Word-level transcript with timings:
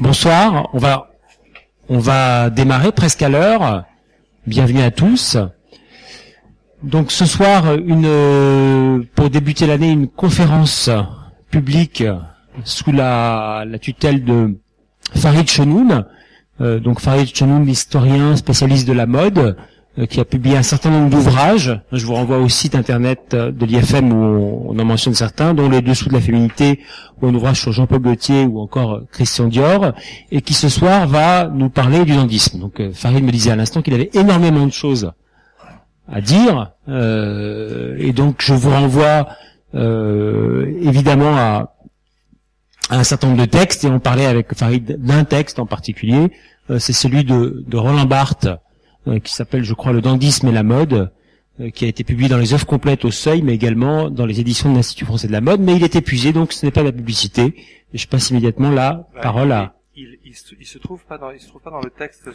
Bonsoir, 0.00 0.70
on 0.72 0.78
va, 0.78 1.10
on 1.88 1.98
va 1.98 2.50
démarrer 2.50 2.92
presque 2.92 3.22
à 3.22 3.28
l'heure. 3.28 3.84
Bienvenue 4.46 4.80
à 4.80 4.90
tous. 4.90 5.36
Donc 6.82 7.12
ce 7.12 7.26
soir, 7.26 7.64
pour 9.14 9.30
débuter 9.30 9.66
l'année, 9.66 9.90
une 9.90 10.08
conférence 10.08 10.88
publique 11.50 12.04
sous 12.64 12.90
la, 12.90 13.64
tutelle 13.80 14.24
de 14.24 14.58
Farid 15.14 15.48
Chenoun. 15.48 16.06
Euh, 16.60 16.80
donc 16.80 17.00
Farid 17.00 17.34
Chenoun, 17.34 17.68
historien 17.68 18.34
spécialiste 18.36 18.88
de 18.88 18.92
la 18.92 19.06
mode, 19.06 19.56
qui 20.08 20.20
a 20.20 20.24
publié 20.24 20.56
un 20.56 20.62
certain 20.62 20.90
nombre 20.90 21.10
d'ouvrages. 21.10 21.78
Je 21.92 22.06
vous 22.06 22.14
renvoie 22.14 22.38
au 22.38 22.48
site 22.48 22.74
internet 22.74 23.34
euh, 23.34 23.52
de 23.52 23.66
l'IFM 23.66 24.10
où 24.12 24.70
on, 24.70 24.78
en 24.78 24.84
mentionne 24.84 25.14
certains, 25.14 25.52
dont 25.52 25.68
Les 25.68 25.82
Dessous 25.82 26.08
de 26.08 26.14
la 26.14 26.20
féminité, 26.20 26.80
ou 27.20 27.26
un 27.26 27.34
ouvrage 27.34 27.60
sur 27.60 27.72
Jean-Paul 27.72 28.00
Gaultier 28.00 28.44
ou 28.44 28.60
encore 28.60 28.92
euh, 28.94 29.06
Christian 29.12 29.48
Dior, 29.48 29.92
et 30.30 30.40
qui 30.40 30.54
ce 30.54 30.70
soir 30.70 31.06
va 31.06 31.48
nous 31.48 31.68
parler 31.68 32.06
du 32.06 32.14
dandisme. 32.14 32.58
Donc 32.58 32.80
Farid 32.94 33.22
me 33.22 33.30
disait 33.30 33.50
à 33.50 33.56
l'instant 33.56 33.82
qu'il 33.82 33.92
avait 33.92 34.10
énormément 34.14 34.66
de 34.66 34.72
choses 34.72 35.12
à 36.10 36.20
dire, 36.20 36.72
et 36.88 38.12
donc 38.12 38.42
je 38.42 38.52
vous 38.52 38.70
renvoie 38.70 39.28
évidemment 39.72 41.36
à, 41.36 41.74
un 42.90 43.04
certain 43.04 43.28
nombre 43.28 43.40
de 43.40 43.46
textes, 43.46 43.84
et 43.84 43.88
on 43.88 44.00
parlait 44.00 44.26
avec 44.26 44.52
Farid 44.54 44.98
d'un 44.98 45.24
texte 45.24 45.58
en 45.58 45.66
particulier, 45.66 46.32
c'est 46.78 46.92
celui 46.92 47.24
de, 47.24 47.64
de 47.66 47.76
Roland 47.76 48.04
Barthes, 48.04 48.48
euh, 48.48 48.56
qui 49.22 49.32
s'appelle, 49.32 49.64
je 49.64 49.74
crois, 49.74 49.92
Le 49.92 50.00
dandisme 50.00 50.48
et 50.48 50.52
la 50.52 50.62
mode, 50.62 51.12
euh, 51.60 51.70
qui 51.70 51.84
a 51.84 51.88
été 51.88 52.02
publié 52.02 52.28
dans 52.28 52.38
les 52.38 52.54
œuvres 52.54 52.66
complètes 52.66 53.04
au 53.04 53.10
Seuil, 53.10 53.42
mais 53.42 53.54
également 53.54 54.08
dans 54.08 54.24
les 54.24 54.40
éditions 54.40 54.70
de 54.70 54.76
l'Institut 54.76 55.04
français 55.04 55.26
de 55.26 55.32
la 55.32 55.42
mode, 55.42 55.60
mais 55.60 55.76
il 55.76 55.84
est 55.84 55.96
épuisé, 55.96 56.32
donc 56.32 56.52
ce 56.52 56.64
n'est 56.64 56.72
pas 56.72 56.80
de 56.80 56.86
la 56.86 56.92
publicité. 56.92 57.54
Et 57.92 57.98
je 57.98 58.08
passe 58.08 58.30
immédiatement 58.30 58.70
la 58.70 59.06
parole 59.20 59.52
à... 59.52 59.74
Il, 59.94 60.18
il, 60.24 60.34
se, 60.34 60.78
trouve 60.78 61.04
pas 61.04 61.18
dans, 61.18 61.30
il 61.30 61.40
se 61.40 61.48
trouve 61.48 61.60
pas 61.60 61.70
dans 61.70 61.82
le 61.82 61.90
texte. 61.90 62.30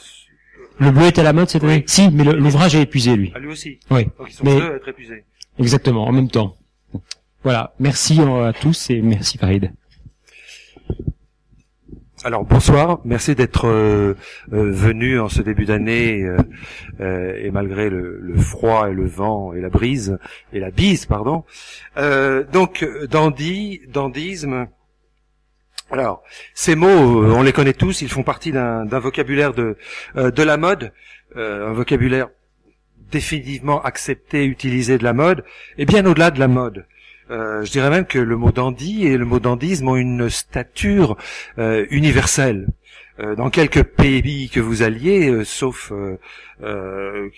Le 0.77 0.91
bleu 0.91 1.05
est 1.05 1.17
à 1.17 1.23
la 1.23 1.33
mode, 1.33 1.49
c'est 1.49 1.63
oui. 1.63 1.83
Si, 1.87 2.09
mais 2.11 2.23
l'ouvrage 2.23 2.75
est 2.75 2.83
épuisé, 2.83 3.15
lui. 3.15 3.31
Ah, 3.33 3.39
lui 3.39 3.47
aussi. 3.47 3.79
Oui. 3.89 4.05
Donc 4.19 4.27
ils 4.29 4.33
sont 4.33 4.43
deux 4.43 4.61
à 4.61 4.75
être 4.75 4.87
épuisés. 4.87 5.23
Exactement, 5.57 6.05
en 6.05 6.11
même 6.11 6.29
temps. 6.29 6.55
Voilà. 7.43 7.73
Merci 7.79 8.19
à 8.21 8.53
tous 8.53 8.91
et 8.91 9.01
merci 9.01 9.39
Farid. 9.39 9.71
Alors 12.23 12.45
bonsoir, 12.45 12.99
merci 13.05 13.35
d'être 13.35 13.67
euh, 13.67 14.15
euh, 14.51 14.71
venu 14.71 15.19
en 15.19 15.29
ce 15.29 15.43
début 15.43 15.65
d'année 15.65 16.23
euh, 16.99 17.37
et 17.37 17.51
malgré 17.51 17.91
le, 17.91 18.33
froid 18.37 18.89
et 18.89 18.93
le 18.93 19.05
vent 19.05 19.53
et 19.53 19.61
la 19.61 19.69
brise 19.69 20.17
et 20.51 20.59
la 20.59 20.71
bise 20.71 21.05
pardon. 21.05 21.43
donc 21.95 22.87
dandy, 23.07 23.81
dandisme. 23.87 24.67
Alors 25.91 26.23
ces 26.55 26.75
mots, 26.75 26.87
on 26.87 27.43
les 27.43 27.53
connaît 27.53 27.73
tous, 27.73 28.01
ils 28.01 28.09
font 28.09 28.23
partie 28.23 28.51
d'un 28.51 28.99
vocabulaire 28.99 29.53
de 29.53 29.77
de 30.15 30.43
la 30.43 30.57
mode, 30.57 30.93
un 31.35 31.73
vocabulaire 31.73 32.29
définitivement 33.11 33.81
accepté, 33.83 34.45
utilisé 34.45 34.97
de 34.97 35.03
la 35.03 35.13
mode, 35.13 35.43
et 35.77 35.85
bien 35.85 36.05
au-delà 36.05 36.31
de 36.31 36.39
la 36.39 36.47
mode. 36.47 36.85
Euh, 37.29 37.63
je 37.65 37.71
dirais 37.71 37.89
même 37.89 38.05
que 38.05 38.19
le 38.19 38.37
mot 38.37 38.51
dandy 38.51 39.05
et 39.05 39.17
le 39.17 39.25
mot 39.25 39.39
dandisme 39.39 39.89
ont 39.89 39.95
une 39.95 40.29
stature 40.29 41.17
euh, 41.57 41.85
universelle. 41.89 42.67
Euh, 43.19 43.35
dans 43.35 43.49
quelques 43.49 43.83
pays 43.83 44.49
que 44.49 44.59
vous 44.59 44.83
alliez, 44.83 45.43
sauf 45.43 45.91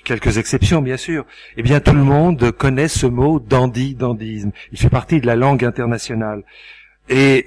quelques 0.03 0.37
exceptions 0.37 0.81
bien 0.81 0.97
sûr, 0.97 1.25
eh 1.57 1.63
bien 1.63 1.79
tout 1.79 1.93
le 1.93 2.03
monde 2.03 2.51
connaît 2.51 2.87
ce 2.87 3.07
mot 3.07 3.39
dandy, 3.39 3.95
dandisme. 3.95 4.51
Il 4.71 4.77
fait 4.77 4.89
partie 4.89 5.21
de 5.21 5.25
la 5.25 5.35
langue 5.35 5.63
internationale 5.63 6.43
et 7.07 7.45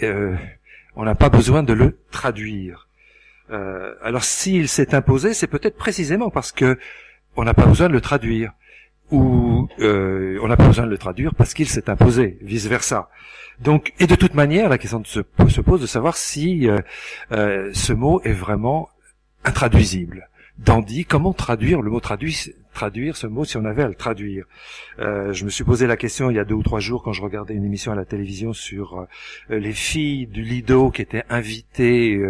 on 0.96 1.04
n'a 1.04 1.14
pas 1.14 1.28
besoin 1.28 1.62
de 1.62 1.74
le 1.74 1.98
traduire. 2.10 2.88
alors 4.02 4.24
s'il 4.24 4.68
s'est 4.68 4.94
imposé, 4.94 5.34
c'est 5.34 5.46
peut-être 5.46 5.76
précisément 5.76 6.30
parce 6.30 6.52
que 6.52 6.78
on 7.36 7.44
n'a 7.44 7.54
pas 7.54 7.66
besoin 7.66 7.88
de 7.88 7.92
le 7.94 8.00
traduire 8.00 8.52
où 9.12 9.68
euh, 9.78 10.38
on 10.42 10.48
n'a 10.48 10.56
pas 10.56 10.66
besoin 10.66 10.86
de 10.86 10.90
le 10.90 10.98
traduire 10.98 11.34
parce 11.34 11.54
qu'il 11.54 11.68
s'est 11.68 11.88
imposé, 11.88 12.38
vice 12.40 12.66
versa. 12.66 13.10
Donc, 13.60 13.92
et 14.00 14.06
de 14.06 14.14
toute 14.16 14.34
manière, 14.34 14.68
la 14.68 14.78
question 14.78 15.04
se, 15.04 15.20
se 15.48 15.60
pose 15.60 15.80
de 15.80 15.86
savoir 15.86 16.16
si 16.16 16.68
euh, 16.68 16.78
euh, 17.30 17.70
ce 17.74 17.92
mot 17.92 18.20
est 18.22 18.32
vraiment 18.32 18.88
intraduisible. 19.44 20.28
Dandy, 20.58 21.04
comment 21.04 21.32
traduire 21.32 21.82
le 21.82 21.90
mot 21.90 22.00
traduire, 22.00 22.34
traduire 22.74 23.16
ce 23.16 23.26
mot 23.26 23.44
si 23.44 23.56
on 23.56 23.64
avait 23.64 23.82
à 23.82 23.88
le 23.88 23.94
traduire? 23.94 24.44
Je 24.98 25.44
me 25.44 25.50
suis 25.50 25.64
posé 25.64 25.86
la 25.86 25.96
question 25.96 26.30
il 26.30 26.36
y 26.36 26.38
a 26.38 26.44
deux 26.44 26.54
ou 26.54 26.62
trois 26.62 26.78
jours 26.78 27.02
quand 27.02 27.12
je 27.12 27.22
regardais 27.22 27.54
une 27.54 27.64
émission 27.64 27.90
à 27.90 27.96
la 27.96 28.04
télévision 28.04 28.52
sur 28.52 29.06
les 29.48 29.72
filles 29.72 30.26
du 30.26 30.42
Lido 30.42 30.90
qui 30.90 31.02
étaient 31.02 31.24
invitées 31.30 32.20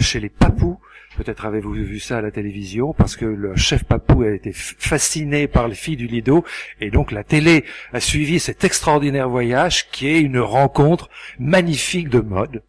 chez 0.00 0.18
les 0.18 0.30
Papous 0.30 0.80
Peut-être 1.16 1.44
avez-vous 1.44 1.72
vu 1.72 1.98
ça 1.98 2.18
à 2.18 2.20
la 2.22 2.30
télévision 2.30 2.94
parce 2.94 3.16
que 3.16 3.24
le 3.24 3.54
chef 3.56 3.84
Papou 3.84 4.22
a 4.22 4.30
été 4.30 4.52
fasciné 4.52 5.46
par 5.46 5.68
les 5.68 5.74
filles 5.74 5.96
du 5.96 6.06
Lido 6.06 6.44
et 6.80 6.90
donc 6.90 7.12
la 7.12 7.22
télé 7.22 7.64
a 7.92 8.00
suivi 8.00 8.40
cet 8.40 8.64
extraordinaire 8.64 9.28
voyage 9.28 9.90
qui 9.90 10.08
est 10.08 10.20
une 10.20 10.38
rencontre 10.38 11.10
magnifique 11.38 12.08
de 12.08 12.20
mode. 12.20 12.62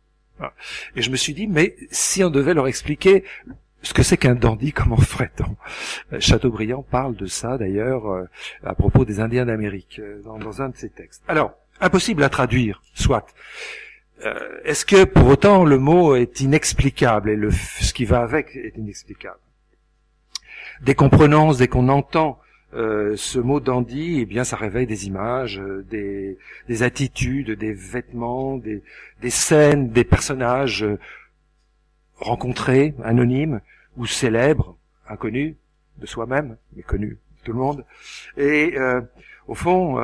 Et 0.96 1.02
je 1.02 1.10
me 1.10 1.16
suis 1.16 1.34
dit, 1.34 1.48
mais 1.48 1.76
si 1.92 2.24
on 2.24 2.30
devait 2.30 2.54
leur 2.54 2.68
expliquer 2.68 3.24
ce 3.82 3.94
que 3.94 4.04
c'est 4.04 4.18
qu'un 4.18 4.36
dandy, 4.36 4.72
comment 4.72 4.98
ferait-on? 4.98 6.20
Chateaubriand 6.20 6.84
parle 6.84 7.16
de 7.16 7.26
ça 7.26 7.58
d'ailleurs 7.58 8.08
euh, 8.08 8.30
à 8.64 8.76
propos 8.76 9.04
des 9.04 9.20
Indiens 9.20 9.46
d'Amérique 9.46 10.00
euh, 10.00 10.22
dans 10.24 10.62
un 10.62 10.70
de 10.70 10.78
ses 10.78 10.90
textes. 10.90 11.22
Alors, 11.28 11.54
impossible 11.82 12.24
à 12.24 12.30
traduire, 12.30 12.82
soit. 12.94 13.26
Euh, 14.26 14.60
est-ce 14.64 14.86
que 14.86 15.04
pour 15.04 15.28
autant 15.28 15.66
le 15.66 15.78
mot 15.78 16.16
est 16.16 16.40
inexplicable 16.40 17.30
et 17.30 17.36
le, 17.36 17.52
ce 17.52 17.94
qui 17.94 18.06
va 18.06 18.22
avec 18.22 18.56
est 18.56 18.78
inexplicable? 18.78 19.40
Dès 20.82 20.96
qu'on 20.96 21.10
prononce, 21.10 21.58
dès 21.58 21.68
qu'on 21.68 21.90
entend 21.90 22.40
euh, 22.74 23.16
ce 23.18 23.40
mot 23.40 23.60
dandy, 23.60 24.20
eh 24.22 24.26
bien, 24.26 24.44
ça 24.44 24.56
réveille 24.56 24.88
des 24.88 25.08
images, 25.08 25.60
euh, 25.60 25.86
des, 25.90 26.38
des, 26.68 26.84
attitudes, 26.84 27.52
des 27.52 27.74
vêtements, 27.74 28.58
des, 28.58 28.82
des 29.22 29.30
scènes, 29.30 29.90
des 29.90 30.04
personnages 30.04 30.86
rencontrés, 32.18 32.96
anonymes 33.04 33.60
ou 33.98 34.06
célèbres, 34.06 34.78
inconnus 35.08 35.56
de 35.98 36.06
soi-même, 36.06 36.58
mais 36.76 36.82
connus 36.82 37.18
de 37.40 37.46
tout 37.46 37.52
le 37.52 37.60
monde. 37.60 37.86
Et 38.38 38.76
au 39.48 39.54
fond, 39.54 40.00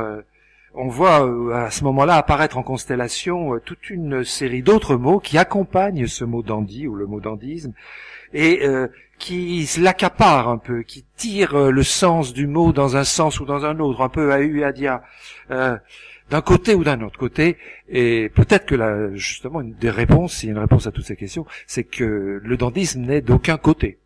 on 0.73 0.87
voit 0.87 1.25
euh, 1.25 1.51
à 1.53 1.71
ce 1.71 1.83
moment-là 1.85 2.15
apparaître 2.15 2.57
en 2.57 2.63
constellation 2.63 3.55
euh, 3.55 3.59
toute 3.59 3.89
une 3.89 4.23
série 4.23 4.61
d'autres 4.61 4.95
mots 4.95 5.19
qui 5.19 5.37
accompagnent 5.37 6.07
ce 6.07 6.23
mot 6.23 6.43
dandy 6.43 6.87
ou 6.87 6.95
le 6.95 7.05
mot 7.05 7.19
dandisme 7.19 7.73
et 8.33 8.65
euh, 8.67 8.87
qui 9.17 9.67
l'accaparent 9.79 10.49
un 10.49 10.57
peu, 10.57 10.83
qui 10.83 11.03
tirent 11.17 11.71
le 11.71 11.83
sens 11.83 12.31
du 12.31 12.47
mot 12.47 12.71
dans 12.71 12.95
un 12.95 13.03
sens 13.03 13.39
ou 13.39 13.45
dans 13.45 13.65
un 13.65 13.79
autre, 13.79 14.01
un 14.01 14.09
peu 14.09 14.31
à 14.31 14.39
eu 14.39 14.59
et 14.59 14.63
à 14.63 14.71
dia, 14.71 15.03
d'un 15.49 16.41
côté 16.41 16.73
ou 16.73 16.85
d'un 16.85 17.01
autre 17.01 17.19
côté. 17.19 17.57
Et 17.89 18.29
peut-être 18.29 18.65
que 18.65 18.75
là, 18.75 19.13
justement, 19.15 19.59
une 19.59 19.73
des 19.73 19.89
réponses, 19.89 20.35
s'il 20.35 20.47
y 20.47 20.51
a 20.53 20.55
une 20.55 20.61
réponse 20.61 20.87
à 20.87 20.93
toutes 20.93 21.03
ces 21.03 21.17
questions, 21.17 21.45
c'est 21.67 21.83
que 21.83 22.39
le 22.41 22.55
dandisme 22.55 23.01
n'est 23.01 23.19
d'aucun 23.19 23.57
côté. 23.57 23.99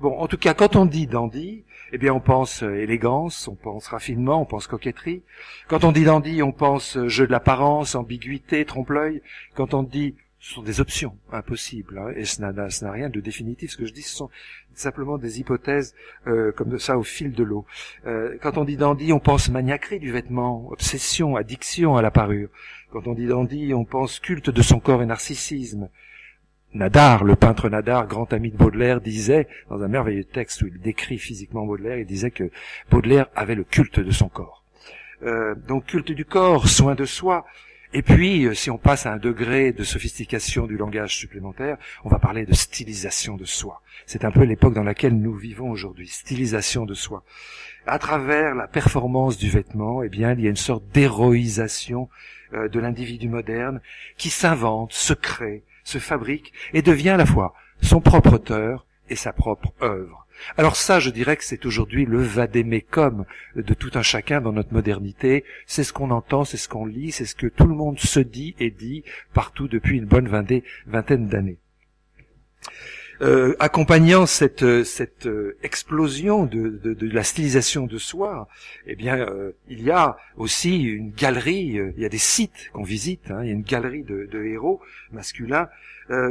Bon, 0.00 0.18
en 0.18 0.26
tout 0.26 0.38
cas, 0.38 0.54
quand 0.54 0.76
on 0.76 0.86
dit 0.86 1.06
dandy, 1.06 1.64
eh 1.92 1.98
bien 1.98 2.12
on 2.12 2.20
pense 2.20 2.62
euh, 2.62 2.74
élégance, 2.74 3.48
on 3.48 3.54
pense 3.54 3.86
raffinement, 3.88 4.42
on 4.42 4.44
pense 4.44 4.66
coquetterie. 4.66 5.22
Quand 5.68 5.84
on 5.84 5.92
dit 5.92 6.04
dandy, 6.04 6.42
on 6.42 6.52
pense 6.52 6.96
euh, 6.96 7.08
jeu 7.08 7.26
de 7.26 7.32
l'apparence, 7.32 7.94
ambiguïté, 7.94 8.64
trompe-l'œil. 8.64 9.22
Quand 9.54 9.74
on 9.74 9.82
dit 9.82 10.16
ce 10.40 10.54
sont 10.54 10.62
des 10.62 10.82
options 10.82 11.16
impossibles, 11.32 11.96
hein, 11.98 12.12
et 12.16 12.26
ce 12.26 12.42
n'a 12.42 12.92
rien 12.92 13.08
de 13.08 13.20
définitif. 13.20 13.70
Ce 13.70 13.76
que 13.78 13.86
je 13.86 13.94
dis, 13.94 14.02
ce 14.02 14.14
sont 14.14 14.30
simplement 14.74 15.16
des 15.16 15.40
hypothèses 15.40 15.94
euh, 16.26 16.52
comme 16.52 16.78
ça 16.78 16.98
au 16.98 17.02
fil 17.02 17.32
de 17.32 17.42
l'eau. 17.42 17.64
quand 18.42 18.58
on 18.58 18.64
dit 18.64 18.76
dandy, 18.76 19.12
on 19.14 19.20
pense 19.20 19.48
maniaquerie 19.48 20.00
du 20.00 20.12
vêtement, 20.12 20.68
obsession, 20.70 21.36
addiction 21.36 21.96
à 21.96 22.02
la 22.02 22.10
parure. 22.10 22.50
Quand 22.92 23.06
on 23.06 23.14
dit 23.14 23.26
dandy, 23.26 23.72
on 23.72 23.86
pense 23.86 24.20
culte 24.20 24.50
de 24.50 24.62
son 24.62 24.80
corps 24.80 25.02
et 25.02 25.06
narcissisme. 25.06 25.88
Nadar, 26.74 27.22
le 27.22 27.36
peintre 27.36 27.68
Nadar, 27.68 28.08
grand 28.08 28.32
ami 28.32 28.50
de 28.50 28.56
Baudelaire, 28.56 29.00
disait, 29.00 29.46
dans 29.70 29.82
un 29.82 29.88
merveilleux 29.88 30.24
texte 30.24 30.62
où 30.62 30.66
il 30.66 30.80
décrit 30.80 31.18
physiquement 31.18 31.64
Baudelaire, 31.64 31.98
il 31.98 32.06
disait 32.06 32.32
que 32.32 32.50
Baudelaire 32.90 33.26
avait 33.36 33.54
le 33.54 33.62
culte 33.62 34.00
de 34.00 34.10
son 34.10 34.28
corps. 34.28 34.64
Euh, 35.22 35.54
donc 35.54 35.86
culte 35.86 36.10
du 36.10 36.24
corps, 36.24 36.68
soin 36.68 36.96
de 36.96 37.04
soi. 37.04 37.46
Et 37.92 38.02
puis, 38.02 38.44
euh, 38.44 38.54
si 38.54 38.72
on 38.72 38.76
passe 38.76 39.06
à 39.06 39.12
un 39.12 39.18
degré 39.18 39.72
de 39.72 39.84
sophistication 39.84 40.66
du 40.66 40.76
langage 40.76 41.16
supplémentaire, 41.16 41.76
on 42.04 42.08
va 42.08 42.18
parler 42.18 42.44
de 42.44 42.52
stylisation 42.52 43.36
de 43.36 43.44
soi. 43.44 43.80
C'est 44.04 44.24
un 44.24 44.32
peu 44.32 44.42
l'époque 44.42 44.74
dans 44.74 44.82
laquelle 44.82 45.16
nous 45.16 45.34
vivons 45.34 45.70
aujourd'hui, 45.70 46.08
stylisation 46.08 46.86
de 46.86 46.94
soi. 46.94 47.22
À 47.86 48.00
travers 48.00 48.56
la 48.56 48.66
performance 48.66 49.38
du 49.38 49.48
vêtement, 49.48 50.02
eh 50.02 50.08
bien, 50.08 50.32
il 50.32 50.40
y 50.40 50.46
a 50.48 50.50
une 50.50 50.56
sorte 50.56 50.84
d'héroïsation 50.92 52.08
euh, 52.52 52.68
de 52.68 52.80
l'individu 52.80 53.28
moderne 53.28 53.80
qui 54.16 54.30
s'invente, 54.30 54.92
se 54.92 55.14
crée, 55.14 55.62
se 55.84 55.98
fabrique 55.98 56.52
et 56.72 56.82
devient 56.82 57.10
à 57.10 57.16
la 57.16 57.26
fois 57.26 57.54
son 57.80 58.00
propre 58.00 58.34
auteur 58.34 58.86
et 59.08 59.16
sa 59.16 59.32
propre 59.32 59.72
œuvre. 59.82 60.26
Alors 60.56 60.76
ça, 60.76 60.98
je 60.98 61.10
dirais 61.10 61.36
que 61.36 61.44
c'est 61.44 61.64
aujourd'hui 61.64 62.06
le 62.06 62.20
vadémécum 62.20 63.24
de 63.54 63.74
tout 63.74 63.92
un 63.94 64.02
chacun 64.02 64.40
dans 64.40 64.52
notre 64.52 64.72
modernité. 64.72 65.44
C'est 65.66 65.84
ce 65.84 65.92
qu'on 65.92 66.10
entend, 66.10 66.44
c'est 66.44 66.56
ce 66.56 66.68
qu'on 66.68 66.86
lit, 66.86 67.12
c'est 67.12 67.24
ce 67.24 67.34
que 67.34 67.46
tout 67.46 67.66
le 67.66 67.74
monde 67.74 67.98
se 67.98 68.20
dit 68.20 68.54
et 68.58 68.70
dit 68.70 69.04
partout 69.32 69.68
depuis 69.68 69.98
une 69.98 70.06
bonne 70.06 70.28
vingtaine 70.86 71.28
d'années. 71.28 71.58
Euh, 73.22 73.54
accompagnant 73.60 74.26
cette, 74.26 74.84
cette 74.84 75.26
euh, 75.26 75.56
explosion 75.62 76.46
de, 76.46 76.68
de, 76.68 77.10
la 77.10 77.22
stylisation 77.22 77.86
de 77.86 77.98
soi, 77.98 78.48
eh 78.86 78.96
bien, 78.96 79.18
euh, 79.18 79.52
il 79.68 79.82
y 79.82 79.90
a 79.90 80.16
aussi 80.36 80.82
une 80.82 81.10
galerie, 81.10 81.78
il 81.96 82.02
y 82.02 82.04
a 82.04 82.08
des 82.08 82.18
sites 82.18 82.70
qu'on 82.72 82.82
visite, 82.82 83.30
hein, 83.30 83.40
il 83.42 83.46
y 83.46 83.50
a 83.50 83.54
une 83.54 83.62
galerie 83.62 84.02
de, 84.02 84.28
de 84.30 84.44
héros 84.44 84.80
masculins 85.12 85.68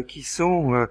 qui 0.07 0.21
sont 0.21 0.87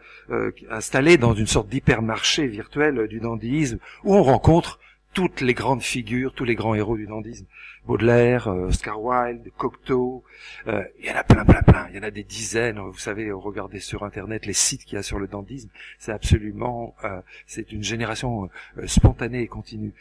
installés 0.69 1.17
dans 1.17 1.35
une 1.35 1.47
sorte 1.47 1.69
d'hypermarché 1.69 2.49
virtuel 2.49 3.07
du 3.07 3.21
dandisme, 3.21 3.79
où 4.03 4.17
on 4.17 4.25
rencontre 4.25 4.81
toutes 5.13 5.41
les 5.41 5.55
grandes 5.55 5.83
figures, 5.83 6.33
tous 6.35 6.45
les 6.45 6.55
grands 6.55 6.75
héros 6.75 6.97
du 6.97 7.07
dandisme. 7.07 7.47
Baudelaire, 7.85 8.47
euh, 8.47 8.69
Oscar 8.69 9.03
Wilde, 9.03 9.51
Cocteau, 9.57 10.23
euh, 10.69 10.85
il 11.01 11.07
y 11.07 11.11
en 11.11 11.17
a 11.17 11.25
plein, 11.25 11.45
plein, 11.45 11.63
plein. 11.63 11.89
Il 11.91 11.97
y 11.97 11.99
en 11.99 12.05
a 12.05 12.13
des 12.13 12.23
dizaines. 12.23 12.79
Vous 12.79 12.99
savez, 12.99 13.33
regardez 13.33 13.81
sur 13.81 14.05
Internet 14.05 14.47
les 14.47 14.53
sites 14.53 14.85
qu'il 14.85 14.95
y 14.95 14.99
a 14.99 15.03
sur 15.03 15.19
le 15.19 15.27
dandisme. 15.27 15.69
C'est 15.99 16.13
absolument, 16.13 16.95
euh, 17.03 17.21
c'est 17.47 17.73
une 17.73 17.83
génération 17.83 18.49
spontanée 18.87 19.43
et 19.43 19.49
continue. 19.49 19.93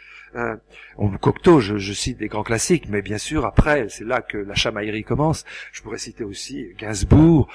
On, 0.97 1.09
Cocteau, 1.17 1.59
je, 1.59 1.91
cite 1.91 2.17
des 2.19 2.29
grands 2.29 2.43
classiques, 2.43 2.87
mais 2.87 3.01
bien 3.01 3.17
sûr, 3.17 3.45
après, 3.45 3.89
c'est 3.89 4.05
là 4.05 4.21
que 4.21 4.37
la 4.37 4.55
chamaillerie 4.55 5.03
commence. 5.03 5.43
Je 5.73 5.81
pourrais 5.81 5.97
citer 5.97 6.23
aussi 6.23 6.69
Gainsbourg, 6.77 7.49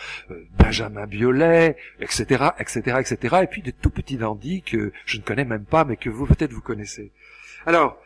Benjamin 0.58 1.06
Biolay, 1.06 1.76
etc., 2.00 2.50
etc., 2.58 2.99
etc. 3.00 3.37
Et 3.44 3.47
puis 3.47 3.62
des 3.62 3.73
tout 3.73 3.88
petits 3.88 4.19
dandys 4.19 4.61
que 4.61 4.93
je 5.06 5.17
ne 5.17 5.23
connais 5.23 5.47
même 5.47 5.64
pas, 5.64 5.85
mais 5.85 5.97
que 5.97 6.11
vous 6.11 6.26
peut-être 6.26 6.53
vous 6.53 6.61
connaissez. 6.61 7.12
Alors, 7.67 7.99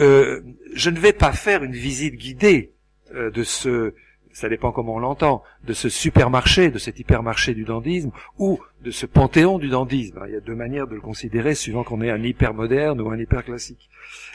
euh, 0.00 0.42
je 0.74 0.90
ne 0.90 0.98
vais 0.98 1.14
pas 1.14 1.32
faire 1.32 1.64
une 1.64 1.72
visite 1.72 2.14
guidée 2.16 2.72
euh, 3.14 3.30
de 3.30 3.42
ce, 3.42 3.94
ça 4.32 4.50
dépend 4.50 4.70
comment 4.70 4.96
on 4.96 4.98
l'entend, 4.98 5.42
de 5.64 5.72
ce 5.72 5.88
supermarché, 5.88 6.70
de 6.70 6.78
cet 6.78 6.98
hypermarché 6.98 7.54
du 7.54 7.64
dandisme, 7.64 8.10
ou 8.38 8.60
de 8.82 8.90
ce 8.90 9.06
panthéon 9.06 9.58
du 9.58 9.68
dandisme. 9.68 10.22
Il 10.26 10.34
y 10.34 10.36
a 10.36 10.40
deux 10.40 10.54
manières 10.54 10.86
de 10.86 10.94
le 10.94 11.00
considérer, 11.00 11.54
suivant 11.54 11.84
qu'on 11.84 12.02
est 12.02 12.10
un 12.10 12.22
hyper 12.22 12.52
moderne 12.52 13.00
ou 13.00 13.10
un 13.10 13.18
hyper 13.18 13.44
classique. 13.44 13.88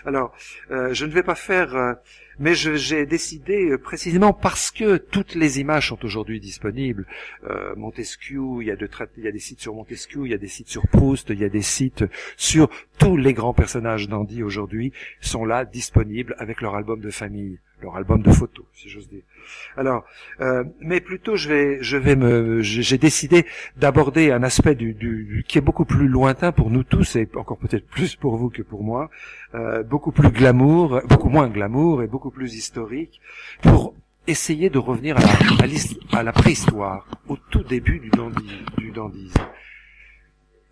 Alors, 0.05 0.33
euh, 0.71 0.91
je 0.91 1.05
ne 1.05 1.11
vais 1.11 1.23
pas 1.23 1.35
faire 1.35 1.95
mais 2.39 2.53
j'ai 2.55 3.05
décidé 3.05 3.69
euh, 3.71 3.77
précisément 3.77 4.33
parce 4.33 4.71
que 4.71 4.97
toutes 4.97 5.35
les 5.35 5.59
images 5.59 5.89
sont 5.89 6.03
aujourd'hui 6.03 6.39
disponibles. 6.39 7.05
Euh, 7.43 7.75
Montesquieu, 7.75 8.41
il 8.61 8.67
y, 8.67 8.71
a 8.71 8.75
de 8.75 8.89
il 9.17 9.23
y 9.23 9.27
a 9.27 9.31
des 9.31 9.39
sites 9.39 9.59
sur 9.59 9.73
Montesquieu, 9.73 10.25
il 10.25 10.31
y 10.31 10.35
a 10.35 10.37
des 10.37 10.47
sites 10.47 10.69
sur 10.69 10.87
Proust, 10.87 11.29
il 11.29 11.39
y 11.39 11.45
a 11.45 11.49
des 11.49 11.61
sites 11.61 12.05
sur 12.35 12.69
tous 12.97 13.17
les 13.17 13.33
grands 13.33 13.53
personnages 13.53 14.07
d'Andy 14.07 14.43
aujourd'hui 14.43 14.91
sont 15.21 15.45
là 15.45 15.65
disponibles 15.65 16.35
avec 16.39 16.61
leur 16.61 16.75
album 16.75 16.99
de 16.99 17.09
famille 17.09 17.59
leur 17.81 17.95
album 17.95 18.21
de 18.21 18.31
photos, 18.31 18.65
si 18.73 18.89
j'ose 18.89 19.07
dire. 19.07 19.21
Alors, 19.75 20.03
euh, 20.41 20.63
mais 20.79 20.99
plutôt, 20.99 21.35
je 21.35 21.49
vais, 21.49 21.77
je 21.81 21.97
vais 21.97 22.15
me, 22.15 22.61
j'ai 22.61 22.97
décidé 22.97 23.45
d'aborder 23.75 24.31
un 24.31 24.43
aspect 24.43 24.75
du, 24.75 24.93
du, 24.93 25.45
qui 25.47 25.57
est 25.57 25.61
beaucoup 25.61 25.85
plus 25.85 26.07
lointain 26.07 26.51
pour 26.51 26.69
nous 26.69 26.83
tous 26.83 27.15
et 27.15 27.29
encore 27.35 27.57
peut-être 27.57 27.87
plus 27.87 28.15
pour 28.15 28.37
vous 28.37 28.49
que 28.49 28.61
pour 28.61 28.83
moi, 28.83 29.09
euh, 29.55 29.83
beaucoup 29.83 30.11
plus 30.11 30.29
glamour, 30.29 31.01
beaucoup 31.07 31.29
moins 31.29 31.47
glamour 31.47 32.03
et 32.03 32.07
beaucoup 32.07 32.31
plus 32.31 32.55
historique, 32.55 33.21
pour 33.61 33.93
essayer 34.25 34.69
de 34.69 34.79
revenir 34.79 35.17
à 35.17 35.21
la, 35.21 36.19
à, 36.19 36.23
la 36.23 36.33
préhistoire, 36.33 37.07
au 37.27 37.37
tout 37.37 37.63
début 37.63 37.99
du, 37.99 38.09
du 38.77 38.91
dandisme. 38.91 39.41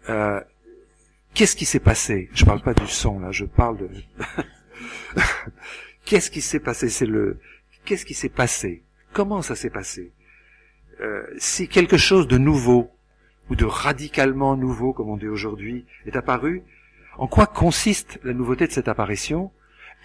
Euh, 0.10 0.42
Qu'est-ce 1.34 1.58
qui 1.58 1.66
s'est 1.66 1.82
passé? 1.82 2.30
Je 2.34 2.46
parle 2.46 2.62
pas 2.62 2.74
du 2.74 2.88
son 2.88 3.20
là, 3.20 3.30
je 3.32 3.44
parle 3.44 3.78
de 3.78 3.90
Qu'est-ce 6.06 6.30
qui 6.32 6.42
s'est 6.42 6.60
passé? 6.60 6.90
C'est 6.90 7.06
le 7.06 7.40
qu'est-ce 7.84 8.06
qui 8.06 8.14
s'est 8.14 8.30
passé? 8.30 8.84
Comment 9.14 9.42
ça 9.42 9.56
s'est 9.56 9.70
passé? 9.70 10.12
Euh, 11.02 11.24
Si 11.38 11.68
quelque 11.68 11.98
chose 11.98 12.28
de 12.28 12.38
nouveau 12.38 12.92
ou 13.50 13.56
de 13.56 13.66
radicalement 13.66 14.56
nouveau, 14.56 14.94
comme 14.94 15.10
on 15.10 15.18
dit 15.18 15.28
aujourd'hui, 15.28 15.86
est 16.06 16.16
apparu, 16.16 16.64
en 17.18 17.28
quoi 17.28 17.48
consiste 17.48 18.20
la 18.24 18.34
nouveauté 18.34 18.68
de 18.68 18.72
cette 18.72 18.88
apparition? 18.88 19.52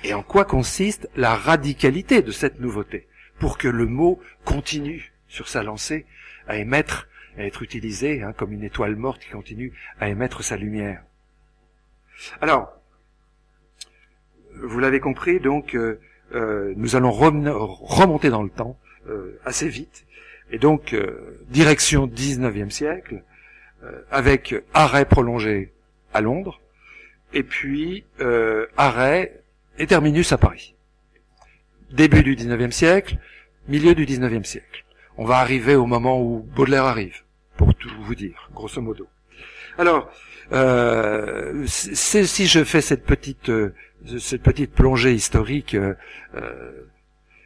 Et 0.04 0.14
en 0.14 0.22
quoi 0.22 0.44
consiste 0.44 1.08
la 1.16 1.34
radicalité 1.34 2.22
de 2.22 2.30
cette 2.30 2.60
nouveauté? 2.60 3.06
Pour 3.38 3.58
que 3.58 3.68
le 3.68 3.86
mot 3.86 4.20
continue 4.44 5.12
sur 5.28 5.48
sa 5.48 5.62
lancée 5.62 6.06
à 6.46 6.56
émettre, 6.56 7.08
à 7.36 7.44
être 7.44 7.62
utilisé 7.62 8.22
hein, 8.22 8.32
comme 8.32 8.52
une 8.52 8.64
étoile 8.64 8.96
morte 8.96 9.22
qui 9.22 9.30
continue 9.30 9.72
à 9.98 10.08
émettre 10.08 10.42
sa 10.42 10.56
lumière. 10.56 11.02
Alors, 12.40 12.72
vous 14.54 14.78
l'avez 14.78 15.00
compris, 15.00 15.40
donc 15.40 15.74
euh, 15.74 15.98
euh, 16.34 16.72
nous 16.76 16.96
allons 16.96 17.10
remonter 17.10 18.30
dans 18.30 18.42
le 18.42 18.50
temps 18.50 18.78
euh, 19.08 19.38
assez 19.44 19.68
vite. 19.68 20.06
Et 20.52 20.58
donc, 20.58 20.96
direction 21.48 22.08
19e 22.08 22.70
siècle, 22.70 23.22
avec 24.10 24.52
arrêt 24.74 25.04
prolongé 25.04 25.72
à 26.12 26.20
Londres, 26.20 26.60
et 27.32 27.44
puis 27.44 28.04
arrêt 28.76 29.42
et 29.78 29.86
terminus 29.86 30.32
à 30.32 30.38
Paris. 30.38 30.74
Début 31.92 32.24
du 32.24 32.34
19e 32.34 32.72
siècle, 32.72 33.18
milieu 33.68 33.94
du 33.94 34.06
19e 34.06 34.42
siècle. 34.42 34.84
On 35.16 35.24
va 35.24 35.36
arriver 35.36 35.76
au 35.76 35.86
moment 35.86 36.20
où 36.20 36.40
Baudelaire 36.40 36.84
arrive, 36.84 37.22
pour 37.56 37.72
tout 37.76 37.90
vous 38.02 38.16
dire, 38.16 38.50
grosso 38.52 38.82
modo. 38.82 39.06
Alors, 39.78 40.10
euh, 40.52 41.64
si 41.66 42.48
je 42.48 42.64
fais 42.64 42.80
cette 42.80 43.04
petite 43.04 43.52
cette 44.18 44.42
petite 44.42 44.72
plongée 44.72 45.14
historique 45.14 45.74
euh, 45.74 45.94
euh, 46.34 46.70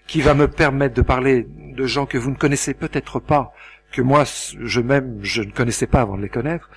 qui 0.06 0.21
va 0.21 0.35
me 0.35 0.49
permettre 0.49 0.95
de 0.95 1.03
parler 1.03 1.47
de 1.49 1.87
gens 1.87 2.06
que 2.06 2.19
vous 2.19 2.31
ne 2.31 2.37
connaissez 2.37 2.75
peut-être 2.75 3.21
pas, 3.21 3.53
que 3.93 4.03
moi 4.03 4.25
je 4.25 4.81
même 4.81 5.19
je 5.23 5.43
ne 5.43 5.51
connaissais 5.51 5.87
pas 5.87 6.03
avant 6.03 6.17
de 6.17 6.23
les 6.23 6.29
connaître. 6.29 6.69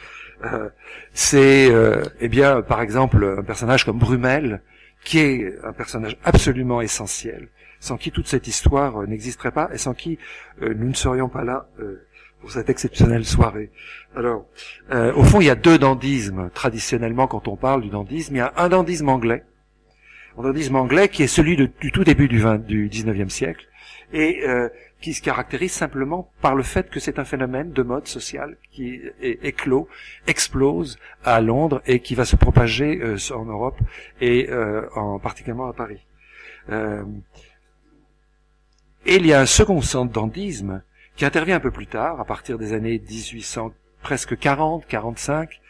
Euh, 0.46 0.70
c'est 1.14 1.72
eh 2.20 2.28
bien 2.30 2.62
par 2.62 2.82
exemple 2.82 3.38
un 3.40 3.44
personnage 3.44 3.86
comme 3.86 3.98
Brumel 3.98 4.62
qui 5.04 5.20
est 5.20 5.58
un 5.64 5.74
personnage 5.74 6.18
absolument 6.24 6.82
essentiel, 6.82 7.50
sans 7.80 7.98
qui 7.98 8.12
toute 8.12 8.28
cette 8.28 8.48
histoire 8.48 9.06
n'existerait 9.08 9.52
pas 9.52 9.70
et 9.74 9.78
sans 9.78 9.94
qui 9.94 10.20
nous 10.62 10.90
ne 10.90 10.94
serions 10.94 11.30
pas 11.30 11.44
là 11.44 11.68
pour 12.40 12.52
cette 12.52 12.70
exceptionnelle 12.70 13.26
soirée. 13.26 13.72
Alors, 14.16 14.46
au 14.92 15.24
fond, 15.24 15.42
il 15.42 15.48
y 15.48 15.50
a 15.50 15.56
deux 15.56 15.78
dandismes 15.78 16.50
traditionnellement 16.54 17.28
quand 17.28 17.48
on 17.48 17.56
parle 17.56 17.82
du 17.82 17.90
dandisme. 17.90 18.36
Il 18.36 18.40
y 18.40 18.42
a 18.42 18.54
un 18.58 18.70
dandisme 18.70 19.10
anglais 19.10 19.44
dandisme 20.44 20.76
anglais 20.76 21.10
qui 21.10 21.24
est 21.24 21.28
celui 21.28 21.56
du 21.58 21.92
tout 21.92 22.04
début 22.04 22.28
du, 22.28 22.40
20, 22.40 22.66
du 22.66 22.90
19e 22.90 23.30
siècle 23.30 23.68
et 24.14 24.44
euh, 24.48 24.70
qui 25.02 25.14
se 25.14 25.22
caractérise 25.22 25.72
simplement 25.72 26.32
par 26.42 26.56
le 26.56 26.64
fait 26.64 26.90
que 26.90 27.00
c'est 27.00 27.20
un 27.20 27.26
phénomène 27.26 27.72
de 27.72 27.84
mode 27.84 28.08
social 28.08 28.58
qui 28.72 29.02
est 29.22 29.40
éclos, 29.44 29.88
explose 30.28 30.98
à 31.24 31.42
Londres 31.42 31.82
et 31.86 32.00
qui 32.00 32.16
va 32.16 32.26
se 32.26 32.36
propager 32.36 33.00
euh, 33.02 33.18
en 33.34 33.46
Europe 33.46 33.80
et 34.22 34.50
euh, 34.50 34.88
en 34.96 35.20
particulièrement 35.20 35.68
à 35.68 35.74
Paris. 35.74 36.00
et 39.06 39.16
il 39.16 39.26
y 39.26 39.34
a 39.34 39.40
un 39.40 39.46
second 39.46 39.82
centre 39.82 40.12
dandisme 40.12 40.82
qui 41.16 41.26
intervient 41.26 41.56
un 41.56 41.62
peu 41.62 41.72
plus 41.72 41.88
tard, 41.88 42.20
à 42.20 42.26
partir 42.26 42.58
des 42.58 42.74
années 42.74 43.00
1800, 43.00 43.74
presque 44.02 44.38
40, 44.38 44.86
45, 44.86 45.62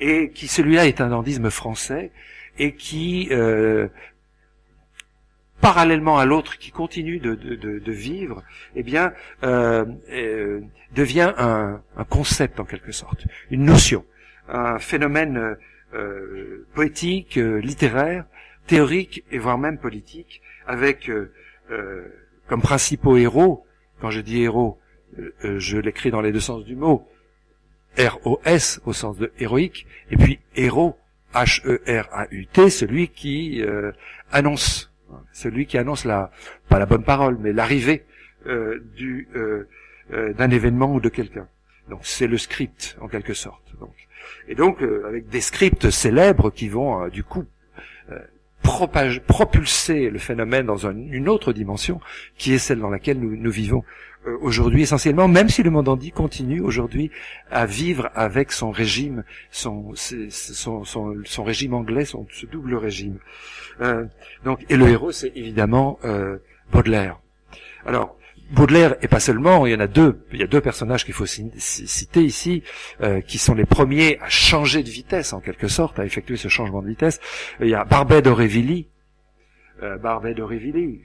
et 0.00 0.30
qui 0.30 0.48
celui-là 0.48 0.86
est 0.86 1.00
un 1.00 1.10
dandisme 1.10 1.50
français 1.50 2.10
et 2.58 2.74
qui 2.74 3.28
parallèlement 5.60 6.18
à 6.18 6.24
l'autre 6.24 6.58
qui 6.58 6.70
continue 6.70 7.18
de, 7.18 7.92
vivre, 7.92 8.42
eh 8.74 8.82
bien, 8.82 9.12
euh, 9.42 9.84
euh, 10.10 10.60
devient 10.94 11.32
un, 11.36 11.80
concept 12.08 12.60
en 12.60 12.64
quelque 12.64 12.92
sorte, 12.92 13.26
une 13.50 13.64
notion, 13.64 14.04
un 14.48 14.78
phénomène 14.78 15.56
euh, 15.94 16.66
poétique, 16.74 17.36
littéraire, 17.36 18.24
théorique 18.66 19.24
et 19.30 19.38
voire 19.38 19.58
même 19.58 19.78
politique, 19.78 20.42
avec 20.66 21.10
comme 22.48 22.62
principaux 22.62 23.16
héros, 23.16 23.66
quand 24.00 24.10
je 24.10 24.20
dis 24.20 24.42
héros, 24.42 24.78
je 25.42 25.78
l'écris 25.78 26.10
dans 26.10 26.20
les 26.20 26.32
deux 26.32 26.40
sens 26.40 26.64
du 26.64 26.76
mot, 26.76 27.08
R-O-S 27.98 28.80
au 28.84 28.92
sens 28.92 29.16
de 29.16 29.32
héroïque, 29.38 29.86
et 30.10 30.16
puis 30.16 30.38
héros, 30.54 30.96
H-E-R-A-U-T, 31.34 32.70
celui 32.70 33.08
qui 33.08 33.62
annonce 34.30 34.92
celui 35.32 35.66
qui 35.66 35.78
annonce 35.78 36.04
la, 36.04 36.30
pas 36.68 36.78
la 36.78 36.86
bonne 36.86 37.04
parole, 37.04 37.36
mais 37.40 37.52
l'arrivée 37.52 38.04
euh, 38.46 38.80
du 38.94 39.28
euh, 39.34 39.68
euh, 40.12 40.32
d'un 40.32 40.50
événement 40.50 40.92
ou 40.94 41.00
de 41.00 41.08
quelqu'un. 41.08 41.48
Donc 41.88 42.00
c'est 42.02 42.26
le 42.26 42.38
script 42.38 42.96
en 43.00 43.08
quelque 43.08 43.34
sorte. 43.34 43.62
Et 44.48 44.54
donc 44.54 44.82
avec 44.82 45.28
des 45.28 45.40
scripts 45.40 45.90
célèbres 45.90 46.50
qui 46.50 46.68
vont 46.68 47.08
du 47.08 47.22
coup 47.22 47.44
propulser 48.62 50.10
le 50.10 50.18
phénomène 50.18 50.66
dans 50.66 50.88
une 50.88 51.28
autre 51.28 51.52
dimension 51.52 52.00
qui 52.36 52.52
est 52.52 52.58
celle 52.58 52.80
dans 52.80 52.90
laquelle 52.90 53.20
nous 53.20 53.50
vivons 53.50 53.84
aujourd'hui 54.40 54.82
essentiellement, 54.82 55.28
même 55.28 55.48
si 55.48 55.62
le 55.62 55.70
monde 55.70 55.88
andi 55.88 56.10
continue 56.10 56.60
aujourd'hui 56.60 57.10
à 57.50 57.66
vivre 57.66 58.10
avec 58.14 58.52
son 58.52 58.70
régime, 58.70 59.24
son, 59.50 59.92
son, 59.94 60.84
son, 60.84 61.14
son 61.24 61.44
régime 61.44 61.74
anglais, 61.74 62.04
son, 62.04 62.26
ce 62.30 62.46
double 62.46 62.74
régime. 62.74 63.18
Euh, 63.80 64.04
donc, 64.44 64.64
et 64.68 64.76
le 64.76 64.88
héros, 64.88 65.12
c'est 65.12 65.32
évidemment 65.34 65.98
euh, 66.04 66.38
Baudelaire. 66.72 67.20
Alors, 67.84 68.16
Baudelaire 68.50 68.94
et 69.02 69.08
pas 69.08 69.20
seulement, 69.20 69.66
il 69.66 69.72
y 69.72 69.74
en 69.74 69.80
a 69.80 69.86
deux, 69.88 70.24
il 70.32 70.38
y 70.38 70.42
a 70.42 70.46
deux 70.46 70.60
personnages 70.60 71.04
qu'il 71.04 71.14
faut 71.14 71.26
citer 71.26 72.22
ici, 72.22 72.62
euh, 73.00 73.20
qui 73.20 73.38
sont 73.38 73.54
les 73.54 73.64
premiers 73.64 74.18
à 74.20 74.28
changer 74.28 74.82
de 74.82 74.88
vitesse 74.88 75.32
en 75.32 75.40
quelque 75.40 75.66
sorte, 75.66 75.98
à 75.98 76.04
effectuer 76.04 76.36
ce 76.36 76.48
changement 76.48 76.80
de 76.80 76.88
vitesse. 76.88 77.20
Il 77.60 77.68
y 77.68 77.74
a 77.74 77.84
Barbet 77.84 78.22
d'Aurevilly, 78.22 78.88
euh, 79.82 79.98
Barbet 79.98 80.34
d'Aurevilly, 80.34 81.00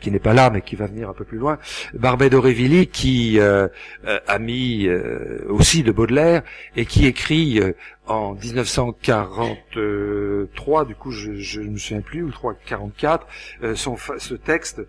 qui 0.00 0.10
n'est 0.10 0.18
pas 0.18 0.34
là 0.34 0.50
mais 0.50 0.62
qui 0.62 0.74
va 0.76 0.86
venir 0.86 1.08
un 1.08 1.14
peu 1.14 1.24
plus 1.24 1.38
loin, 1.38 1.58
Barbet 1.94 2.28
d'Aurevilly 2.30 2.86
qui 2.86 3.38
euh, 3.38 3.68
euh, 4.06 4.18
a 4.26 4.38
mis 4.38 4.86
euh, 4.86 5.44
aussi 5.48 5.82
de 5.82 5.92
Baudelaire 5.92 6.42
et 6.76 6.86
qui 6.86 7.06
écrit 7.06 7.60
en 8.06 8.34
1943, 8.34 10.84
du 10.84 10.94
coup 10.94 11.10
je 11.12 11.60
ne 11.60 11.70
me 11.70 11.78
souviens 11.78 12.02
plus, 12.02 12.22
ou 12.22 12.30
344, 12.30 13.26
son 13.74 13.96
ce 13.96 14.34
texte 14.34 14.82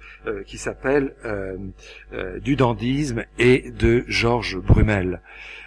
qui 0.48 0.58
s'appelle 0.58 1.14
Du 2.42 2.56
dandisme 2.56 3.26
et 3.38 3.70
de 3.72 4.04
Georges 4.08 4.58
Brumel. 4.58 5.22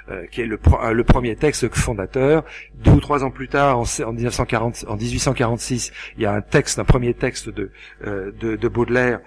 Euh, 0.08 0.24
qui 0.26 0.40
est 0.40 0.46
le, 0.46 0.56
euh, 0.84 0.92
le, 0.92 1.02
premier 1.02 1.34
texte 1.34 1.68
fondateur. 1.74 2.44
Deux 2.76 2.92
ou 2.92 3.00
trois 3.00 3.24
ans 3.24 3.32
plus 3.32 3.48
tard, 3.48 3.76
en, 3.76 3.82
en, 3.82 4.12
1940, 4.12 4.84
en 4.86 4.96
1846, 4.96 5.92
il 6.16 6.22
y 6.22 6.26
a 6.26 6.32
un 6.32 6.42
texte, 6.42 6.78
un 6.78 6.84
premier 6.84 7.12
texte 7.12 7.48
de, 7.48 7.72
euh, 8.06 8.30
de, 8.38 8.54
de, 8.54 8.68
Baudelaire 8.68 9.20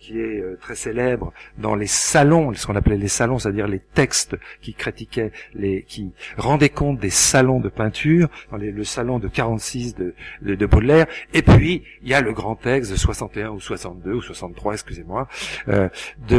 qui 0.00 0.18
est 0.18 0.42
très 0.60 0.74
célèbre 0.74 1.32
dans 1.56 1.76
les 1.76 1.86
salons, 1.86 2.52
ce 2.52 2.66
qu'on 2.66 2.74
appelait 2.74 2.96
les 2.96 3.06
salons, 3.06 3.38
c'est-à-dire 3.38 3.68
les 3.68 3.78
textes 3.78 4.36
qui 4.60 4.74
critiquaient, 4.74 5.30
les, 5.54 5.84
qui 5.84 6.10
rendaient 6.36 6.68
compte 6.68 6.98
des 6.98 7.10
salons 7.10 7.60
de 7.60 7.68
peinture, 7.68 8.28
dans 8.50 8.56
les, 8.56 8.72
le 8.72 8.82
salon 8.82 9.20
de 9.20 9.28
46 9.28 9.94
de, 9.94 10.14
de, 10.42 10.56
de, 10.56 10.66
Baudelaire. 10.66 11.06
Et 11.32 11.42
puis 11.42 11.84
il 12.02 12.08
y 12.08 12.14
a 12.14 12.20
le 12.20 12.32
grand 12.32 12.56
texte 12.56 12.90
de 12.90 12.96
61 12.96 13.50
ou 13.50 13.60
62 13.60 14.14
ou 14.14 14.20
63, 14.20 14.72
excusez-moi, 14.72 15.28
de, 15.68 15.90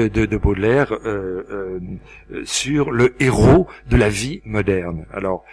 de, 0.10 0.26
de, 0.26 0.38
Baudelaire 0.38 0.94
sur 2.44 2.92
le 2.92 3.16
héros 3.24 3.63
de 3.90 3.98
la 3.98 4.10
vie 4.10 4.42
moderne. 4.46 5.06
Alors, 5.14 5.44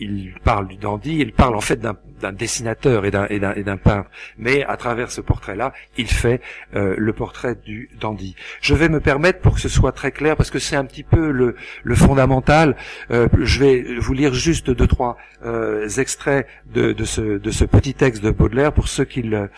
il 0.00 0.34
parle 0.44 0.68
du 0.68 0.76
dandy, 0.76 1.18
il 1.18 1.32
parle 1.32 1.56
en 1.56 1.60
fait 1.60 1.76
d'un 1.76 1.96
dessinateur 2.32 3.04
et 3.04 3.10
d'un 3.10 3.76
peintre, 3.76 4.10
mais 4.36 4.64
à 4.64 4.76
travers 4.76 5.10
ce 5.10 5.20
portrait-là, 5.20 5.72
il 5.96 6.08
fait 6.08 6.40
euh, 6.74 6.94
le 6.98 7.12
portrait 7.12 7.54
du 7.54 7.90
dandy. 8.00 8.34
Je 8.60 8.74
vais 8.74 8.88
me 8.88 9.00
permettre, 9.00 9.40
pour 9.40 9.54
que 9.54 9.60
ce 9.60 9.68
soit 9.68 9.92
très 9.92 10.12
clair, 10.12 10.36
parce 10.36 10.50
que 10.50 10.58
c'est 10.58 10.76
un 10.76 10.84
petit 10.84 11.02
peu 11.02 11.30
le, 11.30 11.54
fondamental, 11.94 12.76
euh, 13.10 13.28
je 13.40 13.60
vais 13.60 13.98
vous 13.98 14.12
lire 14.12 14.34
juste 14.34 14.70
deux 14.70 14.86
trois 14.86 15.16
euh, 15.44 15.88
extraits 15.88 16.46
de, 16.66 16.94
ce, 17.04 17.38
de 17.38 17.50
ce 17.50 17.64
petit 17.64 17.94
texte 17.94 18.22
de 18.22 18.30
Baudelaire 18.30 18.72
pour 18.72 18.88
ceux 18.88 19.04
qui 19.04 19.22
le, 19.22 19.50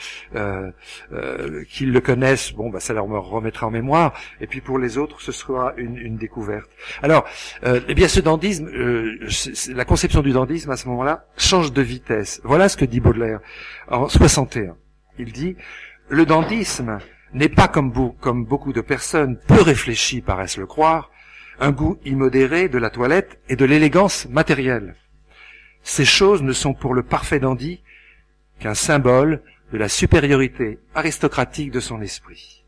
qui 1.68 1.86
le 1.86 2.00
connaissent. 2.00 2.52
Bon, 2.52 2.70
bah, 2.70 2.80
ça 2.80 2.92
leur 2.94 3.06
remettra 3.06 3.66
en 3.66 3.70
mémoire, 3.70 4.14
et 4.40 4.46
puis 4.46 4.60
pour 4.60 4.78
les 4.78 4.98
autres, 4.98 5.20
ce 5.20 5.32
sera 5.32 5.74
une, 5.76 5.96
une 5.96 6.16
découverte. 6.16 6.70
Alors, 7.02 7.26
eh 7.64 7.94
bien, 7.94 8.08
ce 8.08 8.20
dandisme, 8.20 8.68
la 9.74 9.84
conception 9.84 10.22
du 10.22 10.32
dandisme 10.32 10.70
à 10.70 10.76
ce 10.76 10.88
moment-là 10.88 11.24
change 11.36 11.72
de 11.72 11.82
vitesse. 11.82 12.40
Voilà 12.50 12.68
ce 12.68 12.76
que 12.76 12.84
dit 12.84 12.98
Baudelaire 12.98 13.38
en 13.86 14.08
61. 14.08 14.76
Il 15.20 15.30
dit 15.30 15.54
le 16.08 16.26
dandisme 16.26 16.98
n'est 17.32 17.48
pas 17.48 17.68
comme, 17.68 17.92
beaucoup 17.92 18.72
de 18.72 18.80
personnes 18.80 19.38
peu 19.46 19.62
réfléchies 19.62 20.20
paraissent 20.20 20.56
le 20.56 20.66
croire, 20.66 21.12
un 21.60 21.70
goût 21.70 22.00
immodéré 22.04 22.68
de 22.68 22.78
la 22.78 22.90
toilette 22.90 23.38
et 23.48 23.54
de 23.54 23.64
l'élégance 23.64 24.28
matérielle. 24.28 24.96
Ces 25.84 26.04
choses 26.04 26.42
ne 26.42 26.52
sont 26.52 26.74
pour 26.74 26.92
le 26.92 27.04
parfait 27.04 27.38
dandy 27.38 27.84
qu'un 28.58 28.74
symbole 28.74 29.44
de 29.72 29.78
la 29.78 29.88
supériorité 29.88 30.80
aristocratique 30.96 31.70
de 31.70 31.78
son 31.78 32.02
esprit. 32.02 32.64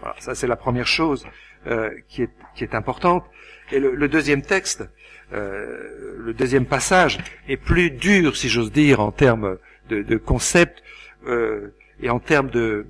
Voilà, 0.00 0.14
ça 0.18 0.34
c'est 0.34 0.46
la 0.46 0.56
première 0.56 0.86
chose 0.86 1.26
euh, 1.68 1.88
qui, 2.06 2.20
est, 2.60 2.74
importante. 2.74 3.24
Et 3.72 3.80
le 3.80 4.08
deuxième 4.08 4.42
texte 4.42 4.86
euh, 5.32 6.16
le 6.18 6.34
deuxième 6.34 6.66
passage 6.66 7.18
est 7.48 7.56
plus 7.56 7.90
dur, 7.90 8.36
si 8.36 8.48
j'ose 8.48 8.70
dire, 8.70 9.00
en 9.00 9.10
termes 9.10 9.58
de, 9.88 10.02
de 10.02 10.16
concept 10.16 10.82
euh, 11.26 11.74
et 12.00 12.10
en 12.10 12.20
termes 12.20 12.50
de, 12.50 12.86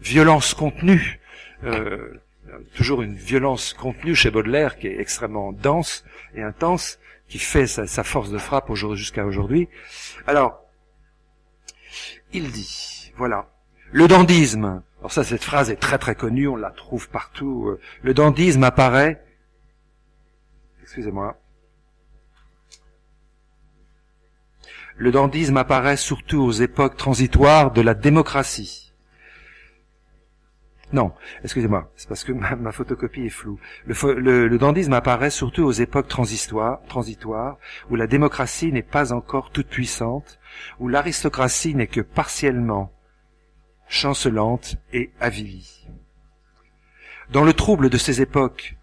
violence 0.00 0.54
contenue. 0.54 1.18
Euh, 1.64 2.12
toujours 2.76 3.02
une 3.02 3.14
violence 3.14 3.72
contenue 3.72 4.14
chez 4.14 4.30
Baudelaire 4.30 4.78
qui 4.78 4.86
est 4.86 5.00
extrêmement 5.00 5.52
dense 5.52 6.04
et 6.36 6.42
intense, 6.42 7.00
qui 7.28 7.38
fait 7.38 7.66
sa, 7.66 8.04
force 8.04 8.30
de 8.30 8.38
frappe 8.38 8.72
jusqu'à 8.94 9.26
aujourd'hui. 9.26 9.68
Alors, 10.26 10.60
il 12.32 12.50
dit, 12.52 13.12
voilà, 13.16 13.50
le 13.90 14.06
dandisme. 14.06 14.82
Alors 15.00 15.12
ça, 15.12 15.24
cette 15.24 15.42
phrase 15.42 15.70
est 15.70 15.76
très 15.76 15.98
très 15.98 16.14
connue, 16.14 16.46
on 16.46 16.56
la 16.56 16.70
trouve 16.70 17.08
partout. 17.08 17.76
Le 18.02 18.14
dandisme 18.14 18.62
apparaît 18.62 19.20
excusez-moi. 20.88 21.36
Le 24.96 25.12
dandisme 25.12 25.58
apparaît 25.58 25.98
surtout 25.98 26.38
aux 26.38 26.50
époques 26.50 26.96
transitoires 26.96 27.72
de 27.72 27.82
la 27.82 27.92
démocratie. 27.92 28.94
Non, 30.94 31.12
excusez-moi, 31.44 31.92
c'est 31.94 32.08
parce 32.08 32.24
que 32.24 32.32
ma, 32.32 32.72
photocopie 32.72 33.26
est 33.26 33.28
floue. 33.28 33.60
Le, 33.84 34.48
le, 34.48 34.58
dandisme 34.58 34.94
apparaît 34.94 35.28
surtout 35.28 35.62
aux 35.64 35.72
époques 35.72 36.08
transitoires, 36.08 37.58
où 37.90 37.94
la 37.94 38.06
démocratie 38.06 38.72
n'est 38.72 38.82
pas 38.82 39.12
encore 39.12 39.50
toute 39.50 39.68
puissante, 39.68 40.38
où 40.78 40.88
l'aristocratie 40.88 41.74
n'est 41.74 41.86
que 41.86 42.00
partiellement 42.00 42.90
chancelante 43.88 44.76
et 44.94 45.10
avilie. 45.20 45.86
Dans 47.30 47.44
le 47.44 47.52
trouble 47.52 47.90
de 47.90 47.98
ces 47.98 48.22
époques, 48.22 48.77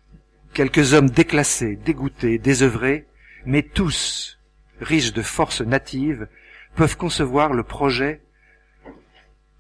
quelques 0.56 0.94
hommes 0.94 1.10
déclassés, 1.10 1.76
dégoûtés, 1.76 2.40
désœuvrés, 2.40 3.06
mais 3.46 3.62
tous, 3.62 4.40
riches 4.80 5.14
de 5.14 5.22
forces 5.22 5.62
natives, 5.62 6.28
peuvent 6.76 6.98
concevoir 6.98 7.54
le 7.54 7.64
projet 7.64 8.22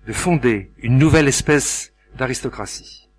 de 0.07 0.13
fonder 0.13 0.71
une 0.77 0.97
nouvelle 0.97 1.27
espèce 1.27 1.93
d'aristocratie. 2.15 3.09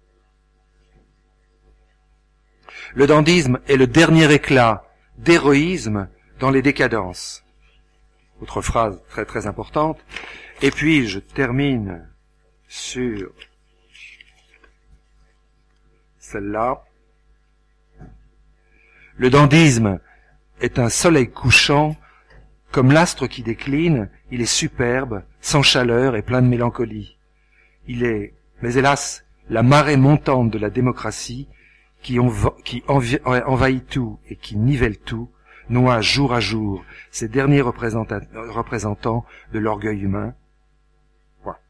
Le 2.95 3.06
dandisme 3.06 3.61
est 3.68 3.76
le 3.76 3.87
dernier 3.87 4.33
éclat 4.33 4.85
d'héroïsme 5.18 6.09
dans 6.40 6.50
les 6.50 6.62
décadences. 6.62 7.45
Autre 8.40 8.62
phrase 8.62 9.02
très 9.09 9.26
très 9.26 9.47
importante. 9.47 9.99
Et 10.62 10.71
puis 10.71 11.06
je 11.06 11.18
termine 11.18 12.09
sur 12.68 13.33
celle-là. 16.18 16.83
Le 19.19 19.31
dandisme 19.31 19.99
est 20.61 20.79
un 20.79 20.91
soleil 20.91 21.31
couchant, 21.31 21.97
comme 22.71 22.93
l'astre 22.93 23.27
qui 23.27 23.43
décline, 23.43 24.11
il 24.31 24.43
est 24.43 24.45
superbe, 24.45 25.23
sans 25.41 25.63
chaleur 25.63 26.17
et 26.17 26.23
plein 26.23 26.43
de 26.43 26.49
mélancolie. 26.49 27.17
Il 27.89 28.05
est, 28.05 28.35
mais 28.61 28.75
hélas, 28.75 29.25
la 29.49 29.63
marée 29.63 29.97
montante 29.97 30.51
de 30.51 30.59
la 30.59 30.69
démocratie 30.69 31.49
qui, 32.03 32.19
envahit 32.19 33.87
tout 33.89 34.19
et 34.29 34.37
qui 34.37 34.57
nivelle 34.57 34.99
tout, 34.99 35.31
noie 35.71 36.03
jour 36.03 36.35
à 36.35 36.41
jour 36.41 36.85
ces 37.11 37.29
derniers 37.29 37.63
représentants 37.63 39.25
de 39.53 39.59
l'orgueil 39.59 40.01
humain. 40.01 40.35
Voilà. 41.43 41.61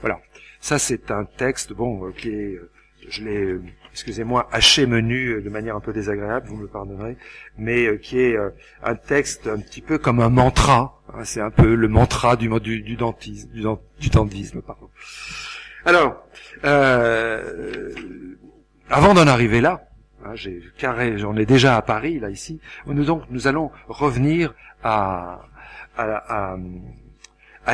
voilà. 0.00 0.20
Ça, 0.60 0.78
c'est 0.78 1.10
un 1.10 1.26
texte, 1.26 1.74
bon, 1.74 2.10
qui 2.12 2.30
est, 2.30 2.58
je 3.08 3.22
l'ai 3.22 3.58
excusez-moi, 3.96 4.46
haché 4.52 4.84
menu 4.84 5.28
euh, 5.28 5.40
de 5.40 5.48
manière 5.48 5.74
un 5.74 5.80
peu 5.80 5.94
désagréable, 5.94 6.46
vous 6.48 6.56
me 6.56 6.66
pardonnerez, 6.66 7.16
mais 7.56 7.86
euh, 7.86 7.96
qui 7.96 8.20
est 8.20 8.36
euh, 8.36 8.50
un 8.82 8.94
texte 8.94 9.46
un 9.46 9.58
petit 9.58 9.80
peu 9.80 9.96
comme 9.96 10.20
un 10.20 10.28
mantra. 10.28 11.00
Hein, 11.14 11.24
c'est 11.24 11.40
un 11.40 11.50
peu 11.50 11.74
le 11.74 11.88
mantra 11.88 12.36
du, 12.36 12.50
du, 12.60 12.82
du 12.82 12.96
dentisme, 12.96 13.48
du, 13.52 13.64
du 13.98 14.10
dentisme, 14.10 14.60
pardon. 14.60 14.90
Alors, 15.86 16.26
avant 18.90 19.14
d'en 19.14 19.26
arriver 19.26 19.62
là, 19.62 19.88
hein, 20.26 20.34
j'ai 20.34 20.60
carré, 20.76 21.16
j'en 21.16 21.34
ai 21.34 21.46
déjà 21.46 21.78
à 21.78 21.80
Paris 21.80 22.18
là 22.18 22.28
ici. 22.28 22.60
Nous 22.86 23.04
donc 23.04 23.22
nous 23.30 23.46
allons 23.46 23.70
revenir 23.88 24.52
à 24.82 25.40
à, 25.96 26.58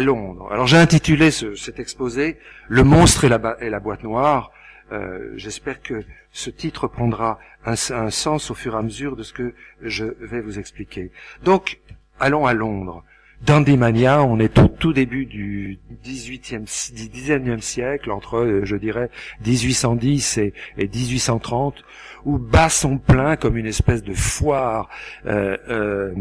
Londres. 0.01 0.49
Alors 0.53 0.69
j'ai 0.69 0.77
intitulé 0.77 1.33
ce, 1.33 1.57
cet 1.57 1.81
exposé 1.81 2.39
"Le 2.69 2.85
monstre 2.85 3.25
et 3.25 3.67
et 3.67 3.71
la 3.71 3.81
boîte 3.81 4.05
noire". 4.05 4.53
Euh, 4.91 5.33
j'espère 5.37 5.81
que 5.81 6.05
ce 6.33 6.51
titre 6.51 6.89
prendra 6.89 7.39
un, 7.65 7.77
sens 7.77 8.51
au 8.51 8.55
fur 8.55 8.75
et 8.75 8.79
à 8.79 8.83
mesure 8.83 9.17
de 9.17 9.23
ce 9.23 9.33
que 9.33 9.55
je 9.81 10.05
vais 10.05 10.41
vous 10.41 10.59
expliquer. 10.59 11.13
Donc, 11.45 11.79
allons 12.19 12.47
à 12.47 12.55
Londres. 12.55 13.05
Dandymania, 13.45 14.23
on 14.23 14.39
est 14.39 14.57
au 14.61 14.69
tout 14.69 14.93
début 14.93 15.27
du 15.27 15.81
18e, 16.05 16.65
19e 16.65 17.61
siècle, 17.61 18.13
entre, 18.13 18.37
euh, 18.37 18.65
je 18.65 18.77
dirais, 18.77 19.11
1810 19.45 20.39
et, 20.39 20.55
1830, 20.79 21.83
où 22.25 22.39
bat 22.39 22.69
son 22.69 22.99
plein 22.99 23.35
comme 23.35 23.57
une 23.57 23.67
espèce 23.67 24.05
de 24.05 24.13
foire, 24.13 24.89
euh, 25.27 25.57
euh, 25.69 26.13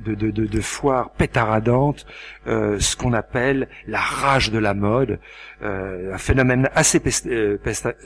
de, 0.00 0.60
foire 0.62 1.10
pétaradante, 1.10 2.06
ce 2.46 2.96
qu'on 2.96 3.12
appelle 3.12 3.68
la 3.86 4.00
rage 4.00 4.50
de 4.50 4.58
la 4.58 4.72
mode, 4.72 5.20
un 5.60 6.16
phénomène 6.16 6.70
assez 6.74 7.02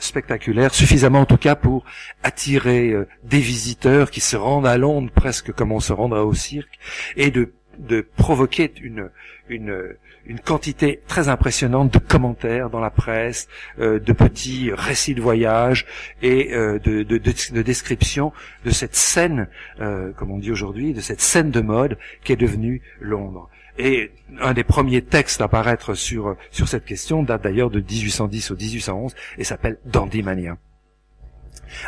spectaculaire, 0.00 0.74
suffisamment 0.74 1.20
en 1.20 1.26
tout 1.26 1.36
cas 1.36 1.54
pour 1.54 1.84
attirer 2.24 2.92
des 3.22 3.38
visiteurs 3.38 4.10
qui 4.10 4.20
se 4.20 4.36
rendent 4.36 4.66
à 4.66 4.76
Londres 4.76 5.12
presque 5.14 5.52
comme 5.52 5.70
on 5.70 5.80
se 5.80 5.92
rendra 5.92 6.24
au 6.24 6.34
cirque, 6.34 6.76
et 7.16 7.30
de 7.30 7.52
de 7.78 8.06
provoquer 8.16 8.72
une, 8.82 9.10
une, 9.48 9.96
une 10.26 10.40
quantité 10.40 11.00
très 11.06 11.28
impressionnante 11.28 11.92
de 11.92 11.98
commentaires 11.98 12.70
dans 12.70 12.80
la 12.80 12.90
presse, 12.90 13.48
euh, 13.78 13.98
de 13.98 14.12
petits 14.12 14.70
récits 14.72 15.14
de 15.14 15.20
voyage 15.20 15.86
et 16.22 16.54
euh, 16.54 16.78
de, 16.78 17.02
de, 17.02 17.18
de, 17.18 17.62
descriptions 17.62 18.32
de 18.64 18.70
cette 18.70 18.94
scène, 18.94 19.48
euh, 19.80 20.12
comme 20.12 20.30
on 20.30 20.38
dit 20.38 20.50
aujourd'hui, 20.50 20.92
de 20.94 21.00
cette 21.00 21.20
scène 21.20 21.50
de 21.50 21.60
mode 21.60 21.98
qui 22.22 22.32
est 22.32 22.36
devenue 22.36 22.82
Londres. 23.00 23.48
Et 23.76 24.12
un 24.40 24.54
des 24.54 24.64
premiers 24.64 25.02
textes 25.02 25.40
à 25.40 25.44
apparaître 25.44 25.94
sur, 25.94 26.36
sur 26.50 26.68
cette 26.68 26.84
question 26.84 27.22
date 27.22 27.42
d'ailleurs 27.42 27.70
de 27.70 27.80
1810 27.80 28.52
au 28.52 28.56
1811 28.56 29.14
et 29.36 29.44
s'appelle 29.44 29.78
Dandymania. 29.84 30.56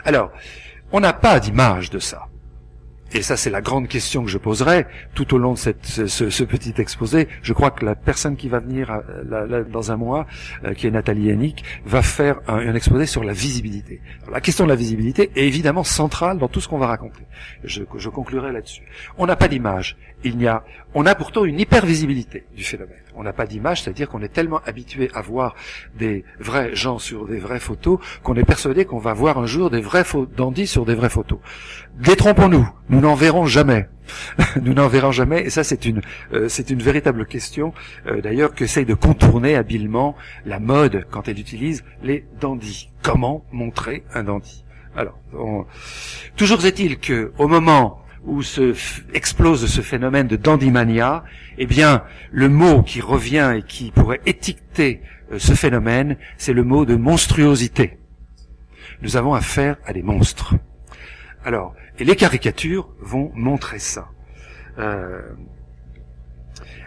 Alors, 0.04 0.32
on 0.90 1.00
n'a 1.00 1.12
pas 1.12 1.38
d'image 1.38 1.90
de 1.90 1.98
ça 1.98 2.28
et 3.16 3.22
ça 3.22 3.36
c'est 3.36 3.50
la 3.50 3.62
grande 3.62 3.88
question 3.88 4.24
que 4.24 4.30
je 4.30 4.36
poserai 4.36 4.86
tout 5.14 5.34
au 5.34 5.38
long 5.38 5.54
de 5.54 5.58
ce, 5.58 6.44
petit 6.44 6.74
exposé. 6.78 7.28
Je 7.42 7.52
crois 7.54 7.70
que 7.70 7.84
la 7.84 7.94
personne 7.94 8.36
qui 8.36 8.48
va 8.48 8.60
venir 8.60 8.90
euh, 8.90 9.64
dans 9.64 9.90
un 9.90 9.96
mois, 9.96 10.26
euh, 10.64 10.74
qui 10.74 10.86
est 10.86 10.90
Nathalie 10.90 11.28
Yannick, 11.28 11.64
va 11.86 12.02
faire 12.02 12.40
un, 12.46 12.74
exposé 12.74 13.06
sur 13.06 13.24
la 13.24 13.32
visibilité. 13.32 14.00
la 14.30 14.40
question 14.40 14.64
de 14.64 14.68
la 14.68 14.76
visibilité 14.76 15.30
est 15.34 15.46
évidemment 15.46 15.84
centrale 15.84 16.38
dans 16.38 16.48
tout 16.48 16.60
ce 16.60 16.68
qu'on 16.68 16.78
va 16.78 16.88
raconter. 16.88 17.22
Je, 17.64 17.82
je 17.96 18.08
conclurai 18.10 18.52
là-dessus. 18.52 18.82
On 19.16 19.26
n'a 19.26 19.36
pas 19.36 19.48
d'image. 19.48 19.96
Il 20.22 20.36
n'y 20.36 20.46
a, 20.46 20.64
on 20.94 21.06
a 21.06 21.14
pourtant 21.14 21.44
une 21.44 21.58
hypervisibilité 21.58 22.44
du 22.54 22.64
phénomène. 22.64 23.05
On 23.16 23.22
n'a 23.22 23.32
pas 23.32 23.46
d'image, 23.46 23.82
c'est-à-dire 23.82 24.08
qu'on 24.08 24.22
est 24.22 24.32
tellement 24.32 24.60
habitué 24.66 25.10
à 25.14 25.22
voir 25.22 25.54
des 25.98 26.24
vrais 26.38 26.74
gens 26.76 26.98
sur 26.98 27.26
des 27.26 27.38
vraies 27.38 27.60
photos 27.60 27.98
qu'on 28.22 28.34
est 28.34 28.44
persuadé 28.44 28.84
qu'on 28.84 28.98
va 28.98 29.14
voir 29.14 29.38
un 29.38 29.46
jour 29.46 29.70
des 29.70 29.80
vrais 29.80 30.04
dandys 30.36 30.66
sur 30.66 30.84
des 30.84 30.94
vraies 30.94 31.08
photos. 31.08 31.38
Détrompons-nous, 31.98 32.68
nous 32.90 33.00
n'en 33.00 33.14
verrons 33.14 33.46
jamais. 33.46 33.88
nous 34.62 34.74
n'en 34.74 34.86
verrons 34.86 35.12
jamais, 35.12 35.42
et 35.42 35.50
ça 35.50 35.64
c'est 35.64 35.84
une 35.84 36.00
euh, 36.32 36.48
une 36.68 36.82
véritable 36.82 37.26
question 37.26 37.72
euh, 38.06 38.20
d'ailleurs 38.20 38.54
qu'essaye 38.54 38.84
de 38.84 38.94
contourner 38.94 39.56
habilement 39.56 40.16
la 40.44 40.60
mode 40.60 41.06
quand 41.10 41.28
elle 41.28 41.40
utilise 41.40 41.84
les 42.02 42.24
dandys. 42.40 42.90
Comment 43.02 43.44
montrer 43.50 44.04
un 44.14 44.24
dandy 44.24 44.64
Alors, 44.96 45.18
toujours 46.36 46.64
est-il 46.64 46.98
que 46.98 47.32
au 47.38 47.48
moment 47.48 48.05
où 48.26 48.42
se 48.42 48.74
explose 49.14 49.66
ce 49.66 49.80
phénomène 49.80 50.26
de 50.26 50.36
dandymania, 50.36 51.24
eh 51.58 51.66
bien, 51.66 52.02
le 52.32 52.48
mot 52.48 52.82
qui 52.82 53.00
revient 53.00 53.54
et 53.56 53.62
qui 53.62 53.92
pourrait 53.92 54.20
étiqueter 54.26 55.00
euh, 55.32 55.38
ce 55.38 55.54
phénomène, 55.54 56.16
c'est 56.36 56.52
le 56.52 56.64
mot 56.64 56.84
de 56.84 56.96
monstruosité. 56.96 57.98
Nous 59.02 59.16
avons 59.16 59.34
affaire 59.34 59.76
à 59.86 59.92
des 59.92 60.02
monstres. 60.02 60.54
Alors, 61.44 61.74
et 61.98 62.04
les 62.04 62.16
caricatures 62.16 62.88
vont 63.00 63.30
montrer 63.34 63.78
ça. 63.78 64.08
Euh, 64.78 65.22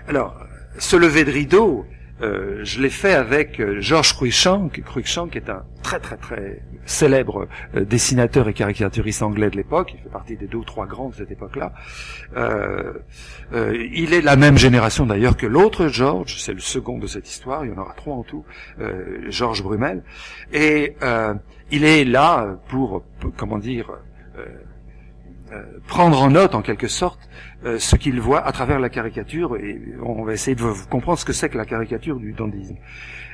alors, 0.08 0.36
ce 0.77 0.96
lever 0.96 1.24
de 1.24 1.31
rideau, 1.31 1.86
euh, 2.21 2.59
je 2.63 2.81
l'ai 2.81 2.89
fait 2.89 3.13
avec 3.13 3.59
euh, 3.59 3.79
Georges 3.79 4.13
Cruikshank, 4.13 4.81
Cruikshank 4.81 5.35
est 5.35 5.49
un 5.49 5.63
très 5.83 5.99
très 5.99 6.17
très 6.17 6.61
célèbre 6.85 7.47
euh, 7.75 7.85
dessinateur 7.85 8.49
et 8.49 8.53
caricaturiste 8.53 9.21
anglais 9.21 9.49
de 9.49 9.55
l'époque, 9.55 9.93
il 9.95 10.01
fait 10.03 10.09
partie 10.09 10.35
des 10.35 10.47
deux 10.47 10.57
ou 10.57 10.65
trois 10.65 10.85
grands 10.85 11.09
de 11.09 11.15
cette 11.15 11.31
époque-là. 11.31 11.71
il 13.53 14.13
est 14.13 14.21
la 14.21 14.35
même 14.35 14.57
génération 14.57 15.05
d'ailleurs 15.05 15.38
que 15.38 15.47
l'autre 15.47 15.88
Georges, 15.88 16.41
c'est 16.41 16.53
le 16.53 16.59
second 16.59 16.97
de 16.97 17.07
cette 17.07 17.29
histoire, 17.29 17.65
il 17.65 17.71
y 17.71 17.73
en 17.73 17.77
aura 17.77 17.93
trois 17.93 18.15
en 18.15 18.23
tout, 18.23 18.43
Georges 19.29 19.63
Brumel, 19.63 20.03
et 20.51 20.95
il 21.71 21.83
est 21.85 22.03
là 22.03 22.59
pour, 22.67 23.03
comment 23.38 23.57
dire, 23.57 23.91
prendre 25.88 26.22
en 26.22 26.29
note 26.29 26.56
en 26.56 26.62
quelque 26.62 26.88
sorte 26.88 27.29
euh, 27.65 27.77
ce 27.77 27.98
qu'il 27.98 28.22
voit 28.22 28.46
à 28.46 28.53
travers 28.53 28.79
la 28.79 28.88
caricature, 28.88 29.57
et 29.57 29.81
on 30.01 30.24
va 30.24 30.31
essayer 30.31 30.55
de 30.55 30.62
vous 30.62 30.88
comprendre 30.88 31.20
ce 31.20 31.25
que 31.25 31.33
c'est 31.33 31.50
que 31.50 31.57
la 31.57 31.66
caricature 31.66 32.18
du 32.18 32.31
dandisme. 32.31 32.77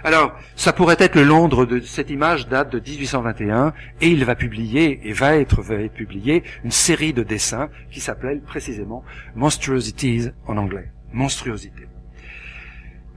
Alors, 0.04 0.34
ça 0.56 0.74
pourrait 0.74 0.96
être 0.98 1.14
le 1.14 1.24
Londres 1.24 1.66
de 1.66 1.80
cette 1.82 2.10
image 2.10 2.48
date 2.48 2.72
de 2.72 2.80
1821, 2.80 3.74
et 4.02 4.08
il 4.08 4.26
va 4.26 4.34
publier, 4.34 5.00
et 5.04 5.14
va 5.14 5.36
être, 5.36 5.62
va 5.62 5.76
être 5.76 5.94
publié, 5.94 6.44
une 6.64 6.72
série 6.72 7.14
de 7.14 7.22
dessins 7.22 7.70
qui 7.92 8.00
s'appelle 8.00 8.42
précisément 8.42 9.04
Monstrosities 9.36 10.30
en 10.48 10.58
anglais. 10.58 10.92
Monstruosité. 11.14 11.88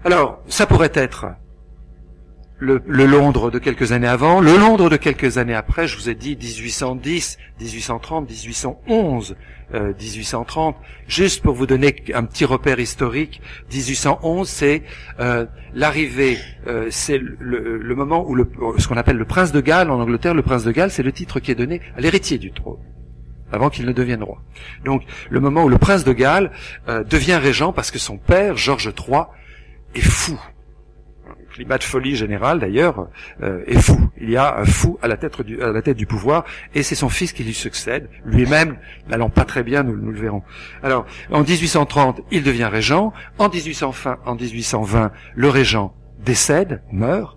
Alors, 0.05 0.43
ça 0.47 0.67
pourrait 0.67 0.93
être 0.93 1.27
le, 2.59 2.83
Londres 2.87 3.51
de 3.51 3.59
quelques 3.59 3.93
années 3.93 4.09
avant, 4.09 4.41
le 4.41 4.57
Londres 4.57 4.91
de 4.91 4.97
quelques 4.97 5.39
années 5.39 5.55
après, 5.55 5.87
je 5.87 5.97
vous 5.97 6.09
ai 6.09 6.15
dit 6.15 6.37
1810, 6.37 7.39
1830, 7.61 8.29
1811, 8.29 9.37
1830. 9.73 10.77
Juste 11.07 11.43
pour 11.43 11.55
vous 11.55 11.67
donner 11.67 11.95
un 12.15 12.25
petit 12.25 12.45
repère 12.45 12.81
historique, 12.81 13.41
1811, 13.73 14.49
c'est 14.49 14.83
euh, 15.21 15.47
l'arrivée, 15.75 16.39
euh, 16.67 16.89
c'est 16.91 17.19
le, 17.19 17.79
le, 17.79 17.95
moment 17.95 18.25
où 18.27 18.35
le, 18.35 18.51
ce 18.79 18.89
qu'on 18.89 18.97
appelle 18.97 19.19
le 19.19 19.25
prince 19.25 19.53
de 19.53 19.61
Galles 19.61 19.91
en 19.91 20.01
Angleterre, 20.01 20.35
le 20.35 20.43
prince 20.43 20.65
de 20.65 20.73
Galles, 20.73 20.91
c'est 20.91 21.03
le 21.03 21.13
titre 21.13 21.41
qui 21.41 21.51
est 21.51 21.57
donné 21.57 21.81
à 21.97 22.01
l'héritier 22.01 22.39
du 22.39 22.53
trône 22.53 22.79
avant 23.51 23.71
qu'il 23.71 23.87
ne 23.87 23.93
devienne 23.93 24.23
roi. 24.23 24.43
Donc 24.85 25.05
le 25.31 25.41
moment 25.41 25.65
où 25.65 25.69
le 25.69 25.79
prince 25.79 26.05
de 26.05 26.13
Galles 26.13 26.51
euh, 26.89 27.05
devient 27.05 27.37
régent 27.37 27.73
parce 27.73 27.91
que 27.91 27.99
son 27.99 28.19
père, 28.19 28.57
Georges 28.57 28.93
III, 28.95 29.23
est 29.95 30.01
fou 30.01 30.39
climat 31.59 31.79
de 31.79 31.83
folie 31.83 32.15
générale 32.15 32.61
d'ailleurs 32.61 33.09
euh, 33.43 33.65
est 33.67 33.81
fou. 33.81 33.99
Il 34.21 34.31
y 34.31 34.37
a 34.37 34.59
un 34.59 34.65
fou 34.65 34.97
à 35.03 35.09
la 35.09 35.17
tête 35.17 35.97
du, 35.97 36.07
pouvoir 36.07 36.45
et 36.73 36.85
c'est 36.85 36.95
son 36.95 37.09
fils 37.09 37.33
qui 37.33 37.43
lui 37.43 37.53
succède, 37.53 38.09
lui-même 38.25 38.77
n'allant 39.09 39.29
pas 39.29 39.45
très 39.45 39.65
bien, 39.65 39.83
nous, 39.83 39.97
nous, 39.97 40.13
le 40.13 40.21
verrons. 40.21 40.45
Alors 40.85 41.05
en 41.33 41.43
1830, 41.43 42.21
il 42.31 42.45
devient 42.45 42.69
régent. 42.71 43.13
En 43.39 43.49
1820, 43.49 44.19
en 44.25 44.35
1820, 44.37 45.11
le 45.35 45.49
régent 45.49 45.93
décède, 46.25 46.81
meurt, 46.93 47.37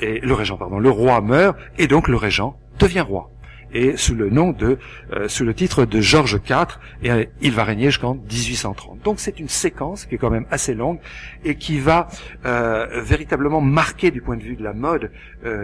et 0.00 0.18
le 0.18 0.34
régent, 0.34 0.56
pardon, 0.56 0.80
le 0.80 0.90
roi 0.90 1.20
meurt 1.20 1.56
et 1.78 1.86
donc 1.86 2.08
le 2.08 2.16
régent 2.16 2.58
devient 2.80 3.00
roi 3.00 3.31
et 3.72 3.96
sous 3.96 4.14
le 4.14 4.30
nom 4.30 4.52
de, 4.52 4.78
euh, 5.12 5.28
sous 5.28 5.44
le 5.44 5.54
titre 5.54 5.84
de 5.84 6.00
Georges 6.00 6.40
IV, 6.48 6.78
et 7.02 7.10
euh, 7.10 7.24
il 7.40 7.52
va 7.52 7.64
régner 7.64 7.86
jusqu'en 7.86 8.14
1830. 8.14 9.02
Donc 9.02 9.20
c'est 9.20 9.40
une 9.40 9.48
séquence 9.48 10.06
qui 10.06 10.16
est 10.16 10.18
quand 10.18 10.30
même 10.30 10.46
assez 10.50 10.74
longue 10.74 10.98
et 11.44 11.54
qui 11.54 11.78
va 11.78 12.08
euh, 12.44 13.02
véritablement 13.02 13.60
marquer 13.60 14.10
du 14.10 14.20
point 14.20 14.36
de 14.36 14.42
vue 14.42 14.56
de 14.56 14.64
la 14.64 14.72
mode 14.72 15.10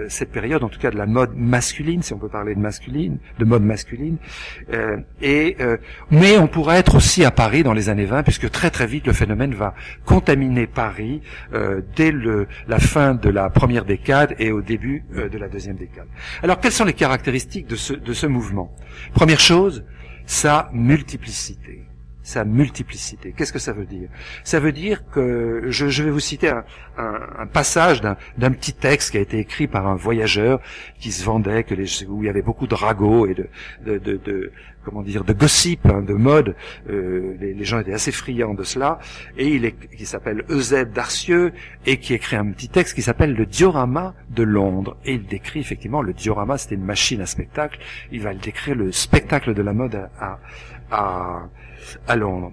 cette 0.09 0.33
période, 0.33 0.65
en 0.65 0.69
tout 0.69 0.81
cas 0.81 0.91
de 0.91 0.97
la 0.97 1.07
mode 1.07 1.37
masculine, 1.37 2.03
si 2.03 2.13
on 2.13 2.19
peut 2.19 2.29
parler 2.29 2.57
de 2.57 2.61
masculine, 2.61 3.19
de 3.39 3.45
mode 3.45 3.63
masculine. 3.63 4.17
et 5.23 5.57
mais 6.11 6.37
on 6.37 6.49
pourrait 6.49 6.79
être 6.79 6.97
aussi 6.97 7.25
à 7.25 7.31
Paris 7.31 7.63
dans 7.63 7.73
les 7.73 7.89
années 7.89 8.05
20, 8.05 8.25
puisque 8.25 8.51
très 8.51 8.71
très 8.71 8.89
vite 8.89 9.07
le 9.07 9.13
phénomène 9.13 9.55
va 9.55 9.75
contaminer 10.05 10.67
Paris 10.67 11.21
dès 11.95 12.11
le, 12.11 12.49
la 12.67 12.81
fin 12.81 13.15
de 13.15 13.31
la 13.31 13.51
première 13.51 13.85
décade 13.85 14.35
et 14.41 14.51
au 14.51 14.63
début 14.63 15.05
de 15.13 15.39
la 15.39 15.47
deuxième 15.47 15.77
décade. 15.77 16.09
Alors 16.43 16.59
quelles 16.59 16.73
sont 16.73 16.85
les 16.85 16.93
caractéristiques 16.93 17.69
de 17.69 17.77
ce 17.77 17.95
de 18.05 18.13
ce 18.13 18.27
mouvement. 18.27 18.75
Première 19.15 19.41
chose, 19.41 19.85
sa 20.27 20.71
multiplicité. 20.73 21.85
Sa 22.23 22.45
multiplicité. 22.45 23.33
Qu'est-ce 23.35 23.55
que 23.55 23.59
ça 23.59 23.73
veut 23.73 23.87
dire? 23.87 24.11
Ça 24.45 24.61
veut 24.61 24.73
dire 24.73 25.09
que 25.09 25.63
je, 25.69 26.03
vais 26.03 26.11
vous 26.11 26.21
citer 26.21 26.51
un, 26.99 27.47
passage 27.47 28.03
d'un 28.03 28.51
petit 28.51 28.75
texte 28.75 29.13
qui 29.13 29.17
a 29.17 29.21
été 29.21 29.39
écrit 29.39 29.67
par 29.67 29.87
un 29.87 29.95
voyageur 29.95 30.61
qui 31.01 31.11
se 31.11 31.25
vendait, 31.25 31.65
que 31.65 31.75
les, 31.75 32.05
où 32.05 32.23
il 32.23 32.27
y 32.27 32.29
avait 32.29 32.43
beaucoup 32.43 32.67
de 32.67 32.75
ragots 32.75 33.27
et 33.27 33.35
de 33.35 34.53
comment 34.89 35.03
dire, 35.03 35.25
de 35.25 35.33
gossip, 35.33 35.87
hein, 35.87 36.03
de 36.03 36.15
mode. 36.15 36.57
Euh, 36.89 37.37
les, 37.41 37.65
gens 37.65 37.81
étaient 37.81 37.93
assez 37.93 38.13
friands 38.13 38.55
de 38.55 38.65
cela. 38.65 38.99
Et 39.37 39.49
il 39.49 39.65
est, 39.65 39.75
qui 39.97 40.07
s'appelle 40.07 40.45
Eusèbe 40.49 40.93
Darcieux 40.93 41.53
et 41.87 41.99
qui 41.99 42.15
écrit 42.15 42.37
un 42.37 42.51
petit 42.53 42.69
texte 42.69 42.95
qui 42.95 43.03
s'appelle 43.03 43.35
le 43.35 43.47
diorama 43.47 44.15
de 44.31 44.43
Londres. 44.43 44.97
Et 45.05 45.15
il 45.15 45.27
décrit 45.27 45.61
effectivement 45.61 46.01
le 46.01 46.13
diorama, 46.15 46.57
c'était 46.57 46.77
une 46.77 46.85
machine 46.85 47.21
à 47.21 47.27
spectacle. 47.27 47.79
Il 48.13 48.23
va 48.23 48.33
le 48.33 48.39
décrire 48.39 48.75
le 48.75 48.93
spectacle 48.93 49.55
de 49.55 49.63
la 49.63 49.73
mode 49.73 50.09
à, 50.19 50.39
à, 50.91 51.49
à 52.07 52.17
Londres. 52.17 52.53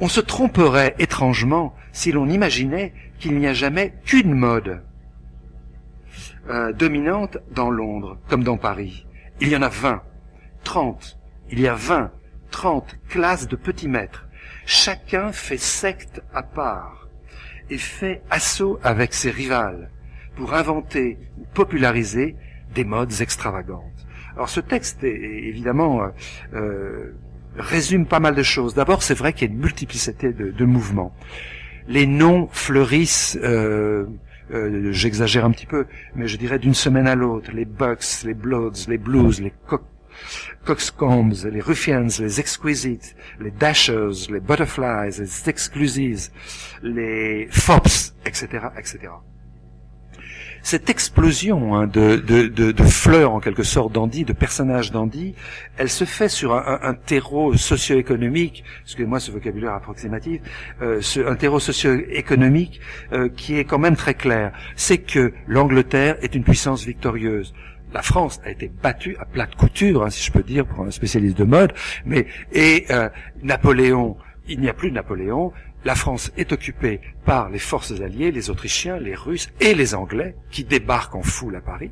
On 0.00 0.08
se 0.08 0.20
tromperait 0.20 0.94
étrangement 0.98 1.74
si 1.92 2.12
l'on 2.12 2.28
imaginait 2.28 2.92
qu'il 3.18 3.38
n'y 3.38 3.46
a 3.46 3.54
jamais 3.54 3.94
qu'une 4.04 4.34
mode 4.34 4.82
euh, 6.50 6.72
dominante 6.72 7.38
dans 7.52 7.70
Londres, 7.70 8.18
comme 8.28 8.42
dans 8.42 8.56
Paris. 8.56 9.06
Il 9.40 9.48
y 9.48 9.56
en 9.56 9.62
a 9.62 9.68
20, 9.68 10.02
30, 10.64 11.18
il 11.50 11.60
y 11.60 11.68
a 11.68 11.74
20, 11.74 12.10
30 12.50 12.96
classes 13.08 13.48
de 13.48 13.56
petits 13.56 13.88
maîtres. 13.88 14.26
chacun 14.64 15.32
fait 15.32 15.58
secte 15.58 16.22
à 16.32 16.42
part 16.42 17.08
et 17.70 17.78
fait 17.78 18.22
assaut 18.30 18.78
avec 18.82 19.12
ses 19.14 19.30
rivales 19.30 19.90
pour 20.36 20.54
inventer 20.54 21.18
ou 21.38 21.44
populariser 21.52 22.36
des 22.74 22.84
modes 22.84 23.20
extravagantes. 23.20 24.06
Alors 24.34 24.48
ce 24.48 24.60
texte, 24.60 25.04
évidemment, 25.04 26.02
euh, 26.02 26.08
euh, 26.54 27.14
résume 27.56 28.06
pas 28.06 28.20
mal 28.20 28.34
de 28.34 28.42
choses. 28.42 28.74
D'abord, 28.74 29.02
c'est 29.02 29.14
vrai 29.14 29.32
qu'il 29.32 29.48
y 29.48 29.50
a 29.50 29.54
une 29.54 29.60
multiplicité 29.60 30.32
de, 30.32 30.64
mouvements. 30.64 31.14
Les 31.86 32.06
noms 32.06 32.48
fleurissent, 32.50 33.38
euh, 33.42 34.06
j'exagère 34.90 35.44
un 35.44 35.50
petit 35.50 35.66
peu, 35.66 35.86
mais 36.14 36.28
je 36.28 36.36
dirais 36.36 36.58
d'une 36.58 36.74
semaine 36.74 37.06
à 37.06 37.14
l'autre. 37.14 37.50
Les 37.52 37.64
Bucks, 37.64 38.24
les 38.24 38.34
Bloods, 38.34 38.88
les 38.88 38.98
Blues, 38.98 39.40
les 39.40 39.52
co 39.66 39.80
Coxcombs, 40.64 41.44
les 41.44 41.60
Ruffians, 41.60 42.08
les 42.18 42.40
Exquisites, 42.40 43.16
les 43.40 43.50
Dashers, 43.50 44.30
les 44.30 44.40
Butterflies, 44.40 45.18
les 45.18 45.48
Exclusives, 45.48 46.28
les 46.82 47.48
Fops, 47.50 48.14
etc., 48.24 48.66
etc 48.78 49.10
cette 50.62 50.88
explosion 50.90 51.74
hein, 51.74 51.86
de, 51.86 52.74
fleurs 52.84 53.32
en 53.32 53.40
quelque 53.40 53.64
sorte 53.64 53.92
d'Andy, 53.92 54.24
de 54.24 54.32
personnages 54.32 54.92
d'Andy, 54.92 55.34
elle 55.76 55.88
se 55.88 56.04
fait 56.04 56.28
sur 56.28 56.54
un, 56.54 56.78
un, 56.82 56.94
terreau 56.94 57.56
socio-économique, 57.56 58.64
excusez-moi 58.82 59.18
ce 59.18 59.32
vocabulaire 59.32 59.74
approximatif, 59.74 60.40
euh, 60.80 61.00
ce, 61.00 61.20
un 61.20 61.34
terreau 61.34 61.58
socio-économique 61.58 62.80
euh, 63.12 63.28
qui 63.28 63.58
est 63.58 63.64
quand 63.64 63.78
même 63.78 63.96
très 63.96 64.14
clair. 64.14 64.52
C'est 64.76 64.98
que 64.98 65.32
l'Angleterre 65.48 66.16
est 66.22 66.34
une 66.34 66.44
puissance 66.44 66.84
victorieuse 66.84 67.52
la 67.92 68.02
France 68.02 68.40
a 68.44 68.50
été 68.50 68.68
battue 68.68 69.16
à 69.20 69.24
plate 69.24 69.54
couture, 69.54 70.04
hein, 70.04 70.10
si 70.10 70.24
je 70.24 70.32
peux 70.32 70.42
dire, 70.42 70.66
pour 70.66 70.84
un 70.84 70.90
spécialiste 70.90 71.38
de 71.38 71.44
mode, 71.44 71.72
mais 72.04 72.26
et 72.52 72.86
euh, 72.90 73.08
Napoléon, 73.42 74.16
il 74.48 74.60
n'y 74.60 74.68
a 74.68 74.74
plus 74.74 74.90
de 74.90 74.94
Napoléon, 74.94 75.52
la 75.84 75.94
France 75.96 76.32
est 76.36 76.52
occupée 76.52 77.00
par 77.24 77.50
les 77.50 77.58
forces 77.58 78.00
alliées, 78.00 78.30
les 78.30 78.50
Autrichiens, 78.50 78.98
les 78.98 79.14
Russes 79.14 79.50
et 79.60 79.74
les 79.74 79.94
Anglais, 79.94 80.36
qui 80.50 80.64
débarquent 80.64 81.16
en 81.16 81.22
foule 81.22 81.56
à 81.56 81.60
Paris. 81.60 81.90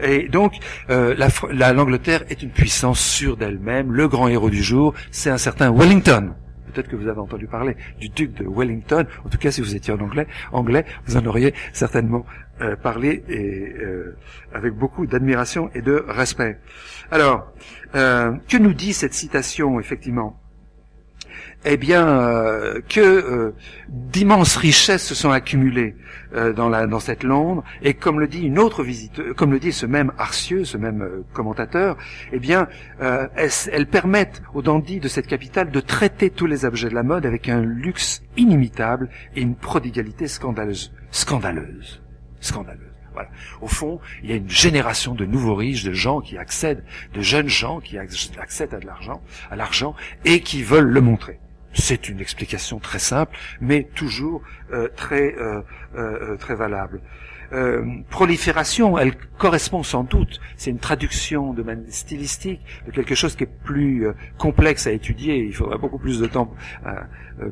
Et 0.00 0.28
donc, 0.28 0.54
euh, 0.90 1.16
l'Angleterre 1.52 2.24
est 2.28 2.42
une 2.42 2.50
puissance 2.50 3.00
sûre 3.00 3.36
d'elle-même. 3.36 3.92
Le 3.92 4.06
grand 4.06 4.28
héros 4.28 4.50
du 4.50 4.62
jour, 4.62 4.94
c'est 5.10 5.30
un 5.30 5.38
certain 5.38 5.72
Wellington. 5.72 6.34
Peut-être 6.72 6.88
que 6.88 6.96
vous 6.96 7.08
avez 7.08 7.20
entendu 7.20 7.46
parler 7.46 7.76
du 8.00 8.08
duc 8.08 8.34
de 8.34 8.44
Wellington. 8.48 9.06
En 9.24 9.28
tout 9.28 9.38
cas, 9.38 9.50
si 9.50 9.60
vous 9.60 9.76
étiez 9.76 9.92
en 9.92 10.00
anglais, 10.00 10.26
anglais 10.52 10.84
vous 11.06 11.16
en 11.16 11.24
auriez 11.26 11.54
certainement 11.72 12.26
euh, 12.60 12.76
parlé 12.76 13.24
et 13.28 13.74
euh, 13.80 14.16
avec 14.52 14.74
beaucoup 14.74 15.06
d'admiration 15.06 15.70
et 15.74 15.82
de 15.82 16.04
respect. 16.08 16.58
Alors, 17.10 17.52
que 17.92 18.56
nous 18.56 18.74
dit 18.74 18.92
cette 18.92 19.14
citation, 19.14 19.78
effectivement? 19.78 20.40
Eh 21.66 21.78
bien, 21.78 22.06
euh, 22.06 22.80
que 22.90 23.00
euh, 23.00 23.54
d'immenses 23.88 24.56
richesses 24.56 25.06
se 25.06 25.14
sont 25.14 25.30
accumulées 25.30 25.96
euh, 26.34 26.52
dans, 26.52 26.68
la, 26.68 26.86
dans 26.86 27.00
cette 27.00 27.22
Londres, 27.22 27.64
et 27.82 27.94
comme 27.94 28.20
le 28.20 28.28
dit 28.28 28.42
une 28.42 28.58
autre 28.58 28.82
visite, 28.82 29.32
comme 29.32 29.50
le 29.50 29.58
dit 29.58 29.72
ce 29.72 29.86
même 29.86 30.12
Arcieux, 30.18 30.66
ce 30.66 30.76
même 30.76 31.24
commentateur, 31.32 31.96
eh 32.32 32.38
bien, 32.38 32.68
elles, 33.00 33.86
permettent 33.86 34.42
aux 34.52 34.60
dandys 34.60 35.00
de 35.00 35.08
cette 35.08 35.26
capitale 35.26 35.70
de 35.70 35.80
traiter 35.80 36.28
tous 36.28 36.46
les 36.46 36.66
objets 36.66 36.90
de 36.90 36.94
la 36.94 37.02
mode 37.02 37.24
avec 37.24 37.48
un 37.48 37.62
luxe 37.62 38.22
inimitable 38.36 39.08
et 39.34 39.40
une 39.40 39.54
prodigalité 39.56 40.28
scandaleuse, 40.28 40.92
scandaleuse, 41.10 42.02
scandaleuse. 42.44 42.90
Voilà. 43.12 43.28
Au 43.60 43.68
fond, 43.68 44.00
il 44.22 44.30
y 44.30 44.32
a 44.32 44.36
une 44.36 44.50
génération 44.50 45.14
de 45.14 45.24
nouveaux 45.24 45.54
riches, 45.54 45.84
de 45.84 45.92
gens 45.92 46.20
qui 46.20 46.36
accèdent, 46.36 46.84
de 47.14 47.20
jeunes 47.20 47.48
gens 47.48 47.80
qui 47.80 47.96
accèdent 47.96 48.74
à 48.74 48.80
de 48.80 48.86
l'argent, 48.86 49.22
à 49.50 49.56
l'argent, 49.56 49.94
et 50.24 50.40
qui 50.40 50.64
veulent 50.64 50.90
le 50.90 51.00
montrer. 51.00 51.38
C'est 51.74 52.08
une 52.08 52.20
explication 52.20 52.78
très 52.78 52.98
simple, 52.98 53.36
mais 53.60 53.84
toujours 53.94 54.42
euh, 54.72 54.88
très 54.96 55.34
euh, 55.36 55.62
euh, 55.96 56.36
très 56.36 56.54
valable. 56.54 57.00
Prolifération, 58.10 58.98
elle 58.98 59.14
correspond 59.38 59.82
sans 59.82 60.04
doute, 60.04 60.40
c'est 60.56 60.70
une 60.70 60.78
traduction 60.78 61.52
de 61.52 61.64
stylistique 61.88 62.60
de 62.86 62.90
quelque 62.90 63.14
chose 63.14 63.36
qui 63.36 63.44
est 63.44 63.54
plus 63.64 64.06
complexe 64.38 64.86
à 64.86 64.92
étudier, 64.92 65.44
il 65.44 65.54
faudra 65.54 65.78
beaucoup 65.78 65.98
plus 65.98 66.20
de 66.20 66.26
temps 66.26 66.52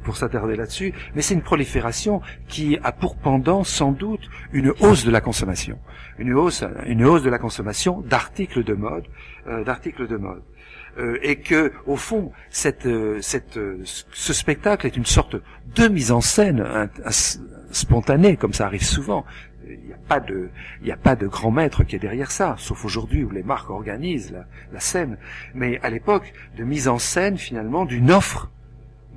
pour 0.04 0.16
s'attarder 0.16 0.56
là-dessus, 0.56 0.92
mais 1.14 1.22
c'est 1.22 1.34
une 1.34 1.42
prolifération 1.42 2.20
qui 2.48 2.78
a 2.82 2.92
pour 2.92 3.16
pendant 3.16 3.64
sans 3.64 3.92
doute 3.92 4.28
une 4.52 4.72
hausse 4.80 5.04
de 5.04 5.10
la 5.10 5.20
consommation, 5.20 5.78
une 6.18 6.34
hausse, 6.34 6.64
une 6.86 7.04
hausse 7.04 7.22
de 7.22 7.30
la 7.30 7.38
consommation 7.38 8.00
d'articles 8.00 8.64
de 8.64 8.74
mode, 8.74 9.04
d'articles 9.64 10.08
de 10.08 10.16
mode. 10.16 10.42
Euh, 10.98 11.18
et 11.22 11.36
que 11.36 11.72
au 11.86 11.96
fond 11.96 12.32
cette, 12.50 12.84
euh, 12.84 13.18
cette, 13.22 13.56
euh, 13.56 13.80
ce 13.84 14.32
spectacle 14.34 14.86
est 14.86 14.94
une 14.94 15.06
sorte 15.06 15.36
de 15.74 15.88
mise 15.88 16.12
en 16.12 16.20
scène 16.20 16.62
spontanée 17.70 18.36
comme 18.36 18.52
ça 18.52 18.66
arrive 18.66 18.84
souvent 18.84 19.24
il 19.80 19.86
n'y 19.86 19.92
a 19.92 19.98
pas 20.08 20.20
de 20.20 20.50
il 20.80 20.86
n'y 20.86 20.92
a 20.92 20.96
pas 20.96 21.16
de 21.16 21.26
grand 21.26 21.50
maître 21.50 21.84
qui 21.84 21.96
est 21.96 22.00
derrière 22.00 22.30
ça 22.30 22.56
sauf 22.58 22.84
aujourd'hui 22.84 23.24
où 23.24 23.30
les 23.30 23.42
marques 23.42 23.70
organisent 23.70 24.34
la, 24.72 24.80
scène 24.80 25.16
mais 25.54 25.78
à 25.82 25.90
l'époque 25.90 26.32
de 26.56 26.64
mise 26.64 26.88
en 26.88 26.98
scène 26.98 27.38
finalement 27.38 27.84
d'une 27.84 28.10
offre 28.10 28.50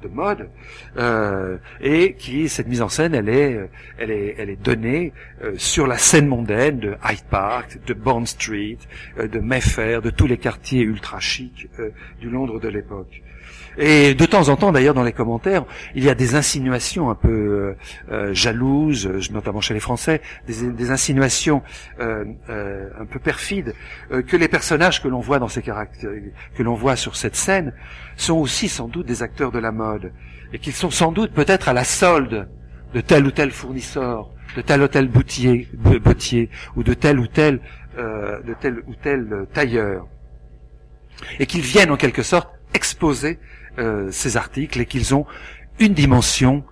de 0.01 0.07
mode 0.07 0.49
euh, 0.97 1.57
et 1.81 2.13
qui 2.13 2.49
cette 2.49 2.67
mise 2.67 2.81
en 2.81 2.89
scène 2.89 3.15
elle 3.15 3.29
est 3.29 3.69
elle 3.97 4.11
est 4.11 4.35
elle 4.37 4.49
est 4.49 4.61
donnée 4.61 5.13
euh, 5.41 5.53
sur 5.57 5.87
la 5.87 5.97
scène 5.97 6.27
mondaine 6.27 6.79
de 6.79 6.95
Hyde 7.03 7.23
Park, 7.29 7.79
de 7.87 7.93
Bond 7.93 8.25
Street, 8.25 8.77
euh, 9.17 9.27
de 9.27 9.39
Mayfair, 9.39 10.01
de 10.01 10.09
tous 10.09 10.27
les 10.27 10.37
quartiers 10.37 10.81
ultra 10.81 11.19
chics 11.19 11.69
du 12.19 12.29
Londres 12.29 12.59
de 12.59 12.67
l'époque. 12.67 13.23
Et 13.77 14.13
de 14.13 14.25
temps 14.25 14.49
en 14.49 14.55
temps, 14.55 14.71
d'ailleurs, 14.71 14.93
dans 14.93 15.03
les 15.03 15.11
commentaires, 15.11 15.65
il 15.95 16.03
y 16.03 16.09
a 16.09 16.15
des 16.15 16.35
insinuations 16.35 17.09
un 17.09 17.15
peu 17.15 17.29
euh, 17.29 17.75
euh 18.11 18.33
jalouses, 18.33 19.09
notamment 19.31 19.61
chez 19.61 19.73
les 19.73 19.79
Français, 19.79 20.21
des, 20.47 20.91
insinuations 20.91 21.61
euh, 21.99 22.25
euh, 22.49 22.89
un 22.99 23.05
peu 23.05 23.19
perfides, 23.19 23.73
que 24.27 24.37
les 24.37 24.47
personnages 24.47 25.01
que 25.01 25.07
l'on 25.07 25.19
voit 25.19 25.39
dans 25.39 25.47
ces 25.47 25.61
caractères, 25.61 26.09
que 26.55 26.63
l'on 26.63 26.75
voit 26.75 26.95
sur 26.95 27.15
cette 27.15 27.35
scène, 27.35 27.73
sont 28.15 28.35
aussi 28.35 28.69
sans 28.69 28.87
doute 28.87 29.05
des 29.05 29.23
acteurs 29.23 29.51
de 29.51 29.59
la 29.59 29.71
mode, 29.71 30.11
et 30.53 30.59
qu'ils 30.59 30.73
sont 30.73 30.91
sans 30.91 31.11
doute 31.11 31.31
peut-être 31.33 31.67
à 31.67 31.73
la 31.73 31.83
solde 31.83 32.47
de 32.93 33.01
tel 33.01 33.25
ou 33.25 33.31
tel 33.31 33.51
fournisseur, 33.51 34.29
de 34.55 34.61
tel 34.61 34.81
ou 34.81 34.87
tel 34.87 35.07
boutier, 35.09 35.67
ou 36.75 36.83
de 36.83 36.93
tel 36.93 37.19
ou 37.19 37.27
tel, 37.27 37.59
de 37.97 38.55
tel 38.61 38.83
ou 38.87 38.93
tel 39.01 39.47
tailleur, 39.53 40.07
et 41.39 41.45
qu'ils 41.45 41.61
viennent 41.61 41.91
en 41.91 41.97
quelque 41.97 42.23
sorte 42.23 42.54
exposer 42.75 43.39
euh, 43.79 44.09
ces 44.11 44.37
articles 44.37 44.79
et 44.79 44.85
qu'ils 44.85 45.15
ont 45.15 45.25
une 45.79 45.93
dimension 45.93 46.63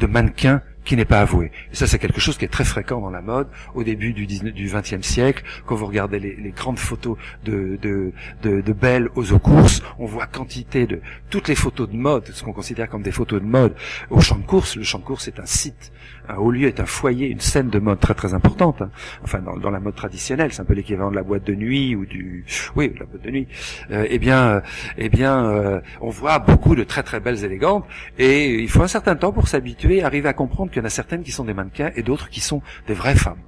de 0.00 0.06
mannequin 0.06 0.62
qui 0.84 0.96
n'est 0.96 1.04
pas 1.04 1.20
avouée. 1.20 1.52
Et 1.72 1.76
ça, 1.76 1.86
c'est 1.86 1.98
quelque 1.98 2.20
chose 2.20 2.36
qui 2.36 2.44
est 2.44 2.48
très 2.48 2.64
fréquent 2.64 3.00
dans 3.00 3.10
la 3.10 3.22
mode 3.22 3.46
au 3.74 3.84
début 3.84 4.12
du, 4.12 4.26
19, 4.26 4.52
du 4.52 4.68
20e 4.68 5.02
siècle. 5.02 5.44
Quand 5.64 5.76
vous 5.76 5.86
regardez 5.86 6.18
les, 6.18 6.50
grandes 6.50 6.78
photos 6.78 7.16
de, 7.44 7.78
de, 7.80 8.12
de, 8.42 8.60
de, 8.60 8.72
belles 8.72 9.08
aux 9.14 9.32
eaux 9.32 9.38
courses, 9.38 9.82
on 9.98 10.06
voit 10.06 10.26
quantité 10.26 10.86
de 10.86 11.00
toutes 11.30 11.48
les 11.48 11.54
photos 11.54 11.88
de 11.88 11.94
mode, 11.94 12.26
ce 12.32 12.42
qu'on 12.42 12.52
considère 12.52 12.88
comme 12.88 13.02
des 13.02 13.12
photos 13.12 13.40
de 13.40 13.46
mode 13.46 13.74
au 14.10 14.20
champ 14.20 14.36
de 14.36 14.44
course. 14.44 14.76
Le 14.76 14.82
champ 14.82 14.98
de 14.98 15.04
course 15.04 15.28
est 15.28 15.38
un 15.38 15.46
site 15.46 15.92
un 16.28 16.36
haut 16.36 16.50
lieu 16.50 16.68
est 16.68 16.80
un 16.80 16.86
foyer, 16.86 17.28
une 17.28 17.40
scène 17.40 17.68
de 17.68 17.78
mode 17.78 18.00
très 18.00 18.14
très 18.14 18.34
importante. 18.34 18.82
Hein. 18.82 18.90
Enfin, 19.24 19.40
dans, 19.40 19.70
la 19.70 19.80
mode 19.80 19.94
traditionnelle, 19.94 20.52
c'est 20.52 20.62
un 20.62 20.64
peu 20.64 20.74
l'équivalent 20.74 21.10
de 21.10 21.16
la 21.16 21.22
boîte 21.22 21.44
de 21.44 21.54
nuit 21.54 21.94
ou 21.96 22.06
du, 22.06 22.44
oui, 22.76 22.92
la 22.98 23.06
boîte 23.06 23.22
de 23.22 23.30
nuit. 23.30 23.48
Euh, 23.90 24.06
eh 24.08 24.18
bien, 24.18 24.48
euh, 24.48 24.60
eh 24.98 25.08
bien, 25.08 25.46
euh, 25.46 25.80
on 26.00 26.10
voit 26.10 26.38
beaucoup 26.38 26.74
de 26.74 26.84
très 26.84 27.02
très 27.02 27.20
belles 27.20 27.44
élégantes, 27.44 27.84
et 28.18 28.54
il 28.54 28.68
faut 28.68 28.82
un 28.82 28.88
certain 28.88 29.16
temps 29.16 29.32
pour 29.32 29.48
s'habituer, 29.48 30.02
arriver 30.02 30.28
à 30.28 30.32
comprendre 30.32 30.70
qu'il 30.70 30.80
y 30.80 30.82
en 30.82 30.86
a 30.86 30.90
certaines 30.90 31.22
qui 31.22 31.32
sont 31.32 31.44
des 31.44 31.54
mannequins 31.54 31.90
et 31.96 32.02
d'autres 32.02 32.28
qui 32.28 32.40
sont 32.40 32.62
des 32.86 32.94
vraies 32.94 33.16
femmes. 33.16 33.40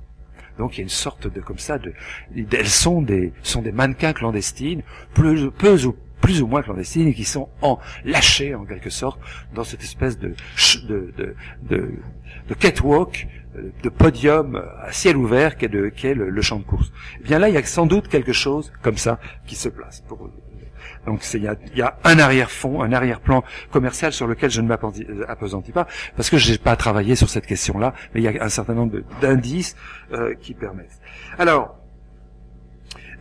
Donc 0.58 0.74
il 0.74 0.78
y 0.78 0.80
a 0.80 0.84
une 0.84 0.88
sorte 0.88 1.32
de 1.32 1.40
comme 1.40 1.58
ça 1.58 1.78
de, 1.78 1.92
elles 2.36 2.68
sont 2.68 3.02
des 3.02 3.32
sont 3.42 3.60
des 3.60 3.72
mannequins 3.72 4.12
clandestines, 4.12 4.82
peu, 5.12 5.50
peu 5.50 5.84
ou 5.84 5.96
plus 6.24 6.40
ou 6.40 6.46
moins 6.46 6.62
clandestines 6.62 7.08
et 7.08 7.14
qui 7.14 7.24
sont 7.24 7.50
en 7.60 7.78
lâchés 8.04 8.54
en 8.54 8.64
quelque 8.64 8.88
sorte 8.88 9.20
dans 9.54 9.62
cette 9.62 9.82
espèce 9.82 10.18
de 10.18 10.34
de, 10.88 11.12
de, 11.18 11.36
de, 11.68 11.92
de 12.48 12.54
catwalk 12.54 13.28
euh, 13.56 13.70
de 13.82 13.88
podium 13.90 14.62
à 14.82 14.90
ciel 14.90 15.18
ouvert 15.18 15.58
qu'est, 15.58 15.68
de, 15.68 15.90
qu'est 15.90 16.14
le, 16.14 16.40
champ 16.40 16.58
de 16.58 16.64
course. 16.64 16.90
Eh 17.20 17.24
bien 17.24 17.38
là, 17.38 17.50
il 17.50 17.54
y 17.54 17.58
a 17.58 17.64
sans 17.64 17.84
doute 17.84 18.08
quelque 18.08 18.32
chose 18.32 18.72
comme 18.80 18.96
ça 18.96 19.20
qui 19.46 19.54
se 19.54 19.68
place. 19.68 20.02
Pour, 20.08 20.30
donc 21.06 21.22
il 21.34 21.42
y 21.42 21.48
a, 21.48 21.56
y 21.76 21.82
a, 21.82 21.98
un 22.04 22.18
arrière-fond, 22.18 22.80
un 22.80 22.92
arrière-plan 22.92 23.44
commercial 23.70 24.10
sur 24.10 24.26
lequel 24.26 24.50
je 24.50 24.62
ne 24.62 24.68
m'appesantis 24.68 25.72
pas, 25.72 25.86
parce 26.16 26.30
que 26.30 26.38
je 26.38 26.52
n'ai 26.52 26.58
pas 26.58 26.74
travaillé 26.74 27.16
sur 27.16 27.28
cette 27.28 27.46
question-là, 27.46 27.92
mais 28.14 28.22
il 28.22 28.24
y 28.24 28.38
a 28.38 28.42
un 28.42 28.48
certain 28.48 28.74
nombre 28.74 29.02
d'indices 29.20 29.76
euh, 30.12 30.34
qui 30.40 30.54
permettent. 30.54 30.98
Alors, 31.38 31.76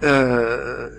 euh, 0.03 0.89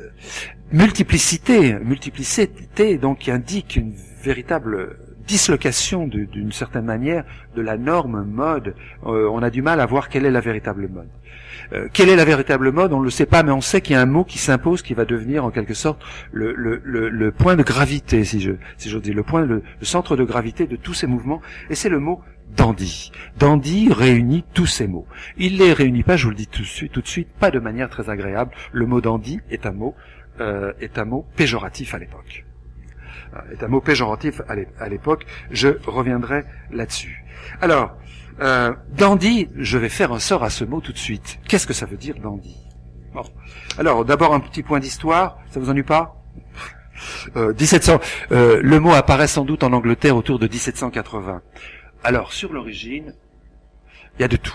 multiplicité, 0.72 1.74
multiplicité 1.74 2.98
donc 2.98 3.18
qui 3.18 3.30
indique 3.30 3.76
une 3.76 3.92
véritable 4.22 4.96
dislocation 5.26 6.06
d'une 6.06 6.52
certaine 6.52 6.84
manière 6.84 7.24
de 7.56 7.62
la 7.62 7.76
norme 7.76 8.24
mode. 8.24 8.74
Euh, 9.06 9.28
on 9.32 9.42
a 9.42 9.50
du 9.50 9.62
mal 9.62 9.80
à 9.80 9.86
voir 9.86 10.08
quelle 10.08 10.26
est 10.26 10.30
la 10.30 10.40
véritable 10.40 10.88
mode. 10.88 11.08
Euh, 11.72 11.88
quelle 11.92 12.08
est 12.08 12.16
la 12.16 12.24
véritable 12.24 12.72
mode 12.72 12.92
On 12.92 13.00
ne 13.00 13.04
le 13.04 13.10
sait 13.10 13.26
pas, 13.26 13.42
mais 13.42 13.52
on 13.52 13.60
sait 13.60 13.80
qu'il 13.80 13.94
y 13.94 13.96
a 13.96 14.02
un 14.02 14.06
mot 14.06 14.24
qui 14.24 14.38
s'impose, 14.38 14.82
qui 14.82 14.94
va 14.94 15.04
devenir 15.04 15.44
en 15.44 15.50
quelque 15.50 15.74
sorte 15.74 16.02
le, 16.32 17.30
point 17.30 17.56
de 17.56 17.62
gravité, 17.62 18.24
si 18.24 18.40
je 18.40 18.52
si 18.76 18.94
dire, 19.00 19.14
le 19.14 19.22
point, 19.22 19.42
le, 19.42 19.62
centre 19.82 20.16
de 20.16 20.24
gravité 20.24 20.66
de 20.66 20.76
tous 20.76 20.94
ces 20.94 21.06
mouvements, 21.06 21.40
et 21.70 21.74
c'est 21.74 21.88
le 21.88 22.00
mot 22.00 22.20
dandy. 22.56 23.10
Dandy 23.38 23.90
réunit 23.90 24.44
tous 24.52 24.66
ces 24.66 24.86
mots. 24.86 25.06
Il 25.36 25.58
les 25.58 25.72
réunit 25.72 26.02
pas, 26.02 26.16
je 26.16 26.24
vous 26.24 26.30
le 26.30 26.36
dis 26.36 26.46
tout 26.46 27.00
de 27.00 27.06
suite, 27.06 27.28
pas 27.40 27.50
de 27.50 27.58
manière 27.58 27.88
très 27.88 28.10
agréable. 28.10 28.52
Le 28.72 28.86
mot 28.86 29.00
dandy 29.00 29.40
est 29.50 29.66
un 29.66 29.72
mot 29.72 29.94
euh, 30.40 30.72
est 30.80 30.98
un 30.98 31.04
mot 31.04 31.26
péjoratif 31.36 31.94
à 31.94 31.98
l'époque. 31.98 32.44
Euh, 33.34 33.52
est 33.52 33.62
un 33.62 33.68
mot 33.68 33.80
péjoratif 33.80 34.40
à 34.48 34.88
l'époque. 34.88 35.26
Je 35.50 35.68
reviendrai 35.86 36.44
là-dessus. 36.70 37.24
Alors, 37.60 37.96
euh, 38.40 38.72
dandy, 38.96 39.48
je 39.54 39.78
vais 39.78 39.88
faire 39.88 40.12
un 40.12 40.18
sort 40.18 40.42
à 40.42 40.50
ce 40.50 40.64
mot 40.64 40.80
tout 40.80 40.92
de 40.92 40.98
suite. 40.98 41.38
Qu'est-ce 41.48 41.66
que 41.66 41.72
ça 41.72 41.86
veut 41.86 41.96
dire 41.96 42.16
dandy? 42.16 42.56
Bon. 43.12 43.22
Alors, 43.78 44.04
d'abord 44.04 44.34
un 44.34 44.40
petit 44.40 44.62
point 44.62 44.80
d'histoire. 44.80 45.38
Ça 45.50 45.60
vous 45.60 45.70
ennuie 45.70 45.84
pas? 45.84 46.20
Euh, 47.36 47.52
1700. 47.52 48.00
Euh, 48.32 48.60
le 48.62 48.80
mot 48.80 48.92
apparaît 48.92 49.26
sans 49.26 49.44
doute 49.44 49.62
en 49.64 49.72
Angleterre 49.72 50.16
autour 50.16 50.38
de 50.38 50.46
1780. 50.46 51.42
Alors, 52.02 52.32
sur 52.32 52.52
l'origine, 52.52 53.14
il 54.16 54.22
y 54.22 54.24
a 54.24 54.28
de 54.28 54.36
tout 54.36 54.54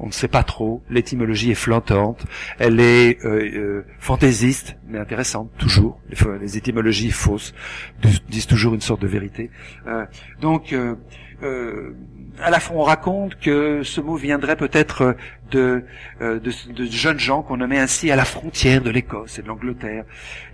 on 0.00 0.06
ne 0.06 0.12
sait 0.12 0.28
pas 0.28 0.42
trop. 0.42 0.82
L'étymologie 0.90 1.50
est 1.50 1.56
flottante, 1.56 2.24
elle 2.58 2.80
est 2.80 3.24
euh, 3.24 3.50
euh, 3.54 3.86
fantaisiste, 3.98 4.76
mais 4.86 4.98
intéressante 4.98 5.50
toujours. 5.58 6.00
Les, 6.40 6.56
étymologies 6.56 7.10
fausses 7.10 7.54
disent 8.28 8.46
toujours 8.46 8.74
une 8.74 8.80
sorte 8.80 9.02
de 9.02 9.06
vérité. 9.06 9.50
Euh, 9.86 10.04
donc, 10.40 10.74
à 12.40 12.50
la 12.50 12.60
fois, 12.60 12.76
on 12.76 12.82
raconte 12.82 13.38
que 13.38 13.82
ce 13.82 14.00
mot 14.00 14.16
viendrait 14.16 14.56
peut-être 14.56 15.16
de, 15.50 15.84
de, 16.20 16.84
jeunes 16.90 17.18
gens 17.18 17.42
qu'on 17.42 17.58
nommait 17.58 17.78
ainsi 17.78 18.10
à 18.10 18.16
la 18.16 18.24
frontière 18.24 18.82
de 18.82 18.90
l'Écosse 18.90 19.38
et 19.38 19.42
de 19.42 19.48
l'Angleterre, 19.48 20.04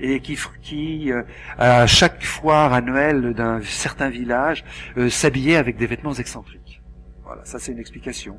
et 0.00 0.20
qui, 0.20 0.38
qui 0.62 1.11
à 1.59 1.87
chaque 1.87 2.22
foire 2.22 2.72
annuelle 2.72 3.33
d'un 3.35 3.61
certain 3.62 4.11
village, 4.11 4.64
s'habillaient 5.09 5.57
avec 5.57 5.76
des 5.76 5.87
vêtements 5.87 6.14
excentriques. 6.14 6.63
Ça 7.44 7.59
c'est 7.59 7.72
une 7.72 7.78
explication. 7.78 8.38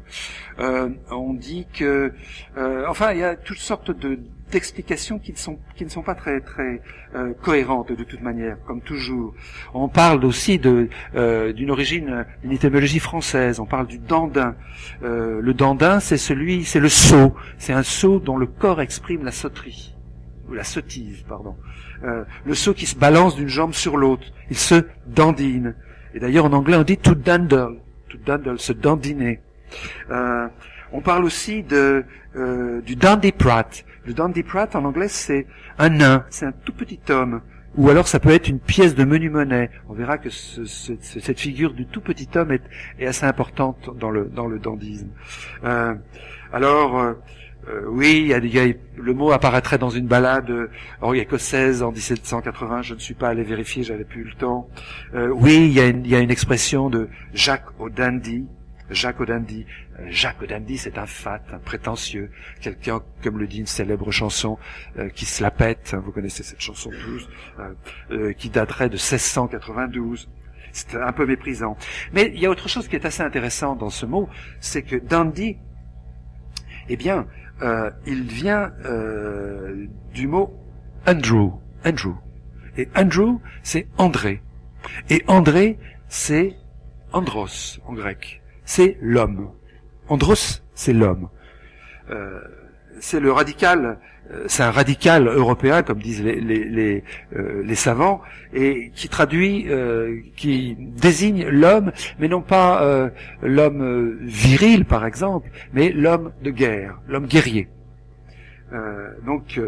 Euh, 0.59 0.89
on 1.11 1.33
dit 1.33 1.67
que, 1.73 2.11
euh, 2.57 2.85
enfin, 2.89 3.11
il 3.13 3.19
y 3.19 3.23
a 3.23 3.35
toutes 3.35 3.59
sortes 3.59 3.91
de 3.91 4.19
d'explications 4.51 5.17
qui 5.17 5.31
ne 5.31 5.37
sont 5.37 5.57
qui 5.75 5.85
ne 5.85 5.89
sont 5.89 6.03
pas 6.03 6.13
très 6.13 6.39
très 6.39 6.81
euh, 7.15 7.33
cohérentes 7.41 7.91
de 7.91 8.03
toute 8.03 8.21
manière, 8.21 8.57
comme 8.65 8.81
toujours. 8.81 9.33
On 9.73 9.87
parle 9.87 10.23
aussi 10.25 10.57
de 10.59 10.89
d'une 11.53 11.71
origine, 11.71 12.25
d'une 12.41 12.51
étymologie 12.51 12.99
française. 12.99 13.59
On 13.59 13.65
parle 13.65 13.87
du 13.87 13.99
dandin. 13.99 14.55
le 15.01 15.53
dandin, 15.53 15.99
c'est 15.99 16.17
celui, 16.17 16.63
c'est 16.63 16.79
le 16.79 16.89
sceau. 16.89 17.35
C'est 17.57 17.73
un 17.73 17.83
sceau 17.83 18.19
dont 18.19 18.37
le 18.37 18.47
corps 18.47 18.81
exprime 18.81 19.23
la 19.23 19.31
sauterie 19.31 19.95
ou 20.49 20.53
la 20.53 20.63
sottise, 20.63 21.23
pardon. 21.27 21.55
le 22.01 22.53
sceau 22.53 22.73
qui 22.73 22.85
se 22.85 22.95
balance 22.95 23.35
d'une 23.35 23.49
jambe 23.49 23.73
sur 23.73 23.97
l'autre. 23.97 24.27
Il 24.49 24.57
se 24.57 24.85
dandine. 25.07 25.75
Et 26.13 26.19
d'ailleurs 26.19 26.45
en 26.45 26.53
anglais 26.53 26.77
on 26.77 26.83
dit 26.83 26.97
to 26.97 27.13
dandle 27.13 27.84
to 28.09 28.57
se 28.57 28.73
dandiner. 28.73 29.39
Euh, 30.11 30.47
on 30.91 31.01
parle 31.01 31.25
aussi 31.25 31.63
de 31.63 32.05
euh, 32.35 32.81
du 32.81 32.95
dandy 32.95 33.31
prat. 33.31 33.67
Le 34.05 34.13
dandy 34.13 34.43
prat 34.43 34.69
en 34.73 34.85
anglais 34.85 35.07
c'est 35.07 35.47
un 35.77 35.89
nain, 35.89 36.25
c'est 36.29 36.45
un 36.45 36.51
tout 36.51 36.73
petit 36.73 36.99
homme. 37.09 37.41
Ou 37.75 37.89
alors 37.89 38.07
ça 38.07 38.19
peut 38.19 38.29
être 38.29 38.47
une 38.47 38.59
pièce 38.59 38.95
de 38.95 39.03
menu 39.03 39.29
monnaie. 39.29 39.69
On 39.89 39.93
verra 39.93 40.17
que 40.17 40.29
cette 40.29 41.39
figure 41.39 41.73
du 41.73 41.85
tout 41.85 42.01
petit 42.01 42.29
homme 42.35 42.51
est, 42.51 43.05
assez 43.05 43.25
importante 43.25 43.89
dans 43.97 44.11
le 44.11 44.25
dans 44.25 44.47
le 44.47 44.59
dandisme. 44.59 45.09
Euh, 45.63 45.93
alors 46.53 47.15
euh, 47.67 47.83
oui, 47.87 48.27
il 48.29 48.53
y 48.53 48.59
a, 48.59 48.65
le 48.95 49.13
mot 49.13 49.31
apparaîtrait 49.31 49.77
dans 49.77 49.89
une 49.89 50.07
balade 50.07 50.49
euh, 50.49 51.13
écossaise 51.13 51.81
en 51.81 51.91
1780. 51.91 52.81
Je 52.83 52.93
ne 52.93 52.99
suis 52.99 53.13
pas 53.13 53.29
allé 53.29 53.43
vérifier, 53.43 53.83
j'avais 53.83 54.03
plus 54.03 54.23
le 54.23 54.33
temps. 54.33 54.69
Euh, 55.13 55.29
oui, 55.29 55.67
il 55.67 55.73
y, 55.73 55.79
a 55.79 55.87
y, 55.87 56.15
a 56.15 56.19
une, 56.19 56.31
expression 56.31 56.89
de 56.89 57.09
Jacques 57.33 57.79
O'Dandy. 57.79 58.45
Jacques 58.91 59.19
O'Dandy. 59.19 59.65
Euh, 59.99 60.05
Jacques 60.09 60.41
O'Dandy, 60.43 60.77
c'est 60.77 60.97
un 60.99 61.07
fat, 61.07 61.41
un 61.51 61.57
prétentieux, 61.57 62.29
quelqu'un, 62.61 63.01
comme 63.23 63.39
le 63.39 63.47
dit 63.47 63.59
une 63.59 63.65
célèbre 63.65 64.11
chanson, 64.11 64.59
qui 65.15 65.25
se 65.25 65.41
la 65.41 65.49
pète. 65.49 65.93
Hein, 65.93 66.03
vous 66.05 66.11
connaissez 66.11 66.43
cette 66.43 66.61
chanson 66.61 66.91
tous, 66.91 67.27
qui 68.37 68.49
daterait 68.49 68.89
de 68.89 68.95
1692 68.95 70.29
c'est 70.71 70.97
un 70.97 71.13
peu 71.13 71.25
méprisant. 71.25 71.77
Mais 72.11 72.29
il 72.33 72.39
y 72.41 72.45
a 72.45 72.49
autre 72.49 72.67
chose 72.67 72.89
qui 72.89 72.97
est 72.97 73.05
assez 73.05 73.23
intéressant 73.23 73.77
dans 73.77 73.89
ce 73.89 74.05
mot, 74.05 74.27
c'est 74.59 74.81
que 74.81 74.97
dandy, 74.97 75.55
eh 76.89 76.97
bien, 76.97 77.27
euh, 77.61 77.89
il 78.05 78.23
vient 78.23 78.71
euh, 78.85 79.87
du 80.13 80.27
mot 80.27 80.53
Andrew. 81.07 81.51
Andrew. 81.85 82.15
Et 82.77 82.89
Andrew, 82.95 83.39
c'est 83.63 83.87
André. 83.97 84.41
Et 85.09 85.23
André, 85.27 85.77
c'est 86.09 86.55
Andros 87.13 87.79
en 87.85 87.93
grec. 87.93 88.41
C'est 88.65 88.97
l'homme. 89.01 89.51
Andros, 90.09 90.63
c'est 90.73 90.93
l'homme. 90.93 91.29
Euh, 92.09 92.41
c'est 92.99 93.19
le 93.19 93.31
radical 93.31 93.99
euh, 94.31 94.45
c'est 94.47 94.63
un 94.63 94.71
radical 94.71 95.27
européen, 95.27 95.83
comme 95.83 95.99
disent 95.99 96.23
les, 96.23 97.03
euh, 97.35 97.75
savants, 97.75 98.21
et 98.53 98.91
qui 98.95 99.07
traduit, 99.07 99.65
euh, 99.69 100.19
qui 100.35 100.75
désigne 100.79 101.47
l'homme, 101.47 101.91
mais 102.19 102.27
non 102.27 102.41
pas 102.41 103.11
l'homme 103.41 104.17
viril, 104.21 104.85
par 104.85 105.05
exemple, 105.05 105.49
mais 105.73 105.91
l'homme 105.91 106.31
de 106.41 106.51
guerre, 106.51 106.99
l'homme 107.07 107.27
guerrier. 107.27 107.67
donc, 109.25 109.59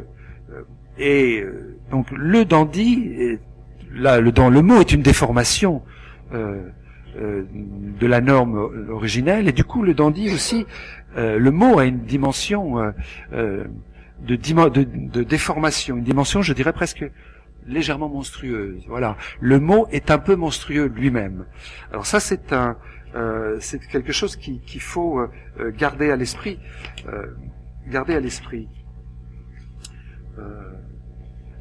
et 0.98 1.44
donc 1.92 2.08
le 2.12 2.46
dandy, 2.46 3.38
là, 3.94 4.22
dans 4.22 4.50
le 4.50 4.62
mot 4.62 4.80
est 4.80 4.92
une 4.92 5.04
déformation. 5.04 5.82
de 6.32 8.06
la 8.06 8.22
norme 8.22 8.90
originelle 8.92 9.48
et 9.48 9.52
du 9.52 9.64
coup 9.64 9.82
le 9.82 9.96
dandy 9.96 10.32
aussi 10.32 10.68
le 11.16 11.50
mot 11.50 11.80
a 11.80 11.86
une 11.86 12.06
dimension 12.06 12.94
de, 13.32 13.56
de, 14.26 15.24
déformation, 15.24 15.98
une 15.98 16.04
dimension, 16.04 16.42
je 16.42 16.54
dirais 16.54 16.74
presque 16.74 17.10
légèrement 17.66 18.10
monstrueuse. 18.10 18.84
Voilà, 18.88 19.18
le 19.40 19.60
mot 19.60 19.88
est 19.92 20.12
un 20.12 20.20
peu 20.20 20.36
monstrueux 20.36 20.86
lui-même. 20.86 21.46
Alors 21.92 22.06
ça, 22.06 22.20
c'est 22.20 22.54
un, 22.54 22.78
euh, 23.16 23.58
c'est 23.60 23.80
quelque 23.88 24.12
chose 24.12 24.36
qu'il 24.36 24.82
faut 24.82 25.20
euh, 25.20 25.32
euh, 25.60 25.72
garder 25.72 26.12
à 26.12 26.16
l'esprit, 26.16 26.60
garder 27.88 28.16
à 28.16 28.20
l'esprit. 28.20 28.68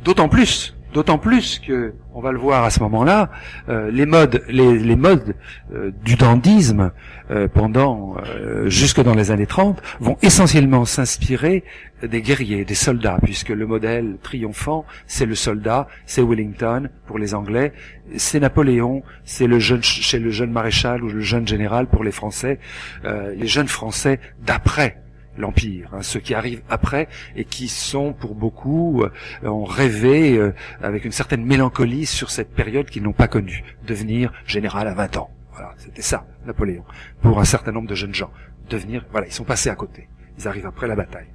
D'autant 0.05 0.29
plus 0.29 0.76
D'autant 0.97 1.19
plus 1.19 1.59
que, 1.59 1.93
on 2.15 2.23
va 2.23 2.33
le 2.33 2.39
voir 2.39 2.65
à 2.65 2.71
ce 2.71 2.81
moment-là, 2.81 3.31
euh, 3.69 3.91
les 3.91 4.07
modes, 4.07 4.43
les, 4.49 4.97
modes 4.97 5.35
euh, 5.71 5.91
du 6.03 6.15
dandisme 6.15 6.91
euh, 7.31 7.49
pendant 7.49 8.17
jusque 8.65 9.03
dans 9.03 9.13
les 9.13 9.31
années 9.31 9.45
30 9.45 9.83
vont 10.01 10.17
essentiellement 10.23 10.87
s'inspirer 10.87 11.65
des 12.03 12.23
guerriers, 12.23 12.65
des 12.65 12.75
soldats, 12.75 13.19
puisque 13.23 13.51
le 13.51 13.67
modèle 13.67 14.17
triomphant, 14.23 14.87
c'est 15.07 15.27
le 15.27 15.35
soldat, 15.35 15.87
c'est 16.07 16.23
Wellington 16.23 16.89
pour 17.05 17.19
les 17.19 17.35
Anglais, 17.35 17.75
c'est 18.17 18.41
Napoléon, 18.41 19.03
c'est 19.25 19.47
le 19.47 19.59
jeune, 19.59 19.83
chez 19.83 20.19
le 20.19 20.31
jeune 20.31 20.51
maréchal 20.51 21.05
ou 21.05 21.09
le 21.09 21.21
jeune 21.21 21.47
général 21.47 21.89
pour 21.89 22.05
les 22.05 22.13
Français, 22.13 22.59
les 23.05 23.47
jeunes 23.47 23.69
Français 23.69 24.19
d'après 24.47 25.03
l'Empire, 25.39 25.91
hein, 25.93 26.03
ceux 26.03 26.21
qui 26.21 26.35
arrivent 26.35 26.63
après 26.69 27.09
et 27.35 27.45
qui 27.45 27.69
sont 27.69 28.13
pour 28.13 28.35
beaucoup 28.35 29.03
euh, 29.03 29.49
ont 29.49 29.65
rêvé 29.65 30.37
euh, 30.37 30.55
avec 30.83 31.05
une 31.05 31.13
certaine 31.13 31.45
mélancolie 31.45 32.07
sur 32.07 32.31
cette 32.31 32.55
période 32.55 32.87
qu'ils 32.89 33.03
n'ont 33.03 33.13
pas 33.13 33.29
connue, 33.29 33.65
devenir 33.87 34.33
général 34.47 34.89
à 34.89 34.95
20 34.95 35.17
ans. 35.17 35.31
Voilà, 35.53 35.73
c'était 35.79 36.03
ça, 36.03 36.27
Napoléon, 36.47 36.85
pour 37.23 37.39
un 37.41 37.45
certain 37.45 37.73
nombre 37.73 37.89
de 37.89 37.95
jeunes 37.95 38.15
gens. 38.15 38.31
Devenir, 38.69 39.05
voilà, 39.11 39.27
ils 39.27 39.33
sont 39.33 39.45
passés 39.45 39.71
à 39.71 39.75
côté. 39.75 40.09
Ils 40.39 40.47
arrivent 40.49 40.67
après 40.67 40.87
la 40.87 40.97
bataille. 40.97 41.29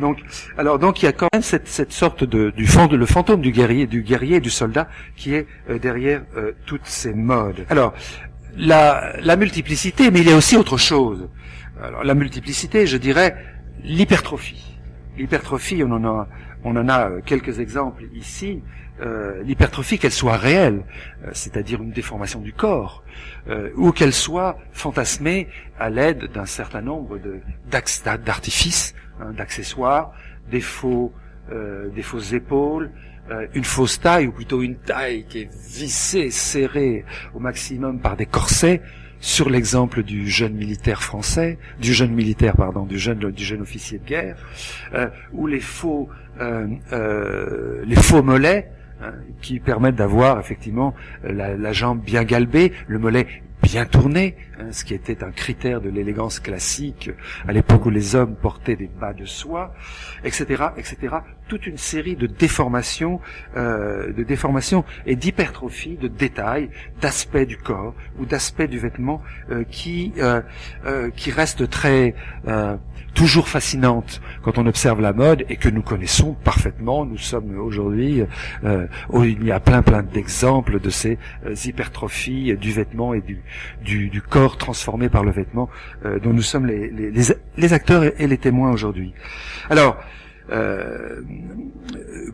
Donc, 0.00 0.18
alors 0.56 0.78
donc 0.78 1.02
il 1.02 1.04
y 1.04 1.08
a 1.08 1.12
quand 1.12 1.28
même 1.32 1.42
cette, 1.42 1.68
cette 1.68 1.92
sorte 1.92 2.24
de 2.24 2.50
du 2.50 2.66
fond, 2.66 2.86
le 2.86 3.06
fantôme 3.06 3.40
du 3.40 3.50
guerrier, 3.50 3.86
du 3.86 4.02
guerrier 4.02 4.36
et 4.36 4.40
du 4.40 4.50
soldat 4.50 4.88
qui 5.16 5.34
est 5.34 5.46
euh, 5.68 5.78
derrière 5.78 6.22
toutes 6.64 6.86
ces 6.86 7.12
modes. 7.12 7.66
Alors 7.68 7.92
la, 8.56 9.14
la 9.20 9.36
multiplicité, 9.36 10.10
mais 10.10 10.20
il 10.20 10.28
y 10.28 10.32
a 10.32 10.36
aussi 10.36 10.56
autre 10.56 10.76
chose. 10.76 11.28
La 12.04 12.14
multiplicité, 12.14 12.86
je 12.86 12.98
dirais 12.98 13.36
l'hypertrophie. 13.82 14.78
L'hypertrophie, 15.16 15.82
on 15.82 15.90
en 15.92 16.04
a, 16.04 16.28
on 16.64 16.76
en 16.76 16.88
a 16.88 17.08
euh, 17.08 17.20
quelques 17.24 17.58
exemples 17.58 18.04
ici. 18.14 18.62
Euh, 19.00 19.42
l'hypertrophie, 19.42 19.98
qu'elle 19.98 20.12
soit 20.12 20.36
réelle, 20.36 20.82
euh, 21.24 21.30
c'est-à-dire 21.32 21.82
une 21.82 21.92
déformation 21.92 22.40
du 22.40 22.52
corps, 22.52 23.02
ou 23.76 23.92
qu'elle 23.92 24.12
soit 24.12 24.58
fantasmée 24.72 25.48
à 25.78 25.90
l'aide 25.90 26.30
d'un 26.32 26.46
certain 26.46 26.82
nombre 26.82 27.18
d'artifices, 27.70 28.94
hein, 29.20 29.32
d'accessoires, 29.32 30.12
des 30.50 30.60
faux, 30.60 31.12
des 31.94 32.02
fausses 32.02 32.32
épaules, 32.32 32.90
une 33.54 33.64
fausse 33.64 33.98
taille, 34.00 34.28
ou 34.28 34.32
plutôt 34.32 34.62
une 34.62 34.76
taille 34.76 35.24
qui 35.28 35.40
est 35.40 35.50
vissée, 35.68 36.30
serrée 36.30 37.04
au 37.34 37.40
maximum 37.40 37.98
par 37.98 38.16
des 38.16 38.26
corsets, 38.26 38.82
sur 39.20 39.50
l'exemple 39.50 40.02
du 40.02 40.28
jeune 40.28 40.54
militaire 40.54 41.02
français, 41.02 41.58
du 41.78 41.92
jeune 41.92 42.12
militaire, 42.12 42.56
pardon, 42.56 42.84
du 42.84 42.98
jeune, 42.98 43.24
officier 43.60 43.98
de 43.98 44.04
guerre, 44.04 44.36
euh, 44.94 45.08
où 45.32 45.46
les 45.46 45.60
faux, 45.60 46.08
euh, 46.40 46.66
euh, 46.92 47.82
les 47.86 47.96
faux 47.96 48.22
mollets, 48.22 48.70
hein, 49.02 49.12
qui 49.42 49.60
permettent 49.60 49.96
d'avoir 49.96 50.40
effectivement 50.40 50.94
la, 51.22 51.54
la, 51.56 51.72
jambe 51.72 52.00
bien 52.00 52.24
galbée, 52.24 52.72
le 52.88 52.98
mollet 52.98 53.26
bien 53.62 53.84
tourné, 53.84 54.36
hein, 54.58 54.72
ce 54.72 54.84
qui 54.84 54.94
était 54.94 55.22
un 55.22 55.30
critère 55.30 55.80
de 55.80 55.88
l'élégance 55.88 56.40
classique 56.40 57.10
à 57.46 57.52
l'époque 57.52 57.86
où 57.86 57.90
les 57.90 58.14
hommes 58.14 58.34
portaient 58.34 58.76
des 58.76 58.88
bas 58.88 59.12
de 59.12 59.24
soie, 59.24 59.74
etc., 60.24 60.64
etc. 60.76 61.16
Toute 61.48 61.66
une 61.66 61.78
série 61.78 62.16
de 62.16 62.26
déformations, 62.26 63.20
euh, 63.56 64.12
de 64.12 64.22
déformations 64.22 64.84
et 65.06 65.16
d'hypertrophie, 65.16 65.96
de 65.96 66.08
détails, 66.08 66.70
d'aspects 67.00 67.36
du 67.38 67.56
corps 67.56 67.94
ou 68.18 68.26
d'aspects 68.26 68.62
du 68.62 68.78
vêtement 68.78 69.22
euh, 69.50 69.64
qui 69.64 70.12
euh, 70.18 70.40
euh 70.86 71.10
qui 71.10 71.30
restent 71.30 71.68
très 71.68 72.14
toujours 73.14 73.48
fascinante 73.48 74.20
quand 74.42 74.58
on 74.58 74.66
observe 74.66 75.00
la 75.00 75.12
mode 75.12 75.44
et 75.48 75.56
que 75.56 75.68
nous 75.68 75.82
connaissons 75.82 76.34
parfaitement. 76.44 77.04
Nous 77.04 77.18
sommes 77.18 77.58
aujourd'hui, 77.58 78.22
euh, 78.64 78.86
il 79.14 79.44
y 79.44 79.52
a 79.52 79.60
plein 79.60 79.82
plein 79.82 80.02
d'exemples 80.02 80.80
de 80.80 80.90
ces 80.90 81.18
euh, 81.46 81.54
hypertrophies 81.64 82.56
du 82.56 82.72
vêtement 82.72 83.14
et 83.14 83.20
du, 83.20 83.40
du, 83.82 84.08
du, 84.08 84.22
corps 84.22 84.56
transformé 84.56 85.08
par 85.08 85.24
le 85.24 85.30
vêtement 85.30 85.68
euh, 86.04 86.18
dont 86.18 86.32
nous 86.32 86.42
sommes 86.42 86.66
les, 86.66 86.90
les, 86.90 87.10
les, 87.56 87.72
acteurs 87.72 88.04
et 88.20 88.26
les 88.26 88.38
témoins 88.38 88.70
aujourd'hui. 88.70 89.12
Alors, 89.68 89.96
euh, 90.50 91.20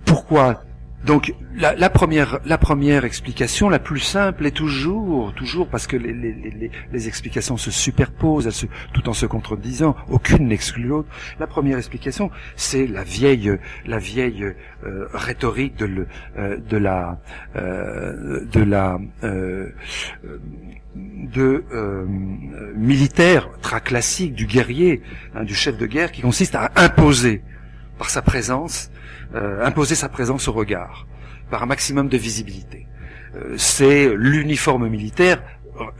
pourquoi 0.04 0.62
donc 1.06 1.34
la, 1.54 1.74
la, 1.74 1.88
première, 1.88 2.40
la 2.44 2.58
première 2.58 3.04
explication, 3.04 3.68
la 3.68 3.78
plus 3.78 4.00
simple, 4.00 4.44
est 4.44 4.50
toujours, 4.50 5.32
toujours 5.34 5.68
parce 5.68 5.86
que 5.86 5.96
les, 5.96 6.12
les, 6.12 6.32
les, 6.32 6.70
les 6.92 7.08
explications 7.08 7.56
se 7.56 7.70
superposent, 7.70 8.50
se, 8.50 8.66
tout 8.92 9.08
en 9.08 9.12
se 9.12 9.24
contredisant, 9.24 9.96
aucune 10.10 10.48
n'exclut 10.48 10.84
l'autre. 10.84 11.08
La 11.38 11.46
première 11.46 11.78
explication, 11.78 12.30
c'est 12.56 12.86
la 12.86 13.04
vieille, 13.04 13.56
la 13.86 13.98
vieille 13.98 14.42
euh, 14.84 15.06
rhétorique 15.12 15.76
de, 15.76 15.86
le, 15.86 16.06
euh, 16.38 16.58
de 16.58 16.76
la, 16.76 17.20
euh, 17.54 18.44
de 18.52 18.60
la, 18.60 18.98
euh, 19.22 19.70
de 20.94 21.64
euh, 21.72 22.04
militaire 22.74 23.48
très 23.62 23.80
classique 23.80 24.34
du 24.34 24.46
guerrier, 24.46 25.02
hein, 25.34 25.44
du 25.44 25.54
chef 25.54 25.78
de 25.78 25.86
guerre, 25.86 26.10
qui 26.10 26.22
consiste 26.22 26.54
à 26.54 26.72
imposer 26.76 27.42
par 27.98 28.10
sa 28.10 28.22
présence 28.22 28.90
euh, 29.34 29.64
imposer 29.64 29.94
sa 29.94 30.08
présence 30.08 30.46
au 30.48 30.52
regard, 30.52 31.06
par 31.50 31.62
un 31.62 31.66
maximum 31.66 32.08
de 32.08 32.16
visibilité. 32.16 32.86
Euh, 33.34 33.54
c'est 33.58 34.14
l'uniforme 34.14 34.88
militaire 34.88 35.42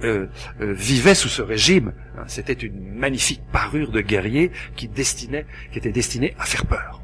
euh, 0.05 0.27
vivait 0.59 1.15
sous 1.15 1.29
ce 1.29 1.43
régime. 1.43 1.93
Hein, 2.17 2.25
c'était 2.29 2.53
une 2.53 2.95
magnifique 2.95 3.43
parure 3.53 3.91
de 3.91 4.01
guerrier 4.01 4.53
qui 4.77 4.89
destinait, 4.89 5.45
qui 5.73 5.79
était 5.79 5.93
destinée 5.93 6.35
à 6.39 6.45
faire 6.45 6.67
peur 6.67 7.03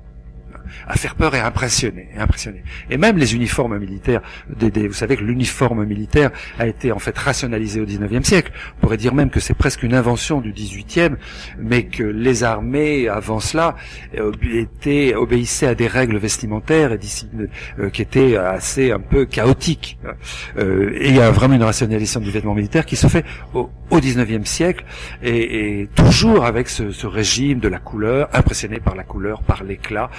à 0.86 0.96
faire 0.96 1.14
peur 1.14 1.34
et 1.34 1.40
à 1.40 1.46
impressionner, 1.46 2.08
et 2.14 2.18
impressionner. 2.18 2.62
Et 2.90 2.96
même 2.96 3.18
les 3.18 3.34
uniformes 3.34 3.78
militaires, 3.78 4.22
vous 4.48 4.92
savez 4.92 5.16
que 5.16 5.24
l'uniforme 5.24 5.84
militaire 5.84 6.30
a 6.58 6.66
été 6.66 6.92
en 6.92 6.98
fait 6.98 7.16
rationalisé 7.16 7.80
au 7.80 7.86
19e 7.86 8.24
siècle. 8.24 8.52
On 8.78 8.80
pourrait 8.82 8.96
dire 8.96 9.14
même 9.14 9.30
que 9.30 9.40
c'est 9.40 9.54
presque 9.54 9.82
une 9.82 9.94
invention 9.94 10.40
du 10.40 10.52
18e, 10.52 11.16
mais 11.58 11.84
que 11.84 12.02
les 12.02 12.44
armées 12.44 13.08
avant 13.08 13.40
cela 13.40 13.76
euh, 14.18 14.32
étaient, 14.52 15.14
obéissaient 15.14 15.68
à 15.68 15.74
des 15.74 15.86
règles 15.86 16.18
vestimentaires 16.18 16.92
et 16.92 16.98
euh, 17.78 17.90
qui 17.90 18.02
étaient 18.02 18.36
assez 18.36 18.90
un 18.90 19.00
peu 19.00 19.24
chaotiques. 19.24 19.98
Euh, 20.58 20.90
et 20.94 21.08
il 21.08 21.16
y 21.16 21.20
a 21.20 21.30
vraiment 21.30 21.54
une 21.54 21.62
rationalisation 21.62 22.20
du 22.20 22.30
vêtement 22.30 22.54
militaire 22.54 22.86
qui 22.86 22.96
se 22.96 23.06
fait 23.06 23.24
au, 23.54 23.70
au 23.90 23.98
19e 23.98 24.44
siècle 24.44 24.84
et, 25.22 25.80
et 25.80 25.86
toujours 25.94 26.44
avec 26.44 26.68
ce, 26.68 26.90
ce, 26.90 27.06
régime 27.06 27.58
de 27.58 27.68
la 27.68 27.78
couleur, 27.78 28.28
impressionné 28.32 28.80
par 28.80 28.94
la 28.94 29.04
couleur, 29.04 29.42
par 29.42 29.64
l'éclat. 29.64 30.10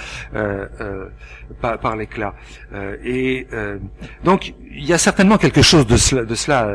Par, 1.60 1.78
par 1.78 1.96
l'éclat. 1.96 2.34
Euh, 2.72 2.96
et 3.04 3.46
donc 4.24 4.54
il 4.70 4.84
y 4.84 4.92
a 4.92 4.98
certainement 4.98 5.38
quelque 5.38 5.62
chose 5.62 5.86
de 5.86 5.96
cela, 5.96 6.24
de 6.24 6.34
cela 6.34 6.68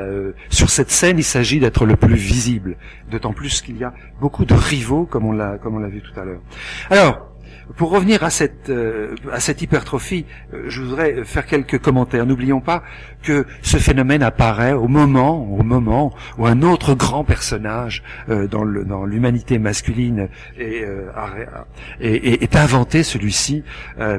sur 0.49 0.69
cette 0.69 0.91
scène. 0.91 1.17
Il 1.17 1.23
s'agit 1.23 1.59
d'être 1.59 1.85
le 1.85 1.95
plus 1.95 2.15
visible, 2.15 2.77
d'autant 3.11 3.33
plus 3.33 3.61
qu'il 3.61 3.77
y 3.77 3.83
a 3.83 3.93
beaucoup 4.19 4.45
de 4.45 4.53
rivaux, 4.53 5.05
comme 5.05 5.25
on 5.25 5.31
l'a 5.31 5.57
comme 5.57 5.75
on 5.75 5.79
l'a 5.79 5.89
vu 5.89 6.01
tout 6.01 6.17
à 6.19 6.25
l'heure. 6.25 6.41
Alors 6.89 7.29
pour 7.75 7.91
revenir 7.91 8.23
à 8.23 8.29
cette, 8.29 8.69
euh, 8.69 9.15
à 9.31 9.39
cette 9.39 9.61
hypertrophie, 9.61 10.25
euh, 10.53 10.65
je 10.67 10.81
voudrais 10.81 11.23
faire 11.23 11.45
quelques 11.45 11.79
commentaires. 11.79 12.25
N'oublions 12.25 12.61
pas 12.61 12.83
que 13.21 13.45
ce 13.61 13.77
phénomène 13.77 14.23
apparaît 14.23 14.73
au 14.73 14.87
moment, 14.87 15.43
au 15.45 15.63
moment 15.63 16.13
où 16.37 16.47
un 16.47 16.61
autre 16.61 16.95
grand 16.95 17.23
personnage 17.23 18.03
euh, 18.29 18.47
dans, 18.47 18.63
le, 18.63 18.85
dans 18.85 19.05
l'humanité 19.05 19.59
masculine 19.59 20.29
est, 20.57 20.85
est, 21.99 22.43
est 22.43 22.55
inventé, 22.55 23.03
celui-ci, 23.03 23.63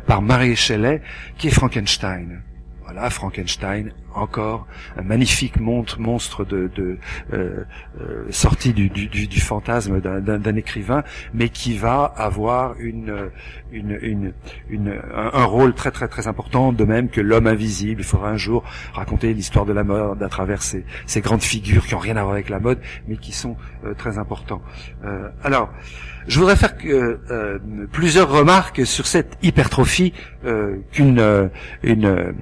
par 0.06 0.22
Marie 0.22 0.56
Shelley, 0.56 1.02
qui 1.38 1.48
est 1.48 1.50
Frankenstein. 1.50 2.42
Voilà, 2.84 3.08
Frankenstein, 3.10 3.92
encore 4.14 4.66
un 4.96 5.02
magnifique 5.02 5.58
monstre 5.60 6.44
de, 6.44 6.70
de 6.74 6.98
euh, 7.32 7.64
euh, 8.00 8.24
sorti 8.30 8.72
du, 8.72 8.88
du, 8.88 9.08
du, 9.08 9.40
fantasme 9.40 10.00
d'un 10.00 10.56
écrivain, 10.56 11.02
mais 11.34 11.48
qui 11.48 11.76
va 11.76 12.04
avoir 12.04 12.74
une, 12.78 13.30
une, 13.72 13.98
une, 14.02 14.32
une 14.68 15.00
un, 15.14 15.44
rôle 15.44 15.74
très 15.74 15.90
très 15.90 16.08
très 16.08 16.26
important, 16.26 16.72
de 16.72 16.84
même 16.84 17.08
que 17.08 17.20
l'homme 17.20 17.46
invisible. 17.46 18.00
Il 18.00 18.04
faudra 18.04 18.30
un 18.30 18.36
jour 18.36 18.64
raconter 18.92 19.32
l'histoire 19.34 19.66
de 19.66 19.72
la 19.72 19.84
mode 19.84 20.22
à 20.22 20.28
travers 20.28 20.62
ces, 20.62 20.84
ces, 21.06 21.20
grandes 21.20 21.42
figures 21.42 21.86
qui 21.86 21.94
ont 21.94 21.98
rien 21.98 22.16
à 22.16 22.22
voir 22.22 22.34
avec 22.34 22.48
la 22.48 22.60
mode, 22.60 22.78
mais 23.08 23.16
qui 23.16 23.32
sont 23.32 23.56
euh, 23.84 23.94
très 23.94 24.18
importants. 24.18 24.62
Euh, 25.04 25.28
alors, 25.42 25.70
je 26.26 26.38
voudrais 26.38 26.56
faire 26.56 26.74
plusieurs 27.90 28.30
remarques 28.30 28.86
sur 28.86 29.06
cette 29.06 29.38
hypertrophie 29.42 30.12
qu'une 30.92 31.50
une 31.82 32.34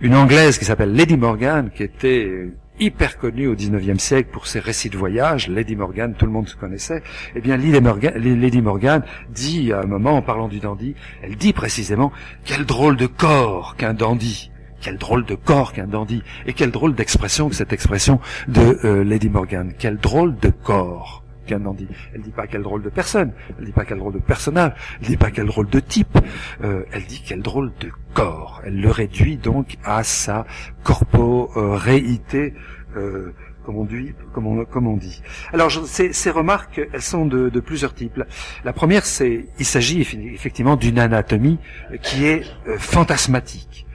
une 0.00 0.14
anglaise 0.14 0.58
qui 0.58 0.64
s'appelle 0.64 0.92
Lady 0.94 1.16
Morgan, 1.24 1.70
qui 1.74 1.82
était 1.82 2.50
hyper 2.78 3.16
connue 3.16 3.46
au 3.46 3.54
19e 3.54 3.98
siècle 3.98 4.28
pour 4.30 4.46
ses 4.46 4.60
récits 4.60 4.90
de 4.90 4.98
voyage, 4.98 5.48
Lady 5.48 5.74
Morgan, 5.74 6.12
tout 6.12 6.26
le 6.26 6.32
monde 6.32 6.50
se 6.50 6.54
connaissait, 6.54 7.02
eh 7.34 7.40
bien 7.40 7.56
Lady 7.56 8.60
Morgan, 8.60 9.02
dit 9.30 9.72
à 9.72 9.80
un 9.80 9.86
moment 9.86 10.18
en 10.18 10.20
parlant 10.20 10.48
du 10.48 10.60
dandy, 10.60 10.94
elle 11.22 11.36
dit 11.36 11.54
précisément 11.54 12.12
quel 12.44 12.66
drôle 12.66 12.98
de 12.98 13.06
corps 13.06 13.74
qu'un 13.76 13.94
dandy 13.94 14.50
quel 14.82 14.98
drôle 14.98 15.24
de 15.24 15.34
corps 15.34 15.72
qu'un 15.72 15.86
dandy 15.86 16.22
et 16.44 16.52
quelle 16.52 16.70
drôle 16.70 16.94
d'expression 16.94 17.48
que 17.48 17.54
cette 17.54 17.72
expression 17.72 18.20
de 18.48 18.78
euh, 18.84 19.02
Lady 19.02 19.30
Morgan 19.30 19.72
quel 19.78 19.96
drôle 19.96 20.36
de 20.36 20.50
corps 20.50 21.23
dandy. 21.44 21.88
Elle 22.14 22.22
dit 22.22 22.30
pas 22.30 22.46
quel 22.46 22.62
drôle 22.62 22.82
de 22.82 22.90
personne, 22.90 23.32
elle 23.58 23.66
dit 23.66 23.72
pas 23.72 23.84
quel 23.84 23.98
drôle 23.98 24.14
de 24.14 24.18
personnage, 24.18 24.72
elle 25.00 25.08
dit 25.08 25.16
pas 25.16 25.30
quel 25.30 25.46
drôle 25.46 25.68
de 25.68 25.80
type, 25.80 26.18
euh, 26.62 26.84
elle 26.92 27.04
dit 27.04 27.22
quel 27.26 27.42
drôle 27.42 27.72
de 27.80 27.90
corps. 28.12 28.62
Elle 28.64 28.80
le 28.80 28.90
réduit 28.90 29.36
donc 29.36 29.76
à 29.84 30.02
sa 30.02 30.46
corporéité. 30.82 32.54
Euh, 32.96 33.32
comme 33.64 33.78
on, 33.78 33.84
dit, 33.84 34.12
comme, 34.34 34.46
on, 34.46 34.64
comme 34.66 34.86
on 34.86 34.96
dit. 34.98 35.22
Alors 35.54 35.70
ces, 35.70 36.12
ces, 36.12 36.30
remarques, 36.30 36.82
elles 36.92 37.00
sont 37.00 37.24
de, 37.24 37.48
de, 37.48 37.60
plusieurs 37.60 37.94
types. 37.94 38.22
La 38.62 38.74
première, 38.74 39.06
c'est, 39.06 39.46
il 39.58 39.64
s'agit 39.64 40.02
effectivement 40.02 40.76
d'une 40.76 40.98
anatomie 40.98 41.58
qui 42.02 42.26
est 42.26 42.42
euh, 42.68 42.76
fantasmatique. 42.78 43.86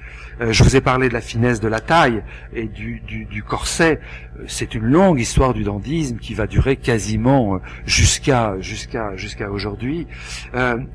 Euh, 0.42 0.54
je 0.54 0.64
vous 0.64 0.76
ai 0.76 0.82
parlé 0.82 1.10
de 1.10 1.14
la 1.14 1.22
finesse 1.22 1.60
de 1.60 1.68
la 1.68 1.82
taille 1.82 2.24
et 2.54 2.68
du, 2.68 3.02
du, 3.02 3.26
du 3.26 3.44
corset. 3.44 4.00
Euh, 4.40 4.44
c'est 4.48 4.76
une 4.76 4.86
longue 4.86 5.20
histoire 5.20 5.54
du 5.54 5.64
dandisme 5.64 6.18
qui 6.18 6.34
va 6.34 6.48
durer 6.48 6.76
quasiment 6.76 7.56
euh, 7.56 7.58
jusqu'à 7.86 8.60
jusqu'à 8.60 9.16
jusqu'à 9.16 9.50
aujourd'hui. 9.52 10.08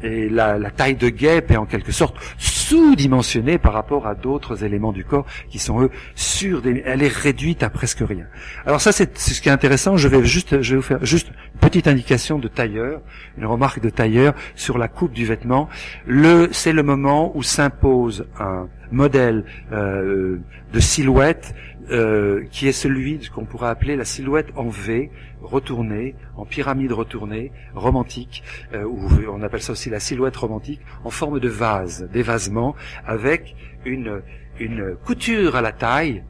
et 0.02 0.28
la, 0.28 0.58
la, 0.58 0.70
taille 0.70 0.96
de 0.96 1.08
guêpe 1.08 1.50
est 1.50 1.56
en 1.56 1.66
quelque 1.66 1.92
sorte 1.92 2.16
sous-dimensionnée 2.38 3.58
par 3.58 3.72
rapport 3.72 4.06
à 4.06 4.14
d'autres 4.14 4.64
éléments 4.64 4.92
du 4.92 5.04
corps 5.04 5.26
qui 5.48 5.58
sont 5.58 5.82
eux 5.82 5.90
sur 6.14 6.62
des. 6.62 6.82
Elle 6.84 7.02
est 7.02 7.12
réduite 7.12 7.62
à 7.62 7.70
presque 7.70 8.02
rien. 8.06 8.26
Alors 8.66 8.80
ça 8.80 8.92
c'est 8.92 9.16
ce 9.18 9.40
qui 9.40 9.48
est 9.48 9.52
intéressant. 9.52 9.96
Je 9.96 10.08
vais 10.08 10.24
juste 10.24 10.62
je 10.62 10.70
vais 10.72 10.76
vous 10.76 10.82
faire 10.82 11.04
juste 11.04 11.28
une 11.28 11.60
petite 11.60 11.86
indication 11.88 12.38
de 12.38 12.48
tailleur, 12.48 13.00
une 13.38 13.46
remarque 13.46 13.80
de 13.80 13.90
tailleur 13.90 14.34
sur 14.54 14.78
la 14.78 14.88
coupe 14.88 15.12
du 15.12 15.24
vêtement. 15.24 15.68
Le 16.06 16.48
c'est 16.52 16.72
le 16.72 16.82
moment 16.82 17.36
où 17.36 17.42
s'impose 17.42 18.26
un 18.38 18.68
modèle 18.90 19.44
euh, 19.72 20.38
de 20.72 20.80
silhouette 20.80 21.54
euh, 21.90 22.44
qui 22.50 22.66
est 22.66 22.72
celui 22.72 23.18
de 23.18 23.24
ce 23.24 23.30
qu'on 23.30 23.44
pourrait 23.44 23.68
appeler 23.68 23.96
la 23.96 24.04
silhouette 24.04 24.48
en 24.56 24.68
V, 24.68 25.10
retournée, 25.42 26.14
en 26.36 26.46
pyramide 26.46 26.92
retournée, 26.92 27.52
romantique, 27.74 28.42
euh, 28.72 28.84
ou 28.84 29.08
on 29.30 29.42
appelle 29.42 29.60
ça 29.60 29.72
aussi 29.72 29.90
la 29.90 30.00
silhouette 30.00 30.36
romantique, 30.36 30.80
en 31.04 31.10
forme 31.10 31.40
de 31.40 31.48
vase, 31.48 32.08
d'évasement, 32.10 32.74
avec 33.06 33.54
une, 33.84 34.22
une 34.58 34.96
couture 35.04 35.56
à 35.56 35.62
la 35.62 35.72
taille, 35.72 36.24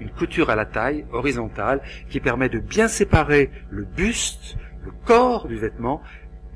une 0.00 0.10
couture 0.10 0.50
à 0.50 0.56
la 0.56 0.64
taille 0.64 1.04
horizontale 1.12 1.82
qui 2.08 2.20
permet 2.20 2.48
de 2.48 2.58
bien 2.58 2.88
séparer 2.88 3.50
le 3.70 3.84
buste, 3.84 4.56
le 4.84 4.92
corps 5.04 5.46
du 5.46 5.56
vêtement, 5.56 6.00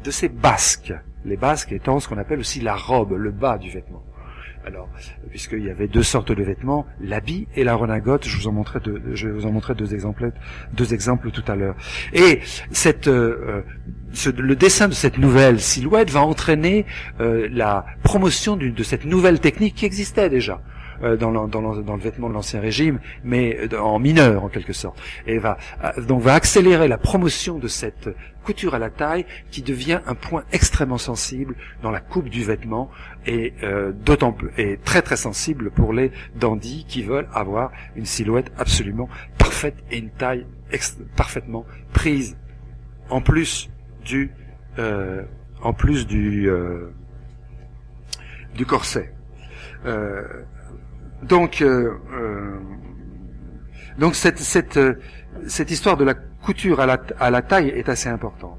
de 0.03 0.11
ses 0.11 0.29
basques. 0.29 0.95
Les 1.25 1.37
basques 1.37 1.73
étant 1.73 2.01
ce 2.01 2.09
qu'on 2.09 2.19
appelle 2.19 2.39
aussi 2.39 2.61
la 2.61 2.75
robe, 2.75 3.13
le 3.13 3.31
bas 3.31 3.59
du 3.59 3.71
vêtement. 3.71 4.03
Alors, 4.67 4.89
puisqu'il 5.31 5.65
y 5.65 5.71
avait 5.71 5.89
deux 5.89 6.03
sortes 6.03 6.33
de 6.33 6.43
vêtements, 6.43 6.87
l'habit 7.01 7.49
et 7.57 7.65
la 7.65 7.75
redingote. 7.75 8.27
Je 8.27 8.37
vous 8.37 8.49
en 8.49 8.53
montrerai 8.53 8.81
deux, 8.81 9.03
je 9.15 9.29
vais 9.29 9.33
vous 9.33 9.47
en 9.47 9.53
montrer 9.53 9.75
deux 9.75 9.95
exemples, 9.95 10.31
deux 10.73 10.93
exemples 10.93 11.31
tout 11.31 11.45
à 11.47 11.57
l'heure. 11.57 11.77
Et 12.13 12.41
euh, 13.07 13.63
ce, 14.13 14.31
le 14.31 14.57
dessin 14.57 14.89
de 14.89 14.95
cette 14.95 15.19
nouvelle 15.19 15.61
silhouette 15.61 16.11
va 16.11 16.21
entraîner 16.23 16.87
euh, 17.21 17.49
la 17.51 17.87
promotion 18.03 18.57
de 18.57 18.83
cette 18.83 19.05
nouvelle 19.05 19.41
technique 19.41 19.75
qui 19.75 19.87
existait 19.87 20.29
déjà. 20.29 20.61
Euh, 21.03 21.17
dans, 21.17 21.31
le, 21.31 21.49
dans, 21.49 21.63
dans, 21.63 21.97
le, 21.97 22.03
vêtement 22.03 22.29
de 22.29 22.35
l'ancien 22.35 22.61
régime, 22.61 22.99
mais 23.23 23.57
euh, 23.73 23.79
en 23.79 24.01
mineur 24.01 24.43
en 24.43 24.49
quelque 24.49 24.73
sorte, 24.73 25.01
et 25.29 25.39
va 25.39 25.57
euh, 25.85 26.03
donc 26.03 26.23
va 26.23 26.35
accélérer 26.35 26.89
la 26.89 26.99
promotion 26.99 27.59
de 27.59 27.69
cette 27.69 28.09
couture 28.43 28.75
à 28.75 28.79
la 28.81 28.91
taille 28.91 29.25
qui 29.53 29.63
devient 29.63 30.01
un 30.07 30.15
point 30.15 30.43
extrêmement 30.53 30.99
sensible 30.99 31.55
dans 31.83 31.93
la 31.93 32.01
coupe 32.01 32.29
du 32.29 32.43
vêtement 32.43 32.91
et 33.27 33.53
euh, 33.63 33.93
d'autant 33.93 34.33
plus 34.33 34.51
et 34.57 34.79
très 34.79 35.03
très 35.03 35.17
sensible 35.17 35.71
pour 35.71 35.93
les 35.93 36.11
dandys 36.35 36.85
qui 36.89 37.03
veulent 37.03 37.29
avoir 37.33 37.71
une 37.95 38.07
silhouette 38.07 38.51
absolument 38.59 39.09
parfaite 39.37 39.77
et 39.91 39.99
une 39.99 40.11
taille 40.11 40.47
parfaitement 41.15 41.65
prise 41.93 42.37
en 43.11 43.21
plus 43.21 43.71
du 44.05 44.33
euh, 44.79 45.23
en 45.63 45.73
plus 45.73 46.07
du 46.07 46.49
euh, 46.49 46.91
du 48.57 48.67
corset. 48.67 49.13
Euh, 49.87 50.23
donc, 51.23 51.63
euh, 51.63 51.95
euh, 52.13 52.59
donc 53.99 54.15
cette, 54.15 54.39
cette, 54.39 54.77
euh, 54.77 54.95
cette 55.47 55.71
histoire 55.71 55.97
de 55.97 56.05
la 56.05 56.15
couture 56.15 56.81
à 56.81 56.87
la, 56.87 56.99
à 57.19 57.31
la 57.31 57.43
taille 57.43 57.69
est 57.69 57.89
assez 57.89 58.09
importante. 58.09 58.59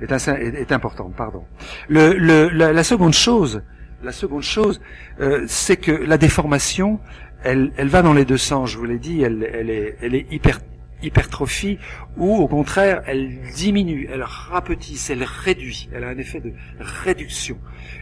Est, 0.00 0.12
assez, 0.12 0.30
est, 0.30 0.72
importante, 0.72 1.14
pardon. 1.16 1.44
Le, 1.88 2.12
le, 2.12 2.48
la, 2.48 2.84
seconde 2.84 3.14
chose, 3.14 3.62
la 4.02 4.12
seconde 4.12 4.42
chose, 4.42 4.80
euh, 5.20 5.44
c'est 5.48 5.78
que 5.78 5.90
la 5.90 6.18
déformation, 6.18 7.00
elle, 7.42 7.72
elle 7.78 7.88
va 7.88 8.02
dans 8.02 8.12
les 8.12 8.26
deux 8.26 8.36
sens. 8.36 8.70
Je 8.70 8.78
vous 8.78 8.84
l'ai 8.84 8.98
dit, 8.98 9.22
elle, 9.22 9.48
elle 9.52 9.70
est, 9.70 9.96
elle 10.02 10.14
est 10.14 10.26
hyper 10.30 10.60
hypertrophie 11.02 11.78
ou 12.16 12.36
au 12.36 12.48
contraire 12.48 13.02
elle 13.06 13.38
diminue, 13.54 14.08
elle 14.10 14.22
rapetisse, 14.22 15.10
elle 15.10 15.24
réduit, 15.24 15.90
elle 15.92 16.04
a 16.04 16.08
un 16.08 16.18
effet 16.18 16.40
de 16.40 16.52
réduction. 16.78 17.58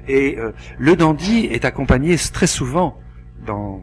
Et 0.07 0.39
euh, 0.39 0.53
le 0.79 0.95
dandy 0.95 1.47
est 1.47 1.65
accompagné 1.65 2.17
très 2.33 2.47
souvent 2.47 2.99
dans 3.47 3.83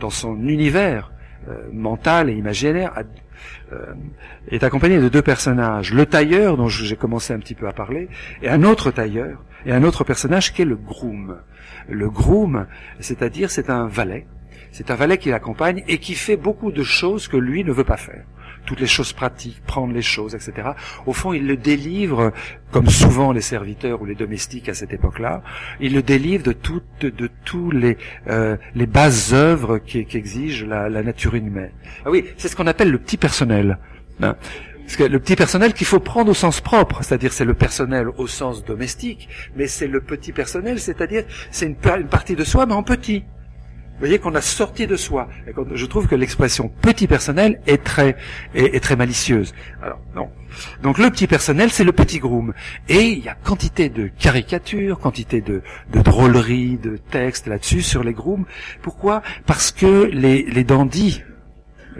dans 0.00 0.10
son 0.10 0.36
univers 0.48 1.12
euh, 1.48 1.68
mental 1.72 2.28
et 2.28 2.34
imaginaire, 2.34 2.92
euh, 3.72 3.94
est 4.48 4.62
accompagné 4.64 4.98
de 4.98 5.08
deux 5.08 5.22
personnages. 5.22 5.94
Le 5.94 6.04
tailleur, 6.04 6.56
dont 6.56 6.68
j'ai 6.68 6.96
commencé 6.96 7.32
un 7.32 7.38
petit 7.38 7.54
peu 7.54 7.68
à 7.68 7.72
parler, 7.72 8.08
et 8.42 8.48
un 8.48 8.62
autre 8.64 8.90
tailleur, 8.90 9.42
et 9.64 9.72
un 9.72 9.84
autre 9.84 10.04
personnage 10.04 10.52
qui 10.52 10.62
est 10.62 10.66
le 10.66 10.76
groom. 10.76 11.38
Le 11.88 12.10
groom, 12.10 12.66
c'est-à-dire 12.98 13.50
c'est 13.50 13.70
un 13.70 13.86
valet, 13.86 14.26
c'est 14.72 14.90
un 14.90 14.96
valet 14.96 15.18
qui 15.18 15.30
l'accompagne 15.30 15.82
et 15.88 15.98
qui 15.98 16.14
fait 16.14 16.36
beaucoup 16.36 16.72
de 16.72 16.82
choses 16.82 17.28
que 17.28 17.36
lui 17.36 17.64
ne 17.64 17.72
veut 17.72 17.84
pas 17.84 17.96
faire 17.96 18.24
toutes 18.70 18.78
les 18.78 18.86
choses 18.86 19.12
pratiques, 19.12 19.60
prendre 19.66 19.92
les 19.92 20.00
choses, 20.00 20.36
etc. 20.36 20.68
Au 21.04 21.12
fond, 21.12 21.32
il 21.32 21.44
le 21.44 21.56
délivre, 21.56 22.32
comme 22.70 22.88
souvent 22.88 23.32
les 23.32 23.40
serviteurs 23.40 24.00
ou 24.00 24.04
les 24.04 24.14
domestiques 24.14 24.68
à 24.68 24.74
cette 24.74 24.92
époque-là, 24.92 25.42
il 25.80 25.92
le 25.92 26.04
délivre 26.04 26.44
de 26.44 26.52
toutes, 26.52 27.04
de, 27.04 27.28
tous 27.44 27.72
les, 27.72 27.98
euh, 28.28 28.56
les 28.76 28.86
bases 28.86 29.34
œuvres 29.34 29.78
qu'exige 29.78 30.64
la, 30.64 30.88
la, 30.88 31.02
nature 31.02 31.34
humaine. 31.34 31.72
Ah 32.06 32.10
oui, 32.10 32.26
c'est 32.36 32.46
ce 32.46 32.54
qu'on 32.54 32.68
appelle 32.68 32.92
le 32.92 32.98
petit 32.98 33.16
personnel. 33.16 33.76
Hein. 34.22 34.36
Le 35.00 35.18
petit 35.18 35.34
personnel 35.34 35.72
qu'il 35.72 35.88
faut 35.88 35.98
prendre 35.98 36.30
au 36.30 36.34
sens 36.34 36.60
propre, 36.60 37.02
c'est-à-dire 37.02 37.32
c'est 37.32 37.44
le 37.44 37.54
personnel 37.54 38.06
au 38.18 38.28
sens 38.28 38.64
domestique, 38.64 39.28
mais 39.56 39.66
c'est 39.66 39.88
le 39.88 40.00
petit 40.00 40.30
personnel, 40.30 40.78
c'est-à-dire 40.78 41.24
c'est 41.50 41.66
une 41.66 42.06
partie 42.06 42.36
de 42.36 42.44
soi, 42.44 42.66
mais 42.66 42.74
en 42.74 42.84
petit. 42.84 43.24
Vous 44.00 44.06
voyez 44.06 44.18
qu'on 44.18 44.34
a 44.34 44.40
sorti 44.40 44.86
de 44.86 44.96
soi. 44.96 45.28
Je 45.74 45.84
trouve 45.84 46.06
que 46.06 46.14
l'expression 46.14 46.72
petit 46.80 47.06
personnel 47.06 47.60
est 47.66 47.84
très, 47.84 48.16
est, 48.54 48.82
très 48.82 48.96
malicieuse. 48.96 49.52
Alors, 49.82 50.00
non. 50.16 50.30
Donc 50.82 50.96
le 50.96 51.10
petit 51.10 51.26
personnel, 51.26 51.70
c'est 51.70 51.84
le 51.84 51.92
petit 51.92 52.18
groom. 52.18 52.54
Et 52.88 53.02
il 53.02 53.18
y 53.18 53.28
a 53.28 53.34
quantité 53.34 53.90
de 53.90 54.06
caricatures, 54.06 54.98
quantité 54.98 55.42
de, 55.42 55.60
drôleries, 55.92 56.78
de 56.78 56.96
textes 56.96 57.46
là-dessus 57.46 57.82
sur 57.82 58.02
les 58.02 58.14
grooms. 58.14 58.46
Pourquoi? 58.80 59.20
Parce 59.44 59.70
que 59.70 60.08
les, 60.10 60.44
les 60.44 60.64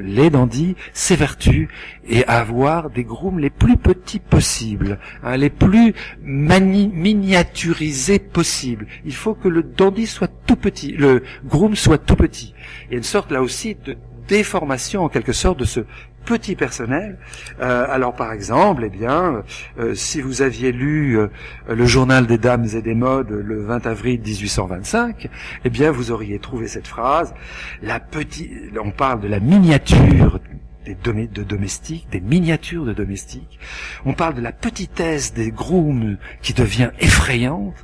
les 0.01 0.31
dandys 0.31 0.77
s'évertuent 0.93 1.69
et 2.09 2.25
avoir 2.27 2.91
des 2.91 3.05
grooms 3.05 3.39
les 3.39 3.51
plus 3.51 3.77
petits 3.77 4.19
possibles, 4.19 4.99
hein, 5.23 5.37
les 5.37 5.51
plus 5.51 5.95
miniaturisés 6.23 8.19
possibles. 8.19 8.87
Il 9.05 9.15
faut 9.15 9.35
que 9.35 9.49
le 9.49 9.63
dandy 9.63 10.07
soit 10.07 10.31
tout 10.47 10.57
petit, 10.57 10.93
le 10.93 11.23
groom 11.45 11.77
soit 11.77 11.99
tout 11.99 12.17
petit. 12.17 12.55
Il 12.87 12.93
y 12.93 12.95
a 12.95 12.99
une 12.99 13.03
sorte 13.03 13.31
là 13.31 13.43
aussi 13.43 13.77
de 13.85 13.97
déformation 14.29 15.05
en 15.05 15.09
quelque 15.09 15.33
sorte 15.33 15.59
de 15.59 15.65
ce 15.65 15.81
petit 16.25 16.57
personnel. 16.57 17.19
Euh, 17.61 17.87
alors 17.89 18.15
par 18.15 18.33
exemple, 18.33 18.83
eh 18.85 18.89
bien, 18.89 19.43
euh, 19.79 19.95
si 19.95 20.21
vous 20.21 20.43
aviez 20.43 20.73
lu 20.73 21.19
euh, 21.19 21.29
le 21.69 21.87
journal 21.87 22.27
des 22.27 22.39
dames 22.39 22.67
et 22.75 22.83
des 22.83 22.95
modes 22.95 23.31
le 23.31 23.63
20 23.65 23.87
avril 23.87 24.21
1825, 24.21 25.29
eh 25.65 25.71
bien 25.71 25.91
vous 25.91 26.11
auriez 26.11 26.39
trouvé 26.39 26.69
cette 26.69 26.87
phrase 26.87 27.35
la 27.83 28.01
petite 28.01 28.51
on 28.83 28.91
parle 28.91 29.21
de 29.21 29.29
la 29.29 29.41
miniature 29.41 30.41
des 30.85 30.95
de 30.95 31.43
domestiques, 31.43 32.09
des 32.11 32.21
miniatures 32.21 32.85
de 32.85 32.93
domestiques. 32.93 33.59
On 34.07 34.15
parle 34.15 34.35
de 34.35 34.41
la 34.41 34.53
petitesse 34.53 35.35
des 35.35 35.51
grooms 35.51 36.17
qui 36.43 36.55
devient 36.55 36.91
effrayante 37.01 37.75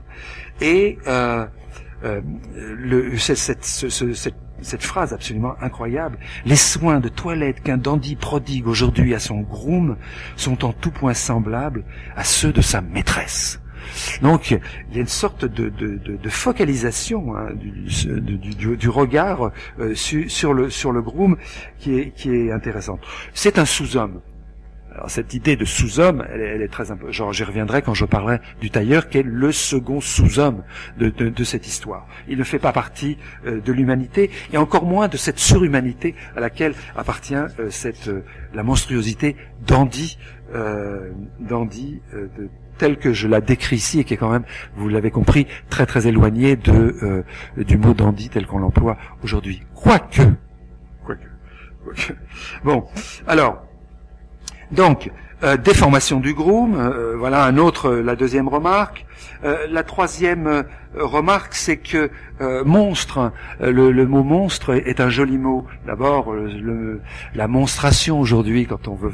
et 0.61 0.99
le, 2.03 3.19
cette 3.19 4.35
cette 4.63 4.83
phrase 4.83 5.13
absolument 5.13 5.55
incroyable. 5.61 6.19
Les 6.45 6.57
soins 6.57 7.01
de 7.01 7.09
toilette 7.09 7.63
qu'un 7.63 7.77
dandy 7.77 8.17
prodigue 8.17 8.67
aujourd'hui 8.67 9.15
à 9.15 9.19
son 9.19 9.41
groom 9.41 9.97
sont 10.37 10.65
en 10.65 10.73
tout 10.73 10.91
point 10.91 11.15
semblables 11.15 11.85
à 12.17 12.25
ceux 12.25 12.53
de 12.53 12.61
sa 12.61 12.81
maîtresse. 12.81 13.61
Donc 14.23 14.51
il 14.51 14.61
y 14.95 14.99
a 14.99 15.01
une 15.01 15.07
sorte 15.07 15.45
de, 15.45 16.29
focalisation 16.29 17.37
hein, 17.37 17.51
du, 17.55 18.89
regard 18.89 19.53
euh, 19.79 19.95
sur, 19.95 20.55
le, 20.55 20.71
sur 20.71 20.93
le 20.93 21.03
groom 21.03 21.37
qui 21.79 21.99
est, 21.99 22.11
qui 22.11 22.31
est 22.31 22.53
intéressante. 22.53 23.01
C'est 23.33 23.59
un 23.59 23.65
sous-homme. 23.65 24.21
Alors 24.97 25.11
cette 25.11 25.35
idée 25.35 25.57
de 25.57 25.67
sous-homme, 25.67 26.25
elle, 26.33 26.63
est 26.63 26.69
très 26.69 26.91
importante. 26.91 27.13
Genre, 27.13 27.33
j'y 27.33 27.45
reviendrai 27.45 27.83
quand 27.83 27.93
je 27.93 28.07
parlerai 28.07 28.39
du 28.63 28.71
tailleur, 28.71 29.11
qui 29.11 29.19
est 29.19 29.23
le 29.23 29.53
second 29.53 30.01
sous-homme 30.01 30.63
de, 30.97 31.11
de, 31.11 31.45
cette 31.45 31.67
histoire. 31.67 32.07
Il 32.29 32.39
ne 32.39 32.45
fait 32.45 32.59
pas 32.59 32.73
partie 32.73 33.19
euh, 33.45 33.61
de 33.61 33.73
l'humanité, 33.73 34.31
et 34.55 34.57
encore 34.57 34.87
moins 34.87 35.09
de 35.09 35.19
cette 35.19 35.39
surhumanité 35.39 36.15
à 36.35 36.41
laquelle 36.41 36.75
appartient 36.97 37.35
euh, 37.35 37.69
cette 37.69 38.09
euh, 38.09 38.25
la 38.55 38.63
monstruosité 38.63 39.37
d'Andy, 39.67 40.19
d'Andy 41.41 42.01
telle 42.79 42.97
que 42.99 43.13
je 43.13 43.27
la 43.27 43.41
décris 43.41 43.77
ici 43.77 44.01
et 44.01 44.05
qui 44.05 44.15
est 44.15 44.17
quand 44.17 44.31
même, 44.31 44.45
vous 44.77 44.89
l'avez 44.89 45.11
compris, 45.11 45.47
très 45.69 45.87
très 45.87 46.07
éloignée 46.07 46.57
de 46.57 47.25
du 47.57 47.77
mot 47.77 47.95
dandy 47.95 48.29
tel 48.29 48.47
qu'on 48.47 48.61
l'emploie 48.61 48.97
aujourd'hui. 49.25 49.63
Quoique, 49.75 50.23
quoique, 51.05 51.29
quoique. 51.85 52.13
Bon, 52.65 52.87
alors. 53.27 53.66
Donc, 54.73 55.11
euh, 55.43 55.59
déformation 55.59 56.19
du 56.19 56.33
groom, 56.33 56.77
euh, 56.77 57.15
voilà 57.17 57.45
un 57.45 57.59
autre, 57.59 57.91
la 57.91 58.17
deuxième 58.17 58.49
remarque. 58.49 59.05
Euh, 59.45 59.67
la 59.71 59.83
troisième 59.83 60.65
remarque, 60.95 61.55
c'est 61.55 61.77
que 61.77 62.11
monstre, 62.65 63.33
le, 63.61 64.07
mot 64.07 64.23
monstre 64.23 64.75
est 64.75 65.01
un 65.01 65.11
joli 65.11 65.37
mot. 65.37 65.67
D'abord, 65.87 66.35
la 67.35 67.49
monstration 67.49 68.19
aujourd'hui, 68.19 68.67
quand 68.67 68.89
on 68.89 68.95
veut 68.95 69.13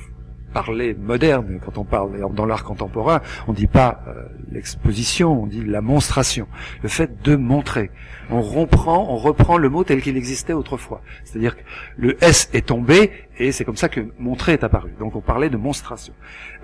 parler 0.55 0.95
moderne, 0.95 1.59
quand 1.65 1.79
on 1.79 1.85
parle 1.85 2.13
dans 2.35 2.47
l'art 2.47 2.63
contemporain, 2.63 3.21
on 3.49 3.53
ne 3.53 3.57
dit 3.57 3.67
pas 3.67 4.05
l'exposition, 4.51 5.43
on 5.43 5.47
dit 5.47 5.65
la 5.65 5.81
monstration, 5.81 6.47
le 6.83 6.89
fait 6.89 7.23
de 7.23 7.35
montrer. 7.35 7.91
On 8.31 8.43
reprend, 8.43 9.09
on 9.11 9.17
reprend 9.17 9.57
le 9.57 9.69
mot 9.69 9.83
tel 9.83 10.03
qu'il 10.03 10.17
existait 10.17 10.53
autrefois. 10.53 11.03
C'est-à-dire 11.25 11.57
que 11.57 11.63
le 11.97 12.23
S 12.23 12.49
est 12.53 12.67
tombé 12.67 13.11
et 13.39 13.53
c'est 13.53 13.65
comme 13.65 13.77
ça 13.77 13.89
que 13.89 14.01
montrer 14.19 14.53
est 14.53 14.65
apparu. 14.65 14.93
Donc 14.99 15.17
on 15.17 15.21
parlait 15.21 15.51
de 15.51 15.57
monstration. 15.57 16.15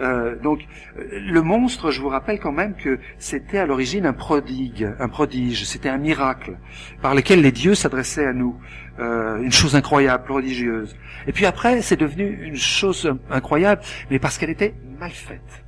Euh, 0.01 0.37
donc 0.37 0.61
le 0.97 1.41
monstre, 1.41 1.91
je 1.91 2.01
vous 2.01 2.09
rappelle 2.09 2.39
quand 2.41 2.53
même 2.53 2.75
que 2.75 2.99
c'était 3.19 3.59
à 3.59 3.67
l'origine 3.67 4.07
un 4.07 4.13
prodigue, 4.13 4.89
un 4.99 5.09
prodige, 5.09 5.65
c'était 5.65 5.89
un 5.89 5.99
miracle 5.99 6.59
par 7.03 7.15
lequel 7.15 7.41
les 7.43 7.53
dieux 7.53 7.75
s'adressaient 7.75 8.27
à 8.27 8.33
nous, 8.33 8.59
euh, 8.99 9.43
une 9.43 9.53
chose 9.53 9.77
incroyable, 9.77 10.25
prodigieuse. 10.25 10.97
Et 11.27 11.33
puis 11.33 11.47
après, 11.47 11.83
c'est 11.83 11.97
devenu 11.97 12.27
une 12.43 12.57
chose 12.57 13.13
incroyable, 13.31 13.83
mais 14.11 14.19
parce 14.19 14.39
qu'elle 14.39 14.51
était 14.51 14.75
mal 14.99 15.11
faite 15.11 15.68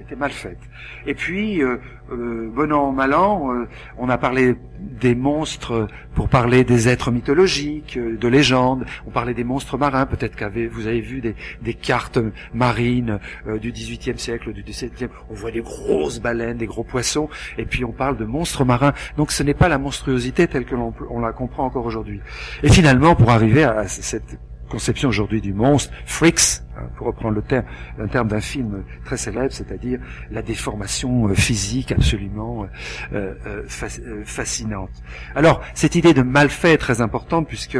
était 0.00 0.16
mal 0.16 0.30
faite. 0.30 0.58
Et 1.06 1.14
puis, 1.14 1.62
euh, 1.62 1.78
euh, 2.12 2.50
bon 2.54 2.72
an, 2.72 2.92
mal 2.92 3.14
an, 3.14 3.52
euh, 3.52 3.68
on 3.98 4.08
a 4.08 4.18
parlé 4.18 4.56
des 4.78 5.14
monstres 5.14 5.88
pour 6.14 6.28
parler 6.28 6.64
des 6.64 6.88
êtres 6.88 7.10
mythologiques, 7.10 7.96
euh, 7.96 8.16
de 8.16 8.28
légendes. 8.28 8.84
On 9.06 9.10
parlait 9.10 9.34
des 9.34 9.44
monstres 9.44 9.76
marins. 9.76 10.06
Peut-être 10.06 10.36
que 10.36 10.68
vous 10.68 10.86
avez 10.86 11.00
vu 11.00 11.20
des, 11.20 11.34
des 11.62 11.74
cartes 11.74 12.18
marines 12.54 13.18
euh, 13.46 13.58
du 13.58 13.72
XVIIIe 13.72 14.18
siècle, 14.18 14.52
du 14.52 14.62
XVIIe. 14.62 15.08
On 15.30 15.34
voit 15.34 15.50
des 15.50 15.60
grosses 15.60 16.20
baleines, 16.20 16.56
des 16.56 16.66
gros 16.66 16.84
poissons. 16.84 17.28
Et 17.56 17.64
puis 17.64 17.84
on 17.84 17.92
parle 17.92 18.16
de 18.16 18.24
monstres 18.24 18.64
marins. 18.64 18.92
Donc 19.16 19.32
ce 19.32 19.42
n'est 19.42 19.54
pas 19.54 19.68
la 19.68 19.78
monstruosité 19.78 20.46
telle 20.46 20.64
que 20.64 20.74
l'on 20.74 20.94
on 21.10 21.20
la 21.20 21.32
comprend 21.32 21.64
encore 21.64 21.86
aujourd'hui. 21.86 22.20
Et 22.62 22.68
finalement, 22.68 23.14
pour 23.14 23.30
arriver 23.30 23.64
à 23.64 23.86
cette 23.86 24.38
conception 24.68 25.08
aujourd'hui 25.08 25.40
du 25.40 25.52
monstre, 25.52 25.92
freaks, 26.06 26.62
hein, 26.76 26.82
pour 26.96 27.08
reprendre 27.08 27.34
le 27.34 27.42
terme, 27.42 27.64
un 27.98 28.06
terme 28.06 28.28
d'un 28.28 28.40
film 28.40 28.84
très 29.04 29.16
célèbre, 29.16 29.52
c'est-à-dire 29.52 29.98
la 30.30 30.42
déformation 30.42 31.28
euh, 31.28 31.34
physique 31.34 31.92
absolument 31.92 32.66
euh, 33.12 33.34
euh, 33.46 34.22
fascinante. 34.24 34.90
Alors, 35.34 35.60
cette 35.74 35.94
idée 35.94 36.14
de 36.14 36.22
mal 36.22 36.50
fait 36.50 36.74
est 36.74 36.78
très 36.78 37.00
importante 37.00 37.48
puisque 37.48 37.78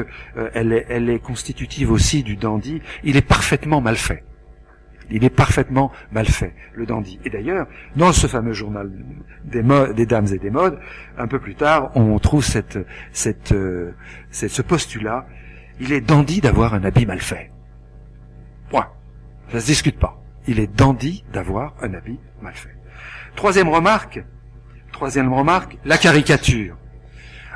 elle, 0.54 0.72
est, 0.72 1.22
constitutive 1.22 1.90
aussi 1.90 2.22
du 2.22 2.36
dandy. 2.36 2.80
Il 3.04 3.16
est 3.16 3.26
parfaitement 3.26 3.80
mal 3.80 3.96
fait. 3.96 4.24
Il 5.10 5.24
est 5.24 5.30
parfaitement 5.30 5.90
mal 6.12 6.26
fait, 6.26 6.54
le 6.74 6.84
dandy. 6.84 7.18
Et 7.24 7.30
d'ailleurs, 7.30 7.66
dans 7.96 8.12
ce 8.12 8.26
fameux 8.26 8.52
journal 8.52 8.90
des, 9.44 9.62
des 9.94 10.06
dames 10.06 10.26
et 10.32 10.38
des 10.38 10.50
modes, 10.50 10.78
un 11.16 11.26
peu 11.26 11.38
plus 11.38 11.54
tard, 11.54 11.90
on 11.94 12.18
trouve 12.18 12.44
cette 12.44 12.78
ce 13.12 14.62
postulat 14.62 15.26
il 15.80 15.92
est 15.92 16.00
dandy 16.00 16.40
d'avoir 16.40 16.74
un 16.74 16.84
habit 16.84 17.06
mal 17.06 17.20
fait. 17.20 17.50
Point. 18.70 18.88
Ça 19.52 19.60
se 19.60 19.66
discute 19.66 19.98
pas. 19.98 20.20
Il 20.46 20.60
est 20.60 20.66
dandy 20.66 21.24
d'avoir 21.32 21.74
un 21.82 21.94
habit 21.94 22.18
mal 22.42 22.54
fait. 22.54 22.76
Troisième 23.36 23.68
remarque, 23.68 24.24
troisième 24.92 25.32
remarque, 25.32 25.78
la 25.84 25.98
caricature. 25.98 26.76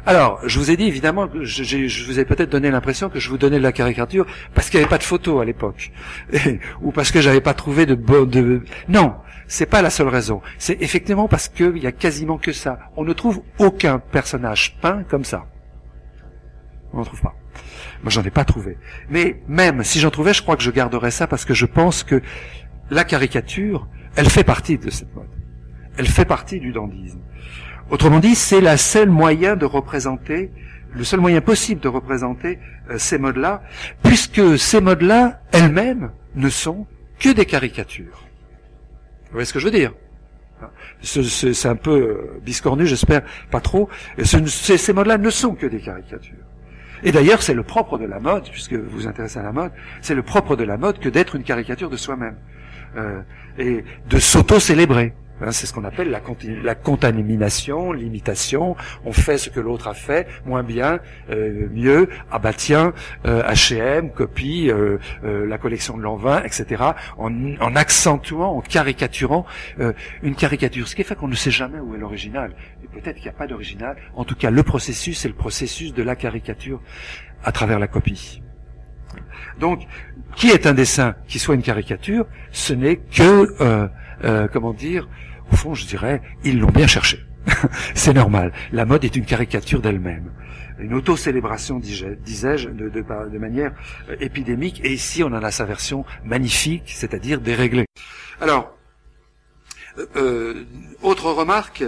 Alors, 0.05 0.41
je 0.45 0.59
vous 0.59 0.71
ai 0.71 0.77
dit 0.77 0.85
évidemment, 0.85 1.29
je, 1.43 1.63
je 1.63 2.07
vous 2.07 2.19
ai 2.19 2.25
peut-être 2.25 2.51
donné 2.51 2.71
l'impression 2.71 3.09
que 3.09 3.21
je 3.21 3.29
vous 3.29 3.39
donnais 3.39 3.59
de 3.59 3.63
la 3.63 3.73
caricature 3.73 4.27
parce 4.53 4.69
qu'il 4.69 4.79
n'y 4.79 4.85
avait 4.85 4.91
pas 4.91 4.99
de 4.99 5.05
photo 5.05 5.39
à 5.39 5.45
l'époque, 5.45 5.93
ou 6.83 6.91
parce 6.91 7.13
que 7.13 7.21
j'avais 7.21 7.41
pas 7.41 7.55
trouvé 7.55 7.87
de, 7.87 7.95
de... 7.95 8.63
non, 8.89 9.15
c'est 9.47 9.67
pas 9.67 9.81
la 9.81 9.91
seule 9.91 10.09
raison. 10.09 10.41
C'est 10.59 10.81
effectivement 10.83 11.29
parce 11.29 11.49
qu'il 11.49 11.79
y 11.79 11.87
a 11.87 11.93
quasiment 11.93 12.37
que 12.37 12.53
ça. 12.53 12.81
On 12.97 13.05
ne 13.05 13.13
trouve 13.13 13.43
aucun 13.59 14.01
personnage 14.01 14.77
peint 14.81 15.05
comme 15.05 15.25
ça. 15.25 15.47
On 16.93 16.99
n'en 16.99 17.05
trouve 17.05 17.21
pas. 17.21 17.35
Moi, 18.03 18.11
j'en 18.11 18.23
ai 18.23 18.31
pas 18.31 18.45
trouvé. 18.45 18.77
Mais 19.11 19.41
même 19.49 19.85
si 19.85 20.01
j'en 20.01 20.11
trouvais, 20.11 20.35
je 20.35 20.43
crois 20.43 20.57
que 20.57 20.63
je 20.63 20.71
garderais 20.71 21.11
ça 21.11 21.27
parce 21.27 21.45
que 21.45 21.55
je 21.55 21.67
pense 21.67 22.03
que 22.03 22.21
la 22.91 23.05
caricature, 23.05 23.89
elle 24.17 24.29
fait 24.29 24.45
partie 24.45 24.77
de 24.77 24.91
cette 24.91 25.15
mode. 25.15 25.29
Elle 25.97 26.07
fait 26.07 26.25
partie 26.25 26.59
du 26.59 26.73
dandisme. 26.73 27.21
Autrement 27.91 28.19
dit, 28.21 28.35
c'est 28.35 28.61
la 28.61 28.77
seule 28.77 29.11
moyen 29.11 29.55
de 29.55 29.67
représenter, 29.67 30.51
le 30.95 31.05
seul 31.05 31.21
moyen 31.21 31.41
possible 31.41 31.81
de 31.81 31.89
représenter 31.89 32.59
euh, 32.91 32.99
ces 32.99 33.19
modes-là, 33.19 33.63
puisque 34.03 34.59
ces 34.59 34.81
modes-là, 34.81 35.41
elles-mêmes, 35.53 36.11
ne 36.35 36.49
sont 36.49 36.87
que 37.19 37.29
des 37.29 37.45
caricatures. 37.45 38.27
Vous 39.27 39.33
voyez 39.33 39.45
ce 39.45 39.53
que 39.53 39.59
je 39.59 39.67
veux 39.67 39.71
dire? 39.71 39.93
C'est 41.03 41.67
un 41.69 41.77
peu 41.77 41.91
euh, 41.91 42.41
biscornu, 42.43 42.87
j'espère 42.87 43.23
pas 43.51 43.61
trop. 43.61 43.89
ces 44.23 44.93
modes-là 44.93 45.19
ne 45.19 45.31
sont 45.31 45.55
que 45.55 45.67
des 45.67 45.81
caricatures. 45.81 46.47
Et 47.03 47.13
d'ailleurs, 47.13 47.43
c'est 47.43 47.55
le 47.55 47.63
propre 47.63 47.99
de 47.99 48.05
la 48.05 48.21
mode, 48.21 48.49
puisque 48.51 48.75
vous 48.75 48.91
vous 48.91 49.07
intéressez 49.09 49.39
à 49.39 49.43
la 49.43 49.53
mode, 49.53 49.73
c'est 50.01 50.15
le 50.15 50.23
propre 50.23 50.57
de 50.57 50.65
la 50.65 50.77
mode 50.77 50.99
que 50.99 51.09
d'être 51.09 51.35
une 51.35 51.43
caricature 51.43 51.91
de 51.91 51.97
soi-même. 51.97 52.37
Euh, 52.97 53.23
et 53.59 53.85
de 54.09 54.19
s'auto-célébrer. 54.19 55.15
Hein, 55.43 55.51
c'est 55.51 55.67
ce 55.67 55.73
qu'on 55.73 55.85
appelle 55.85 56.11
la, 56.11 56.75
contamination, 56.75 57.93
l'imitation. 57.93 58.77
On 59.05 59.13
fait 59.13 59.39
ce 59.39 59.51
que 59.51 59.59
l'autre 59.59 59.89
a 59.89 59.95
fait, 59.95 60.29
moins 60.47 60.63
bien, 60.63 61.01
euh, 61.31 61.69
mieux. 61.73 62.09
Ah 62.31 62.39
bah 62.39 62.53
tiens, 62.53 62.93
H&M 63.25 64.11
copie 64.11 64.71
euh, 64.71 64.99
la 65.23 65.59
collection 65.59 65.97
de 65.97 66.03
Lanvin, 66.03 66.43
etc. 66.45 66.83
En, 67.19 67.33
en, 67.61 67.77
accentuant, 67.77 68.57
en 68.57 68.61
caricaturant 68.61 69.45
une 70.23 70.37
caricature. 70.37 70.87
Ce 70.87 70.95
qui 70.95 71.03
fait 71.03 71.17
qu'on 71.17 71.29
ne 71.29 71.35
sait 71.35 71.51
jamais 71.51 71.81
où 71.81 71.95
est 71.95 71.99
l'original. 71.99 72.55
Et 72.85 72.87
peut-être 72.87 73.17
qu'il 73.17 73.25
n'y 73.25 73.31
a 73.31 73.39
pas 73.39 73.47
d'original. 73.47 73.97
En 74.15 74.25
tout 74.25 74.37
cas, 74.37 74.51
le 74.51 74.63
processus, 74.63 75.19
c'est 75.19 75.29
le 75.29 75.35
processus 75.35 75.93
de 75.93 76.03
la 76.03 76.15
caricature 76.15 76.81
à 77.43 77.51
travers 77.51 77.79
la 77.79 77.89
copie. 77.89 78.43
Donc, 79.59 79.87
qui 80.37 80.49
est 80.49 80.67
un 80.67 80.75
dessin 80.75 81.17
qui 81.27 81.39
soit 81.39 81.55
une 81.55 81.63
caricature 81.63 82.27
Ce 82.53 82.73
n'est 82.73 82.97
que, 82.97 83.89
comment 84.53 84.73
dire, 84.73 85.09
au 85.53 85.57
fond, 85.57 85.75
je 85.75 85.87
dirais, 85.87 86.23
ils 86.45 86.59
l'ont 86.59 86.71
bien 86.71 86.87
cherché. 86.87 87.21
c'est 87.95 88.15
normal. 88.15 88.53
La 88.73 88.85
mode 88.85 89.05
est 89.05 89.17
une 89.17 89.25
caricature 89.25 89.81
d'elle-même. 89.81 90.33
Une 90.79 90.95
auto-célébration, 90.95 91.79
disais-je, 91.79 92.69
de, 92.69 93.39
manière 93.39 93.73
euh, 94.09 94.17
épidémique. 94.21 94.81
Et 94.85 94.93
ici, 94.93 95.23
on 95.23 95.29
en 95.29 95.43
a 95.43 95.51
sa 95.51 95.65
version 95.65 96.05
magnifique, 96.25 96.85
c'est-à-dire 96.87 97.41
déréglée. 97.41 97.85
Alors, 98.41 98.75
euh, 99.99 100.07
euh, 100.17 100.65
autre 101.03 101.31
remarque, 101.31 101.85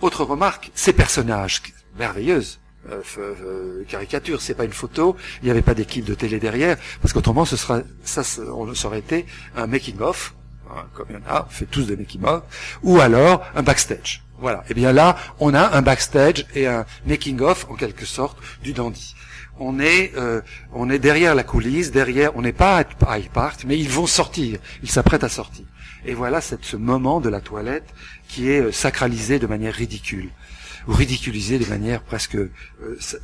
autre 0.00 0.24
remarque, 0.24 0.70
ces 0.74 0.92
personnages 0.92 1.62
merveilleuses. 1.98 2.58
Euh, 2.90 3.84
caricature, 3.88 4.40
c'est 4.40 4.54
pas 4.54 4.64
une 4.64 4.72
photo, 4.72 5.16
il 5.40 5.44
n'y 5.44 5.50
avait 5.52 5.62
pas 5.62 5.74
d'équipe 5.74 6.04
de 6.04 6.14
télé 6.14 6.40
derrière, 6.40 6.76
parce 7.00 7.12
qu'autrement 7.12 7.44
ce 7.44 7.56
sera 7.56 7.82
ça, 8.02 8.24
ça 8.24 8.42
aurait 8.42 8.98
été 8.98 9.24
un 9.54 9.68
making 9.68 10.00
of 10.00 10.34
Comme 10.94 11.06
il 11.10 11.16
y 11.16 11.18
en 11.18 11.34
a, 11.34 11.46
on 11.48 11.50
fait 11.50 11.66
tous 11.66 11.86
des 11.86 11.96
making 11.96 12.24
of, 12.24 12.42
ou 12.82 13.00
alors 13.00 13.44
un 13.54 13.62
backstage. 13.62 14.22
Voilà. 14.38 14.60
Et 14.60 14.70
eh 14.70 14.74
bien 14.74 14.92
là, 14.92 15.16
on 15.38 15.54
a 15.54 15.76
un 15.76 15.82
backstage 15.82 16.46
et 16.54 16.66
un 16.66 16.84
making 17.06 17.40
of 17.40 17.66
en 17.70 17.74
quelque 17.74 18.04
sorte 18.04 18.38
du 18.62 18.72
dandy. 18.72 19.14
On 19.60 19.78
est, 19.78 20.12
euh, 20.16 20.40
on 20.72 20.90
est 20.90 20.98
derrière 20.98 21.34
la 21.34 21.44
coulisse, 21.44 21.92
derrière, 21.92 22.36
on 22.36 22.42
n'est 22.42 22.52
pas 22.52 22.84
à 23.06 23.18
Hyde 23.18 23.28
Park, 23.28 23.64
mais 23.66 23.78
ils 23.78 23.88
vont 23.88 24.06
sortir, 24.06 24.58
ils 24.82 24.90
s'apprêtent 24.90 25.24
à 25.24 25.28
sortir. 25.28 25.64
Et 26.04 26.14
voilà 26.14 26.40
cette, 26.40 26.64
ce 26.64 26.76
moment 26.76 27.20
de 27.20 27.28
la 27.28 27.40
toilette 27.40 27.88
qui 28.28 28.50
est 28.50 28.60
euh, 28.60 28.72
sacralisé 28.72 29.38
de 29.38 29.46
manière 29.46 29.74
ridicule 29.74 30.30
ou 30.88 30.96
de 30.96 31.68
manière 31.68 32.02
presque 32.02 32.36
euh, 32.36 32.50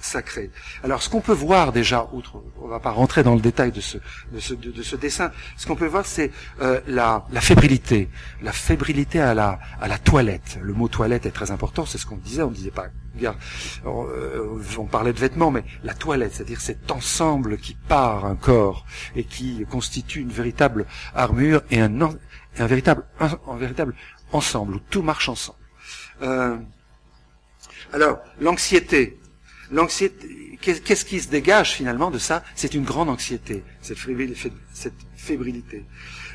sacrée. 0.00 0.50
Alors, 0.84 1.02
ce 1.02 1.09
qu'on 1.09 1.20
peut 1.20 1.32
voir 1.32 1.72
déjà, 1.72 2.09
outre, 2.12 2.42
on 2.61 2.68
va 2.68 2.80
pas 2.80 2.90
rentrer 2.90 3.22
dans 3.22 3.34
le 3.34 3.40
détail 3.40 3.72
de 3.72 3.80
ce, 3.80 3.98
de 4.32 4.40
ce, 4.40 4.54
de, 4.54 4.82
ce 4.82 4.96
dessin, 4.96 5.30
ce 5.56 5.66
qu'on 5.66 5.76
peut 5.76 5.86
voir, 5.86 6.06
c'est 6.06 6.30
euh, 6.61 6.80
la, 6.86 7.26
la, 7.30 7.40
fébrilité, 7.40 8.09
la 8.42 8.52
fébrilité 8.52 9.20
à 9.20 9.34
la, 9.34 9.59
à 9.80 9.88
la 9.88 9.98
toilette. 9.98 10.59
Le 10.61 10.72
mot 10.72 10.88
toilette 10.88 11.26
est 11.26 11.30
très 11.30 11.50
important, 11.50 11.86
c'est 11.86 11.98
ce 11.98 12.06
qu'on 12.06 12.16
disait, 12.16 12.42
on 12.42 12.50
disait 12.50 12.70
pas, 12.70 12.88
on, 13.84 14.06
euh, 14.06 14.61
on 14.78 14.84
parlait 14.84 15.12
de 15.12 15.18
vêtements, 15.18 15.50
mais 15.50 15.64
la 15.84 15.94
toilette, 15.94 16.34
c'est-à-dire 16.34 16.61
cet 16.61 16.90
ensemble 16.90 17.59
qui 17.59 17.74
part 17.74 18.24
un 18.24 18.36
corps 18.36 18.86
et 19.16 19.24
qui 19.24 19.64
constitue 19.70 20.20
une 20.20 20.30
véritable 20.30 20.86
armure 21.14 21.62
et 21.70 21.80
un, 21.80 22.00
un 22.00 22.66
véritable, 22.66 23.04
un 23.20 23.56
véritable 23.56 23.94
ensemble 24.32 24.74
où 24.76 24.80
tout 24.90 25.02
marche 25.02 25.28
ensemble. 25.28 25.59
Euh, 26.22 26.56
alors, 27.93 28.18
l'anxiété. 28.41 29.18
L'anxiété, 29.70 30.59
qu'est-ce 30.61 31.05
qui 31.05 31.20
se 31.20 31.28
dégage 31.28 31.72
finalement 31.72 32.11
de 32.11 32.18
ça 32.18 32.43
C'est 32.55 32.74
une 32.74 32.84
grande 32.84 33.11
anxiété, 33.11 33.62
cette 33.82 33.99
fébrilité. 33.99 35.84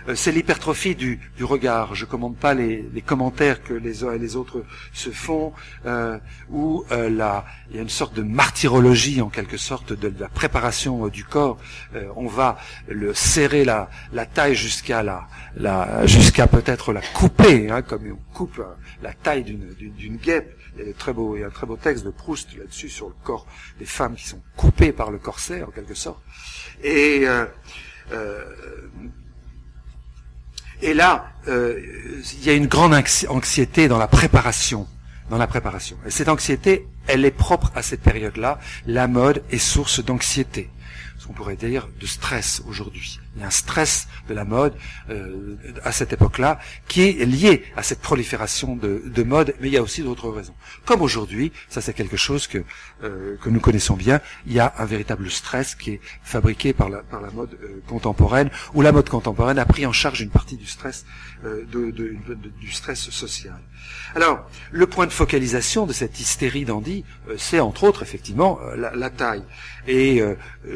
Euh, 0.08 0.16
c'est 0.16 0.32
l'hypertrophie 0.32 0.95
du, 0.95 1.20
regard. 1.41 1.95
Je 1.95 2.06
commande 2.06 2.38
pas 2.38 2.54
les, 2.54 2.84
commentaires 3.06 3.64
que 3.64 3.74
les 3.74 4.04
uns 4.04 4.14
et 4.14 4.20
les 4.20 4.36
autres 4.36 4.64
se 4.93 5.10
font, 5.10 5.54
euh, 5.86 6.18
où 6.49 6.86
euh, 6.91 7.10
il 7.10 7.76
y 7.76 7.80
a 7.80 7.82
une 7.82 7.89
sorte 7.89 8.14
de 8.14 8.22
martyrologie 8.22 9.22
en 9.22 9.30
quelque 9.30 9.58
sorte 9.58 9.93
de, 9.93 10.14
la 10.20 10.30
préparation 10.30 11.08
du 11.08 11.24
corps. 11.24 11.58
on 12.16 12.28
va 12.28 12.58
le 12.88 13.14
serrer 13.14 13.66
la, 13.66 13.89
taille 14.34 14.56
jusqu'à 14.56 15.04
la, 15.04 15.28
jusqu'à 16.06 16.47
peut-être 16.47 16.93
la 16.93 17.01
couper, 17.01 17.70
hein, 17.70 17.82
comme 17.82 18.04
on 18.12 18.34
coupe 18.34 18.62
la 19.01 19.14
taille 19.14 19.43
d'une 19.43 20.18
guêpe. 20.18 20.58
Il 20.78 20.88
y 20.88 20.89
a, 20.89 20.93
très 20.93 21.13
beau, 21.13 21.36
il 21.36 21.41
y 21.41 21.43
a 21.43 21.47
un 21.47 21.51
très 21.51 21.67
beau 21.67 21.78
texte 21.78 22.03
de 22.03 22.09
Proust 22.09 22.57
là-dessus 22.57 22.89
sur 22.89 23.07
le 23.07 23.15
corps 23.24 23.45
des 23.80 23.86
femmes 23.86 24.15
qui 24.15 24.28
sont 24.28 24.41
coupées 24.57 24.91
par 24.91 25.11
le 25.11 25.19
corset 25.19 25.61
en 25.63 25.71
quelque 25.71 25.93
sorte. 25.93 26.21
Et 26.84 27.28
euh, 28.11 28.43
et 30.84 30.93
là, 30.93 31.32
euh, 31.47 31.80
il 32.34 32.43
y 32.43 32.49
a 32.49 32.53
une 32.53 32.67
grande 32.67 32.93
anxiété 32.93 33.88
dans 33.88 33.97
la 33.97 34.07
préparation, 34.07 34.86
dans 35.30 35.38
la 35.38 35.47
préparation. 35.47 35.97
Et 36.05 36.11
cette 36.11 36.28
anxiété, 36.28 36.86
elle 37.07 37.24
est 37.24 37.32
propre 37.32 37.71
à 37.74 37.82
cette 37.82 38.01
période-là. 38.01 38.59
La 38.86 39.07
mode 39.07 39.43
est 39.49 39.59
source 39.59 40.03
d'anxiété. 40.03 40.69
ce 41.17 41.28
qu'on 41.28 41.34
pourrait 41.34 41.55
dire 41.55 41.88
de 42.01 42.05
stress 42.05 42.61
aujourd'hui. 42.67 43.19
Il 43.36 43.42
y 43.42 43.44
a 43.44 43.48
un 43.48 43.52
stress 43.52 44.08
de 44.28 44.34
la 44.34 44.46
mode 44.46 44.74
euh, 45.10 45.56
à 45.84 45.92
cette 45.92 46.14
époque-là 46.14 46.60
qui 46.88 47.02
est 47.02 47.26
lié 47.26 47.64
à 47.76 47.84
cette 47.84 48.00
prolifération 48.00 48.76
de, 48.76 49.02
de 49.06 49.24
mode, 49.24 49.56
mais 49.60 49.70
il 49.70 49.74
y 49.74 49.78
a 49.78 49.82
aussi 49.82 50.04
d'autres 50.04 50.30
raisons. 50.30 50.54
Comme 50.86 51.02
aujourd'hui, 51.02 51.52
ça 51.70 51.82
c'est 51.82 51.94
quelque 51.94 52.18
chose 52.18 52.48
que 52.48 52.64
euh, 53.04 53.38
que 53.42 53.50
nous 53.50 53.60
connaissons 53.60 53.96
bien, 53.96 54.22
il 54.46 54.54
y 54.54 54.60
a 54.60 54.74
un 54.78 54.86
véritable 54.86 55.30
stress 55.32 55.76
qui 55.76 55.92
est 55.92 56.02
fabriqué 56.24 56.74
par 56.74 56.90
la 56.90 57.00
par 57.04 57.22
la 57.22 57.32
mode 57.32 57.58
euh, 57.62 57.82
contemporaine, 57.88 58.50
où 58.74 58.82
la 58.82 58.92
mode 58.92 59.10
contemporaine 59.10 59.60
a 59.60 59.66
pris 59.66 59.86
en 59.86 59.92
charge 59.92 60.22
une 60.22 60.30
partie 60.30 60.58
du 60.58 60.68
stress 60.68 61.06
euh, 61.44 61.64
de, 61.72 61.92
de, 61.92 62.16
du 62.60 62.72
stress 62.72 63.10
social. 63.10 63.60
Alors, 64.16 64.50
le 64.72 64.88
point 64.88 65.08
de 65.08 65.12
focalisation 65.12 65.86
de 65.86 65.94
cette 65.94 66.20
hystérie 66.20 66.66
d'Andy, 66.66 67.04
euh, 67.30 67.36
c'est 67.38 67.60
entre 67.60 67.84
autres 67.84 68.04
effectivement 68.04 68.60
la, 68.76 68.96
la, 68.96 69.10
taille. 69.10 69.44
Et 69.88 70.22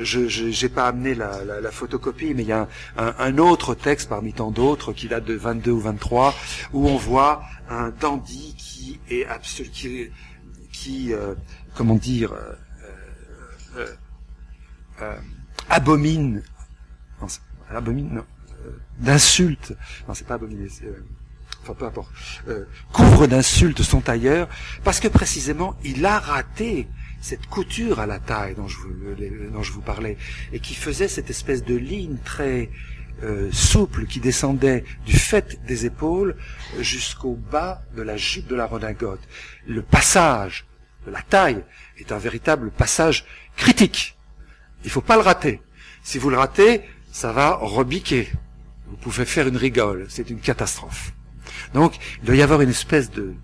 je 0.01 0.65
n'ai 0.65 0.69
pas 0.69 0.87
amené 0.87 1.15
la, 1.15 1.43
la, 1.45 1.61
la, 1.61 1.71
photocopie, 1.71 2.33
mais 2.33 2.43
il 2.47 2.51
y 2.51 2.53
a 2.53 2.67
un, 2.97 3.37
autre 3.37 3.75
texte 3.75 4.07
parmi 4.07 4.31
tant 4.31 4.51
d'autres 4.51 4.93
qui 4.93 5.07
date 5.07 5.25
de 5.25 5.33
22 5.33 5.71
ou 5.71 5.79
23, 5.79 6.33
où 6.71 6.87
on 6.87 6.95
voit 6.95 7.43
un 7.69 7.89
dandy 7.89 8.55
qui 8.57 8.99
est 9.09 9.27
qui, 9.73 10.09
qui 10.71 11.11
comment 11.75 11.95
dire, 11.95 12.33
abomine, 15.69 16.41
non, 17.21 17.27
abomine, 17.69 18.13
non, 18.13 18.25
d'insultes, 18.99 19.75
non 20.07 20.13
c'est 20.13 20.25
pas 20.25 20.35
abominé, 20.35 20.69
c'est, 20.69 20.85
enfin 21.61 21.73
peu 21.73 21.85
importe, 21.85 22.11
euh, 22.47 22.65
couvre 22.93 23.27
d'insultes 23.27 23.83
son 23.83 24.01
tailleur, 24.01 24.47
parce 24.83 24.99
que 24.99 25.07
précisément 25.07 25.75
il 25.83 26.05
a 26.05 26.19
raté 26.19 26.87
cette 27.27 27.47
couture 27.47 27.99
à 27.99 28.05
la 28.05 28.19
taille 28.19 28.55
dont 28.55 28.69
je 28.69 29.71
vous, 29.73 29.81
parlais, 29.81 30.15
et 30.53 30.61
qui 30.61 30.75
faisait 30.75 31.09
cette 31.09 31.29
espèce 31.29 31.61
de 31.61 31.75
ligne 31.75 32.15
très 32.23 32.69
euh, 33.21 33.49
souple 33.51 34.05
qui 34.05 34.21
descendait 34.21 34.85
du 35.05 35.17
fait 35.17 35.59
des 35.65 35.85
épaules 35.85 36.37
jusqu'au 36.79 37.33
bas 37.33 37.81
de 37.97 38.01
la 38.01 38.15
jupe 38.15 38.47
de 38.47 38.55
la 38.55 38.65
redingote. 38.65 39.19
Le 39.67 39.81
passage 39.81 40.65
de 41.05 41.11
la 41.11 41.21
taille 41.21 41.65
est 41.97 42.13
un 42.13 42.17
véritable 42.17 42.71
passage 42.71 43.25
critique. 43.57 44.17
Il 44.85 44.89
faut 44.89 45.01
pas 45.01 45.17
le 45.17 45.23
rater. 45.23 45.59
Si 46.03 46.19
vous 46.19 46.29
le 46.29 46.37
ratez, 46.37 46.81
ça 47.11 47.33
va 47.33 47.55
rebiquer. 47.55 48.29
Vous 48.87 48.95
pouvez 48.95 49.25
faire 49.25 49.49
une 49.49 49.57
rigole. 49.57 50.05
C'est 50.07 50.29
une 50.29 50.39
catastrophe. 50.39 51.11
Donc, 51.73 51.97
il 52.21 52.25
doit 52.25 52.35
y 52.37 52.41
avoir 52.41 52.61
une 52.61 52.69
espèce 52.69 53.11
de 53.11 53.35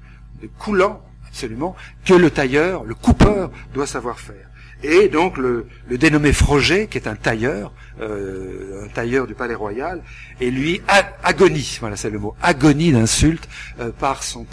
coulant, 0.58 1.04
absolument, 1.34 1.76
que 2.06 2.14
le 2.14 2.30
tailleur, 2.30 2.84
le 2.84 2.94
coupeur, 2.94 3.50
doit 3.74 3.88
savoir 3.88 4.20
faire. 4.20 4.48
Et 4.84 5.08
donc 5.08 5.38
le, 5.38 5.68
dénommé 5.90 6.32
Froger, 6.32 6.88
qui 6.88 6.98
est 6.98 7.08
un 7.08 7.16
tailleur, 7.16 7.74
euh, 8.02 8.86
un 8.86 8.88
tailleur 8.90 9.26
du 9.26 9.34
Palais 9.34 9.56
Royal, 9.56 10.04
et 10.40 10.52
lui 10.52 10.82
agonie, 11.24 11.78
voilà 11.80 11.96
c'est 11.96 12.12
le 12.12 12.20
mot, 12.20 12.36
agonie 12.42 12.92
d'insultes 12.92 13.48
euh, 13.80 13.92
par 13.92 14.22
son, 14.22 14.46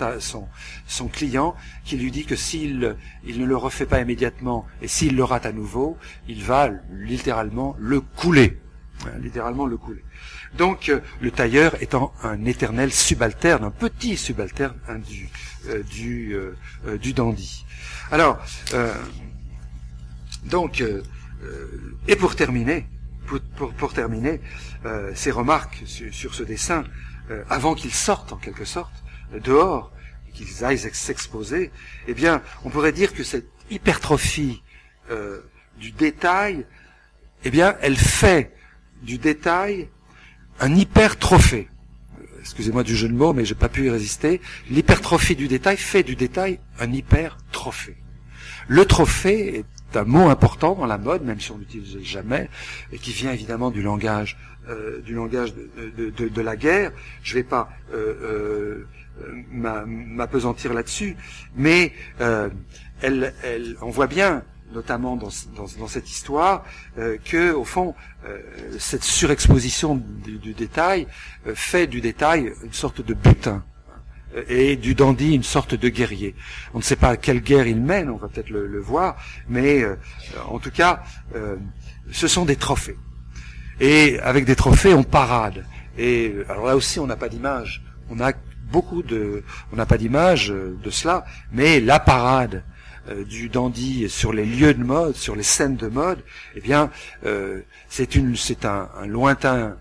client, 1.12 1.54
qui 1.84 1.96
lui 1.96 2.10
dit 2.10 2.24
que 2.24 2.36
s'il 2.36 2.96
il 3.24 3.40
ne 3.40 3.44
le 3.44 3.56
refait 3.56 3.86
pas 3.86 4.00
immédiatement 4.00 4.66
et 4.80 4.88
s'il 4.88 5.16
le 5.16 5.24
rate 5.24 5.44
à 5.46 5.52
nouveau, 5.52 5.98
il 6.28 6.42
va 6.44 6.70
littéralement 6.92 7.76
le 7.78 8.00
couler, 8.00 8.58
littéralement 9.20 9.66
le 9.66 9.76
couler. 9.76 10.04
Donc 10.56 10.88
euh, 10.88 11.00
le 11.20 11.30
tailleur 11.30 11.80
étant 11.82 12.12
un 12.22 12.44
éternel 12.44 12.92
subalterne, 12.92 13.64
un 13.64 13.70
petit 13.70 14.16
subalterne 14.16 14.76
hein, 14.88 14.98
du, 14.98 15.28
du, 15.90 16.34
euh, 16.34 16.98
du 16.98 17.12
dandy. 17.12 17.64
Alors, 18.10 18.38
donc, 20.44 20.82
et 22.08 22.16
pour 22.16 22.34
terminer, 22.34 22.86
pour, 23.26 23.72
pour, 23.74 23.92
terminer, 23.92 24.40
ces 25.14 25.30
remarques 25.30 25.82
sur, 25.86 26.34
ce 26.34 26.42
dessin, 26.42 26.84
avant 27.48 27.74
qu'il 27.74 27.92
sorte 27.92 28.32
en 28.32 28.36
quelque 28.36 28.64
sorte 28.64 28.92
dehors, 29.44 29.92
qu'ils 30.34 30.64
aillent 30.64 30.78
s'exposer, 30.78 31.70
eh 32.08 32.14
bien, 32.14 32.42
on 32.64 32.70
pourrait 32.70 32.92
dire 32.92 33.14
que 33.14 33.22
cette 33.22 33.48
hypertrophie 33.70 34.62
du 35.78 35.92
détail, 35.92 36.66
eh 37.44 37.50
bien, 37.50 37.76
elle 37.80 37.96
fait 37.96 38.52
du 39.02 39.18
détail 39.18 39.88
un 40.60 40.74
hypertrophée. 40.74 41.69
Excusez-moi 42.40 42.82
du 42.82 42.96
jeu 42.96 43.08
de 43.08 43.14
mots, 43.14 43.32
mais 43.32 43.44
j'ai 43.44 43.54
pas 43.54 43.68
pu 43.68 43.86
y 43.86 43.90
résister. 43.90 44.40
L'hypertrophie 44.70 45.36
du 45.36 45.48
détail 45.48 45.76
fait 45.76 46.02
du 46.02 46.16
détail 46.16 46.58
un 46.78 46.92
hypertrophée. 46.92 47.96
Le 48.68 48.84
trophée 48.84 49.58
est 49.58 49.96
un 49.96 50.04
mot 50.04 50.28
important 50.28 50.74
dans 50.74 50.86
la 50.86 50.98
mode, 50.98 51.22
même 51.24 51.40
si 51.40 51.50
on 51.50 51.58
l'utilise 51.58 51.98
jamais, 52.02 52.48
et 52.92 52.98
qui 52.98 53.12
vient 53.12 53.32
évidemment 53.32 53.70
du 53.70 53.82
langage, 53.82 54.36
euh, 54.68 55.00
de, 55.02 56.40
la 56.40 56.56
guerre. 56.56 56.92
Je 57.22 57.34
vais 57.34 57.42
pas 57.42 57.70
euh, 57.92 58.84
euh, 59.20 59.44
m'apesantir 59.50 60.72
là-dessus, 60.72 61.16
mais 61.56 61.92
on 62.20 63.90
voit 63.90 64.06
bien 64.06 64.44
notamment 64.72 65.16
dans, 65.16 65.30
cette 65.88 66.10
histoire, 66.10 66.64
euh, 66.98 67.16
que 67.24 67.52
au 67.52 67.64
fond 67.64 67.94
euh, 68.26 68.38
cette 68.78 69.02
surexposition 69.02 69.96
du, 69.96 70.36
du 70.36 70.52
détail 70.52 71.06
euh, 71.46 71.54
fait 71.54 71.86
du 71.86 72.02
détail 72.02 72.52
une 72.62 72.72
sorte 72.74 73.00
de 73.00 73.14
butin 73.14 73.64
euh, 74.36 74.44
et 74.46 74.76
du 74.76 74.94
dandy 74.94 75.34
une 75.34 75.42
sorte 75.42 75.74
de 75.74 75.88
guerrier. 75.88 76.34
On 76.74 76.78
ne 76.78 76.82
sait 76.82 76.96
pas 76.96 77.16
quelle 77.16 77.40
guerre 77.40 77.66
il 77.66 77.80
mène, 77.80 78.10
on 78.10 78.16
va 78.16 78.28
peut-être 78.28 78.50
le, 78.50 78.66
le, 78.66 78.78
voir, 78.78 79.16
mais 79.48 79.84
en 80.46 80.58
tout 80.58 80.70
cas, 80.70 81.02
ce 82.10 82.28
sont 82.28 82.44
des 82.44 82.56
trophées. 82.56 82.98
Et 83.80 84.18
avec 84.20 84.44
des 84.44 84.56
trophées, 84.56 84.92
on 84.92 85.02
parade. 85.02 85.64
Et 85.96 86.34
alors 86.50 86.66
là 86.66 86.76
aussi, 86.76 87.00
on 87.00 87.06
n'a 87.06 87.16
pas 87.16 87.30
d'image. 87.30 87.82
On 88.10 88.20
a 88.20 88.32
beaucoup 88.70 89.02
de, 89.02 89.42
on 89.72 89.76
n'a 89.76 89.86
pas 89.86 89.96
d'image 89.96 90.48
de 90.48 90.90
cela, 90.90 91.24
mais 91.52 91.80
la 91.80 91.98
parade 91.98 92.64
du 93.26 93.48
dandy 93.48 94.08
sur 94.08 94.32
les 94.32 94.44
lieux 94.44 94.74
de 94.74 94.82
mode, 94.82 95.16
sur 95.16 95.34
les 95.34 95.42
scènes 95.42 95.76
de 95.76 95.88
mode, 95.88 96.22
eh 96.54 96.60
bien, 96.60 96.90
euh, 97.24 97.62
c'est 97.88 98.14
une, 98.14 98.36
c'est 98.36 98.64
un, 98.64 98.88
lointain 99.06 99.76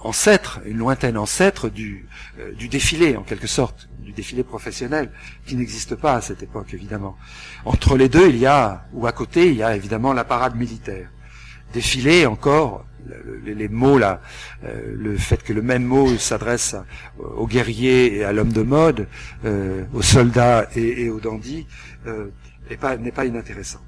ancêtre, 0.00 0.60
une 0.66 0.78
lointaine 0.78 1.16
ancêtre 1.16 1.68
du, 1.68 2.06
euh, 2.38 2.52
du 2.52 2.68
défilé 2.68 3.16
en 3.16 3.22
quelque 3.22 3.46
sorte, 3.46 3.88
du 4.00 4.12
défilé 4.12 4.44
professionnel, 4.44 5.10
qui 5.46 5.56
n'existe 5.56 5.94
pas 5.94 6.14
à 6.14 6.20
cette 6.20 6.42
époque 6.42 6.74
évidemment. 6.74 7.16
Entre 7.64 7.96
les 7.96 8.08
deux, 8.08 8.28
il 8.28 8.36
y 8.36 8.46
a, 8.46 8.86
ou 8.92 9.06
à 9.06 9.12
côté, 9.12 9.48
il 9.48 9.56
y 9.56 9.62
a 9.62 9.74
évidemment 9.74 10.12
la 10.12 10.24
parade 10.24 10.56
militaire. 10.56 11.08
Défilé 11.72 12.26
encore, 12.26 12.84
les, 13.44 13.68
mots 13.68 13.98
là, 13.98 14.20
euh, 14.64 14.94
le 14.96 15.16
fait 15.16 15.42
que 15.42 15.52
le 15.52 15.62
même 15.62 15.84
mot 15.84 16.16
s'adresse 16.16 16.76
aux 17.18 17.46
guerriers 17.46 18.16
et 18.16 18.24
à 18.24 18.32
l'homme 18.32 18.52
de 18.52 18.62
mode, 18.62 19.06
euh, 19.44 19.84
aux 19.94 20.02
soldats 20.02 20.68
et, 20.74 21.04
et 21.04 21.10
aux 21.10 21.20
dandys, 21.20 21.66
euh, 22.06 22.26
n'est 22.70 22.76
pas, 22.76 22.96
n'est 22.96 23.12
pas 23.12 23.24
inintéressant. 23.24 23.80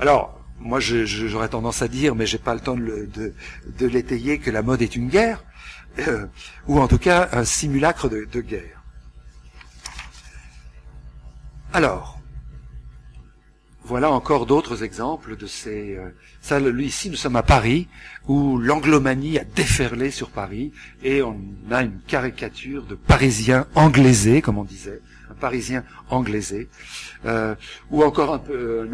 Alors, 0.00 0.42
moi, 0.60 0.80
j'aurais 0.80 1.48
tendance 1.48 1.82
à 1.82 1.88
dire, 1.88 2.14
mais 2.14 2.26
j'ai 2.26 2.38
pas 2.38 2.54
le 2.54 2.60
temps 2.60 2.76
de, 2.76 3.32
l'étayer, 3.80 4.38
que 4.38 4.50
la 4.50 4.62
mode 4.62 4.82
est 4.82 4.96
une 4.96 5.08
guerre, 5.08 5.44
euh, 5.98 6.26
ou 6.66 6.80
en 6.80 6.88
tout 6.88 6.98
cas 6.98 7.28
un 7.32 7.44
simulacre 7.44 8.08
de, 8.08 8.40
guerre. 8.40 8.82
Alors, 11.72 12.20
voilà 13.84 14.10
encore 14.10 14.46
d'autres 14.46 14.84
exemples 14.84 15.36
de 15.36 15.46
ces. 15.46 15.96
Euh, 15.96 16.80
ici, 16.80 17.10
nous 17.10 17.16
sommes 17.16 17.36
à 17.36 17.42
Paris, 17.42 17.88
où 18.28 18.58
l'anglomanie 18.58 19.38
a 19.38 19.44
déferlé 19.44 20.10
sur 20.10 20.30
Paris, 20.30 20.72
et 21.02 21.22
on 21.22 21.40
a 21.70 21.82
une 21.82 21.98
caricature 22.06 22.84
de 22.84 22.94
Parisiens 22.94 23.66
anglaisés, 23.74 24.42
comme 24.42 24.58
on 24.58 24.64
disait, 24.64 25.00
Parisien 25.42 25.82
anglaisé, 26.08 26.68
euh, 27.26 27.56
ou 27.90 28.04
encore 28.04 28.32
un 28.32 28.38
peu, 28.38 28.88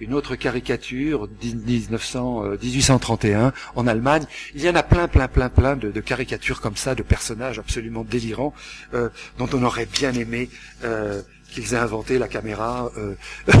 une 0.00 0.14
autre 0.14 0.36
caricature 0.36 1.28
1900, 1.42 2.44
1831 2.62 3.46
euh, 3.46 3.50
en 3.74 3.88
Allemagne. 3.88 4.24
Il 4.54 4.62
y 4.62 4.70
en 4.70 4.76
a 4.76 4.84
plein, 4.84 5.08
plein, 5.08 5.26
plein, 5.26 5.48
plein 5.48 5.74
de, 5.74 6.00
caricatures 6.00 6.60
comme 6.60 6.76
ça, 6.76 6.94
de 6.94 7.02
personnages 7.02 7.58
absolument 7.58 8.04
délirants, 8.04 8.54
euh, 8.94 9.08
dont 9.38 9.48
on 9.52 9.64
aurait 9.64 9.86
bien 9.86 10.12
aimé 10.12 10.48
euh, 10.84 11.22
qu'ils 11.50 11.74
aient 11.74 11.78
inventé 11.88 12.18
la 12.18 12.28
caméra 12.28 12.90
euh, 12.96 13.16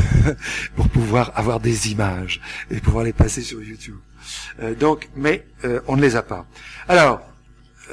pour 0.76 0.88
pouvoir 0.88 1.32
avoir 1.34 1.58
des 1.58 1.90
images 1.90 2.40
et 2.70 2.80
pouvoir 2.80 3.04
les 3.04 3.12
passer 3.12 3.42
sur 3.42 3.60
YouTube. 3.60 3.98
Euh, 4.60 4.76
donc, 4.76 5.08
mais 5.16 5.44
euh, 5.64 5.80
on 5.88 5.96
ne 5.96 6.02
les 6.02 6.14
a 6.14 6.22
pas. 6.22 6.46
Alors, 6.88 7.20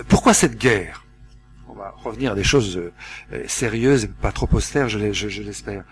pourquoi 0.08 0.36
cette 0.36 0.58
guerre? 0.60 1.04
Va 1.80 1.96
revenir 2.04 2.34
à 2.34 2.36
des 2.36 2.44
choses 2.44 2.80
sérieuses 3.48 4.04
et 4.06 4.08
pas 4.08 4.32
trop 4.32 4.48
austères, 4.52 4.90
je 4.90 4.98
l'espère. 5.42 5.84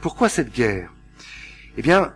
Pourquoi 0.00 0.28
cette 0.28 0.52
guerre? 0.52 0.92
Eh 1.76 1.82
bien, 1.82 2.12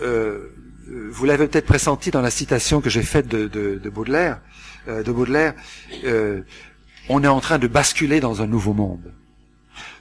vous 0.00 1.24
l'avez 1.24 1.46
peut-être 1.48 1.66
pressenti 1.66 2.10
dans 2.10 2.20
la 2.20 2.30
citation 2.30 2.80
que 2.80 2.90
j'ai 2.90 3.02
faite 3.02 3.28
de, 3.28 3.88
Baudelaire. 3.88 4.40
de 4.86 5.12
Baudelaire, 5.12 5.54
on 7.08 7.22
est 7.22 7.28
en 7.28 7.40
train 7.40 7.58
de 7.58 7.68
basculer 7.68 8.20
dans 8.20 8.42
un 8.42 8.46
nouveau 8.46 8.72
monde 8.72 9.12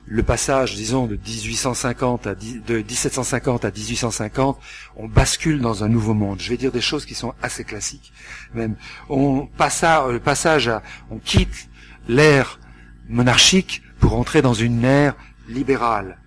le 0.05 0.23
passage, 0.23 0.75
disons, 0.75 1.07
de 1.07 1.15
1850 1.15 2.27
à 2.27 2.35
de 2.35 2.77
1750 2.77 3.65
à 3.65 3.71
1850, 3.71 4.59
on 4.95 5.07
bascule 5.07 5.61
dans 5.61 5.83
un 5.83 5.89
nouveau 5.89 6.13
monde. 6.13 6.39
Je 6.41 6.49
vais 6.49 6.57
dire 6.57 6.71
des 6.71 6.81
choses 6.81 7.05
qui 7.05 7.15
sont 7.15 7.33
assez 7.41 7.63
classiques, 7.63 8.11
même. 8.53 8.75
On 9.09 9.45
passe 9.45 9.83
le 9.83 10.19
passage 10.19 10.67
à, 10.67 10.83
on 11.09 11.19
quitte 11.19 11.69
l'ère 12.07 12.59
monarchique 13.07 13.81
pour 13.99 14.15
entrer 14.15 14.41
dans 14.41 14.53
une 14.53 14.83
ère 14.83 15.15
libérale. 15.47 16.17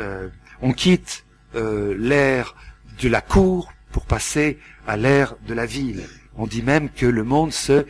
Euh, 0.00 0.28
on 0.60 0.72
quitte 0.72 1.24
euh, 1.54 1.94
l'ère 1.98 2.54
de 3.00 3.08
la 3.08 3.20
cour 3.20 3.72
pour 3.92 4.04
passer 4.04 4.58
à 4.86 4.96
l'ère 4.96 5.34
de 5.46 5.54
la 5.54 5.66
ville. 5.66 6.04
On 6.36 6.46
dit 6.46 6.62
même 6.62 6.90
que 6.90 7.06
le 7.06 7.24
monde 7.24 7.52
se 7.52 7.86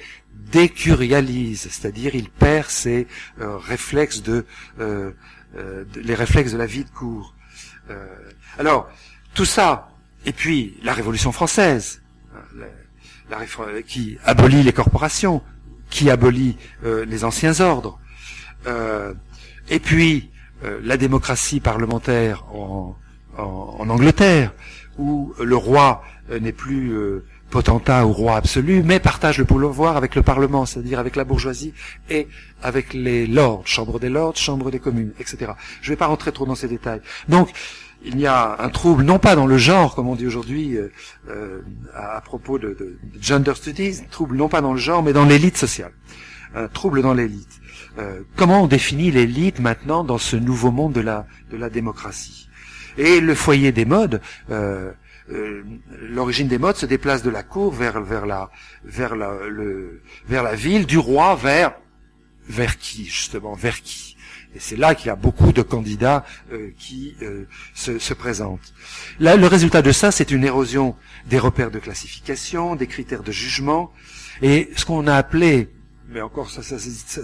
décurialise, 0.51 1.69
c'est-à-dire 1.71 2.15
il 2.15 2.31
perd 2.31 2.69
ses 2.69 3.07
euh, 3.41 3.57
réflexes 3.57 4.23
de, 4.23 4.45
euh, 4.81 5.13
euh, 5.57 5.85
les 5.97 6.15
réflexes 6.15 6.53
de 6.53 6.59
la 6.59 6.67
vie 6.67 6.85
de 6.85 6.91
cour. 6.91 7.35
alors 8.59 8.89
tout 9.35 9.45
ça, 9.45 9.91
et 10.25 10.33
puis 10.33 10.79
la 10.83 10.95
Révolution 10.95 11.33
française, 11.33 12.01
la, 12.57 13.45
qui 13.87 14.17
abolit 14.25 14.63
les 14.63 14.73
corporations, 14.73 15.43
qui 15.91 16.09
abolit 16.09 16.57
les 16.83 17.25
anciens 17.25 17.61
ordres, 17.61 17.99
et 19.69 19.81
puis 19.81 20.31
la 20.63 20.97
démocratie 20.97 21.61
parlementaire 21.61 22.45
en, 22.55 22.97
en 23.37 23.89
Angleterre, 23.91 24.55
où 24.99 25.35
le 25.39 25.57
roi 25.57 26.03
n'est 26.31 26.53
plus 26.53 26.95
potentat 27.55 28.05
ou 28.05 28.13
roi 28.13 28.35
absolu, 28.35 28.83
mais 28.83 28.99
partage 28.99 29.39
le 29.39 29.45
pouvoir 29.45 29.97
avec 29.97 30.17
le 30.17 30.23
Parlement, 30.23 30.67
c'est-à-dire 30.67 30.99
avec 30.99 31.15
la 31.15 31.23
bourgeoisie 31.23 31.73
et 32.11 32.27
avec 32.61 32.93
les 32.93 33.29
lords, 33.29 33.63
chambre 33.65 34.01
des 34.01 34.09
lords, 34.09 34.37
chambre 34.37 34.73
des 34.73 34.81
communes, 34.81 35.13
etc. 35.21 35.53
Je 35.81 35.89
ne 35.89 35.93
vais 35.93 35.97
pas 35.97 36.09
rentrer 36.09 36.33
trop 36.33 36.47
dans 36.47 36.57
ces 36.57 36.67
détails. 36.67 37.01
Donc, 37.29 37.51
il 38.05 38.19
y 38.19 38.27
a 38.27 38.57
un 38.59 38.71
trouble, 38.71 39.05
non 39.05 39.21
pas 39.21 39.37
dans 39.37 39.47
le 39.47 39.57
genre, 39.57 39.95
comme 39.95 40.09
on 40.09 40.17
dit 40.17 40.27
aujourd'hui 40.27 40.77
euh, 40.77 40.91
euh, 41.31 41.61
à, 41.95 42.21
propos 42.23 42.59
de, 42.59 42.71
de, 42.71 42.99
gender 43.21 43.55
studies, 43.55 44.03
trouble 44.11 44.37
non 44.37 44.49
pas 44.49 44.61
dans 44.61 44.73
le 44.73 44.81
genre, 44.81 45.05
mais 45.05 45.13
dans 45.13 45.25
l'élite 45.25 45.57
sociale. 45.57 45.93
Un 46.57 46.67
trouble 46.67 47.03
dans 47.03 47.15
l'élite. 47.15 47.61
Euh, 48.01 48.23
comment 48.35 48.65
on 48.65 48.67
définit 48.67 49.13
l'élite 49.13 49.61
maintenant 49.61 50.03
dans 50.03 50.19
ce 50.19 50.35
nouveau 50.35 50.73
monde 50.73 50.93
de 50.93 51.01
la, 51.01 51.25
de 51.53 51.57
la 51.57 51.71
démocratie? 51.71 52.49
Et 52.99 53.21
le 53.21 53.35
foyer 53.37 53.71
des 53.71 53.85
modes, 53.85 54.21
euh, 54.51 54.93
l'origine 55.29 56.49
des 56.49 56.59
modes 56.59 56.77
se 56.77 56.87
déplace 56.87 57.23
de 57.23 57.31
la 57.31 57.43
cour 57.43 57.73
vers 57.73 58.03
vers 58.03 58.27
la 58.27 58.51
vers 58.85 59.17
la 59.17 59.33
vers 60.27 60.43
la 60.43 60.55
ville, 60.55 60.87
du 60.87 60.99
roi 60.99 61.35
vers 61.35 61.75
vers 62.47 62.79
qui 62.79 63.07
justement 63.07 63.55
vers 63.55 63.81
qui. 63.81 64.17
Et 64.55 64.61
c'est 64.61 64.77
là 64.77 64.95
qu'il 64.95 65.07
y 65.07 65.11
a 65.11 65.17
beaucoup 65.17 65.53
de 65.53 65.63
candidats 65.63 66.25
euh, 66.53 66.71
qui 66.79 67.17
euh, 67.23 67.45
se, 67.75 67.99
se, 67.99 68.15
présentent. 68.15 68.73
Là, 69.19 69.35
le 69.37 69.49
résultat 69.49 69.83
de 69.83 69.91
ça, 69.91 70.13
c'est 70.13 70.31
une 70.31 70.45
érosion 70.45 70.95
des 71.27 71.41
repères 71.41 71.73
de 71.73 71.81
classification, 71.81 72.77
des 72.77 72.87
critères 72.87 73.25
de 73.25 73.33
jugement, 73.33 73.93
et 74.43 74.71
ce 74.77 74.85
qu'on 74.85 75.09
a 75.09 75.15
appelé, 75.15 75.71
mais 76.09 76.21
encore 76.21 76.51
ça, 76.51 76.63
ça, 76.63 76.79
ça, 76.79 77.23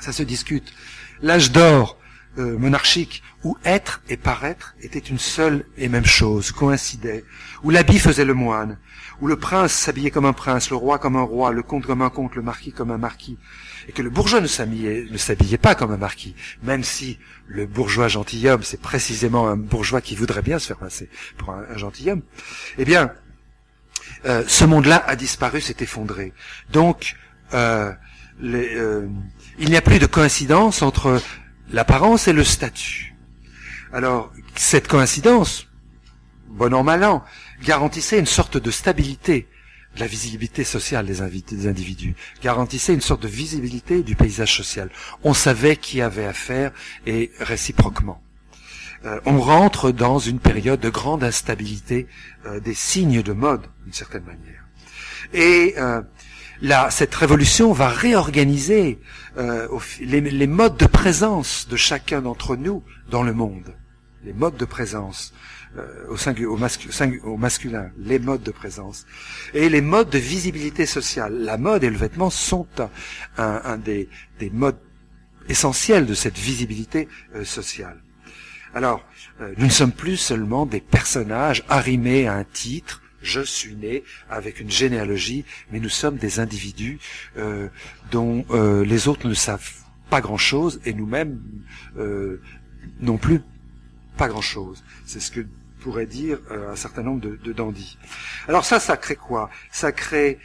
ça 0.00 0.12
se 0.12 0.22
discute, 0.22 0.72
l'âge 1.20 1.52
d'or 1.52 1.97
euh, 2.38 2.56
monarchique 2.58 3.22
où 3.44 3.56
être 3.64 4.00
et 4.08 4.16
paraître 4.16 4.74
étaient 4.80 4.98
une 4.98 5.18
seule 5.18 5.64
et 5.76 5.88
même 5.88 6.06
chose, 6.06 6.52
coïncidaient, 6.52 7.24
où 7.62 7.70
l'habit 7.70 7.98
faisait 7.98 8.24
le 8.24 8.34
moine, 8.34 8.78
où 9.20 9.26
le 9.26 9.36
prince 9.36 9.72
s'habillait 9.72 10.10
comme 10.10 10.24
un 10.24 10.32
prince, 10.32 10.70
le 10.70 10.76
roi 10.76 10.98
comme 10.98 11.16
un 11.16 11.22
roi, 11.22 11.52
le 11.52 11.62
comte 11.62 11.86
comme 11.86 12.02
un 12.02 12.10
comte, 12.10 12.34
le 12.36 12.42
marquis 12.42 12.72
comme 12.72 12.90
un 12.90 12.98
marquis, 12.98 13.38
et 13.88 13.92
que 13.92 14.02
le 14.02 14.10
bourgeois 14.10 14.40
ne 14.40 14.46
s'habillait, 14.46 15.58
pas 15.58 15.74
comme 15.74 15.92
un 15.92 15.96
marquis, 15.96 16.34
même 16.62 16.84
si 16.84 17.18
le 17.46 17.66
bourgeois 17.66 18.08
gentilhomme, 18.08 18.62
c'est 18.62 18.80
précisément 18.80 19.48
un 19.48 19.56
bourgeois 19.56 20.00
qui 20.00 20.14
voudrait 20.14 20.42
bien 20.42 20.58
se 20.58 20.68
faire 20.68 20.78
passer 20.78 21.08
pour 21.38 21.50
un, 21.50 21.76
gentilhomme, 21.76 22.22
eh 22.76 22.84
bien, 22.84 23.12
euh, 24.26 24.44
ce 24.46 24.64
monde-là 24.64 25.02
a 25.06 25.16
disparu, 25.16 25.60
s'est 25.60 25.76
effondré. 25.80 26.32
Donc, 26.70 27.16
euh, 27.54 27.92
il 28.40 29.70
n'y 29.70 29.76
a 29.76 29.80
plus 29.80 29.98
de 29.98 30.06
coïncidence 30.06 30.82
entre 30.82 31.20
l'apparence 31.70 32.28
et 32.28 32.32
le 32.32 32.44
statut. 32.44 33.14
Alors, 33.92 34.32
cette 34.54 34.88
coïncidence, 34.88 35.66
bon 36.48 36.74
an 36.74 36.82
mal 36.82 37.04
an, 37.04 37.24
garantissait 37.62 38.18
une 38.18 38.26
sorte 38.26 38.56
de 38.56 38.70
stabilité 38.70 39.48
de 39.94 40.00
la 40.00 40.06
visibilité 40.06 40.64
sociale 40.64 41.06
des, 41.06 41.66
individus, 41.66 42.14
garantissait 42.42 42.94
une 42.94 43.00
sorte 43.00 43.22
de 43.22 43.28
visibilité 43.28 44.02
du 44.02 44.14
paysage 44.14 44.56
social. 44.56 44.90
On 45.24 45.34
savait 45.34 45.76
qui 45.76 46.00
avait 46.00 46.26
affaire 46.26 46.72
et 47.06 47.32
réciproquement. 47.40 48.22
Euh, 49.04 49.20
on 49.24 49.40
rentre 49.40 49.90
dans 49.90 50.18
une 50.18 50.40
période 50.40 50.80
de 50.80 50.90
grande 50.90 51.22
instabilité 51.24 52.08
euh, 52.46 52.60
des 52.60 52.74
signes 52.74 53.22
de 53.22 53.32
mode, 53.32 53.62
d'une 53.84 53.92
certaine 53.92 54.24
manière. 54.24 54.64
Et 55.32 55.74
euh, 55.78 56.02
cette 56.90 57.14
révolution 57.14 57.72
va 57.72 57.88
réorganiser 57.88 58.98
euh, 59.36 59.68
les, 60.00 60.46
modes 60.46 60.76
de 60.76 60.86
présence 60.86 61.68
de 61.68 61.76
chacun 61.76 62.22
d'entre 62.22 62.56
nous 62.56 62.82
dans 63.10 63.22
le 63.22 63.32
monde. 63.32 63.74
Les 64.24 64.32
modes 64.32 64.56
de 64.56 64.64
présence 64.64 65.32
euh, 65.76 66.08
au, 66.08 67.26
au, 67.26 67.36
masculin, 67.36 67.90
les 67.98 68.18
modes 68.18 68.42
de 68.42 68.50
présence. 68.50 69.06
Et 69.54 69.68
les 69.68 69.80
modes 69.80 70.10
de 70.10 70.18
visibilité 70.18 70.86
sociale. 70.86 71.34
La 71.34 71.58
mode 71.58 71.84
et 71.84 71.90
le 71.90 71.96
vêtement 71.96 72.30
sont 72.30 72.66
un, 73.36 73.76
des, 73.76 74.08
modes 74.52 74.78
essentiels 75.48 76.06
de 76.06 76.14
cette 76.14 76.38
visibilité 76.38 77.08
euh, 77.34 77.44
sociale. 77.44 78.02
Alors, 78.74 79.02
nous 79.56 79.64
ne 79.64 79.70
sommes 79.70 79.92
plus 79.92 80.18
seulement 80.18 80.66
des 80.66 80.80
personnages 80.80 81.64
arrimés 81.70 82.26
à 82.26 82.34
un 82.34 82.44
titre, 82.44 83.00
je 83.22 83.40
suis 83.40 83.74
né 83.74 84.04
avec 84.30 84.60
une 84.60 84.70
généalogie, 84.70 85.44
mais 85.70 85.80
nous 85.80 85.88
sommes 85.88 86.16
des 86.16 86.40
individus 86.40 86.98
euh, 87.36 87.68
dont 88.10 88.44
euh, 88.50 88.84
les 88.84 89.08
autres 89.08 89.28
ne 89.28 89.34
savent 89.34 89.72
pas 90.10 90.20
grand-chose 90.20 90.80
et 90.84 90.92
nous-mêmes 90.94 91.40
euh, 91.98 92.40
non 93.00 93.18
plus 93.18 93.40
pas 94.16 94.28
grand-chose. 94.28 94.82
C'est 95.04 95.20
ce 95.20 95.30
que 95.30 95.46
pourrait 95.80 96.06
dire 96.06 96.40
un 96.50 96.74
certain 96.74 97.02
nombre 97.02 97.20
de, 97.20 97.36
de 97.36 97.52
dandys. 97.52 97.98
Alors 98.48 98.64
ça, 98.64 98.80
ça 98.80 98.96
crée 98.96 99.14
quoi? 99.14 99.48
Ça 99.70 99.92
crée 99.92 100.38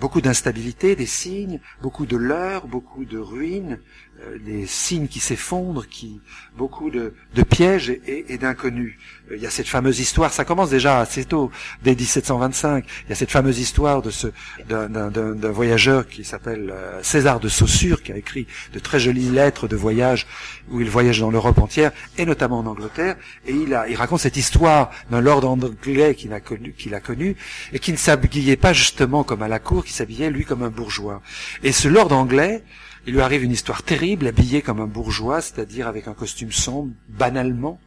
beaucoup 0.00 0.20
d'instabilité, 0.20 0.96
des 0.96 1.06
signes, 1.06 1.60
beaucoup 1.82 2.06
de 2.06 2.16
leurres, 2.16 2.66
beaucoup 2.66 3.04
de 3.04 3.18
ruines, 3.18 3.78
euh, 3.78 4.09
les 4.44 4.66
signes 4.66 5.08
qui 5.08 5.20
s'effondrent, 5.20 5.86
qui 5.88 6.20
beaucoup 6.56 6.90
de, 6.90 7.14
de 7.34 7.42
pièges 7.42 7.90
et, 7.90 8.26
et, 8.28 8.38
d'inconnus. 8.38 8.98
Euh, 9.30 9.36
il 9.36 9.42
y 9.42 9.46
a 9.46 9.50
cette 9.50 9.68
fameuse 9.68 10.00
histoire, 10.00 10.32
ça 10.32 10.44
commence 10.44 10.70
déjà 10.70 11.00
assez 11.00 11.24
tôt, 11.24 11.50
dès 11.82 11.94
1725. 11.94 12.84
Il 13.06 13.10
y 13.10 13.12
a 13.12 13.14
cette 13.14 13.30
fameuse 13.30 13.58
histoire 13.58 14.02
de 14.02 14.10
ce 14.10 14.28
d'un 14.68 15.50
voyageur 15.50 16.08
qui 16.08 16.24
s'appelle 16.24 16.70
euh, 16.70 17.02
César 17.02 17.40
de 17.40 17.48
Saussure, 17.48 18.02
qui 18.02 18.12
a 18.12 18.16
écrit 18.16 18.46
de 18.72 18.78
très 18.78 19.00
jolies 19.00 19.30
lettres 19.30 19.68
de 19.68 19.76
voyage 19.76 20.26
où 20.70 20.80
il 20.80 20.90
voyage 20.90 21.20
dans 21.20 21.30
l'Europe 21.30 21.58
entière 21.58 21.92
et 22.18 22.26
notamment 22.26 22.58
en 22.58 22.66
Angleterre. 22.66 23.16
Et 23.46 23.52
il, 23.52 23.74
a, 23.74 23.88
il 23.88 23.96
raconte 23.96 24.20
cette 24.20 24.36
histoire 24.36 24.90
d'un 25.10 25.20
lord 25.20 25.44
anglais 25.44 26.14
qu'il 26.14 26.32
a 26.32 26.40
connu, 26.40 26.72
qu'il 26.76 26.94
a 26.94 27.00
connu 27.00 27.36
et 27.72 27.78
qui 27.78 27.92
ne 27.92 27.96
s'habillait 27.96 28.56
pas 28.56 28.72
justement 28.72 29.24
comme 29.24 29.42
à 29.42 29.48
la 29.48 29.58
cour, 29.58 29.84
qui 29.84 29.92
s'habillait 29.92 30.30
lui 30.30 30.44
comme 30.44 30.62
un 30.62 30.70
bourgeois. 30.70 31.22
Et 31.62 31.72
ce 31.72 31.88
lord 31.88 32.12
anglais 32.12 32.62
il 33.06 33.14
lui 33.14 33.20
arrive 33.20 33.42
une 33.44 33.52
histoire 33.52 33.82
terrible, 33.82 34.26
habillé 34.26 34.62
comme 34.62 34.80
un 34.80 34.86
bourgeois, 34.86 35.40
c'est-à-dire 35.40 35.86
avec 35.88 36.08
un 36.08 36.14
costume 36.14 36.52
sombre, 36.52 36.92
banalement, 37.08 37.80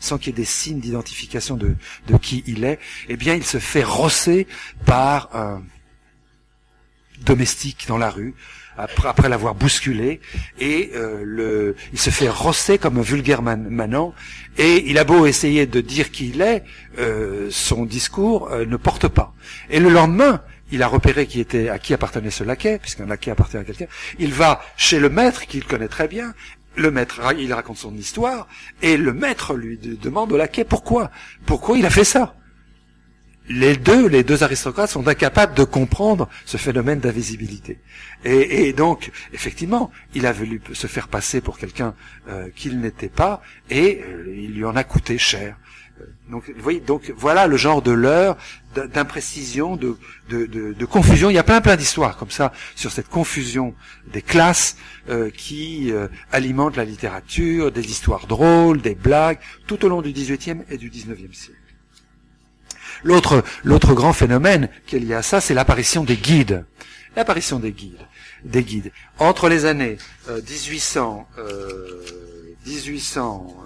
sans 0.00 0.18
qu'il 0.18 0.28
y 0.28 0.30
ait 0.30 0.36
des 0.36 0.44
signes 0.44 0.80
d'identification 0.80 1.56
de, 1.56 1.76
qui 2.20 2.42
il 2.46 2.64
est, 2.64 2.78
eh 3.08 3.16
bien 3.16 3.34
il 3.34 3.44
se 3.44 3.58
fait 3.58 3.84
rosser 3.84 4.46
par 4.84 5.34
un 5.34 5.62
domestique 7.24 7.86
dans 7.88 7.98
la 7.98 8.10
rue, 8.10 8.34
après, 8.78 9.08
après 9.08 9.28
l'avoir 9.28 9.54
bousculé, 9.54 10.20
et 10.60 10.90
euh, 10.94 11.22
le, 11.24 11.76
il 11.92 11.98
se 11.98 12.10
fait 12.10 12.28
rosser 12.28 12.76
comme 12.76 12.98
un 12.98 13.02
vulgaire 13.02 13.40
manant, 13.42 14.14
et 14.58 14.90
il 14.90 14.98
a 14.98 15.04
beau 15.04 15.26
essayer 15.26 15.66
de 15.66 15.80
dire 15.80 16.10
qui 16.10 16.28
il 16.28 16.42
est, 16.42 16.62
euh, 16.98 17.48
son 17.50 17.86
discours 17.86 18.50
euh, 18.50 18.66
ne 18.66 18.76
porte 18.76 19.08
pas. 19.08 19.34
Et 19.70 19.80
le 19.80 19.88
lendemain, 19.88 20.42
il 20.72 20.82
a 20.82 20.88
repéré 20.88 21.26
qui 21.26 21.40
était, 21.40 21.68
à 21.68 21.78
qui 21.78 21.94
appartenait 21.94 22.30
ce 22.30 22.44
laquais, 22.44 22.78
puisqu'un 22.78 23.06
laquais 23.06 23.30
appartient 23.30 23.56
à 23.56 23.64
quelqu'un. 23.64 23.86
Il 24.18 24.32
va 24.32 24.62
chez 24.76 24.98
le 24.98 25.08
maître 25.08 25.46
qu'il 25.46 25.64
connaît 25.64 25.88
très 25.88 26.08
bien. 26.08 26.34
Le 26.76 26.90
maître, 26.90 27.20
il 27.38 27.52
raconte 27.52 27.78
son 27.78 27.94
histoire, 27.94 28.48
et 28.82 28.96
le 28.96 29.14
maître 29.14 29.54
lui 29.54 29.78
demande 29.78 30.32
au 30.32 30.36
laquais 30.36 30.64
pourquoi, 30.64 31.10
pourquoi 31.46 31.78
il 31.78 31.86
a 31.86 31.90
fait 31.90 32.04
ça? 32.04 32.34
Les 33.48 33.76
deux, 33.76 34.08
les 34.08 34.24
deux 34.24 34.42
aristocrates 34.42 34.90
sont 34.90 35.06
incapables 35.06 35.54
de 35.54 35.62
comprendre 35.62 36.28
ce 36.44 36.56
phénomène 36.56 36.98
d'invisibilité. 36.98 37.78
Et, 38.24 38.72
donc, 38.72 39.12
effectivement, 39.32 39.92
il 40.14 40.26
a 40.26 40.32
voulu 40.32 40.60
se 40.72 40.88
faire 40.88 41.06
passer 41.06 41.40
pour 41.40 41.56
quelqu'un 41.56 41.94
euh, 42.28 42.48
qu'il 42.56 42.80
n'était 42.80 43.08
pas, 43.08 43.40
et 43.70 44.02
euh, 44.04 44.34
il 44.36 44.54
lui 44.54 44.64
en 44.64 44.74
a 44.74 44.82
coûté 44.82 45.16
cher. 45.16 45.56
Donc, 46.30 46.50
vous 46.50 46.62
voyez, 46.62 46.80
donc 46.80 47.12
voilà 47.16 47.46
le 47.46 47.56
genre 47.56 47.82
de 47.82 47.92
leurre, 47.92 48.36
d'imprécision, 48.74 49.76
de, 49.76 49.96
de, 50.28 50.46
de, 50.46 50.72
de, 50.72 50.84
confusion. 50.84 51.30
Il 51.30 51.34
y 51.34 51.38
a 51.38 51.44
plein 51.44 51.60
plein 51.60 51.76
d'histoires 51.76 52.16
comme 52.16 52.30
ça 52.30 52.52
sur 52.74 52.90
cette 52.90 53.08
confusion 53.08 53.74
des 54.12 54.22
classes 54.22 54.76
euh, 55.08 55.30
qui 55.30 55.92
euh, 55.92 56.08
alimentent 56.32 56.76
la 56.76 56.84
littérature, 56.84 57.70
des 57.70 57.84
histoires 57.88 58.26
drôles, 58.26 58.82
des 58.82 58.96
blagues, 58.96 59.38
tout 59.68 59.84
au 59.84 59.88
long 59.88 60.02
du 60.02 60.12
XVIIIe 60.12 60.62
et 60.68 60.78
du 60.78 60.90
XIXe 60.90 61.36
siècle. 61.36 61.60
L'autre, 63.04 63.44
l'autre 63.62 63.94
grand 63.94 64.12
phénomène 64.12 64.68
qui 64.86 64.96
est 64.96 65.00
lié 65.00 65.14
à 65.14 65.22
ça, 65.22 65.40
c'est 65.40 65.54
l'apparition 65.54 66.02
des 66.02 66.16
guides. 66.16 66.64
L'apparition 67.14 67.60
des 67.60 67.70
guides. 67.70 68.04
Des 68.44 68.64
guides. 68.64 68.90
Entre 69.18 69.48
les 69.48 69.64
années 69.64 69.96
1800, 70.28 71.28
1800, 72.66 73.65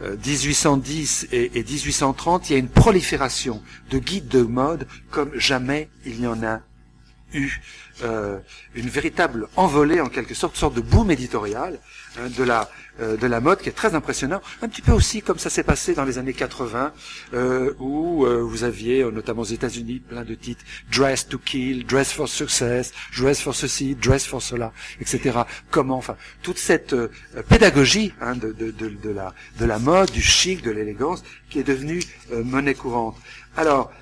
1810 0.00 1.28
et, 1.32 1.50
1830, 1.62 2.50
il 2.50 2.52
y 2.54 2.56
a 2.56 2.58
une 2.58 2.68
prolifération 2.68 3.62
de 3.90 3.98
guides 3.98 4.28
de 4.28 4.42
mode 4.42 4.86
comme 5.10 5.30
jamais 5.34 5.88
il 6.06 6.20
y 6.20 6.26
en 6.26 6.42
a 6.42 6.60
eu. 7.34 7.60
Euh, 8.02 8.38
une 8.74 8.88
véritable 8.88 9.48
envolée, 9.56 10.00
en 10.00 10.08
quelque 10.08 10.32
sorte, 10.32 10.56
sorte 10.56 10.74
de 10.74 10.80
boom 10.80 11.10
éditorial 11.10 11.78
hein, 12.18 12.28
de 12.34 12.44
la 12.44 12.70
euh, 13.00 13.16
de 13.16 13.26
la 13.26 13.40
mode 13.40 13.60
qui 13.60 13.68
est 13.68 13.72
très 13.72 13.94
impressionnant. 13.94 14.40
Un 14.62 14.68
petit 14.68 14.80
peu 14.80 14.92
aussi 14.92 15.20
comme 15.20 15.38
ça 15.38 15.50
s'est 15.50 15.64
passé 15.64 15.92
dans 15.94 16.04
les 16.04 16.16
années 16.16 16.32
80, 16.32 16.92
euh, 17.34 17.74
où 17.78 18.26
vous 18.26 18.64
aviez, 18.64 19.04
notamment 19.04 19.42
aux 19.42 19.44
États-Unis, 19.44 20.00
plein 20.00 20.24
de 20.24 20.34
titres 20.34 20.64
Dress 20.90 21.28
to 21.28 21.38
Kill, 21.38 21.84
Dress 21.84 22.12
for 22.12 22.28
Success, 22.28 22.92
Dress 23.16 23.40
for 23.40 23.54
ceci, 23.54 23.94
Dress 23.96 24.24
for 24.26 24.40
cela, 24.40 24.72
etc. 25.00 25.40
Comment, 25.70 25.98
enfin, 25.98 26.16
toute 26.42 26.58
cette 26.58 26.94
pédagogie 27.48 28.14
hein, 28.20 28.34
de, 28.34 28.52
de, 28.52 28.70
de, 28.70 28.88
de, 28.88 29.10
la 29.10 29.34
de 29.58 29.64
la 29.66 29.78
mode, 29.78 30.10
du 30.10 30.22
chic, 30.22 30.62
de 30.62 30.70
l'élégance, 30.70 31.22
qui 31.50 31.58
est 31.58 31.64
devenue 31.64 32.00
monnaie 32.32 32.74
courante. 32.74 33.16
Alors, 33.56 33.92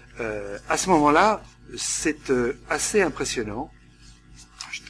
à 0.68 0.76
ce 0.76 0.88
moment-là, 0.90 1.42
c'est 1.76 2.32
assez 2.68 3.02
impressionnant 3.02 3.70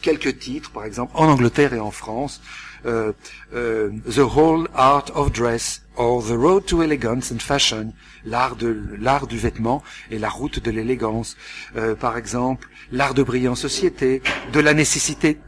quelques 0.01 0.39
titres, 0.39 0.71
par 0.71 0.85
exemple, 0.85 1.13
en 1.15 1.27
Angleterre 1.27 1.75
et 1.75 1.81
en 1.81 1.91
France. 1.91 2.41
Euh, 2.87 3.13
euh, 3.55 3.91
the 4.09 4.19
Whole 4.19 4.69
Art 4.75 5.07
of 5.15 5.33
Dress 5.33 5.83
or 5.97 6.23
The 6.25 6.37
Road 6.37 6.65
to 6.67 6.83
Elegance 6.83 7.33
and 7.33 7.41
Fashion, 7.41 7.93
l'art 8.25 8.55
de 8.55 8.97
l'art 9.01 9.27
du 9.27 9.37
vêtement 9.37 9.83
et 10.11 10.19
la 10.19 10.29
route 10.29 10.63
de 10.63 10.71
l'élégance. 10.71 11.37
Euh, 11.77 11.97
par 11.97 12.17
exemple, 12.17 12.69
l'art 12.93 13.15
de 13.15 13.23
briller 13.25 13.49
en 13.49 13.57
société, 13.57 14.23
de 14.53 14.61
la 14.61 14.75
nécessité 14.75 15.39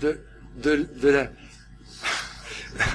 de 0.00 0.18
la 1.02 1.30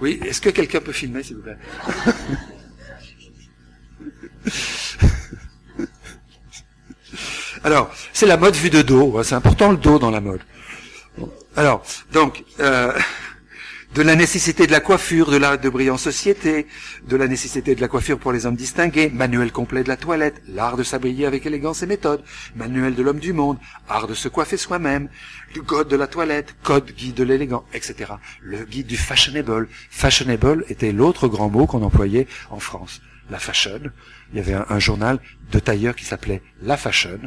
oui, 0.00 0.18
est-ce 0.24 0.40
que 0.40 0.50
quelqu'un 0.50 0.80
peut 0.80 0.92
filmer, 0.92 1.22
s'il 1.22 1.36
vous 1.36 1.42
plaît? 1.42 1.58
Alors, 7.64 7.90
c'est 8.12 8.26
la 8.26 8.36
mode 8.36 8.54
vue 8.54 8.70
de 8.70 8.82
dos. 8.82 9.22
C'est 9.22 9.34
important 9.34 9.70
le 9.70 9.76
dos 9.76 9.98
dans 9.98 10.10
la 10.10 10.20
mode. 10.20 10.40
Alors, 11.54 11.82
donc, 12.12 12.44
euh, 12.60 12.92
de 13.94 14.02
la 14.02 14.16
nécessité 14.16 14.66
de 14.66 14.72
la 14.72 14.80
coiffure, 14.80 15.30
de 15.30 15.36
l'art 15.36 15.58
de 15.58 15.68
briller 15.68 15.90
en 15.90 15.98
société, 15.98 16.66
de 17.06 17.16
la 17.16 17.28
nécessité 17.28 17.74
de 17.74 17.80
la 17.80 17.88
coiffure 17.88 18.18
pour 18.18 18.32
les 18.32 18.46
hommes 18.46 18.56
distingués, 18.56 19.10
manuel 19.10 19.52
complet 19.52 19.82
de 19.82 19.88
la 19.88 19.98
toilette, 19.98 20.40
l'art 20.48 20.78
de 20.78 20.82
s'habiller 20.82 21.26
avec 21.26 21.44
élégance 21.44 21.82
et 21.82 21.86
méthode, 21.86 22.22
manuel 22.56 22.94
de 22.94 23.02
l'homme 23.02 23.18
du 23.18 23.34
monde, 23.34 23.58
art 23.88 24.06
de 24.06 24.14
se 24.14 24.28
coiffer 24.28 24.56
soi-même, 24.56 25.10
le 25.54 25.60
code 25.60 25.88
de 25.88 25.96
la 25.96 26.06
toilette, 26.06 26.54
code 26.62 26.90
guide 26.92 27.14
de 27.14 27.24
l'élégant, 27.24 27.64
etc. 27.74 28.12
Le 28.40 28.64
guide 28.64 28.86
du 28.86 28.96
fashionable. 28.96 29.68
Fashionable 29.90 30.64
était 30.70 30.92
l'autre 30.92 31.28
grand 31.28 31.50
mot 31.50 31.66
qu'on 31.66 31.82
employait 31.82 32.26
en 32.50 32.60
France. 32.60 33.02
La 33.32 33.38
fashion. 33.38 33.80
Il 34.32 34.36
y 34.36 34.40
avait 34.40 34.52
un, 34.68 34.78
journal 34.78 35.18
de 35.50 35.58
tailleur 35.58 35.96
qui 35.96 36.04
s'appelait 36.04 36.42
La 36.60 36.76
Fashion, 36.76 37.18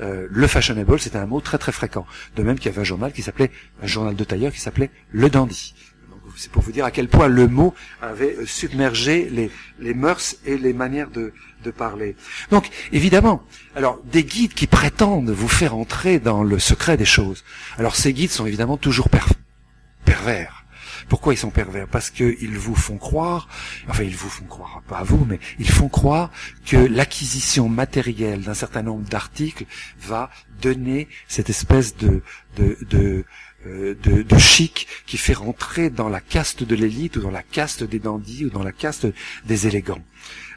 euh, 0.00 0.26
le 0.30 0.46
fashionable, 0.46 0.98
c'était 0.98 1.18
un 1.18 1.26
mot 1.26 1.42
très 1.42 1.58
très 1.58 1.70
fréquent. 1.70 2.06
De 2.34 2.42
même 2.42 2.58
qu'il 2.58 2.70
y 2.70 2.72
avait 2.72 2.80
un 2.80 2.84
journal 2.84 3.12
qui 3.12 3.20
s'appelait, 3.20 3.50
un 3.82 3.86
journal 3.86 4.16
de 4.16 4.24
tailleur 4.24 4.52
qui 4.52 4.60
s'appelait 4.60 4.90
Le 5.10 5.28
Dandy. 5.28 5.74
C'est 6.34 6.50
pour 6.50 6.62
vous 6.62 6.72
dire 6.72 6.86
à 6.86 6.90
quel 6.90 7.08
point 7.08 7.28
le 7.28 7.46
mot 7.46 7.74
avait 8.00 8.36
euh, 8.36 8.46
submergé 8.46 9.28
les, 9.28 9.50
les 9.78 9.92
mœurs 9.92 10.36
et 10.46 10.56
les 10.56 10.72
manières 10.72 11.10
de, 11.10 11.34
de 11.62 11.70
parler. 11.70 12.16
Donc, 12.50 12.70
évidemment, 12.92 13.42
alors 13.76 14.00
des 14.04 14.24
guides 14.24 14.54
qui 14.54 14.66
prétendent 14.66 15.28
vous 15.28 15.48
faire 15.48 15.74
entrer 15.74 16.20
dans 16.20 16.42
le 16.42 16.58
secret 16.58 16.96
des 16.96 17.04
choses. 17.04 17.44
Alors 17.76 17.96
ces 17.96 18.14
guides 18.14 18.30
sont 18.30 18.46
évidemment 18.46 18.78
toujours 18.78 19.10
pervers. 20.06 20.59
Pourquoi 21.10 21.34
ils 21.34 21.36
sont 21.36 21.50
pervers? 21.50 21.88
Parce 21.88 22.08
qu'ils 22.08 22.56
vous 22.56 22.76
font 22.76 22.96
croire, 22.96 23.48
enfin 23.88 24.04
ils 24.04 24.16
vous 24.16 24.30
font 24.30 24.44
croire, 24.44 24.80
pas 24.88 24.98
à 24.98 25.02
vous, 25.02 25.26
mais 25.28 25.40
ils 25.58 25.68
font 25.68 25.88
croire 25.88 26.30
que 26.64 26.76
l'acquisition 26.76 27.68
matérielle 27.68 28.42
d'un 28.42 28.54
certain 28.54 28.82
nombre 28.82 29.06
d'articles 29.08 29.66
va 30.00 30.30
donner 30.62 31.08
cette 31.26 31.50
espèce 31.50 31.96
de, 31.96 32.22
de, 32.56 32.78
de 32.88 33.24
euh, 33.66 33.94
de, 34.02 34.22
de, 34.22 34.38
chic 34.38 34.86
qui 35.04 35.18
fait 35.18 35.34
rentrer 35.34 35.90
dans 35.90 36.08
la 36.08 36.20
caste 36.20 36.62
de 36.62 36.74
l'élite 36.74 37.16
ou 37.16 37.20
dans 37.20 37.30
la 37.30 37.42
caste 37.42 37.82
des 37.84 37.98
dandys 37.98 38.46
ou 38.46 38.48
dans 38.48 38.62
la 38.62 38.72
caste 38.72 39.06
des 39.44 39.66
élégants. 39.66 40.02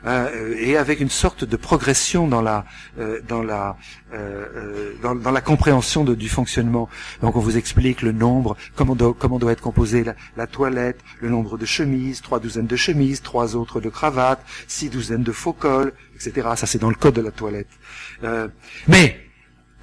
Euh, 0.06 0.56
et 0.58 0.76
avec 0.78 0.99
une 0.99 1.10
sorte 1.10 1.45
de 1.45 1.56
progression 1.56 2.28
dans 2.28 2.41
la 2.41 2.66
euh, 2.99 3.22
dans 3.28 3.41
la 3.41 3.78
euh, 4.14 4.93
dans, 5.01 5.16
dans, 5.16 5.32
la 5.32 5.41
compréhension 5.41 6.04
du 6.04 6.30
fonctionnement. 6.30 6.89
Donc 7.22 7.36
on 7.36 7.39
vous 7.39 7.58
explique 7.58 8.01
le 8.01 8.12
nombre, 8.12 8.58
comment 8.76 8.95
doit, 8.95 9.16
comment 9.18 9.39
doit 9.39 9.54
être 9.54 9.62
composée 9.62 10.04
la, 10.04 10.16
la, 10.36 10.47
toilette, 10.47 10.99
le 11.22 11.30
nombre 11.30 11.58
de 11.58 11.66
chemises, 11.66 12.22
trois 12.22 12.39
douzaines 12.39 12.68
de 12.68 12.76
chemises, 12.76 13.22
trois 13.22 13.56
autres 13.56 13.80
de 13.80 13.89
cravates, 13.89 14.43
six 14.68 14.89
douzaines 14.89 15.24
de 15.24 15.32
faux 15.32 15.54
cols, 15.54 15.93
etc. 16.16 16.49
Ça 16.56 16.68
c'est 16.68 16.80
dans 16.80 16.89
le 16.89 16.95
code 16.95 17.16
de 17.16 17.22
la 17.22 17.32
toilette. 17.32 17.70
mais 18.88 19.20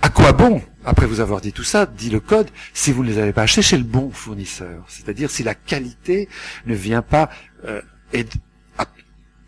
à 0.02 0.08
quoi 0.08 0.32
bon, 0.32 0.62
après 0.84 1.06
vous 1.06 1.20
avoir 1.20 1.40
dit 1.40 1.52
tout 1.52 1.64
ça, 1.64 1.84
dit 1.84 2.08
le 2.08 2.20
code, 2.20 2.48
si 2.72 2.90
vous 2.90 3.04
ne 3.04 3.08
les 3.08 3.18
avez 3.18 3.32
pas 3.32 3.42
achetés 3.42 3.62
chez 3.62 3.76
le 3.76 3.84
bon 3.84 4.10
fournisseur? 4.10 4.84
C'est-à-dire 4.88 5.30
si 5.30 5.42
la 5.42 5.54
qualité 5.54 6.28
ne 6.66 6.74
vient 6.74 7.02
pas 7.02 7.28
euh, 7.66 7.82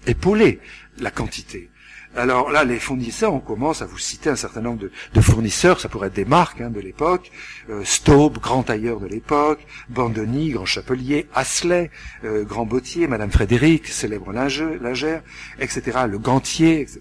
épauler 0.07 0.61
la 0.99 1.11
quantité. 1.11 1.71
Alors 2.15 2.51
là, 2.51 2.65
les 2.65 2.79
fournisseurs, 2.79 3.33
on 3.33 3.41
commence 3.41 3.81
à 3.81 3.87
vous 3.87 3.99
citer 3.99 4.29
un 4.29 4.37
certain 4.37 4.61
nombre 4.61 4.91
de, 5.15 5.21
fournisseurs, 5.23 5.81
ça 5.81 5.89
pourrait 5.89 6.09
être 6.09 6.15
des 6.15 6.27
marques 6.27 6.61
hein, 6.61 6.69
de 6.69 6.79
l'époque, 6.79 7.33
euh, 7.71 7.83
Staub, 7.85 8.39
grand 8.39 8.65
tailleur 8.65 9.01
de 9.01 9.07
l'époque, 9.07 9.67
Bandoni, 9.89 10.51
grand 10.51 10.67
chapelier, 10.67 11.27
Asley, 11.35 11.91
euh, 12.25 12.45
grand 12.45 12.67
bottier, 12.67 13.07
Madame 13.07 13.31
Frédéric, 13.31 13.89
célèbre 13.89 14.31
lingère, 14.33 15.23
etc., 15.59 16.01
le 16.07 16.19
gantier, 16.19 16.83
etc. 16.83 17.01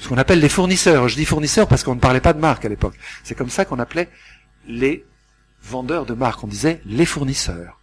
ce 0.00 0.08
qu'on 0.08 0.18
appelle 0.18 0.38
les 0.38 0.48
fournisseurs. 0.48 1.08
Je 1.08 1.16
dis 1.16 1.24
fournisseurs 1.24 1.66
parce 1.66 1.82
qu'on 1.82 1.96
ne 1.96 2.00
parlait 2.00 2.20
pas 2.20 2.34
de 2.34 2.40
marque 2.40 2.64
à 2.64 2.68
l'époque. 2.68 2.94
C'est 3.24 3.34
comme 3.34 3.50
ça 3.50 3.64
qu'on 3.64 3.80
appelait 3.80 4.08
les 4.68 5.04
vendeurs 5.60 6.06
de 6.06 6.14
marques. 6.14 6.44
On 6.44 6.46
disait 6.46 6.80
les 6.86 7.06
fournisseurs. 7.06 7.80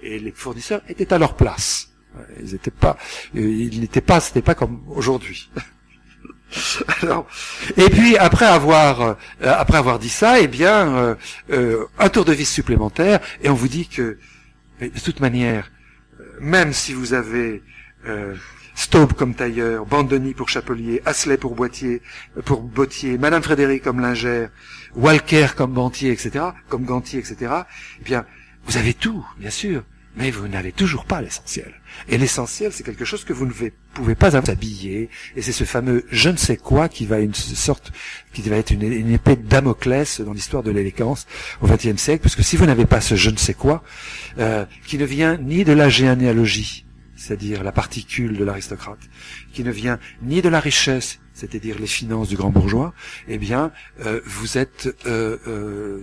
Et 0.00 0.18
les 0.18 0.32
fournisseurs 0.32 0.80
étaient 0.88 1.12
à 1.12 1.18
leur 1.18 1.36
place. 1.36 1.91
Ils 2.40 2.54
étaient 2.54 2.70
pas, 2.70 2.96
euh, 3.36 3.40
ils 3.40 3.80
n'étaient 3.80 4.00
pas, 4.00 4.20
c'était 4.20 4.42
pas 4.42 4.54
comme 4.54 4.82
aujourd'hui. 4.88 5.50
Alors, 7.02 7.26
et 7.76 7.88
puis 7.88 8.16
après 8.16 8.46
avoir 8.46 9.00
euh, 9.00 9.14
après 9.42 9.78
avoir 9.78 9.98
dit 9.98 10.10
ça, 10.10 10.40
eh 10.40 10.48
bien 10.48 11.16
euh, 11.50 11.84
un 11.98 12.08
tour 12.08 12.24
de 12.24 12.32
vis 12.32 12.46
supplémentaire 12.46 13.20
et 13.42 13.48
on 13.48 13.54
vous 13.54 13.68
dit 13.68 13.88
que 13.88 14.18
de 14.80 15.00
toute 15.00 15.20
manière, 15.20 15.70
même 16.40 16.72
si 16.72 16.92
vous 16.92 17.14
avez 17.14 17.62
euh, 18.06 18.34
Staub 18.74 19.12
comme 19.12 19.34
tailleur, 19.34 19.86
Bandoni 19.86 20.34
pour 20.34 20.48
chapelier, 20.48 21.02
Asley 21.04 21.36
pour 21.36 21.54
boîtier, 21.54 22.02
pour 22.44 22.62
bottier, 22.62 23.18
Madame 23.18 23.42
Frédéric 23.42 23.82
comme 23.82 24.00
lingère, 24.00 24.50
Walker 24.94 25.48
comme 25.56 25.74
gantier, 25.74 26.10
etc., 26.10 26.46
comme 26.68 26.84
gantier, 26.84 27.18
etc. 27.20 27.52
Eh 28.00 28.04
bien, 28.04 28.24
vous 28.64 28.76
avez 28.78 28.94
tout, 28.94 29.24
bien 29.38 29.50
sûr, 29.50 29.84
mais 30.16 30.30
vous 30.30 30.48
n'avez 30.48 30.72
toujours 30.72 31.04
pas 31.04 31.22
l'essentiel. 31.22 31.72
Et 32.08 32.18
l'essentiel, 32.18 32.72
c'est 32.72 32.82
quelque 32.82 33.04
chose 33.04 33.24
que 33.24 33.32
vous 33.32 33.46
ne 33.46 33.52
pouvez 33.94 34.14
pas 34.14 34.36
habiller, 34.36 35.08
et 35.36 35.42
c'est 35.42 35.52
ce 35.52 35.64
fameux 35.64 36.04
je 36.10 36.28
ne 36.30 36.36
sais 36.36 36.56
quoi 36.56 36.88
qui 36.88 37.06
va 37.06 37.20
une 37.20 37.34
sorte, 37.34 37.92
qui 38.32 38.42
va 38.42 38.56
être 38.56 38.70
une, 38.70 39.10
épée 39.10 39.36
de 39.36 39.46
Damoclès 39.46 40.20
dans 40.20 40.32
l'histoire 40.32 40.62
de 40.62 40.70
l'élégance 40.70 41.26
au 41.60 41.66
XXe 41.66 41.96
siècle, 41.96 42.22
parce 42.22 42.36
que 42.36 42.42
si 42.42 42.56
vous 42.56 42.66
n'avez 42.66 42.86
pas 42.86 43.00
ce 43.00 43.14
je 43.14 43.30
ne 43.30 43.36
sais 43.36 43.54
quoi, 43.54 43.82
euh, 44.38 44.66
qui 44.86 44.98
ne 44.98 45.04
vient 45.04 45.36
ni 45.38 45.64
de 45.64 45.72
la 45.72 45.88
généalogie, 45.88 46.86
c'est-à-dire 47.16 47.62
la 47.62 47.72
particule 47.72 48.36
de 48.36 48.44
l'aristocrate, 48.44 48.98
qui 49.52 49.62
ne 49.64 49.70
vient 49.70 49.98
ni 50.22 50.42
de 50.42 50.48
la 50.48 50.60
richesse, 50.60 51.20
c'est-à-dire 51.34 51.78
les 51.78 51.86
finances 51.86 52.28
du 52.28 52.36
grand 52.36 52.50
bourgeois, 52.50 52.94
eh 53.28 53.38
bien, 53.38 53.72
euh, 54.04 54.20
vous 54.26 54.58
êtes 54.58 54.94
euh, 55.06 56.00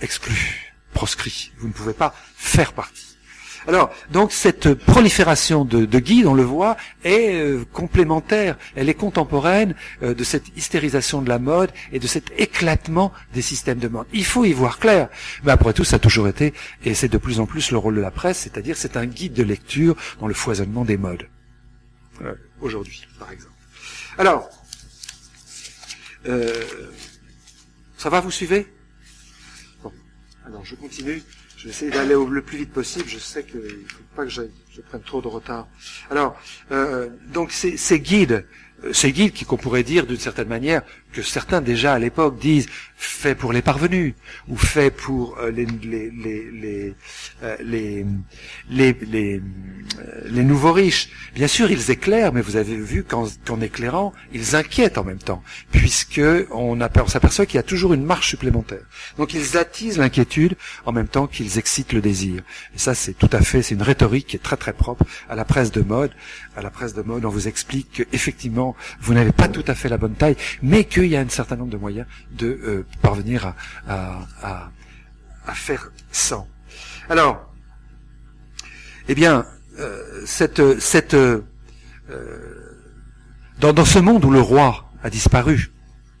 exclu, 0.00 0.74
proscrit. 0.92 1.52
Vous 1.58 1.68
ne 1.68 1.72
pouvez 1.72 1.92
pas 1.92 2.14
faire 2.36 2.72
partie. 2.72 3.17
Alors, 3.66 3.92
donc 4.10 4.32
cette 4.32 4.74
prolifération 4.74 5.64
de, 5.64 5.84
de 5.84 5.98
guides, 5.98 6.26
on 6.26 6.34
le 6.34 6.42
voit, 6.42 6.76
est 7.04 7.34
euh, 7.34 7.64
complémentaire, 7.72 8.56
elle 8.76 8.88
est 8.88 8.94
contemporaine 8.94 9.74
euh, 10.02 10.14
de 10.14 10.24
cette 10.24 10.56
hystérisation 10.56 11.22
de 11.22 11.28
la 11.28 11.38
mode 11.38 11.70
et 11.92 11.98
de 11.98 12.06
cet 12.06 12.32
éclatement 12.38 13.12
des 13.34 13.42
systèmes 13.42 13.78
de 13.78 13.88
mode. 13.88 14.06
Il 14.12 14.24
faut 14.24 14.44
y 14.44 14.52
voir 14.52 14.78
clair. 14.78 15.08
Mais 15.44 15.52
après 15.52 15.72
tout, 15.72 15.84
ça 15.84 15.96
a 15.96 15.98
toujours 15.98 16.28
été, 16.28 16.54
et 16.84 16.94
c'est 16.94 17.08
de 17.08 17.18
plus 17.18 17.40
en 17.40 17.46
plus 17.46 17.70
le 17.70 17.78
rôle 17.78 17.96
de 17.96 18.00
la 18.00 18.10
presse, 18.10 18.38
c'est-à-dire 18.38 18.76
c'est 18.76 18.96
un 18.96 19.06
guide 19.06 19.34
de 19.34 19.42
lecture 19.42 19.96
dans 20.20 20.28
le 20.28 20.34
foisonnement 20.34 20.84
des 20.84 20.96
modes. 20.96 21.26
Euh, 22.22 22.34
Aujourd'hui, 22.60 23.06
par 23.18 23.30
exemple. 23.30 23.52
Alors, 24.18 24.48
ça 27.96 28.10
va, 28.10 28.20
vous 28.20 28.30
suivez? 28.30 28.66
Bon, 29.82 29.92
alors 30.44 30.64
je 30.64 30.74
continue. 30.74 31.22
Je 31.58 31.64
vais 31.64 31.70
essayer 31.70 31.90
d'aller 31.90 32.14
le 32.14 32.40
plus 32.40 32.58
vite 32.58 32.72
possible. 32.72 33.08
Je 33.08 33.18
sais 33.18 33.42
qu'il 33.42 33.60
ne 33.60 33.68
faut 33.68 34.04
pas 34.14 34.22
que 34.22 34.30
je, 34.30 34.42
je, 34.70 34.80
prenne 34.80 35.02
trop 35.02 35.20
de 35.20 35.26
retard. 35.26 35.66
Alors, 36.08 36.40
euh, 36.70 37.08
donc 37.32 37.50
ces, 37.50 37.76
ces 37.76 37.98
guides, 37.98 38.46
euh, 38.84 38.92
ces 38.92 39.10
guides 39.10 39.32
qui 39.32 39.44
qu'on 39.44 39.56
pourrait 39.56 39.82
dire 39.82 40.06
d'une 40.06 40.20
certaine 40.20 40.46
manière 40.46 40.82
que 41.12 41.20
certains 41.20 41.60
déjà 41.60 41.94
à 41.94 41.98
l'époque 41.98 42.38
disent 42.38 42.68
fait 42.98 43.34
pour 43.36 43.52
les 43.52 43.62
parvenus 43.62 44.14
ou 44.48 44.56
fait 44.56 44.90
pour 44.90 45.38
euh, 45.38 45.50
les 45.50 45.66
les 45.66 46.10
les 46.10 46.50
les, 46.50 46.94
euh, 47.42 47.56
les 47.62 48.04
euh, 48.70 49.40
les 50.26 50.44
nouveaux 50.44 50.72
riches. 50.72 51.08
Bien 51.34 51.46
sûr, 51.46 51.70
ils 51.70 51.90
éclairent, 51.90 52.32
mais 52.32 52.40
vous 52.40 52.56
avez 52.56 52.76
vu 52.76 53.04
qu'en, 53.04 53.26
qu'en 53.46 53.60
éclairant, 53.60 54.12
ils 54.32 54.56
inquiètent 54.56 54.98
en 54.98 55.04
même 55.04 55.18
temps, 55.18 55.42
puisque 55.70 56.20
on, 56.50 56.80
on 56.80 57.06
s'aperçoit 57.06 57.46
qu'il 57.46 57.56
y 57.56 57.58
a 57.58 57.62
toujours 57.62 57.94
une 57.94 58.04
marche 58.04 58.28
supplémentaire. 58.28 58.82
Donc 59.16 59.32
ils 59.32 59.56
attisent 59.56 59.98
l'inquiétude 59.98 60.56
en 60.84 60.92
même 60.92 61.08
temps 61.08 61.26
qu'ils 61.26 61.58
excitent 61.58 61.92
le 61.92 62.00
désir. 62.00 62.42
Et 62.74 62.78
ça, 62.78 62.94
c'est 62.94 63.12
tout 63.14 63.30
à 63.32 63.40
fait, 63.40 63.62
c'est 63.62 63.74
une 63.74 63.82
rhétorique 63.82 64.26
qui 64.26 64.36
est 64.36 64.40
très 64.42 64.56
très 64.56 64.72
propre 64.72 65.04
à 65.28 65.36
la 65.36 65.44
presse 65.44 65.70
de 65.70 65.82
mode. 65.82 66.10
À 66.56 66.62
la 66.62 66.70
presse 66.70 66.94
de 66.94 67.02
mode, 67.02 67.24
on 67.24 67.30
vous 67.30 67.46
explique 67.46 67.88
qu'effectivement, 67.92 68.74
vous 69.00 69.14
n'avez 69.14 69.32
pas 69.32 69.48
tout 69.48 69.64
à 69.68 69.74
fait 69.74 69.88
la 69.88 69.98
bonne 69.98 70.14
taille, 70.14 70.36
mais 70.62 70.84
qu'il 70.84 71.06
y 71.06 71.16
a 71.16 71.20
un 71.20 71.28
certain 71.28 71.56
nombre 71.56 71.70
de 71.70 71.76
moyens 71.76 72.06
de 72.32 72.48
euh, 72.48 72.86
parvenir 73.02 73.54
à, 73.88 74.70
faire 75.54 75.90
sans. 76.12 76.46
Alors, 77.08 77.52
eh 79.08 79.14
bien, 79.14 79.46
euh, 79.78 80.22
cette, 80.26 80.78
cette, 80.80 81.14
euh, 81.14 81.42
dans, 83.60 83.84
ce 83.84 83.98
monde 83.98 84.24
où 84.24 84.30
le 84.30 84.40
roi 84.40 84.90
a 85.02 85.10
disparu, 85.10 85.70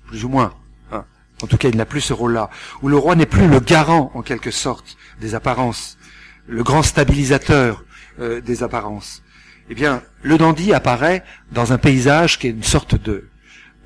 plus 0.06 0.24
ou 0.24 0.28
moins, 0.28 0.54
hein, 0.92 1.04
en 1.42 1.46
tout 1.46 1.56
cas 1.56 1.68
il 1.68 1.76
n'a 1.76 1.84
plus 1.84 2.00
ce 2.00 2.12
rôle-là, 2.12 2.50
où 2.82 2.88
le 2.88 2.96
roi 2.96 3.14
n'est 3.16 3.26
plus 3.26 3.48
le 3.48 3.60
garant 3.60 4.10
en 4.14 4.22
quelque 4.22 4.50
sorte 4.50 4.96
des 5.20 5.34
apparences, 5.34 5.98
le 6.46 6.62
grand 6.62 6.82
stabilisateur 6.82 7.84
euh, 8.20 8.40
des 8.40 8.62
apparences, 8.62 9.22
eh 9.70 9.74
bien, 9.74 10.02
le 10.22 10.38
dandy 10.38 10.72
apparaît 10.72 11.22
dans 11.52 11.72
un 11.72 11.78
paysage 11.78 12.38
qui 12.38 12.46
est 12.46 12.50
une 12.50 12.62
sorte 12.62 12.94
de, 12.94 13.28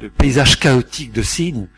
de 0.00 0.08
paysage 0.08 0.58
chaotique 0.58 1.12
de 1.12 1.22
signes, 1.22 1.66
euh, 1.66 1.68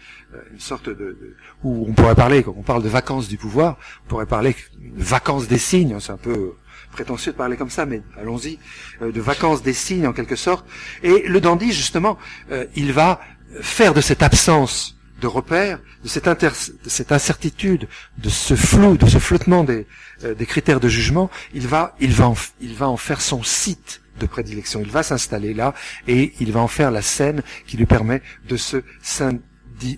une 0.53 0.61
sorte 0.61 0.89
de, 0.89 1.37
où 1.63 1.87
on 1.89 1.93
pourrait 1.93 2.15
parler, 2.15 2.43
quand 2.43 2.55
on 2.57 2.63
parle 2.63 2.83
de 2.83 2.89
vacances 2.89 3.29
du 3.29 3.37
pouvoir, 3.37 3.79
on 4.05 4.09
pourrait 4.09 4.27
parler 4.27 4.57
de 4.79 5.03
vacances 5.03 5.49
des 5.49 5.59
signes, 5.59 5.99
c'est 6.01 6.13
un 6.13 6.17
peu 6.17 6.55
prétentieux 6.93 7.33
de 7.33 7.37
parler 7.37 7.57
comme 7.57 7.71
ça, 7.71 7.87
mais 7.87 8.03
allons-y, 8.19 8.59
euh, 9.03 9.13
de 9.13 9.21
vacances 9.21 9.63
des 9.63 9.73
signes 9.73 10.07
en 10.07 10.13
quelque 10.13 10.37
sorte. 10.37 10.65
Et 11.03 11.25
le 11.27 11.41
dandy, 11.41 11.73
justement, 11.73 12.19
euh, 12.53 12.67
il 12.77 12.93
va 12.93 13.21
faire 13.61 13.95
de 13.95 14.01
cette 14.01 14.23
absence 14.23 14.97
de 15.21 15.27
repères, 15.27 15.81
de 16.03 16.09
cette, 16.09 16.29
inter 16.29 16.51
cette 16.87 17.13
incertitude, 17.13 17.89
de 18.19 18.29
ce 18.29 18.55
flou, 18.55 18.97
de 18.97 19.07
ce 19.07 19.19
flottement 19.19 19.65
des, 19.65 19.87
euh, 20.23 20.35
des 20.35 20.47
critères 20.47 20.81
de 20.81 20.89
jugement, 20.89 21.31
il 21.55 21.67
va, 21.67 21.95
il, 22.01 22.13
va 22.13 22.29
en, 22.29 22.37
il 22.61 22.75
va 22.75 22.89
en 22.89 22.97
faire 22.97 23.21
son 23.21 23.43
site 23.43 24.03
de 24.21 24.27
prédilection. 24.27 24.81
Il 24.81 24.91
va 24.91 25.03
s'installer 25.03 25.55
là 25.55 25.75
et 26.07 26.35
il 26.41 26.53
va 26.53 26.61
en 26.61 26.69
faire 26.69 26.91
la 26.91 27.03
scène 27.03 27.43
qui 27.67 27.77
lui 27.77 27.87
permet 27.87 28.23
de 28.49 28.57
se 28.57 28.83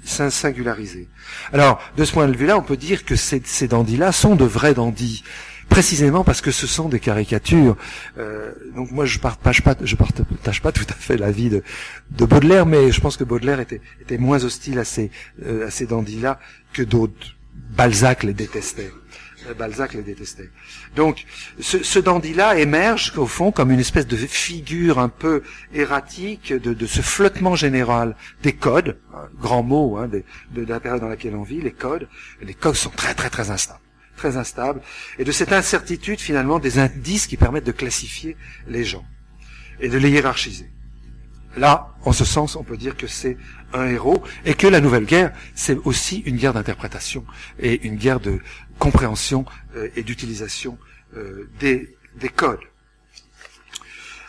singulariser. 0.04 1.08
Alors, 1.52 1.80
de 1.96 2.04
ce 2.04 2.12
point 2.12 2.28
de 2.28 2.36
vue-là, 2.36 2.56
on 2.58 2.62
peut 2.62 2.76
dire 2.76 3.04
que 3.04 3.16
ces, 3.16 3.42
ces 3.44 3.68
dandys-là 3.68 4.12
sont 4.12 4.36
de 4.36 4.44
vrais 4.44 4.74
dandys 4.74 5.22
précisément 5.68 6.24
parce 6.24 6.40
que 6.40 6.50
ce 6.50 6.66
sont 6.66 6.88
des 6.88 7.00
caricatures. 7.00 7.76
Euh, 8.18 8.52
donc 8.74 8.90
moi 8.92 9.04
je 9.04 9.18
partage 9.18 9.62
pas, 9.62 9.74
je 9.82 9.96
partage 9.96 10.62
pas 10.62 10.72
tout 10.72 10.86
à 10.88 10.94
fait 10.94 11.16
l'avis 11.16 11.50
de, 11.50 11.62
de 12.10 12.24
Baudelaire, 12.24 12.66
mais 12.66 12.92
je 12.92 13.00
pense 13.00 13.16
que 13.16 13.24
Baudelaire 13.24 13.60
était, 13.60 13.80
moins 14.18 14.42
hostile 14.44 14.78
à 14.78 14.84
ces, 14.84 15.10
euh, 15.44 15.68
ces 15.70 15.86
dandys-là 15.86 16.38
que 16.72 16.82
d'autres. 16.82 17.34
Balzac 17.76 18.22
les 18.22 18.34
détestait. 18.34 18.90
Euh, 19.48 19.54
Balzac 19.54 19.94
les 19.94 20.02
détestait. 20.02 20.50
Donc, 20.94 21.24
ce, 21.60 21.82
ce 21.82 21.98
dandy-là 21.98 22.58
émerge 22.58 23.12
au 23.16 23.26
fond 23.26 23.52
comme 23.52 23.70
une 23.70 23.80
espèce 23.80 24.06
de 24.06 24.16
figure 24.16 24.98
un 24.98 25.08
peu 25.08 25.42
erratique 25.72 26.52
de, 26.52 26.86
ce 26.86 27.00
flottement 27.00 27.54
général 27.54 28.16
des 28.42 28.52
codes, 28.52 28.98
un 29.14 29.28
grand 29.40 29.62
mot 29.62 29.96
hein, 29.96 30.08
de, 30.08 30.22
la 30.64 30.80
période 30.80 31.00
dans 31.00 31.08
laquelle 31.08 31.34
on 31.34 31.42
vit, 31.42 31.60
les 31.60 31.72
codes. 31.72 32.08
Les 32.42 32.54
codes 32.54 32.74
sont 32.74 32.90
très 32.90 33.14
très 33.14 33.30
très 33.30 33.50
instables 33.50 33.80
très 34.16 34.38
instable, 34.38 34.80
et 35.18 35.24
de 35.24 35.30
cette 35.30 35.52
incertitude 35.52 36.20
finalement 36.20 36.58
des 36.58 36.78
indices 36.78 37.26
qui 37.26 37.36
permettent 37.36 37.66
de 37.66 37.72
classifier 37.72 38.34
les 38.66 38.82
gens 38.82 39.04
et 39.78 39.90
de 39.90 39.98
les 39.98 40.08
hiérarchiser. 40.08 40.70
Là, 41.56 41.94
en 42.02 42.12
ce 42.12 42.24
sens, 42.24 42.54
on 42.56 42.62
peut 42.62 42.76
dire 42.76 42.96
que 42.96 43.06
c'est 43.06 43.38
un 43.72 43.86
héros 43.86 44.22
et 44.44 44.54
que 44.54 44.66
la 44.66 44.80
nouvelle 44.80 45.06
guerre, 45.06 45.32
c'est 45.54 45.76
aussi 45.84 46.18
une 46.26 46.36
guerre 46.36 46.52
d'interprétation 46.52 47.24
et 47.58 47.86
une 47.86 47.96
guerre 47.96 48.20
de 48.20 48.40
compréhension 48.78 49.44
euh, 49.74 49.88
et 49.96 50.02
d'utilisation 50.02 50.78
euh, 51.16 51.48
des, 51.58 51.96
des, 52.16 52.28
codes. 52.28 52.60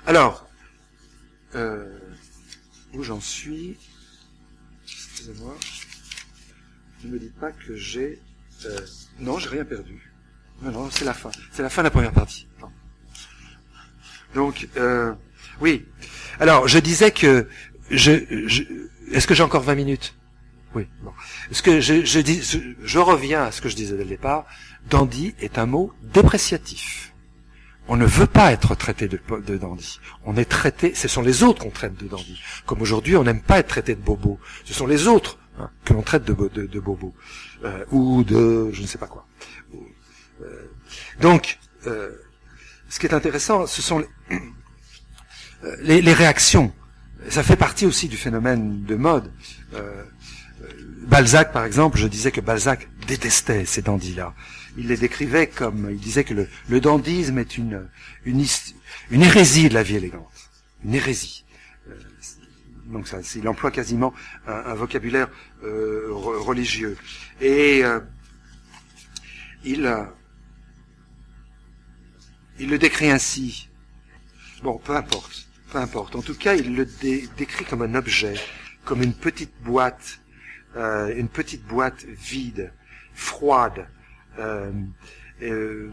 Alors, 0.05 0.47
euh, 1.55 1.99
où 2.93 3.03
j'en 3.03 3.19
suis 3.19 3.77
Excusez-moi. 4.83 5.55
Ne 7.03 7.11
me 7.11 7.19
dites 7.19 7.37
pas 7.39 7.51
que 7.51 7.75
j'ai 7.75 8.19
non, 9.19 9.37
j'ai 9.37 9.49
rien 9.49 9.65
perdu. 9.65 10.11
Non, 10.63 10.71
non, 10.71 10.89
c'est 10.89 11.05
la 11.05 11.13
fin. 11.13 11.29
C'est 11.51 11.61
la 11.61 11.69
fin 11.69 11.83
de 11.83 11.87
la 11.87 11.91
première 11.91 12.11
partie. 12.11 12.47
Donc, 14.33 14.67
oui. 15.61 15.85
Alors, 16.39 16.67
je 16.67 16.79
disais 16.79 17.11
que 17.11 17.47
je 17.91 18.11
est-ce 19.11 19.27
que 19.27 19.35
j'ai 19.35 19.43
encore 19.43 19.61
20 19.61 19.75
minutes? 19.75 20.15
Oui. 20.75 20.87
Bon. 21.01 21.11
Est-ce 21.51 21.63
que 21.63 21.79
je, 21.79 22.99
reviens 22.99 23.43
à 23.43 23.51
ce 23.51 23.61
que 23.61 23.69
je 23.69 23.75
disais 23.75 23.95
dès 23.95 24.03
le 24.03 24.09
départ. 24.09 24.45
Dandy 24.89 25.35
est 25.39 25.57
un 25.57 25.65
mot 25.65 25.93
dépréciatif. 26.01 27.13
On 27.89 27.95
ne 27.95 28.05
veut 28.05 28.27
pas 28.27 28.51
être 28.51 28.75
traité 28.75 29.07
de, 29.07 29.19
dandy. 29.57 29.99
On 30.25 30.35
est 30.35 30.45
traité, 30.45 30.93
ce 30.93 31.07
sont 31.07 31.21
les 31.21 31.43
autres 31.43 31.63
qu'on 31.63 31.69
traite 31.69 31.95
de 31.95 32.07
dandy. 32.07 32.41
Comme 32.65 32.81
aujourd'hui, 32.81 33.15
on 33.15 33.23
n'aime 33.23 33.41
pas 33.41 33.59
être 33.59 33.67
traité 33.67 33.95
de 33.95 34.01
bobo. 34.01 34.39
Ce 34.65 34.73
sont 34.73 34.87
les 34.87 35.07
autres 35.07 35.39
hein, 35.57 35.69
que 35.85 35.93
l'on 35.93 36.01
traite 36.01 36.25
de, 36.25 36.33
bobo 36.33 37.13
euh, 37.63 37.85
ou 37.91 38.23
de 38.25 38.71
je 38.73 38.81
ne 38.81 38.87
sais 38.87 38.97
pas 38.97 39.07
quoi. 39.07 39.25
Euh, 40.41 40.69
donc, 41.21 41.59
euh, 41.87 42.11
ce 42.89 42.99
qui 42.99 43.05
est 43.05 43.13
intéressant, 43.13 43.67
ce 43.67 43.81
sont 43.81 44.03
les, 45.81 46.01
réactions. 46.13 46.73
Ça 47.29 47.41
fait 47.41 47.55
partie 47.55 47.85
aussi 47.85 48.09
du 48.09 48.17
phénomène 48.17 48.83
de 48.83 48.95
mode. 48.95 49.31
Balzac, 51.07 51.51
par 51.51 51.65
exemple, 51.65 51.97
je 51.97 52.07
disais 52.07 52.31
que 52.31 52.41
Balzac 52.41 52.87
détestait 53.07 53.65
ces 53.65 53.81
dandys-là. 53.81 54.33
Il 54.77 54.87
les 54.87 54.97
décrivait 54.97 55.47
comme, 55.47 55.87
il 55.89 55.99
disait 55.99 56.23
que 56.23 56.33
le, 56.33 56.47
le 56.69 56.79
dandysme 56.79 57.39
est 57.39 57.57
une, 57.57 57.87
une, 58.25 58.45
une 59.09 59.21
hérésie 59.23 59.69
de 59.69 59.73
la 59.73 59.83
vie 59.83 59.95
élégante. 59.95 60.29
Une 60.85 60.93
hérésie 60.93 61.45
donc 62.87 63.07
ça, 63.07 63.19
il 63.35 63.47
emploie 63.47 63.71
quasiment 63.71 64.13
un, 64.47 64.73
vocabulaire 64.73 65.29
euh, 65.63 66.07
religieux. 66.11 66.97
Et 67.41 67.83
euh, 67.83 67.99
il, 69.63 69.85
euh, 69.85 70.03
il 72.59 72.69
le 72.69 72.77
décrit 72.77 73.11
ainsi. 73.11 73.69
Bon, 74.63 74.77
peu 74.77 74.95
importe, 74.95 75.47
peu 75.71 75.79
importe. 75.79 76.15
En 76.15 76.21
tout 76.21 76.35
cas, 76.35 76.55
il 76.55 76.75
le 76.75 76.85
dé 76.85 77.27
décrit 77.37 77.65
comme 77.65 77.81
un 77.81 77.95
objet, 77.95 78.35
comme 78.85 79.03
une 79.03 79.13
petite 79.13 79.53
boîte, 79.63 80.19
euh, 80.75 81.13
une 81.15 81.29
petite 81.29 81.65
boîte 81.65 82.03
vide, 82.05 82.71
froide. 83.13 83.87
Euh, 85.41 85.89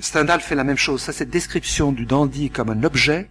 Stendhal 0.00 0.40
fait 0.40 0.54
la 0.54 0.64
même 0.64 0.76
chose. 0.76 1.02
Ça, 1.02 1.12
cette 1.12 1.30
description 1.30 1.92
du 1.92 2.06
dandy 2.06 2.50
comme 2.50 2.70
un 2.70 2.82
objet 2.84 3.30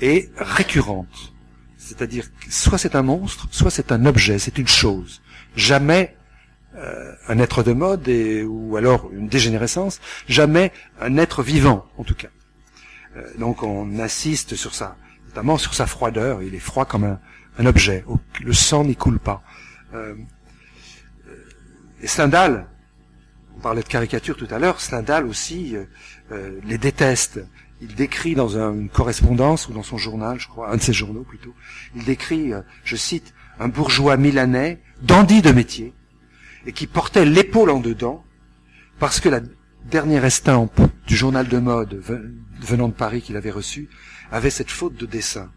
est 0.00 0.30
récurrente. 0.36 1.32
C'est-à-dire, 1.76 2.24
soit 2.48 2.78
c'est 2.78 2.96
un 2.96 3.02
monstre, 3.02 3.46
soit 3.50 3.70
c'est 3.70 3.92
un 3.92 4.06
objet, 4.06 4.38
c'est 4.38 4.58
une 4.58 4.68
chose. 4.68 5.22
Jamais 5.54 6.16
euh, 6.76 7.12
un 7.28 7.38
être 7.38 7.62
de 7.62 7.72
mode, 7.72 8.08
ou 8.08 8.76
alors 8.76 9.10
une 9.12 9.28
dégénérescence, 9.28 10.00
jamais 10.28 10.72
un 11.00 11.16
être 11.18 11.42
vivant, 11.42 11.86
en 11.98 12.04
tout 12.04 12.14
cas. 12.14 12.28
Euh, 13.16 13.22
donc 13.38 13.62
on 13.62 13.98
assiste 13.98 14.56
sur 14.56 14.74
ça, 14.74 14.96
notamment 15.26 15.58
sur 15.58 15.74
sa 15.74 15.86
froideur, 15.86 16.42
il 16.42 16.54
est 16.54 16.60
froid 16.60 16.84
comme 16.84 17.18
un 17.58 17.66
objet, 17.66 18.04
le 18.42 18.52
sang 18.52 18.84
n'y 18.84 18.96
coule 18.96 19.20
pas. 19.20 19.44
Euh, 19.94 20.14
et 22.02 22.06
Stendhal, 22.06 22.66
on 23.56 23.60
parlait 23.60 23.82
de 23.82 23.88
caricature 23.88 24.36
tout 24.36 24.48
à 24.50 24.58
l'heure, 24.58 24.80
Stendhal 24.80 25.26
aussi 25.26 25.76
les 26.64 26.76
déteste. 26.76 27.40
Il 27.80 27.94
décrit 27.94 28.34
dans 28.34 28.58
une 28.58 28.88
correspondance 28.88 29.68
ou 29.68 29.72
dans 29.72 29.82
son 29.82 29.96
journal, 29.96 30.38
je 30.38 30.48
crois, 30.48 30.70
un 30.70 30.76
de 30.76 30.82
ses 30.82 30.92
journaux 30.92 31.22
plutôt, 31.22 31.54
il 31.94 32.04
décrit, 32.04 32.52
je 32.84 32.96
cite, 32.96 33.32
un 33.58 33.68
bourgeois 33.68 34.16
milanais, 34.16 34.82
dandy 35.02 35.40
de 35.40 35.52
métier, 35.52 35.94
et 36.66 36.72
qui 36.72 36.86
portait 36.86 37.24
l'épaule 37.24 37.70
en 37.70 37.80
dedans, 37.80 38.24
parce 38.98 39.20
que 39.20 39.28
la 39.28 39.40
dernière 39.84 40.24
estampe 40.24 40.80
du 41.06 41.16
journal 41.16 41.48
de 41.48 41.58
mode 41.58 42.02
venant 42.60 42.88
de 42.88 42.94
Paris 42.94 43.22
qu'il 43.22 43.36
avait 43.36 43.50
reçu 43.50 43.88
avait 44.30 44.50
cette 44.50 44.70
faute 44.70 44.96
de 44.96 45.06
dessin. 45.06 45.50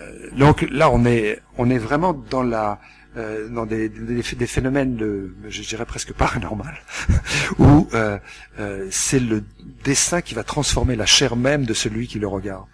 Euh, 0.00 0.30
donc 0.36 0.66
là, 0.70 0.90
on 0.90 1.04
est, 1.04 1.40
on 1.56 1.70
est 1.70 1.78
vraiment 1.78 2.12
dans 2.12 2.42
la, 2.42 2.80
euh, 3.16 3.48
dans 3.48 3.66
des, 3.66 3.88
des, 3.88 4.46
phénomènes 4.46 4.96
de, 4.96 5.34
je 5.48 5.62
dirais 5.62 5.86
presque 5.86 6.12
paranormal, 6.12 6.74
où 7.58 7.88
euh, 7.94 8.18
c'est 8.90 9.20
le 9.20 9.44
dessin 9.84 10.20
qui 10.20 10.34
va 10.34 10.42
transformer 10.42 10.96
la 10.96 11.06
chair 11.06 11.36
même 11.36 11.64
de 11.64 11.74
celui 11.74 12.06
qui 12.06 12.18
le 12.18 12.28
regarde. 12.28 12.66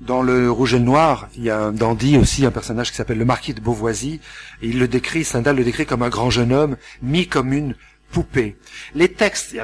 Dans 0.00 0.22
le 0.22 0.50
Rouge 0.50 0.74
et 0.74 0.78
le 0.78 0.84
Noir, 0.84 1.28
il 1.34 1.44
y 1.44 1.50
a 1.50 1.58
un 1.58 1.72
dandy 1.72 2.18
aussi, 2.18 2.44
un 2.44 2.50
personnage 2.50 2.90
qui 2.90 2.96
s'appelle 2.96 3.16
le 3.16 3.24
Marquis 3.24 3.54
de 3.54 3.60
Beauvoisis, 3.60 4.20
et 4.60 4.68
il 4.68 4.78
le 4.78 4.86
décrit, 4.86 5.24
Stendhal 5.24 5.56
le 5.56 5.64
décrit 5.64 5.86
comme 5.86 6.02
un 6.02 6.10
grand 6.10 6.28
jeune 6.28 6.52
homme, 6.52 6.76
mis 7.00 7.26
comme 7.26 7.54
une 7.54 7.74
poupée. 8.10 8.56
Les 8.94 9.08
textes, 9.08 9.56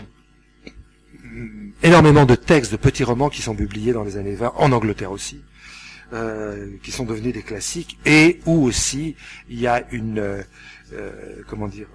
énormément 1.83 2.27
de 2.27 2.35
textes, 2.35 2.73
de 2.73 2.77
petits 2.77 3.05
romans 3.05 3.29
qui 3.29 3.43
sont 3.43 3.55
publiés 3.55 3.93
dans 3.93 4.05
les 4.05 4.17
années 4.17 4.35
20, 4.35 4.53
en 4.57 4.73
Angleterre 4.73 5.13
aussi, 5.13 5.41
euh, 6.13 6.69
qui 6.83 6.93
sont 6.93 7.05
devenus 7.05 7.33
des 7.33 7.43
classiques, 7.43 7.99
et 8.05 8.41
où 8.47 8.65
aussi 8.65 9.17
il 9.49 9.61
y 9.61 9.67
a 9.67 9.85
une, 9.91 10.19
euh, 10.93 11.43
comment 11.49 11.69
dire, 11.69 11.87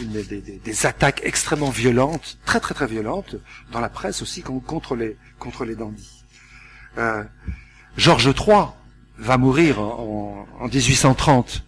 une, 0.00 0.22
des, 0.22 0.40
des, 0.40 0.86
attaques 0.86 1.20
extrêmement 1.24 1.70
violentes, 1.70 2.38
très 2.44 2.60
très 2.60 2.74
très 2.74 2.86
violentes, 2.86 3.36
dans 3.70 3.80
la 3.80 3.88
presse 3.88 4.22
aussi 4.22 4.42
contre 4.42 4.96
les 4.96 5.16
contre 5.38 5.64
les 5.64 5.76
dandys. 5.76 6.24
Euh, 6.98 7.22
Georges 7.96 8.26
III 8.36 8.66
va 9.18 9.38
mourir 9.38 9.80
en, 9.80 10.46
1830, 10.62 11.64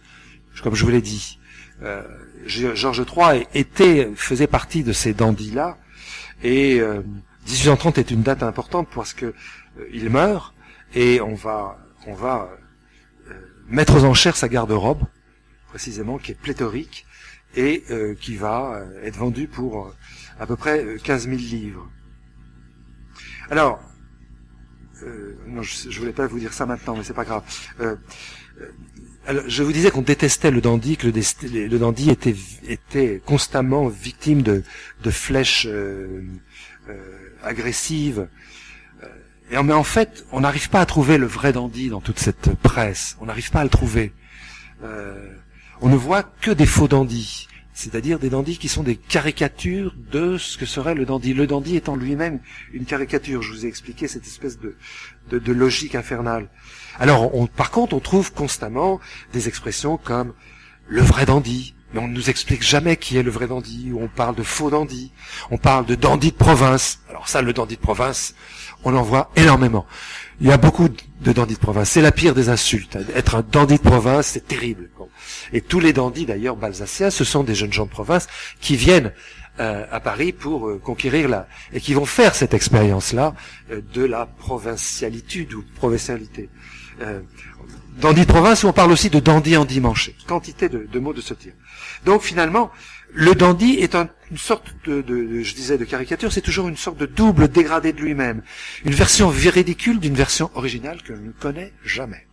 comme 0.61 0.75
je 0.75 0.83
vous 0.83 0.91
l'ai 0.91 1.01
dit. 1.01 1.39
Euh, 1.83 2.03
Georges 2.45 3.05
III 3.05 3.47
était, 3.53 4.09
faisait 4.15 4.47
partie 4.47 4.83
de 4.83 4.93
ces 4.93 5.13
dandys-là, 5.13 5.77
et 6.43 6.81
1830 7.45 7.97
euh, 7.97 8.01
est 8.01 8.11
une 8.11 8.21
date 8.21 8.43
importante 8.43 8.87
parce 8.93 9.13
que 9.13 9.33
il 9.91 10.09
meurt 10.09 10.53
et 10.93 11.21
on 11.21 11.35
va, 11.35 11.77
on 12.07 12.13
va 12.13 12.49
mettre 13.67 13.95
aux 13.95 14.05
enchères 14.05 14.35
sa 14.35 14.47
garde-robe, 14.47 15.03
précisément, 15.67 16.17
qui 16.17 16.31
est 16.31 16.35
pléthorique 16.35 17.05
et 17.55 17.83
qui 18.21 18.35
va 18.35 18.81
être 19.03 19.17
vendue 19.17 19.47
pour 19.47 19.93
à 20.39 20.45
peu 20.45 20.55
près 20.55 20.97
15 21.03 21.23
000 21.25 21.37
livres. 21.37 21.89
Alors, 23.49 23.79
euh, 25.03 25.35
non, 25.47 25.61
je, 25.61 25.89
je 25.89 25.99
voulais 25.99 26.13
pas 26.13 26.27
vous 26.27 26.39
dire 26.39 26.53
ça 26.53 26.65
maintenant, 26.65 26.95
mais 26.95 27.03
c'est 27.03 27.13
pas 27.13 27.25
grave. 27.25 27.43
Euh, 27.79 27.95
euh, 28.61 28.71
alors, 29.27 29.43
je 29.47 29.61
vous 29.61 29.71
disais 29.71 29.91
qu'on 29.91 30.01
détestait 30.01 30.51
le 30.51 30.61
dandy, 30.61 30.97
que 30.97 31.07
le, 31.07 31.77
dandy 31.77 32.09
était, 32.09 32.35
était 32.67 33.21
constamment 33.25 33.87
victime 33.87 34.41
de, 34.41 34.63
de 35.03 35.11
flèches 35.11 35.67
agressives. 37.43 38.27
Et, 39.51 39.61
mais 39.61 39.73
en 39.73 39.83
fait, 39.83 40.25
on 40.31 40.39
n'arrive 40.39 40.69
pas 40.69 40.81
à 40.81 40.85
trouver 40.85 41.17
le 41.17 41.27
vrai 41.27 41.53
dandy 41.53 41.89
dans 41.89 42.01
toute 42.01 42.19
cette 42.19 42.53
presse. 42.55 43.17
On 43.19 43.25
n'arrive 43.25 43.51
pas 43.51 43.59
à 43.59 43.63
le 43.63 43.69
trouver. 43.69 44.13
on 45.81 45.89
ne 45.89 45.95
voit 45.95 46.23
que 46.23 46.51
des 46.51 46.65
faux 46.65 46.87
dandys 46.87 47.47
c'est-à-dire 47.77 48.17
des 48.17 48.31
dandys 48.31 48.57
qui 48.57 48.69
sont 48.69 48.81
des 48.81 48.95
caricatures 48.95 49.93
de 50.11 50.39
ce 50.39 50.57
que 50.57 50.65
serait 50.65 50.95
le 50.95 51.05
dandy. 51.05 51.35
Le 51.35 51.45
dandy 51.45 51.75
étant 51.75 51.95
lui-même 51.95 52.39
une 52.73 52.85
caricature. 52.85 53.43
Je 53.43 53.53
vous 53.53 53.65
ai 53.65 53.69
expliqué 53.69 54.07
cette 54.07 54.25
espèce 54.25 54.57
de, 54.57 54.75
de, 55.29 55.51
logique 55.53 55.93
infernale. 55.93 56.49
Alors, 56.99 57.35
on, 57.35 57.47
par 57.47 57.71
contre, 57.71 57.95
on 57.95 57.99
trouve 57.99 58.33
constamment 58.33 58.99
des 59.33 59.47
expressions 59.47 59.97
comme 59.97 60.33
le 60.87 61.01
vrai 61.01 61.25
dandy, 61.25 61.75
mais 61.93 61.99
on 61.99 62.07
ne 62.07 62.13
nous 62.13 62.29
explique 62.29 62.63
jamais 62.63 62.97
qui 62.97 63.17
est 63.17 63.23
le 63.23 63.31
vrai 63.31 63.47
dandy, 63.47 63.91
ou 63.93 64.01
on 64.01 64.07
parle 64.07 64.35
de 64.35 64.43
faux 64.43 64.69
dandy, 64.69 65.11
on 65.51 65.57
parle 65.57 65.85
de 65.85 65.95
dandy 65.95 66.31
de 66.31 66.37
province. 66.37 66.99
Alors 67.09 67.27
ça, 67.27 67.41
le 67.41 67.53
dandy 67.53 67.75
de 67.75 67.81
province, 67.81 68.35
on 68.83 68.95
en 68.95 69.03
voit 69.03 69.31
énormément. 69.35 69.85
Il 70.39 70.47
y 70.47 70.51
a 70.51 70.57
beaucoup 70.57 70.87
de 70.89 71.31
dandys 71.31 71.55
de 71.55 71.59
province. 71.59 71.89
C'est 71.89 72.01
la 72.01 72.11
pire 72.11 72.35
des 72.35 72.49
insultes. 72.49 72.97
Être 73.15 73.35
un 73.35 73.41
dandy 73.41 73.77
de 73.77 73.81
province, 73.81 74.27
c'est 74.27 74.47
terrible. 74.47 74.89
Et 75.51 75.61
tous 75.61 75.79
les 75.79 75.93
dandys, 75.93 76.25
d'ailleurs, 76.25 76.55
balsaciens, 76.55 77.09
ce 77.09 77.23
sont 77.23 77.43
des 77.43 77.55
jeunes 77.55 77.73
gens 77.73 77.85
de 77.85 77.91
province 77.91 78.27
qui 78.61 78.75
viennent 78.75 79.13
euh, 79.59 79.85
à 79.91 79.99
Paris 79.99 80.33
pour 80.33 80.67
euh, 80.67 80.77
conquérir 80.77 81.27
la... 81.27 81.47
et 81.73 81.81
qui 81.81 81.95
vont 81.95 82.05
faire 82.05 82.35
cette 82.35 82.53
expérience-là 82.53 83.33
euh, 83.71 83.81
de 83.93 84.03
la 84.03 84.27
provincialité 84.27 85.47
ou 85.55 85.63
provincialité. 85.75 86.49
Dandy 87.99 88.21
de 88.21 88.25
province, 88.25 88.63
où 88.63 88.67
on 88.67 88.73
parle 88.73 88.91
aussi 88.91 89.09
de 89.09 89.19
dandy 89.19 89.57
endimanché. 89.57 90.15
Quantité 90.27 90.69
de, 90.69 90.99
mots 90.99 91.13
de 91.13 91.21
ce 91.21 91.33
type. 91.33 91.55
Donc 92.05 92.21
finalement, 92.21 92.71
le 93.13 93.33
dandy 93.33 93.77
est 93.79 93.95
une 93.95 94.37
sorte 94.37 94.73
de, 94.85 95.01
de, 95.01 95.41
je 95.41 95.55
disais, 95.55 95.77
de 95.77 95.85
caricature, 95.85 96.31
c'est 96.31 96.41
toujours 96.41 96.67
une 96.67 96.77
sorte 96.77 96.97
de 96.97 97.05
double 97.05 97.47
dégradé 97.47 97.93
de 97.93 98.01
lui-même. 98.01 98.41
Une 98.85 98.93
version 98.93 99.29
ridicule 99.29 99.99
d'une 99.99 100.15
version 100.15 100.51
originale 100.55 101.01
que 101.01 101.13
l'on 101.13 101.21
ne 101.21 101.31
connaît 101.31 101.73
jamais. 101.83 102.27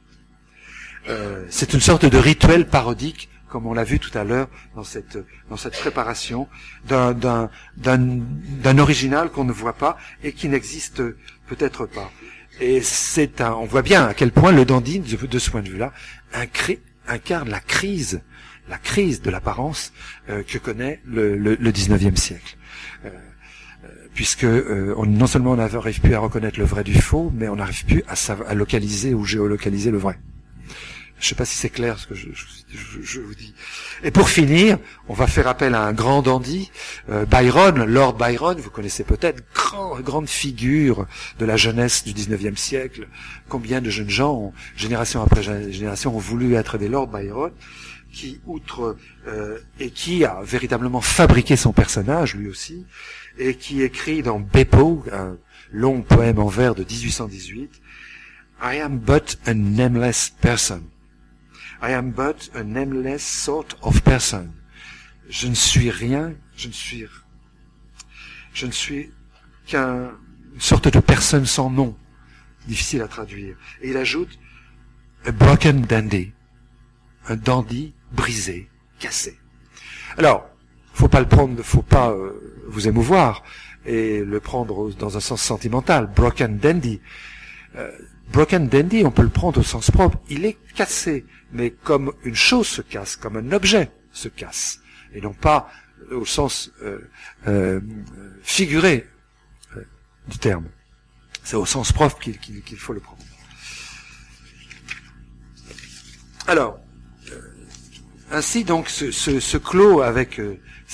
Euh, 1.08 1.44
c'est 1.50 1.74
une 1.74 1.80
sorte 1.80 2.06
de 2.06 2.18
rituel 2.18 2.66
parodique, 2.66 3.28
comme 3.48 3.66
on 3.66 3.74
l'a 3.74 3.84
vu 3.84 3.98
tout 3.98 4.16
à 4.16 4.24
l'heure 4.24 4.48
dans 4.74 4.84
cette, 4.84 5.18
dans 5.48 5.56
cette 5.56 5.78
préparation, 5.78 6.48
d'un 6.86 7.48
original 8.78 9.30
qu'on 9.30 9.44
ne 9.44 9.52
voit 9.52 9.74
pas 9.74 9.96
et 10.22 10.32
qui 10.32 10.48
n'existe 10.48 11.02
peut-être 11.46 11.86
pas. 11.86 12.10
Et 12.60 12.80
c'est 12.82 13.40
un, 13.40 13.52
on 13.52 13.64
voit 13.64 13.82
bien 13.82 14.06
à 14.06 14.14
quel 14.14 14.30
point 14.30 14.52
le 14.52 14.64
dandy, 14.64 15.00
de, 15.00 15.38
ce 15.38 15.50
point 15.50 15.62
de 15.62 15.68
vue-là, 15.68 15.92
incarne 17.08 17.48
la 17.48 17.60
crise, 17.60 18.22
la 18.68 18.78
crise 18.78 19.22
de 19.22 19.30
l'apparence 19.30 19.92
euh, 20.28 20.42
que 20.42 20.58
connaît 20.58 21.00
le, 21.04 21.36
le, 21.36 21.56
le 21.56 21.70
19e 21.72 22.16
siècle. 22.16 22.56
Euh, 23.04 23.10
puisque 24.14 24.46
on, 24.96 25.06
non 25.06 25.26
seulement 25.26 25.52
on 25.52 25.56
n'arrive 25.56 26.00
plus 26.00 26.14
à 26.14 26.20
reconnaître 26.20 26.58
le 26.60 26.64
vrai 26.64 26.84
du 26.84 26.94
faux, 26.94 27.32
mais 27.34 27.48
on 27.48 27.56
n'arrive 27.56 27.84
plus 27.84 28.04
à, 28.06 28.14
à 28.48 28.54
localiser 28.54 29.12
ou 29.12 29.24
géolocaliser 29.24 29.90
le 29.90 29.98
vrai. 29.98 30.18
Je 31.18 31.26
ne 31.26 31.28
sais 31.28 31.34
pas 31.34 31.44
si 31.44 31.56
c'est 31.56 31.70
clair 31.70 31.98
ce 31.98 32.06
que 32.06 32.14
je, 32.14 32.28
je, 33.02 33.20
vous 33.20 33.34
dis. 33.34 33.54
Et 34.02 34.10
pour 34.10 34.28
finir, 34.28 34.78
on 35.08 35.14
va 35.14 35.26
faire 35.26 35.46
appel 35.46 35.74
à 35.74 35.82
un 35.82 35.92
grand 35.92 36.22
dandy, 36.22 36.70
euh, 37.08 37.24
Byron, 37.24 37.84
Lord 37.84 38.14
Byron, 38.14 38.58
vous 38.58 38.70
connaissez 38.70 39.04
peut-être, 39.04 39.42
grand, 39.54 40.00
grande 40.00 40.28
figure 40.28 41.06
de 41.38 41.44
la 41.44 41.56
jeunesse 41.56 42.04
du 42.04 42.12
19e 42.12 42.56
siècle. 42.56 43.08
Combien 43.48 43.80
de 43.80 43.90
jeunes 43.90 44.10
gens, 44.10 44.52
génération 44.76 45.22
après 45.22 45.42
génération, 45.42 46.14
ont 46.14 46.20
voulu 46.20 46.54
être 46.54 46.78
des 46.78 46.88
Lord 46.88 47.06
Byron 47.06 47.52
qui, 48.12 48.40
outre, 48.46 48.96
euh, 49.26 49.58
et 49.80 49.90
qui 49.90 50.24
a 50.24 50.40
véritablement 50.42 51.00
fabriqué 51.00 51.56
son 51.56 51.72
personnage, 51.72 52.34
lui 52.34 52.48
aussi, 52.48 52.86
et 53.38 53.56
qui 53.56 53.82
écrit 53.82 54.22
dans 54.22 54.40
Beppo, 54.40 55.04
un 55.12 55.36
long 55.72 56.02
poème 56.02 56.38
en 56.38 56.46
vers 56.46 56.74
de 56.74 56.84
1818, 56.84 57.70
I 58.62 58.80
am 58.80 58.98
but 58.98 59.38
a 59.46 59.54
nameless 59.54 60.32
person. 60.40 60.82
I 61.86 61.92
am 61.92 62.12
but 62.12 62.48
a 62.54 62.64
nameless 62.64 63.22
sort 63.22 63.76
of 63.82 64.00
person. 64.04 64.54
Je 65.28 65.48
ne 65.48 65.54
suis 65.54 65.90
rien, 65.90 66.32
je 66.56 66.68
ne 66.68 66.72
suis, 66.72 67.04
je 68.54 68.64
ne 68.64 68.70
suis 68.70 69.10
qu'une 69.66 70.10
sorte 70.58 70.88
de 70.88 71.00
personne 71.00 71.44
sans 71.44 71.68
nom. 71.68 71.94
Difficile 72.66 73.02
à 73.02 73.08
traduire. 73.08 73.58
Et 73.82 73.90
il 73.90 73.98
ajoute, 73.98 74.38
a 75.26 75.32
broken 75.32 75.82
dandy. 75.82 76.32
Un 77.28 77.36
dandy 77.36 77.92
brisé, 78.12 78.70
cassé. 78.98 79.38
Alors, 80.16 80.48
faut 80.94 81.08
pas 81.08 81.20
le 81.20 81.28
prendre, 81.28 81.62
faut 81.62 81.82
pas 81.82 82.12
euh, 82.12 82.64
vous 82.66 82.88
émouvoir 82.88 83.42
et 83.84 84.24
le 84.24 84.40
prendre 84.40 84.90
dans 84.94 85.18
un 85.18 85.20
sens 85.20 85.42
sentimental. 85.42 86.06
Broken 86.06 86.56
dandy. 86.56 87.02
Euh, 87.76 87.90
broken 88.32 88.68
dandy, 88.68 89.04
on 89.04 89.10
peut 89.10 89.22
le 89.22 89.28
prendre 89.28 89.60
au 89.60 89.64
sens 89.64 89.90
propre. 89.90 90.18
Il 90.28 90.44
est 90.44 90.58
cassé 90.74 91.24
mais 91.54 91.70
comme 91.70 92.12
une 92.24 92.34
chose 92.34 92.66
se 92.66 92.82
casse, 92.82 93.16
comme 93.16 93.36
un 93.36 93.52
objet 93.52 93.90
se 94.12 94.28
casse, 94.28 94.80
et 95.14 95.20
non 95.20 95.32
pas 95.32 95.70
au 96.10 96.26
sens 96.26 96.70
euh, 96.82 96.98
euh, 97.46 97.80
figuré 98.42 99.08
euh, 99.76 99.84
du 100.28 100.38
terme. 100.38 100.66
C'est 101.44 101.56
au 101.56 101.64
sens 101.64 101.92
propre 101.92 102.18
qu'il 102.18 102.78
faut 102.78 102.92
le 102.92 103.00
prendre. 103.00 103.22
Alors, 106.46 106.78
ainsi 108.30 108.64
donc 108.64 108.88
se, 108.88 109.56
clôt 109.56 110.02
avec 110.02 110.40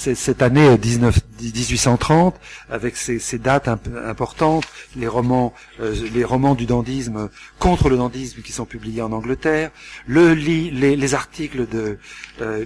cette 0.01 0.41
année 0.41 0.79
19, 0.79 1.21
1830, 1.43 2.41
avec 2.71 2.97
ces, 2.97 3.39
dates 3.39 3.69
importantes, 3.69 4.65
les 4.97 5.07
romans, 5.07 5.53
euh, 5.81 5.95
les 6.15 6.25
romans 6.25 6.55
du 6.55 6.65
dandisme 6.65 7.29
contre 7.59 7.91
le 7.91 7.99
dandisme 7.99 8.41
qui 8.41 8.53
sont 8.53 8.65
publiés 8.65 9.03
en 9.03 9.13
Angleterre, 9.13 9.71
le 10.07 10.33
les, 10.33 10.71
les, 10.71 11.15
articles 11.15 11.69
de, 11.69 11.99
euh, 12.41 12.65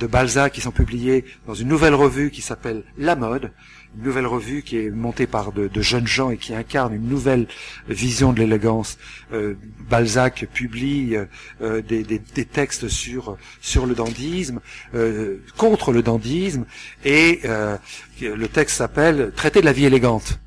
de 0.00 0.06
Balzac 0.06 0.52
qui 0.52 0.62
sont 0.62 0.70
publiés 0.70 1.26
dans 1.46 1.54
une 1.54 1.68
nouvelle 1.68 1.94
revue 1.94 2.30
qui 2.30 2.40
s'appelle 2.40 2.84
La 2.96 3.14
Mode, 3.14 3.52
une 3.96 4.04
nouvelle 4.04 4.26
revue 4.26 4.62
qui 4.62 4.78
est 4.78 4.90
montée 4.90 5.26
par 5.26 5.52
de, 5.52 5.70
jeunes 5.82 6.06
gens 6.06 6.30
et 6.30 6.36
qui 6.36 6.54
incarne 6.54 6.94
une 6.94 7.08
nouvelle 7.08 7.46
vision 7.88 8.32
de 8.32 8.40
l'élégance. 8.40 8.98
Euh, 9.32 9.54
Balzac 9.90 10.46
publie 10.52 11.16
euh, 11.60 11.82
des, 11.82 12.20
textes 12.44 12.88
sur 12.88 13.36
sur 13.60 13.86
le 13.86 13.94
dandisme, 13.94 14.60
euh, 14.94 15.38
contre 15.56 15.92
le 15.92 16.02
dandisme, 16.02 16.64
et 17.04 17.40
le 18.20 18.46
texte 18.46 18.76
s'appelle 18.76 19.32
Traité 19.34 19.60
de 19.60 19.66
la 19.66 19.72
vie 19.72 19.86
élégante 19.86 20.38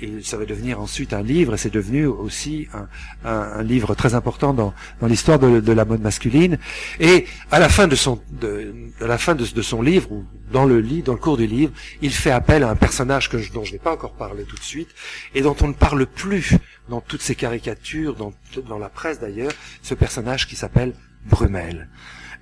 et 0.00 0.22
ça 0.22 0.36
va 0.36 0.44
devenir 0.44 0.80
ensuite 0.80 1.12
un 1.12 1.22
livre, 1.22 1.54
et 1.54 1.56
c'est 1.56 1.72
devenu 1.72 2.06
aussi 2.06 2.68
un, 2.74 2.88
un, 3.28 3.62
livre 3.62 3.94
très 3.94 4.14
important 4.14 4.52
dans, 4.52 4.74
dans 5.00 5.06
l'histoire 5.06 5.38
de, 5.38 5.60
de, 5.60 5.72
la 5.72 5.84
mode 5.84 6.00
masculine. 6.00 6.58
Et 7.00 7.26
à 7.50 7.58
la 7.58 7.68
fin 7.68 7.88
de 7.88 7.94
son, 7.94 8.20
de, 8.30 8.74
à 9.00 9.06
la 9.06 9.18
fin 9.18 9.34
de, 9.34 9.44
son 9.44 9.82
livre, 9.82 10.12
ou 10.12 10.24
dans 10.52 10.64
le 10.64 10.82
dans 11.02 11.12
le 11.12 11.18
cours 11.18 11.36
du 11.36 11.46
livre, 11.46 11.72
il 12.02 12.12
fait 12.12 12.30
appel 12.30 12.62
à 12.62 12.70
un 12.70 12.76
personnage 12.76 13.28
que 13.28 13.38
je, 13.38 13.52
dont 13.52 13.64
je 13.64 13.72
n'ai 13.72 13.78
pas 13.78 13.92
encore 13.92 14.14
parlé 14.14 14.44
tout 14.44 14.56
de 14.56 14.62
suite, 14.62 14.90
et 15.34 15.40
dont 15.40 15.56
on 15.60 15.68
ne 15.68 15.72
parle 15.72 16.06
plus 16.06 16.54
dans 16.88 17.00
toutes 17.00 17.22
ces 17.22 17.34
caricatures, 17.34 18.14
dans, 18.14 18.32
dans 18.68 18.78
la 18.78 18.88
presse 18.88 19.20
d'ailleurs, 19.20 19.52
ce 19.82 19.94
personnage 19.94 20.46
qui 20.46 20.56
s'appelle 20.56 20.94
Brumel. 21.24 21.88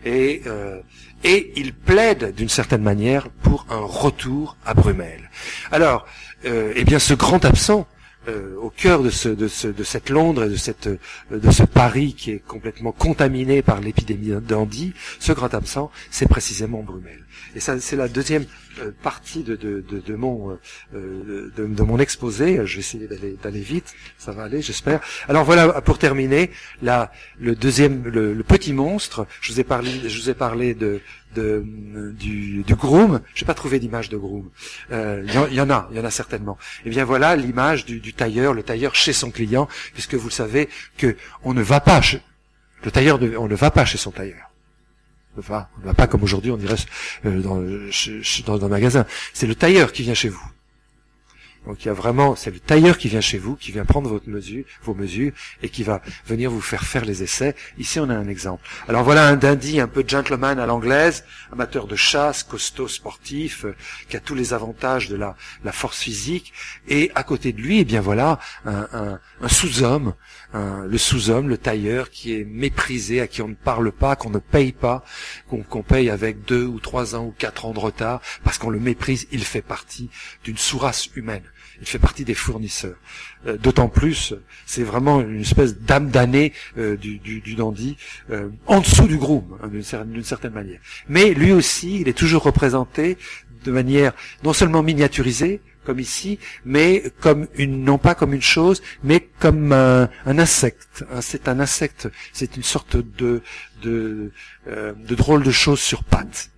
Et, 0.04 0.42
euh, 0.46 0.80
et 1.22 1.52
il 1.56 1.72
plaide 1.72 2.34
d'une 2.34 2.50
certaine 2.50 2.82
manière 2.82 3.30
pour 3.30 3.66
un 3.70 3.80
retour 3.80 4.56
à 4.66 4.74
Brumel. 4.74 5.30
Alors, 5.72 6.06
eh 6.44 6.84
bien, 6.84 6.98
ce 6.98 7.14
grand 7.14 7.44
absent 7.44 7.86
euh, 8.28 8.56
au 8.58 8.70
cœur 8.70 9.02
de, 9.02 9.10
ce, 9.10 9.28
de, 9.28 9.48
ce, 9.48 9.68
de, 9.68 9.84
cette 9.84 10.08
Londres 10.08 10.44
et 10.44 10.48
de, 10.48 10.56
cette, 10.56 10.88
de 11.30 11.50
ce 11.50 11.62
Paris 11.62 12.14
qui 12.14 12.30
est 12.30 12.38
complètement 12.38 12.92
contaminé 12.92 13.60
par 13.60 13.80
l'épidémie 13.80 14.32
d'Andy, 14.40 14.94
ce 15.18 15.32
grand 15.32 15.52
absent, 15.52 15.90
c'est 16.10 16.28
précisément 16.28 16.82
Brumel. 16.82 17.23
Et 17.54 17.60
ça, 17.60 17.78
c'est 17.80 17.96
la 17.96 18.08
deuxième 18.08 18.46
euh, 18.80 18.90
partie 19.02 19.42
de, 19.42 19.54
de, 19.54 19.84
de, 19.88 20.00
de 20.00 20.14
mon, 20.14 20.58
euh, 20.94 21.50
de, 21.56 21.82
mon 21.82 21.98
exposé. 21.98 22.60
Je 22.64 22.74
vais 22.74 22.80
essayer 22.80 23.06
d'aller, 23.06 23.36
d'aller 23.42 23.60
vite, 23.60 23.94
ça 24.18 24.32
va 24.32 24.44
aller, 24.44 24.62
j'espère. 24.62 25.00
Alors 25.28 25.44
voilà, 25.44 25.80
pour 25.80 25.98
terminer, 25.98 26.50
la, 26.82 27.12
le 27.38 27.54
deuxième, 27.54 28.04
le, 28.04 28.42
petit 28.42 28.72
monstre. 28.72 29.26
Je 29.40 29.52
vous 29.52 29.60
ai 29.60 29.64
parlé, 29.64 30.08
je 30.08 30.20
vous 30.20 30.30
ai 30.30 30.34
parlé 30.34 30.74
de, 30.74 31.00
de, 31.34 31.64
du, 32.18 32.62
du 32.62 32.74
groom. 32.74 33.20
J'ai 33.34 33.46
pas 33.46 33.54
trouvé 33.54 33.78
d'image 33.78 34.08
de 34.08 34.16
groom. 34.16 34.50
Euh, 34.90 35.22
il 35.24 35.54
y, 35.54 35.60
en 35.60 35.70
a, 35.70 35.88
il 35.90 35.96
y 35.96 36.00
en 36.00 36.04
a 36.04 36.10
certainement. 36.10 36.58
Et 36.84 36.88
eh 36.88 36.90
bien 36.90 37.04
voilà 37.04 37.36
l'image 37.36 37.84
du, 37.84 38.00
du, 38.00 38.12
tailleur, 38.12 38.52
le 38.52 38.62
tailleur 38.62 38.94
chez 38.94 39.12
son 39.12 39.30
client, 39.30 39.68
puisque 39.92 40.14
vous 40.14 40.28
le 40.28 40.32
savez 40.32 40.68
que 40.98 41.16
on 41.44 41.54
ne 41.54 41.62
va 41.62 41.80
pas, 41.80 42.00
chez, 42.00 42.20
le 42.82 42.90
tailleur, 42.90 43.20
on 43.38 43.48
ne 43.48 43.54
va 43.54 43.70
pas 43.70 43.84
chez 43.84 43.98
son 43.98 44.10
tailleur. 44.10 44.53
On 45.36 45.40
ne 45.80 45.86
va 45.86 45.94
pas 45.94 46.06
comme 46.06 46.22
aujourd'hui, 46.22 46.50
on 46.50 46.56
dirait 46.56 46.76
euh, 47.24 47.40
dans, 47.40 47.60
dans 48.46 48.64
un 48.64 48.68
magasin. 48.68 49.04
C'est 49.32 49.46
le 49.46 49.54
tailleur 49.54 49.92
qui 49.92 50.02
vient 50.02 50.14
chez 50.14 50.28
vous. 50.28 50.42
Donc 51.66 51.82
il 51.82 51.88
y 51.88 51.90
a 51.90 51.94
vraiment, 51.94 52.36
c'est 52.36 52.50
le 52.50 52.60
tailleur 52.60 52.98
qui 52.98 53.08
vient 53.08 53.22
chez 53.22 53.38
vous, 53.38 53.56
qui 53.56 53.72
vient 53.72 53.86
prendre 53.86 54.20
vos 54.82 54.94
mesures 54.94 55.32
et 55.62 55.68
qui 55.70 55.82
va 55.82 56.02
venir 56.26 56.50
vous 56.50 56.60
faire 56.60 56.84
faire 56.84 57.04
les 57.04 57.22
essais. 57.22 57.54
Ici 57.78 57.98
on 58.00 58.10
a 58.10 58.14
un 58.14 58.28
exemple. 58.28 58.62
Alors 58.86 59.02
voilà 59.02 59.26
un 59.26 59.36
dandy 59.36 59.80
un 59.80 59.88
peu 59.88 60.04
gentleman 60.06 60.58
à 60.58 60.66
l'anglaise, 60.66 61.24
amateur 61.52 61.86
de 61.86 61.96
chasse, 61.96 62.42
costaud, 62.42 62.88
sportif, 62.88 63.64
euh, 63.64 63.74
qui 64.10 64.16
a 64.16 64.20
tous 64.20 64.34
les 64.34 64.52
avantages 64.52 65.08
de 65.08 65.16
la, 65.16 65.36
force 65.72 66.00
physique. 66.00 66.52
Et 66.86 67.10
à 67.14 67.22
côté 67.22 67.52
de 67.52 67.60
lui, 67.60 67.80
eh 67.80 67.84
bien 67.84 68.02
voilà 68.02 68.38
un 68.66 69.18
sous-homme, 69.48 70.14
le 70.54 70.98
sous-homme, 70.98 71.48
le 71.48 71.58
tailleur 71.58 72.10
qui 72.10 72.34
est 72.34 72.44
méprisé, 72.44 73.20
à 73.20 73.26
qui 73.26 73.42
on 73.42 73.48
ne 73.48 73.54
parle 73.54 73.90
pas, 73.90 74.14
qu'on 74.14 74.30
ne 74.30 74.38
paye 74.38 74.72
pas, 74.72 75.04
qu'on 75.48 75.82
paye 75.82 76.10
avec 76.10 76.44
deux 76.44 76.64
ou 76.64 76.78
trois 76.78 77.16
ans 77.16 77.26
ou 77.26 77.34
quatre 77.36 77.64
ans 77.64 77.72
de 77.72 77.80
retard, 77.80 78.20
parce 78.44 78.58
qu'on 78.58 78.70
le 78.70 78.78
méprise. 78.78 79.26
Il 79.32 79.44
fait 79.44 79.62
partie 79.62 80.10
d'une 80.44 80.56
sous-race 80.56 81.08
humaine 81.16 81.42
il 81.80 81.86
fait 81.86 81.98
partie 81.98 82.24
des 82.24 82.34
fournisseurs. 82.34 82.96
Euh, 83.46 83.56
d'autant 83.56 83.88
plus, 83.88 84.34
c'est 84.66 84.82
vraiment 84.82 85.20
une 85.20 85.40
espèce 85.40 85.78
d'âme 85.78 86.10
damnée 86.10 86.52
euh, 86.78 86.96
du, 86.96 87.54
dandy, 87.56 87.96
euh, 88.30 88.48
en 88.66 88.80
dessous 88.80 89.06
du 89.06 89.16
groom, 89.16 89.58
hein, 89.62 89.68
d'une 89.68 90.24
certaine 90.24 90.52
manière. 90.52 90.80
Mais 91.08 91.34
lui 91.34 91.52
aussi, 91.52 92.00
il 92.00 92.08
est 92.08 92.16
toujours 92.16 92.42
représenté 92.42 93.18
de 93.64 93.70
manière 93.70 94.12
non 94.42 94.52
seulement 94.52 94.82
miniaturisée, 94.82 95.60
comme 95.84 96.00
ici, 96.00 96.38
mais 96.64 97.12
comme 97.20 97.46
une, 97.54 97.84
non 97.84 97.98
pas 97.98 98.14
comme 98.14 98.34
une 98.34 98.42
chose, 98.42 98.82
mais 99.02 99.20
comme 99.38 99.72
un, 99.72 100.08
insecte. 100.26 101.04
Hein, 101.12 101.20
c'est 101.20 101.48
un 101.48 101.60
insecte, 101.60 102.08
c'est 102.32 102.56
une 102.56 102.62
sorte 102.62 102.96
de, 102.96 103.42
de, 103.82 104.30
de 104.66 105.14
drôle 105.14 105.42
de 105.42 105.50
chose 105.50 105.80
sur 105.80 106.04
pattes. 106.04 106.50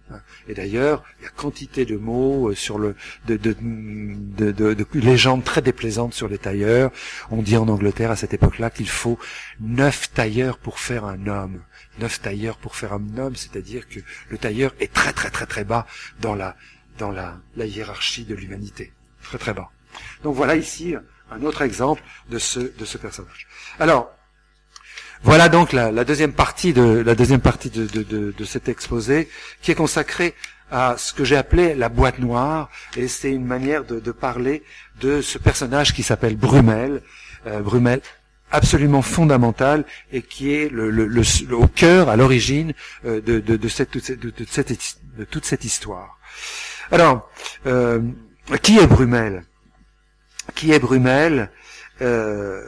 Et 0.49 0.55
d'ailleurs, 0.55 1.03
il 1.19 1.25
y 1.25 1.27
a 1.27 1.31
quantité 1.31 1.85
de 1.85 1.97
mots 1.97 2.51
euh, 2.51 2.55
sur 2.55 2.79
le, 2.79 2.95
de, 3.27 3.37
de, 3.37 3.57
de, 3.59 4.53
de, 4.53 4.87
légendes 4.95 5.43
très 5.43 5.63
déplaisantes 5.63 6.15
sur 6.15 6.29
les 6.29 6.39
tailleurs. 6.39 6.93
On 7.31 7.43
dit 7.43 7.57
en 7.57 7.69
Angleterre 7.69 8.13
à 8.13 8.17
cette 8.17 8.33
époque-là 8.33 8.71
qu'il 8.71 8.89
faut 8.89 9.19
neuf 9.61 10.13
tailleurs 10.13 10.59
pour 10.59 10.79
faire 10.79 11.05
un 11.05 11.27
homme. 11.27 11.63
Neuf 11.99 12.21
tailleurs 12.21 12.59
pour 12.59 12.77
faire 12.77 12.93
un 12.93 13.19
homme, 13.19 13.35
c'est-à-dire 13.35 13.89
que 13.89 14.01
le 14.29 14.39
tailleur 14.39 14.75
est 14.79 14.93
très 14.93 15.13
très 15.13 15.31
très 15.31 15.47
très 15.47 15.65
bas 15.65 15.87
dans 16.21 16.35
la, 16.35 16.57
dans 16.99 17.11
la 17.11 17.41
hiérarchie 17.57 18.25
de 18.25 18.35
l'humanité. 18.35 18.93
Très 19.29 19.39
très 19.39 19.55
bas. 19.55 19.71
Donc 20.23 20.35
voilà 20.35 20.57
ici 20.57 20.95
un 21.31 21.43
autre 21.43 21.63
exemple 21.63 22.03
de 22.31 22.39
ce, 22.39 22.61
de 22.61 22.85
ce 22.85 22.99
personnage. 22.99 23.47
Alors, 23.79 24.11
voilà 25.23 25.49
donc 25.49 25.73
la, 25.73 26.05
deuxième 26.05 26.33
partie 26.33 26.73
de 26.73 27.03
la 27.05 27.15
deuxième 27.15 27.41
partie 27.41 27.71
de, 27.71 27.87
de, 27.87 28.45
cet 28.45 28.69
exposé 28.69 29.29
qui 29.63 29.71
est 29.71 29.75
consacrée 29.75 30.35
à 30.71 30.97
ce 30.99 31.13
que 31.13 31.25
j'ai 31.25 31.37
appelé 31.37 31.75
la 31.75 31.89
boîte 31.89 32.19
noire 32.19 32.71
et 32.97 33.09
c'est 33.09 33.33
une 33.33 33.45
manière 33.47 33.85
de, 33.85 34.13
parler 34.13 34.63
de 35.01 35.23
ce 35.23 35.39
personnage 35.39 35.95
qui 35.95 36.03
s'appelle 36.03 36.37
Brumel, 36.37 37.03
euh, 37.47 37.61
Brumel 37.61 38.03
absolument 38.51 39.03
fondamental 39.03 39.85
et 40.13 40.23
qui 40.23 40.53
est 40.53 40.69
le, 40.71 40.91
le, 40.91 41.23
au 41.55 41.67
cœur, 41.67 42.09
à 42.09 42.17
l'origine 42.17 42.73
euh, 43.05 43.21
de, 43.21 43.41
de, 43.41 43.69
cette, 43.69 43.95
de, 43.95 44.33
cette, 44.49 44.73
de 45.19 45.25
toute 45.25 45.45
cette 45.45 45.65
histoire. 45.65 46.19
Alors, 46.93 47.29
euh, 47.67 48.01
qui 48.63 48.79
est 48.79 48.87
Brumel? 48.87 49.45
Qui 50.55 50.73
est 50.73 50.79
Brumel 50.79 51.51
euh, 52.03 52.63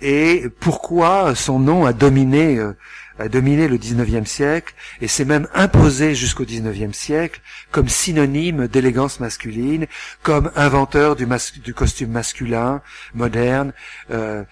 et 0.00 0.44
pourquoi 0.60 1.34
son 1.34 1.58
nom 1.58 1.86
a 1.86 1.92
dominé 1.92 2.58
euh, 2.58 2.76
a 3.18 3.28
dominé 3.28 3.68
le 3.68 3.78
19e 3.78 4.26
siècle 4.26 4.74
et 5.00 5.08
s'est 5.08 5.24
même 5.24 5.48
imposé 5.54 6.14
jusqu'au 6.14 6.44
19e 6.44 6.92
siècle 6.92 7.40
comme 7.70 7.88
synonyme 7.88 8.68
d'élégance 8.68 9.20
masculine, 9.20 9.86
comme 10.22 10.50
inventeur 10.54 11.16
du, 11.16 11.26
du 11.62 11.74
costume 11.74 12.10
masculin 12.10 12.82
moderne. 13.14 13.72
Euh, 14.10 14.44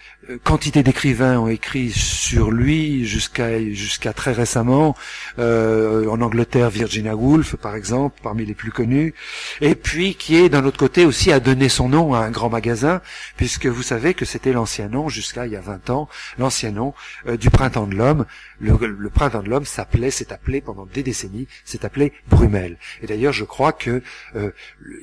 quantité 0.43 0.83
d'écrivains 0.83 1.39
ont 1.39 1.47
écrit 1.47 1.91
sur 1.91 2.51
lui 2.51 3.05
jusqu'à 3.05 3.59
jusqu'à 3.71 4.13
très 4.13 4.31
récemment. 4.31 4.95
Euh, 5.39 6.07
en 6.07 6.21
Angleterre, 6.21 6.69
Virginia 6.69 7.15
Woolf, 7.15 7.55
par 7.55 7.75
exemple, 7.75 8.19
parmi 8.23 8.45
les 8.45 8.53
plus 8.53 8.71
connus. 8.71 9.13
Et 9.61 9.75
puis 9.75 10.15
qui 10.15 10.35
est 10.35 10.49
d'un 10.49 10.65
autre 10.65 10.77
côté 10.77 11.05
aussi 11.05 11.31
a 11.31 11.39
donné 11.39 11.69
son 11.69 11.89
nom 11.89 12.13
à 12.13 12.19
un 12.19 12.31
grand 12.31 12.49
magasin, 12.49 13.01
puisque 13.37 13.65
vous 13.67 13.83
savez 13.83 14.13
que 14.13 14.25
c'était 14.25 14.53
l'ancien 14.53 14.87
nom 14.87 15.09
jusqu'à 15.09 15.45
il 15.45 15.53
y 15.53 15.55
a 15.55 15.61
20 15.61 15.89
ans, 15.89 16.09
l'ancien 16.37 16.71
nom 16.71 16.93
euh, 17.27 17.37
du 17.37 17.49
Printemps 17.49 17.87
de 17.87 17.95
l'Homme, 17.95 18.25
le, 18.59 19.09
printemps 19.09 19.43
de 19.43 19.49
l'homme 19.49 19.65
s'appelait, 19.65 20.11
s'est 20.11 20.31
appelé 20.31 20.61
pendant 20.61 20.85
des 20.85 21.03
décennies, 21.03 21.47
s'est 21.65 21.85
appelé 21.85 22.13
Brumel. 22.29 22.77
Et 23.01 23.07
d'ailleurs, 23.07 23.33
je 23.33 23.43
crois 23.43 23.73
que 23.73 24.01
euh, 24.35 24.51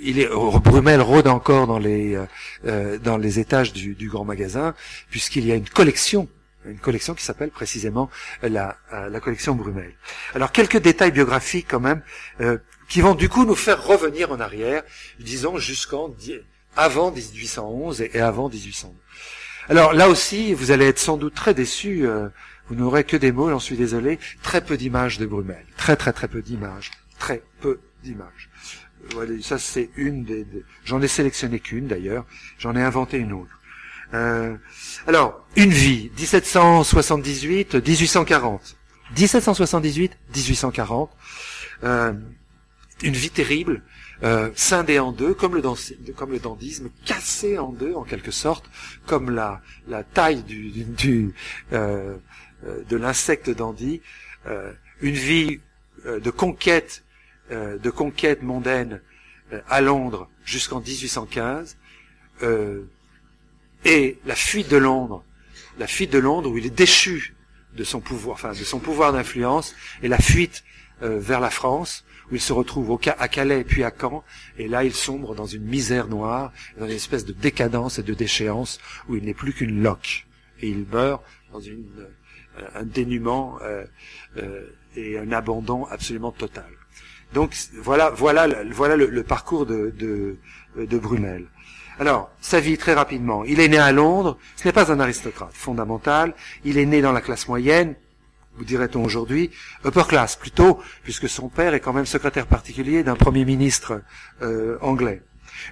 il 0.03 0.19
est, 0.19 0.29
Brumel 0.29 1.01
rôde 1.01 1.29
encore 1.29 1.67
dans 1.67 1.79
les 1.79 2.15
euh, 2.15 2.27
euh, 2.67 2.99
dans 2.99 3.17
les 3.17 3.39
étages 3.39 3.73
du, 3.73 4.09
grand 4.09 4.25
magasin, 4.25 4.75
puisqu'il 5.13 5.47
y 5.47 5.53
a 5.53 5.55
une 5.55 5.69
collection 5.69 6.29
une 6.65 6.79
collection 6.79 7.15
qui 7.15 7.25
s'appelle 7.25 7.51
précisément 7.51 8.09
la, 8.43 8.77
la 8.93 9.19
collection 9.19 9.57
Brumel. 9.57 9.95
Alors 10.33 10.53
quelques 10.53 10.79
détails 10.79 11.11
biographiques 11.11 11.67
quand 11.69 11.81
même 11.81 12.03
qui 12.89 13.01
vont 13.01 13.17
du 13.17 13.29
coup 13.29 13.45
nous 13.45 13.57
faire 13.57 13.85
revenir 13.85 14.31
en 14.31 14.39
arrière, 14.39 14.85
disons 15.19 15.59
jusqu'en 15.59 16.15
avant 16.77 17.11
1811 17.11 18.03
et 18.03 18.21
avant 18.21 18.49
1812. 18.49 18.95
Alors 19.71 19.93
là 19.93 20.09
aussi, 20.09 20.55
vous 20.55 20.71
allez 20.71 20.87
être 20.87 21.01
sans 21.01 21.17
doute 21.17 21.35
très 21.35 21.53
déçus 21.53 22.07
vous 22.69 22.75
n'aurez 22.75 23.05
que 23.05 23.17
des 23.17 23.33
mots, 23.33 23.51
j'en 23.51 23.59
suis 23.59 23.77
désolé, 23.77 24.19
très 24.43 24.65
peu 24.65 24.77
d'images 24.77 25.19
de 25.19 25.27
Brumel. 25.27 25.65
Très 25.77 25.97
très 25.97 26.13
très 26.13 26.29
peu 26.29 26.43
d'images. 26.43 26.91
Très 27.19 27.43
peu 27.61 27.81
d'images. 28.03 28.49
Ça 29.43 29.59
c'est 29.59 29.91
une 29.97 30.25
des... 30.25 30.47
J'en 30.85 31.03
ai 31.03 31.09
sélectionné 31.09 31.61
qu'une 31.61 31.89
d'ailleurs, 31.89 32.25
j'en 32.59 32.77
ai 32.77 32.83
inventé 32.83 33.19
une 33.19 33.33
autre. 33.33 33.59
Euh, 34.15 34.57
alors, 35.07 35.45
une 35.57 35.71
vie, 35.71 36.11
1778-1840. 36.17 38.75
1778-1840. 39.17 41.09
Euh, 41.85 42.13
une 43.03 43.15
vie 43.15 43.31
terrible, 43.31 43.83
euh, 44.23 44.51
scindée 44.55 45.01
en 45.01 45.11
deux, 45.11 45.35
comme 45.35 45.57
le, 45.57 45.61
dandisme, 45.61 46.89
cassé 47.05 47.59
en 47.59 47.73
deux 47.73 47.95
en 47.95 48.05
quelque 48.05 48.31
sorte, 48.31 48.71
comme 49.07 49.31
la, 49.31 49.61
taille 50.15 50.45
du, 50.45 50.71
du, 50.71 51.35
euh, 51.73 52.17
de 52.89 52.97
l'insecte 52.97 53.51
dandy, 53.51 54.01
une 55.01 55.15
vie 55.15 55.61
de 56.05 56.31
conquête, 56.31 57.03
de 57.51 57.91
conquête 57.91 58.43
mondaine 58.43 59.01
à 59.69 59.81
Londres 59.81 60.29
jusqu'en 60.45 60.81
1815, 60.81 61.77
et 63.85 64.19
la 64.27 64.35
fuite 64.35 64.69
de 64.69 64.77
Londres, 64.77 65.25
la 65.79 65.87
fuite 65.87 66.13
de 66.13 66.19
Londres 66.19 66.51
où 66.51 66.59
il 66.59 66.67
est 66.67 66.71
déchu 66.71 67.35
de 67.75 67.85
son 67.85 68.01
pouvoir, 68.01 68.35
enfin 68.35 68.51
de 68.51 68.65
son 68.65 68.79
pouvoir 68.79 69.13
d'influence, 69.13 69.75
et 70.03 70.09
la 70.09 70.19
fuite 70.19 70.63
vers 71.01 71.41
la 71.41 71.51
France, 71.51 72.05
où 72.31 72.35
il 72.35 72.41
se 72.41 72.53
retrouve 72.53 72.91
au, 72.91 73.01
à 73.19 73.29
Calais 73.29 73.65
puis 73.65 73.83
à 73.83 73.93
Caen, 73.99 74.25
et 74.59 74.69
là 74.69 74.85
il 74.85 74.95
sombre 74.95 75.35
dans 75.35 75.47
une 75.47 75.65
misère 75.65 76.09
noire, 76.09 76.53
dans 76.79 76.87
une 76.87 76.93
espèce 76.93 77.25
de 77.25 77.33
décadence 77.33 77.99
et 77.99 78.03
de 78.03 78.15
déchéance, 78.15 78.79
où 79.09 79.17
il 79.17 79.25
n'est 79.25 79.35
plus 79.35 79.53
qu'une 79.53 79.83
loque, 79.83 80.27
et 80.61 80.69
il 80.69 80.87
meurt 80.87 81.23
dans 81.53 81.61
une, 81.61 81.87
euh, 82.59 82.67
un 82.75 82.85
dénuement 82.85 83.59
euh, 83.63 83.85
euh, 84.37 84.67
et 84.97 85.19
un 85.19 85.33
abandon 85.33 85.85
absolument 85.87 86.33
total. 86.33 86.71
Donc 87.33 87.55
voilà, 87.77 88.11
voilà, 88.11 88.47
voilà 88.71 88.95
le, 88.97 89.23
parcours 89.23 89.65
de, 89.65 89.93
de, 89.99 90.37
de 90.77 90.99
Brunel. 90.99 91.47
Alors, 92.03 92.33
sa 92.41 92.59
vie 92.59 92.77
très 92.77 92.95
rapidement. 92.95 93.45
Il 93.45 93.61
est 93.61 93.69
né 93.69 93.79
à 93.79 93.93
Londres. 93.93 94.37
Ce 94.57 94.67
n'est 94.67 94.73
pas 94.73 94.91
un 94.91 94.99
aristocrate 94.99 95.53
fondamental. 95.53 96.35
Il 96.65 96.77
est 96.77 96.85
né 96.85 97.01
dans 97.01 97.13
la 97.13 97.21
classe 97.21 97.47
moyenne 97.47 97.95
vous 98.57 98.65
dirait-on 98.65 99.03
aujourd'hui, 99.03 99.51
upper 99.87 100.03
class 100.07 100.37
plutôt, 100.37 100.79
puisque 101.05 101.27
son 101.27 101.49
père 101.49 101.73
est 101.73 101.81
quand 101.81 101.95
même 101.95 102.05
secrétaire 102.05 102.47
particulier 102.47 103.03
d'un 103.03 103.15
premier 103.15 103.45
ministre 103.45 104.03
euh, 104.43 104.77
anglais. 104.83 105.23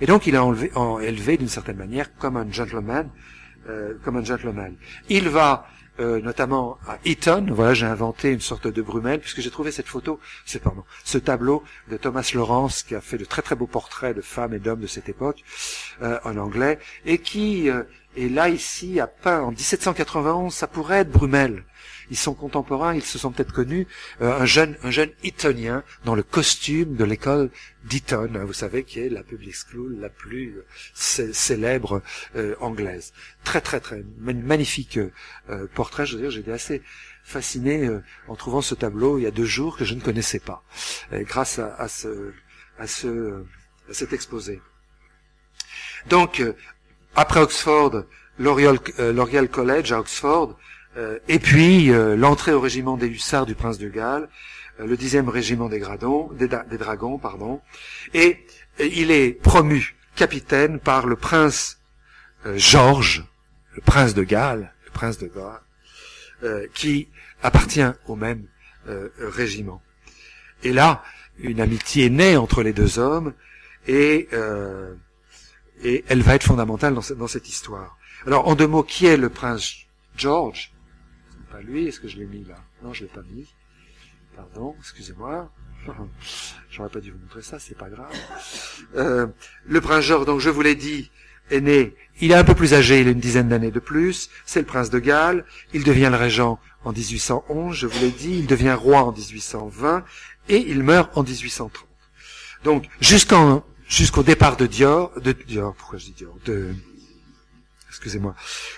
Et 0.00 0.06
donc 0.06 0.26
il 0.26 0.34
a 0.34 0.42
enlevé, 0.42 0.70
en, 0.74 0.98
élevé 1.00 1.36
d'une 1.36 1.48
certaine 1.48 1.76
manière 1.76 2.16
comme 2.16 2.38
un 2.38 2.50
gentleman, 2.50 3.10
euh, 3.68 3.94
comme 4.04 4.16
un 4.16 4.24
gentleman. 4.24 4.76
Il 5.10 5.28
va 5.28 5.66
euh, 6.00 6.20
notamment 6.20 6.78
à 6.86 6.98
Eton, 7.04 7.46
voilà 7.50 7.74
j'ai 7.74 7.86
inventé 7.86 8.32
une 8.32 8.40
sorte 8.40 8.66
de 8.66 8.82
Brumel, 8.82 9.20
puisque 9.20 9.40
j'ai 9.40 9.50
trouvé 9.50 9.70
cette 9.70 9.88
photo, 9.88 10.18
c'est 10.46 10.62
pardon, 10.62 10.84
ce 11.04 11.18
tableau 11.18 11.62
de 11.90 11.96
Thomas 11.96 12.28
Lawrence 12.34 12.82
qui 12.82 12.94
a 12.94 13.00
fait 13.00 13.18
de 13.18 13.24
très 13.24 13.42
très 13.42 13.54
beaux 13.54 13.66
portraits 13.66 14.16
de 14.16 14.22
femmes 14.22 14.54
et 14.54 14.58
d'hommes 14.58 14.80
de 14.80 14.86
cette 14.86 15.08
époque 15.08 15.42
en 16.00 16.36
anglais, 16.36 16.78
et 17.04 17.18
qui 17.18 17.68
est 17.68 18.28
là 18.28 18.48
ici 18.48 19.00
a 19.00 19.06
peint 19.06 19.42
en 19.42 19.50
1791, 19.50 20.52
ça 20.52 20.66
pourrait 20.66 21.00
être 21.00 21.10
Brumel 21.10 21.64
ils 22.10 22.16
sont 22.16 22.34
contemporains, 22.34 22.94
ils 22.94 23.02
se 23.02 23.18
sont 23.18 23.30
peut-être 23.30 23.52
connus, 23.52 23.86
euh, 24.20 24.40
un 24.40 24.44
jeune 24.44 24.76
un 24.82 24.90
jeune 24.90 25.10
Etonien 25.22 25.84
dans 26.04 26.14
le 26.14 26.22
costume 26.22 26.96
de 26.96 27.04
l'école 27.04 27.50
d'Eton, 27.84 28.30
vous 28.44 28.52
savez, 28.52 28.84
qui 28.84 29.00
est 29.00 29.08
la 29.08 29.22
public 29.22 29.54
school 29.54 29.96
la 29.98 30.08
plus 30.08 30.58
euh, 30.58 31.32
célèbre 31.32 32.02
euh, 32.36 32.56
anglaise. 32.60 33.12
Très 33.44 33.60
très 33.60 33.80
très 33.80 34.04
magnifique 34.18 34.98
portrait, 35.74 36.04
je 36.06 36.16
veux 36.16 36.22
dire, 36.22 36.30
j'étais 36.30 36.52
assez 36.52 36.82
fasciné 37.24 37.88
en 38.28 38.34
trouvant 38.34 38.60
ce 38.60 38.74
tableau 38.74 39.18
il 39.18 39.22
y 39.22 39.26
a 39.26 39.30
deux 39.30 39.44
jours 39.44 39.76
que 39.76 39.84
je 39.84 39.94
ne 39.94 40.00
connaissais 40.00 40.40
pas, 40.40 40.62
grâce 41.12 41.58
à, 41.58 41.88
ce 41.88 42.32
à 42.78 42.86
ce 42.86 43.44
à 43.88 43.94
cet 43.94 44.12
exposé. 44.12 44.60
Donc 46.08 46.42
après 47.14 47.40
Oxford, 47.40 48.04
l'Oriel 48.38 49.48
College 49.48 49.92
à 49.92 50.00
Oxford, 50.00 50.56
et 50.96 51.38
puis 51.38 51.90
euh, 51.90 52.16
l'entrée 52.16 52.52
au 52.52 52.60
régiment 52.60 52.96
des 52.96 53.06
hussards 53.06 53.46
du 53.46 53.54
prince 53.54 53.78
de 53.78 53.88
Galles, 53.88 54.28
euh, 54.80 54.86
le 54.86 54.96
dixième 54.96 55.28
régiment 55.28 55.68
des, 55.68 55.78
gradons, 55.78 56.30
des, 56.32 56.48
dragons, 56.48 57.18
pardon, 57.18 57.60
et, 58.14 58.44
il 58.78 59.10
est 59.10 59.32
promu 59.32 59.94
capitaine 60.16 60.80
par 60.80 61.06
le 61.06 61.14
prince 61.14 61.80
Georges, 62.56 63.26
le 63.74 63.82
prince 63.82 64.14
de 64.14 64.22
Galles, 64.22 64.72
le 64.86 64.90
prince 64.90 65.18
de 65.18 65.26
Galles, 65.26 66.68
qui 66.72 67.08
appartient 67.42 67.84
au 68.06 68.16
même 68.16 68.46
régiment. 69.18 69.82
Et 70.62 70.72
là, 70.72 71.04
une 71.38 71.60
amitié 71.60 72.08
naît 72.08 72.36
entre 72.36 72.62
les 72.62 72.72
deux 72.72 72.98
hommes, 72.98 73.34
et, 73.86 74.30
et 75.82 76.04
elle 76.08 76.22
va 76.22 76.36
être 76.36 76.44
fondamentale 76.44 76.94
dans, 76.94 77.14
dans 77.16 77.28
cette 77.28 77.50
histoire. 77.50 77.98
Alors, 78.26 78.48
en 78.48 78.54
deux 78.54 78.66
mots, 78.66 78.82
qui 78.82 79.04
est 79.04 79.18
le 79.18 79.28
prince 79.28 79.74
George 80.16 80.69
lui. 81.60 81.86
Est-ce 81.86 82.00
que 82.00 82.08
je 82.08 82.18
l'ai 82.18 82.26
mis 82.26 82.44
là? 82.44 82.56
Non, 82.82 82.92
je 82.92 83.04
l'ai 83.04 83.10
pas 83.10 83.22
mis. 83.22 83.46
Pardon, 84.36 84.74
excusez-moi. 84.78 85.50
J'aurais 86.70 86.88
pas 86.88 87.00
dû 87.00 87.10
vous 87.10 87.18
montrer 87.18 87.42
ça, 87.42 87.58
c'est 87.58 87.76
pas 87.76 87.88
grave. 87.88 88.12
Euh, 88.96 89.26
le 89.66 89.80
prince 89.80 90.04
Georges, 90.04 90.26
donc 90.26 90.40
je 90.40 90.50
vous 90.50 90.62
l'ai 90.62 90.74
dit, 90.74 91.10
est 91.50 91.60
né. 91.60 91.94
Il 92.20 92.32
est 92.32 92.34
un 92.34 92.44
peu 92.44 92.54
plus 92.54 92.74
âgé, 92.74 93.00
il 93.00 93.08
a 93.08 93.10
une 93.10 93.20
dizaine 93.20 93.48
d'années 93.48 93.70
de 93.70 93.80
plus. 93.80 94.30
C'est 94.44 94.60
le 94.60 94.66
prince 94.66 94.90
de 94.90 94.98
Galles. 94.98 95.44
Il 95.72 95.84
devient 95.84 96.08
le 96.10 96.16
régent 96.16 96.60
en 96.84 96.92
1811, 96.92 97.74
je 97.74 97.86
vous 97.86 98.00
l'ai 98.00 98.10
dit. 98.10 98.38
Il 98.38 98.46
devient 98.46 98.72
roi 98.72 99.02
en 99.02 99.12
1820 99.12 100.04
et 100.48 100.58
il 100.58 100.82
meurt 100.82 101.16
en 101.16 101.22
1830. 101.22 101.86
Donc 102.64 102.88
jusqu'en 103.00 103.64
jusqu'au 103.88 104.22
départ 104.22 104.56
de 104.56 104.66
Dior, 104.66 105.12
de 105.20 105.32
Dior, 105.32 105.74
pourquoi 105.74 105.98
je 105.98 106.06
dis 106.06 106.12
Dior, 106.12 106.36
de 106.44 106.74
excusez-moi, 107.88 108.34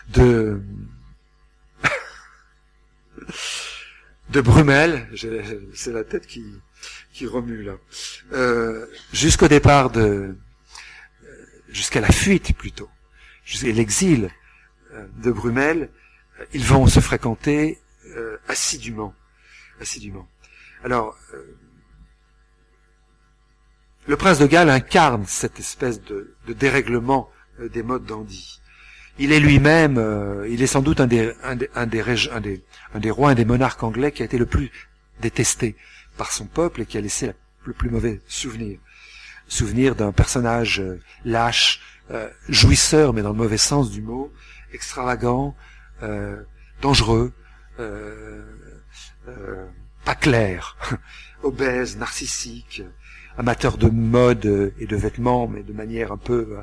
de 0.09 0.63
de 4.31 4.41
Brumel, 4.41 5.09
c'est 5.75 5.93
la 5.93 6.05
tête 6.05 6.27
qui, 6.27 6.45
qui 7.13 7.27
remue 7.27 7.63
là, 7.63 7.75
euh, 8.33 8.87
jusqu'au 9.13 9.49
départ 9.49 9.91
de, 9.91 10.01
euh, 10.01 10.37
jusqu'à 11.69 12.01
la 12.01 12.11
fuite 12.11 12.57
plutôt, 12.57 12.89
jusqu'à 13.45 13.73
l'exil 13.73 14.31
euh, 14.93 15.07
de 15.19 15.31
Brumel, 15.31 15.91
ils 16.53 16.65
vont 16.65 16.87
se 16.87 17.01
fréquenter 17.01 17.79
assidûment, 18.49 19.15
assidûment. 19.81 20.29
Alors, 20.85 21.17
le 24.07 24.17
prince 24.17 24.39
de 24.39 24.47
Galles 24.47 24.69
incarne 24.69 25.25
cette 25.27 25.61
espèce 25.61 26.03
de, 26.03 26.35
de 26.47 26.53
dérèglement 26.53 27.31
des 27.59 27.83
modes 27.83 28.05
dandy. 28.05 28.61
Il 29.19 29.33
est 29.33 29.41
lui-même, 29.41 29.99
euh, 29.99 30.49
il 30.49 30.63
est 30.63 30.67
sans 30.67 30.81
doute 30.81 31.01
un 31.01 31.07
des, 31.07 31.33
un 31.45 31.87
des, 31.87 33.11
rois, 33.11 33.31
un 33.31 33.35
des 33.35 33.45
monarques 33.45 33.83
anglais 33.83 34.11
qui 34.11 34.23
a 34.23 34.25
été 34.25 34.39
le 34.39 34.47
plus 34.47 34.71
détesté 35.21 35.77
par 36.17 36.33
son 36.33 36.47
peuple 36.47 36.81
et 36.83 36.87
qui 36.87 36.97
a 36.97 37.01
laissé 37.01 37.33
le 37.65 37.73
plus 37.75 37.91
mauvais 37.91 38.21
souvenir. 38.27 38.79
Souvenir 39.49 39.95
d'un 39.97 40.13
personnage 40.13 40.81
euh, 40.81 40.99
lâche, 41.27 41.81
euh, 42.11 42.31
jouisseur, 42.49 43.13
mais 43.13 43.21
dans 43.21 43.33
le 43.33 43.37
mauvais 43.37 43.59
sens 43.59 43.91
du 43.91 44.01
mot, 44.01 44.33
extravagant, 44.73 45.55
dangereux, 46.81 47.33
pas 50.05 50.15
clair, 50.15 50.77
obèse, 51.43 51.97
narcissique, 51.97 52.83
amateur 53.37 53.77
de 53.77 53.89
mode 53.89 54.73
et 54.81 54.87
de 54.87 54.97
vêtements, 54.97 55.47
mais 55.47 55.63
de 55.63 55.73
manière 55.73 56.11
un 56.11 56.17
peu 56.17 56.57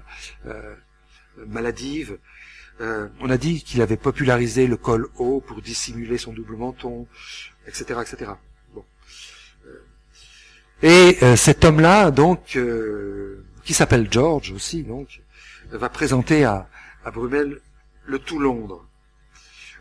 maladive, 1.48 2.18
euh, 2.82 3.08
on 3.20 3.30
a 3.30 3.38
dit 3.38 3.64
qu'il 3.64 3.82
avait 3.82 3.98
popularisé 3.98 4.66
le 4.68 4.78
col 4.78 5.10
haut 5.18 5.42
pour 5.42 5.62
dissimuler 5.62 6.18
son 6.18 6.32
double 6.32 6.56
menton, 6.56 7.08
etc., 7.68 8.00
etc. 8.02 8.32
Bon. 8.74 8.86
Euh, 9.66 9.84
et 10.82 11.18
euh, 11.24 11.36
cet 11.36 11.66
homme-là, 11.66 12.12
donc, 12.12 12.58
qui 13.64 13.74
s'appelle 13.74 14.08
George 14.10 14.52
aussi, 14.52 14.84
donc, 14.84 15.22
va 15.72 15.90
présenter 15.90 16.46
à, 16.46 16.70
à 17.04 17.12
Brumel 17.12 17.60
le 18.06 18.20
tout 18.20 18.40
Londres. 18.40 18.86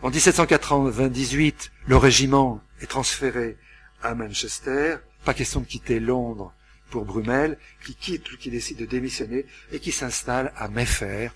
En 0.02 0.10
1798, 0.10 1.72
le 1.86 1.96
régiment 1.96 2.60
est 2.80 2.86
transféré 2.86 3.56
à 4.02 4.14
Manchester. 4.14 4.96
Pas 5.24 5.34
question 5.34 5.60
de 5.60 5.66
quitter 5.66 6.00
Londres 6.00 6.52
pour 6.90 7.04
Brumel, 7.04 7.58
qui 7.84 7.94
quitte, 7.94 8.36
qui 8.38 8.50
décide 8.50 8.78
de 8.78 8.86
démissionner 8.86 9.46
et 9.72 9.80
qui 9.80 9.92
s'installe 9.92 10.52
à 10.56 10.68
Mayfair, 10.68 11.34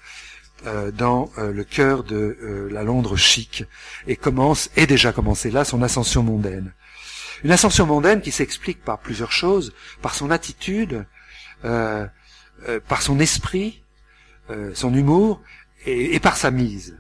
dans 0.93 1.31
euh, 1.39 1.53
le 1.53 1.65
cœur 1.65 2.05
de 2.05 2.39
euh, 2.41 2.69
la 2.71 2.83
Londres 2.83 3.17
chic 3.17 3.65
et 4.07 4.17
commence, 4.17 4.71
et 4.77 4.87
déjà 4.87 5.13
commencé 5.13 5.51
là, 5.51 5.65
son 5.65 5.83
ascension 5.83 6.23
mondaine. 6.23 6.73
Une 7.45 7.51
ascension 7.51 7.87
mondaine 7.87 8.21
qui 8.21 8.31
s'explique 8.31 8.85
par 8.85 8.99
plusieurs 8.99 9.33
choses, 9.33 9.73
par 10.01 10.15
son 10.15 10.31
attitude, 10.31 11.05
par 11.63 13.03
son 13.03 13.19
esprit, 13.19 13.83
son 14.75 14.95
humour 14.95 15.41
et, 15.85 16.15
et, 16.15 16.21
par 16.21 16.37
sa 16.37 16.53
mise, 16.53 16.97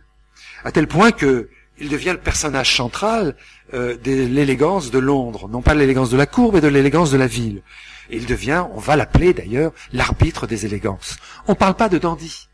à 0.64 0.72
tel 0.72 0.88
point 0.88 1.12
que 1.12 1.48
il 1.78 1.88
devient 1.88 2.10
le 2.10 2.18
personnage 2.18 2.76
central 2.76 3.36
de 3.72 3.98
l'élégance 4.04 4.90
de 4.90 4.98
Londres, 4.98 5.48
non 5.48 5.62
pas 5.62 5.74
l'élégance 5.74 6.10
de 6.10 6.16
la 6.16 6.26
cour, 6.26 6.52
mais 6.52 6.60
de 6.60 6.66
l'élégance 6.66 7.12
de 7.12 7.18
la 7.18 7.28
ville. 7.28 7.62
Et 8.10 8.16
il 8.16 8.26
devient, 8.26 8.66
on 8.74 8.80
va 8.80 8.96
l'appeler 8.96 9.32
d'ailleurs, 9.34 9.72
l'arbitre 9.92 10.48
des 10.48 10.66
élégances. 10.66 11.18
On 11.46 11.52
ne 11.52 11.56
parle 11.56 11.74
pas 11.74 11.88
de 11.88 11.98
dandy. 11.98 12.48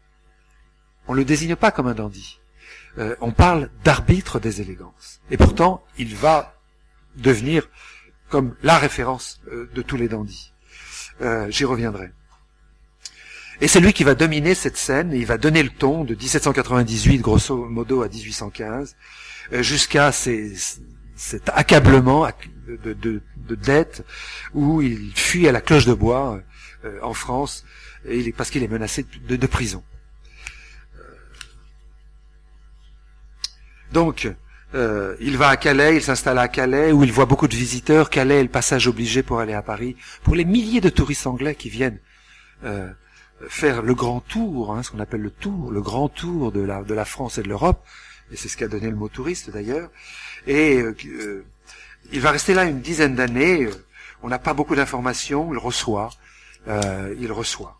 On 1.09 1.15
le 1.15 1.25
désigne 1.25 1.57
pas 1.57 1.71
comme 1.71 1.89
un 1.89 1.95
dandy. 1.95 2.39
Euh, 2.99 3.17
on 3.21 3.33
parle 3.33 3.71
d'arbitre 3.85 4.39
des 4.39 4.61
élégances. 4.61 5.21
Et 5.31 5.37
pourtant, 5.37 5.85
il 5.99 6.15
va 6.15 6.55
devenir 7.17 7.69
comme 8.29 8.55
la 8.63 8.79
référence 8.79 9.41
euh, 9.51 9.71
de 9.75 9.83
tous 9.83 9.97
les 9.97 10.09
dandys. 10.09 10.53
Euh, 11.21 11.51
J'y 11.51 11.65
reviendrai. 11.65 12.11
Et 13.61 13.67
c'est 13.67 13.81
lui 13.81 13.93
qui 13.93 14.05
va 14.05 14.15
dominer 14.15 14.55
cette 14.55 14.77
scène, 14.77 15.13
et 15.13 15.19
il 15.19 15.27
va 15.27 15.37
donner 15.37 15.63
le 15.63 15.71
ton 15.71 16.05
de 16.05 16.15
1798, 16.15 17.19
grosso 17.19 17.57
modo, 17.65 18.03
à 18.03 18.09
1815, 18.09 18.95
euh, 19.53 19.63
jusqu'à 19.63 20.13
cet 20.13 21.49
accablement 21.49 22.29
de, 22.69 22.93
de, 22.93 23.21
de, 23.49 23.87
où 24.55 24.81
il 24.81 25.13
fuit 25.17 25.49
à 25.49 25.53
la 25.53 25.61
cloche 25.61 25.87
de 25.87 25.95
bois 25.95 26.41
en 27.03 27.15
France, 27.15 27.65
parce 28.37 28.51
qu'il 28.51 28.63
est 28.63 28.69
menacé 28.69 29.05
de 29.29 29.47
prison. 29.49 29.83
Donc, 33.93 34.29
euh, 34.75 35.17
il 35.21 35.39
va 35.39 35.49
à 35.49 35.57
Calais, 35.57 35.97
il 35.97 36.03
s'installe 36.03 36.39
à 36.39 36.49
Calais, 36.49 36.93
où 36.93 37.03
il 37.03 37.13
voit 37.13 37.27
beaucoup 37.27 37.49
de 37.49 37.57
visiteurs. 37.57 38.11
Calais 38.11 38.41
est 38.41 38.43
le 38.43 38.49
passage 38.49 38.87
obligé 38.87 39.23
pour 39.23 39.41
aller 39.41 39.55
à 39.55 39.63
Paris. 39.63 39.97
Pour 40.23 40.35
les 40.35 40.45
milliers 40.45 40.81
de 40.81 40.91
touristes 40.91 41.27
anglais 41.27 41.55
qui 41.55 41.71
viennent 41.71 41.99
euh, 42.65 42.91
faire 43.49 43.83
le 43.83 43.95
grand 43.95 44.21
tour, 44.21 44.75
hein, 44.75 44.83
ce 44.83 44.91
qu'on 44.91 45.01
appelle 45.01 45.23
le 45.23 45.31
tour, 45.31 45.71
le 45.71 45.81
grand 45.81 46.09
tour 46.09 46.53
de 46.53 46.61
la, 46.61 47.05
France 47.05 47.39
et 47.39 47.43
de 47.43 47.49
l'Europe, 47.49 47.85
et 48.31 48.37
c'est 48.37 48.49
ce 48.49 48.57
qui 48.57 48.65
a 48.65 48.69
donné 48.69 48.91
le 48.91 48.97
mot 48.97 49.09
touriste 49.09 49.51
d'ailleurs. 49.51 49.91
Et 50.47 50.83
euh, 50.83 51.45
il 52.13 52.21
va 52.21 52.31
rester 52.31 52.53
là 52.53 52.65
une 52.65 52.81
dizaine 52.81 53.15
d'années. 53.15 53.69
On 54.23 54.29
n'a 54.29 54.39
pas 54.39 54.53
beaucoup 54.53 54.75
d'informations. 54.75 55.53
Il 55.53 55.59
reçoit, 55.59 56.11
il 56.67 57.33
reçoit. 57.33 57.78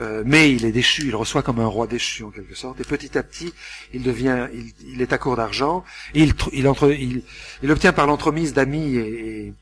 Euh, 0.00 0.22
mais 0.26 0.52
il 0.52 0.64
est 0.66 0.72
déchu, 0.72 1.06
il 1.06 1.16
reçoit 1.16 1.42
comme 1.42 1.58
un 1.58 1.66
roi 1.66 1.86
déchu 1.86 2.22
en 2.22 2.30
quelque 2.30 2.54
sorte, 2.54 2.78
et 2.80 2.84
petit 2.84 3.16
à 3.16 3.22
petit, 3.22 3.54
il 3.94 4.02
devient, 4.02 4.48
il, 4.86 5.00
est 5.00 5.12
à 5.14 5.18
court 5.18 5.36
d'argent, 5.36 5.84
et 6.14 6.22
il, 6.52 6.68
entre, 6.68 6.90
il, 6.92 7.70
obtient 7.70 7.94
par 7.94 8.06
l'entremise 8.06 8.52
d'amis 8.52 8.96
et, 8.96 9.54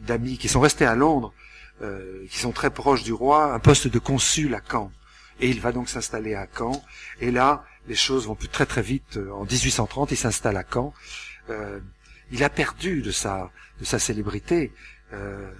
d'amis 0.00 0.36
qui 0.36 0.48
sont 0.48 0.60
restés 0.60 0.84
à 0.84 0.94
Londres, 0.94 1.32
euh, 1.80 2.26
qui 2.28 2.38
sont 2.38 2.52
très 2.52 2.70
proches 2.70 3.02
du 3.02 3.14
roi, 3.14 3.54
un 3.54 3.58
poste 3.58 3.88
de 3.88 3.98
consul 3.98 4.54
à 4.54 4.60
Caen. 4.60 4.92
Et 5.40 5.48
il 5.48 5.60
va 5.60 5.72
donc 5.72 5.88
s'installer 5.88 6.34
à 6.34 6.46
Caen. 6.56 6.84
Et 7.20 7.30
là, 7.30 7.64
les 7.88 7.94
choses 7.94 8.26
vont 8.26 8.34
plus 8.34 8.48
très 8.48 8.66
très 8.66 8.82
vite. 8.82 9.18
En 9.34 9.44
1830, 9.44 10.12
il 10.12 10.16
s'installe 10.16 10.58
à 10.58 10.64
Caen. 10.70 10.92
Euh, 11.48 11.80
il 12.30 12.44
a 12.44 12.50
perdu 12.50 13.00
de 13.00 13.10
sa 13.10 13.50
de 13.80 13.84
sa 13.84 13.98
célébrité. 13.98 14.72
Euh, 15.12 15.50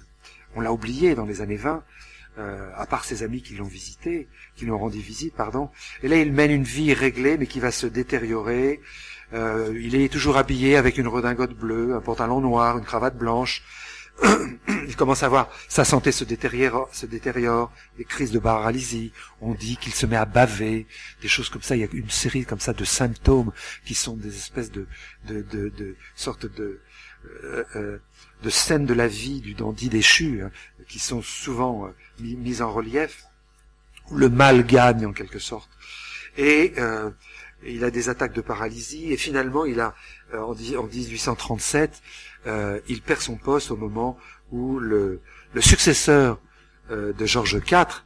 on 0.55 0.61
l'a 0.61 0.71
oublié 0.71 1.15
dans 1.15 1.25
les 1.25 1.41
années 1.41 1.57
20 1.57 1.83
euh, 2.37 2.69
à 2.75 2.85
part 2.85 3.05
ses 3.05 3.23
amis 3.23 3.41
qui 3.41 3.55
l'ont 3.55 3.65
visité, 3.65 4.27
qui 4.55 4.65
lui 4.65 4.71
ont 4.71 4.79
rendu 4.79 4.99
visite, 4.99 5.35
pardon. 5.35 5.69
Et 6.01 6.07
là, 6.07 6.17
il 6.17 6.31
mène 6.31 6.51
une 6.51 6.63
vie 6.63 6.93
réglée, 6.93 7.37
mais 7.37 7.47
qui 7.47 7.59
va 7.59 7.71
se 7.71 7.85
détériorer. 7.85 8.81
Euh, 9.33 9.77
il 9.79 9.95
est 9.95 10.11
toujours 10.11 10.37
habillé 10.37 10.75
avec 10.75 10.97
une 10.97 11.07
redingote 11.07 11.53
bleue, 11.53 11.95
un 11.95 12.01
pantalon 12.01 12.41
noir, 12.41 12.77
une 12.77 12.85
cravate 12.85 13.17
blanche. 13.17 13.63
il 14.87 14.95
commence 14.95 15.23
à 15.23 15.29
voir 15.29 15.49
sa 15.67 15.83
santé 15.83 16.11
se 16.11 16.23
détériore, 16.23 16.87
se 16.93 17.07
détériore, 17.07 17.71
des 17.97 18.03
crises 18.03 18.31
de 18.31 18.39
paralysie. 18.39 19.11
On 19.41 19.53
dit 19.53 19.77
qu'il 19.77 19.93
se 19.93 20.05
met 20.05 20.17
à 20.17 20.25
baver, 20.25 20.87
des 21.21 21.27
choses 21.27 21.49
comme 21.49 21.63
ça. 21.63 21.75
Il 21.75 21.81
y 21.81 21.83
a 21.83 21.87
une 21.93 22.09
série 22.09 22.45
comme 22.45 22.59
ça 22.59 22.73
de 22.73 22.83
symptômes 22.83 23.51
qui 23.85 23.95
sont 23.95 24.15
des 24.15 24.35
espèces 24.35 24.71
de, 24.71 24.87
de, 25.25 25.41
de, 25.41 25.69
de 25.69 25.95
sortes 26.15 26.45
de, 26.45 26.79
euh, 27.75 27.97
de 28.43 28.49
scènes 28.49 28.85
de 28.85 28.93
la 28.93 29.07
vie 29.07 29.41
du 29.41 29.53
dandy 29.53 29.89
déchu, 29.89 30.43
hein, 30.43 30.51
qui 30.87 30.99
sont 30.99 31.21
souvent 31.21 31.87
euh, 31.87 31.89
mises 32.19 32.61
en 32.61 32.71
relief, 32.71 33.25
où 34.11 34.17
le 34.17 34.29
mal 34.29 34.65
gagne 34.65 35.05
en 35.05 35.13
quelque 35.13 35.39
sorte. 35.39 35.69
Et 36.37 36.73
euh, 36.77 37.09
il 37.65 37.83
a 37.83 37.91
des 37.91 38.09
attaques 38.09 38.33
de 38.33 38.41
paralysie, 38.41 39.11
et 39.11 39.17
finalement, 39.17 39.65
il 39.65 39.79
a, 39.79 39.95
euh, 40.33 40.41
en, 40.41 40.51
en, 40.51 40.87
1837, 40.87 42.01
euh, 42.45 42.79
il 42.87 43.01
perd 43.01 43.21
son 43.21 43.37
poste 43.37 43.71
au 43.71 43.77
moment 43.77 44.17
où 44.51 44.77
le, 44.79 45.21
successeur 45.59 46.39
de 46.89 47.25
Georges 47.25 47.61
IV, 47.65 48.03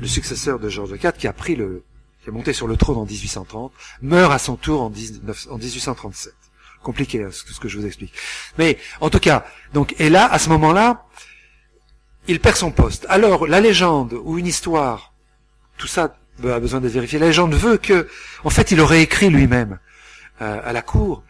le 0.00 0.06
successeur 0.06 0.58
de 0.58 0.68
IV, 0.68 1.12
qui 1.12 1.28
a 1.28 1.32
pris 1.32 1.54
le, 1.54 1.84
qui 2.22 2.30
est 2.30 2.32
monté 2.32 2.52
sur 2.52 2.66
le 2.66 2.76
trône 2.76 2.96
en 2.96 3.06
1830, 3.06 3.72
meurt 4.02 4.32
à 4.32 4.38
son 4.38 4.56
tour 4.56 4.82
en, 4.82 4.90
19, 4.90 5.46
en 5.50 5.58
1837 5.58 6.34
compliqué, 6.84 7.24
hein, 7.24 7.30
ce 7.32 7.58
que 7.58 7.68
je 7.68 7.78
vous 7.78 7.86
explique. 7.86 8.12
Mais 8.58 8.78
en 9.00 9.10
tout 9.10 9.18
cas, 9.18 9.44
donc 9.72 9.96
et 9.98 10.08
là, 10.08 10.26
à 10.30 10.38
ce 10.38 10.48
moment-là, 10.50 11.06
il 12.28 12.38
perd 12.38 12.56
son 12.56 12.70
poste. 12.70 13.06
Alors 13.08 13.48
la 13.48 13.60
légende 13.60 14.12
ou 14.24 14.38
une 14.38 14.46
histoire, 14.46 15.12
tout 15.76 15.88
ça 15.88 16.16
a 16.44 16.60
besoin 16.60 16.80
de 16.80 16.88
vérifier. 16.88 17.18
La 17.18 17.26
légende 17.26 17.54
veut 17.54 17.76
que, 17.76 18.08
en 18.44 18.50
fait, 18.50 18.70
il 18.70 18.80
aurait 18.80 19.02
écrit 19.02 19.30
lui-même 19.30 19.78
euh, 20.42 20.60
à 20.64 20.72
la 20.72 20.82
cour. 20.82 21.24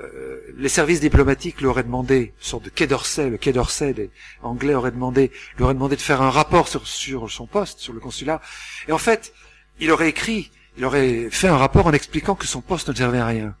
Euh, 0.00 0.40
les 0.56 0.68
services 0.68 1.00
diplomatiques 1.00 1.60
lui 1.60 1.66
auraient 1.66 1.82
demandé, 1.82 2.32
une 2.38 2.44
sorte 2.44 2.64
de 2.64 2.70
quai 2.70 2.86
d'Orsay, 2.86 3.28
le 3.28 3.36
quai 3.36 3.52
d'Orsay 3.52 3.92
des 3.92 4.10
Anglais 4.42 4.74
auraient 4.74 4.90
demandé, 4.90 5.30
lui 5.56 5.64
aurait 5.64 5.74
demandé 5.74 5.96
de 5.96 6.00
faire 6.00 6.22
un 6.22 6.30
rapport 6.30 6.68
sur, 6.68 6.86
sur 6.86 7.30
son 7.30 7.46
poste, 7.46 7.80
sur 7.80 7.92
le 7.92 8.00
consulat. 8.00 8.40
Et 8.88 8.92
en 8.92 8.98
fait, 8.98 9.32
il 9.78 9.90
aurait 9.90 10.08
écrit, 10.08 10.50
il 10.78 10.84
aurait 10.84 11.28
fait 11.30 11.48
un 11.48 11.56
rapport 11.56 11.86
en 11.86 11.92
expliquant 11.92 12.34
que 12.34 12.46
son 12.46 12.60
poste 12.60 12.88
ne 12.88 12.94
servait 12.94 13.18
à 13.18 13.26
rien 13.26 13.54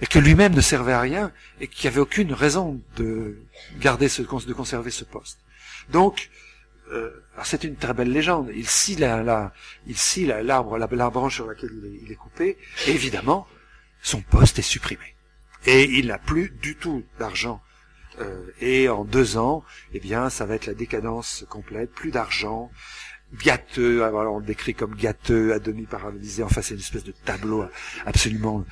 et 0.00 0.06
que 0.06 0.18
lui-même 0.18 0.54
ne 0.54 0.60
servait 0.60 0.92
à 0.92 1.00
rien 1.00 1.32
et 1.60 1.68
qu'il 1.68 1.88
n'y 1.88 1.94
avait 1.94 2.00
aucune 2.00 2.32
raison 2.32 2.80
de 2.96 3.38
garder 3.80 4.08
de 4.08 4.52
conserver 4.52 4.90
ce 4.90 5.04
poste. 5.04 5.38
Donc, 5.90 6.30
euh, 6.92 7.10
c'est 7.42 7.64
une 7.64 7.76
très 7.76 7.94
belle 7.94 8.12
légende. 8.12 8.50
Il 8.54 8.68
scie 8.68 8.96
la, 8.96 9.52
il 9.86 10.26
l'arbre, 10.26 10.78
la, 10.78 11.10
branche 11.10 11.36
sur 11.36 11.46
laquelle 11.46 11.70
il 11.72 11.86
est, 11.86 11.98
il 12.04 12.12
est, 12.12 12.16
coupé. 12.16 12.58
Et 12.86 12.90
évidemment, 12.90 13.46
son 14.02 14.20
poste 14.20 14.58
est 14.58 14.62
supprimé. 14.62 15.14
Et 15.66 15.84
il 15.84 16.06
n'a 16.08 16.18
plus 16.18 16.50
du 16.50 16.76
tout 16.76 17.04
d'argent. 17.18 17.60
Euh, 18.20 18.46
et 18.60 18.88
en 18.88 19.04
deux 19.04 19.36
ans, 19.36 19.64
eh 19.92 20.00
bien, 20.00 20.30
ça 20.30 20.46
va 20.46 20.54
être 20.54 20.66
la 20.66 20.74
décadence 20.74 21.44
complète. 21.48 21.90
Plus 21.92 22.10
d'argent 22.10 22.70
gâteux, 23.34 24.04
alors 24.04 24.34
on 24.34 24.38
le 24.38 24.44
décrit 24.44 24.74
comme 24.74 24.94
gâteux, 24.94 25.52
à 25.52 25.58
demi 25.58 25.84
paralysé, 25.84 26.42
enfin 26.42 26.62
c'est 26.62 26.74
une 26.74 26.80
espèce 26.80 27.04
de 27.04 27.12
tableau 27.24 27.64
absolument 28.04 28.64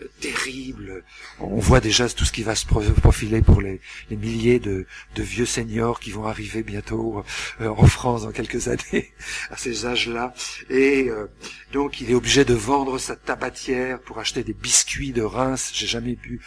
euh, 0.00 0.06
terrible. 0.20 1.04
On 1.40 1.58
voit 1.58 1.80
déjà 1.80 2.08
tout 2.08 2.24
ce 2.24 2.32
qui 2.32 2.42
va 2.42 2.54
se 2.54 2.66
profiler 2.66 3.42
pour 3.42 3.60
les, 3.60 3.80
milliers 4.10 4.58
de, 4.58 4.86
vieux 5.16 5.46
seniors 5.46 6.00
qui 6.00 6.10
vont 6.10 6.26
arriver 6.26 6.62
bientôt 6.62 7.22
euh, 7.60 7.68
en 7.68 7.86
France 7.86 8.22
dans 8.22 8.32
quelques 8.32 8.68
années, 8.68 9.12
à 9.50 9.56
ces 9.56 9.84
âges-là. 9.84 10.32
Et 10.70 11.08
euh, 11.10 11.26
donc 11.72 12.00
il 12.00 12.10
est 12.10 12.14
obligé 12.14 12.44
de 12.44 12.54
vendre 12.54 12.98
sa 12.98 13.14
tabatière 13.14 14.00
pour 14.00 14.18
acheter 14.18 14.42
des 14.42 14.54
biscuits 14.54 15.12
de 15.12 15.22
Reims. 15.22 15.70
J'ai 15.74 15.86
jamais 15.86 16.16
pu 16.16 16.40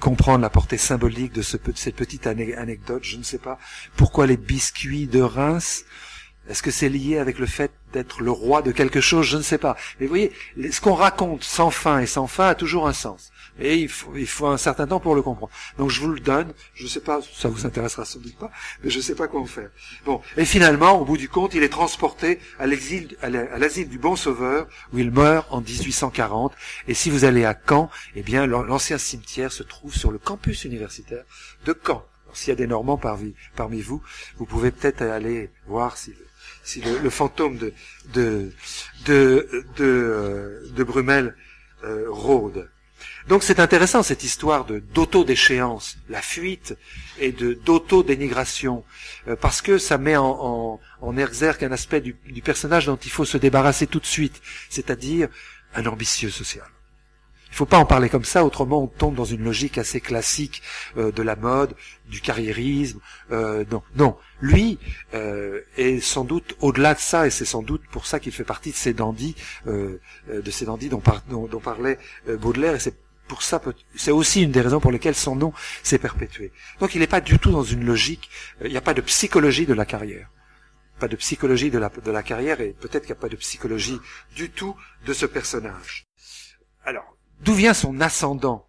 comprendre 0.00 0.40
la 0.40 0.50
portée 0.50 0.78
symbolique 0.78 1.32
de 1.32 1.42
cette 1.42 1.62
petite 1.94 2.26
anecdote. 2.26 3.04
Je 3.04 3.18
ne 3.18 3.22
sais 3.22 3.38
pas 3.38 3.58
pourquoi 3.96 4.26
les 4.26 4.38
biscuits 4.38 5.06
de 5.06 5.20
Reims. 5.20 5.84
Est-ce 6.48 6.62
que 6.62 6.70
c'est 6.70 6.88
lié 6.88 7.18
avec 7.18 7.38
le 7.38 7.46
fait 7.46 7.72
d'être 7.92 8.20
le 8.20 8.30
roi 8.30 8.60
de 8.62 8.70
quelque 8.70 9.00
chose? 9.00 9.26
Je 9.26 9.36
ne 9.36 9.42
sais 9.42 9.58
pas. 9.58 9.76
Mais 9.98 10.06
vous 10.06 10.10
voyez, 10.10 10.32
ce 10.70 10.80
qu'on 10.80 10.94
raconte 10.94 11.42
sans 11.42 11.70
fin 11.70 12.00
et 12.00 12.06
sans 12.06 12.26
fin 12.26 12.48
a 12.48 12.54
toujours 12.54 12.86
un 12.86 12.92
sens. 12.92 13.30
Et 13.58 13.76
il 13.76 13.88
faut, 13.88 14.16
il 14.16 14.26
faut 14.26 14.46
un 14.46 14.56
certain 14.56 14.86
temps 14.86 15.00
pour 15.00 15.14
le 15.14 15.22
comprendre. 15.22 15.52
Donc 15.78 15.90
je 15.90 16.00
vous 16.00 16.08
le 16.08 16.20
donne. 16.20 16.52
Je 16.74 16.84
ne 16.84 16.88
sais 16.88 17.00
pas, 17.00 17.20
ça 17.22 17.48
vous 17.48 17.66
intéressera 17.66 18.04
sans 18.04 18.18
doute 18.18 18.36
pas, 18.36 18.50
mais 18.82 18.90
je 18.90 18.98
ne 18.98 19.02
sais 19.02 19.14
pas 19.14 19.28
quoi 19.28 19.40
en 19.40 19.46
faire. 19.46 19.70
Bon, 20.04 20.20
et 20.36 20.44
finalement, 20.44 21.00
au 21.00 21.04
bout 21.04 21.16
du 21.16 21.28
compte, 21.28 21.54
il 21.54 21.62
est 21.62 21.68
transporté 21.68 22.40
à 22.58 22.66
l'exil, 22.66 23.16
à 23.22 23.30
l'asile 23.30 23.88
du 23.88 23.98
Bon 23.98 24.16
Sauveur, 24.16 24.66
où 24.92 24.98
il 24.98 25.10
meurt 25.10 25.46
en 25.50 25.60
1840. 25.60 26.52
Et 26.88 26.94
si 26.94 27.10
vous 27.10 27.24
allez 27.24 27.44
à 27.44 27.56
Caen, 27.68 27.90
eh 28.16 28.22
bien, 28.22 28.46
l'ancien 28.46 28.98
cimetière 28.98 29.52
se 29.52 29.62
trouve 29.62 29.94
sur 29.94 30.10
le 30.10 30.18
campus 30.18 30.64
universitaire 30.64 31.24
de 31.64 31.78
Caen. 31.86 32.04
S'il 32.32 32.48
y 32.48 32.52
a 32.52 32.56
des 32.56 32.66
Normands 32.66 32.96
parmi, 32.96 33.34
parmi 33.54 33.80
vous, 33.80 34.02
vous 34.38 34.44
pouvez 34.44 34.72
peut-être 34.72 35.02
aller 35.02 35.50
voir 35.68 35.96
si 35.96 36.12
si 36.64 36.80
le, 36.80 37.10
fantôme 37.10 37.58
de 37.58 37.72
de 38.12 38.52
de 39.06 39.64
de, 39.76 39.84
euh, 39.84 40.70
de 40.74 40.82
Brumel 40.84 41.36
euh, 41.84 42.06
rôde. 42.08 42.68
Donc 43.28 43.42
c'est 43.42 43.60
intéressant 43.60 44.02
cette 44.02 44.24
histoire 44.24 44.64
de 44.64 44.78
d'auto-déchéance, 44.78 45.96
la 46.08 46.22
fuite 46.22 46.76
et 47.18 47.32
de 47.32 47.54
d'auto-dénigration, 47.54 48.84
euh, 49.28 49.36
parce 49.36 49.62
que 49.62 49.78
ça 49.78 49.98
met 49.98 50.16
en, 50.16 50.24
en, 50.24 50.80
en 51.00 51.16
exergue 51.16 51.64
un 51.64 51.72
aspect 51.72 52.00
du, 52.00 52.16
du 52.26 52.42
personnage 52.42 52.86
dont 52.86 52.96
il 52.96 53.10
faut 53.10 53.24
se 53.24 53.38
débarrasser 53.38 53.86
tout 53.86 54.00
de 54.00 54.06
suite, 54.06 54.40
c'est-à-dire 54.68 55.28
un 55.74 55.86
ambitieux 55.86 56.30
social. 56.30 56.66
Il 57.54 57.58
faut 57.58 57.66
pas 57.66 57.78
en 57.78 57.86
parler 57.86 58.08
comme 58.08 58.24
ça, 58.24 58.44
autrement 58.44 58.82
on 58.82 58.88
tombe 58.88 59.14
dans 59.14 59.24
une 59.24 59.44
logique 59.44 59.78
assez 59.78 60.00
classique 60.00 60.60
euh, 60.96 61.12
de 61.12 61.22
la 61.22 61.36
mode, 61.36 61.76
du 62.08 62.20
carriérisme. 62.20 62.98
Euh, 63.30 63.64
non, 63.70 63.80
non. 63.94 64.16
Lui 64.40 64.80
euh, 65.14 65.60
est 65.76 66.00
sans 66.00 66.24
doute 66.24 66.56
au-delà 66.60 66.94
de 66.94 66.98
ça, 66.98 67.28
et 67.28 67.30
c'est 67.30 67.44
sans 67.44 67.62
doute 67.62 67.82
pour 67.92 68.06
ça 68.06 68.18
qu'il 68.18 68.32
fait 68.32 68.42
partie 68.42 68.72
de 68.72 68.74
ces 68.74 68.92
dandys, 68.92 69.36
de 69.66 70.00
ces 70.50 70.64
dandys 70.64 70.88
dont, 70.88 71.00
dont, 71.28 71.46
dont 71.46 71.60
parlait 71.60 72.00
Baudelaire, 72.26 72.74
et 72.74 72.80
c'est 72.80 72.96
pour 73.28 73.44
ça, 73.44 73.62
c'est 73.94 74.10
aussi 74.10 74.42
une 74.42 74.50
des 74.50 74.60
raisons 74.60 74.80
pour 74.80 74.90
lesquelles 74.90 75.14
son 75.14 75.36
nom 75.36 75.52
s'est 75.84 75.98
perpétué. 75.98 76.50
Donc 76.80 76.96
il 76.96 76.98
n'est 76.98 77.06
pas 77.06 77.20
du 77.20 77.38
tout 77.38 77.52
dans 77.52 77.62
une 77.62 77.84
logique, 77.84 78.30
il 78.64 78.70
n'y 78.72 78.76
a 78.76 78.80
pas 78.80 78.94
de 78.94 79.00
psychologie 79.00 79.64
de 79.64 79.74
la 79.74 79.86
carrière 79.86 80.28
pas 80.96 81.08
de 81.08 81.16
psychologie 81.16 81.72
de 81.72 81.78
la, 81.78 81.88
de 81.88 82.10
la 82.12 82.22
carrière 82.22 82.60
et 82.60 82.72
peut-être 82.72 83.02
qu'il 83.02 83.12
n'y 83.12 83.18
a 83.18 83.20
pas 83.20 83.28
de 83.28 83.34
psychologie 83.34 84.00
du 84.36 84.50
tout 84.50 84.76
de 85.04 85.12
ce 85.12 85.26
personnage. 85.26 86.06
Alors, 86.84 87.16
D'où 87.44 87.52
vient 87.52 87.74
son 87.74 88.00
ascendant 88.00 88.66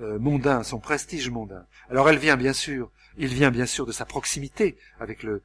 euh, 0.00 0.20
mondain, 0.20 0.62
son 0.62 0.78
prestige 0.78 1.30
mondain? 1.30 1.66
Alors 1.90 2.08
elle 2.08 2.18
vient 2.18 2.36
bien 2.36 2.52
sûr 2.52 2.92
Il 3.16 3.34
vient 3.34 3.50
bien 3.50 3.66
sûr 3.66 3.86
de 3.86 3.92
sa 3.92 4.04
proximité 4.04 4.78
avec 5.00 5.24
le, 5.24 5.42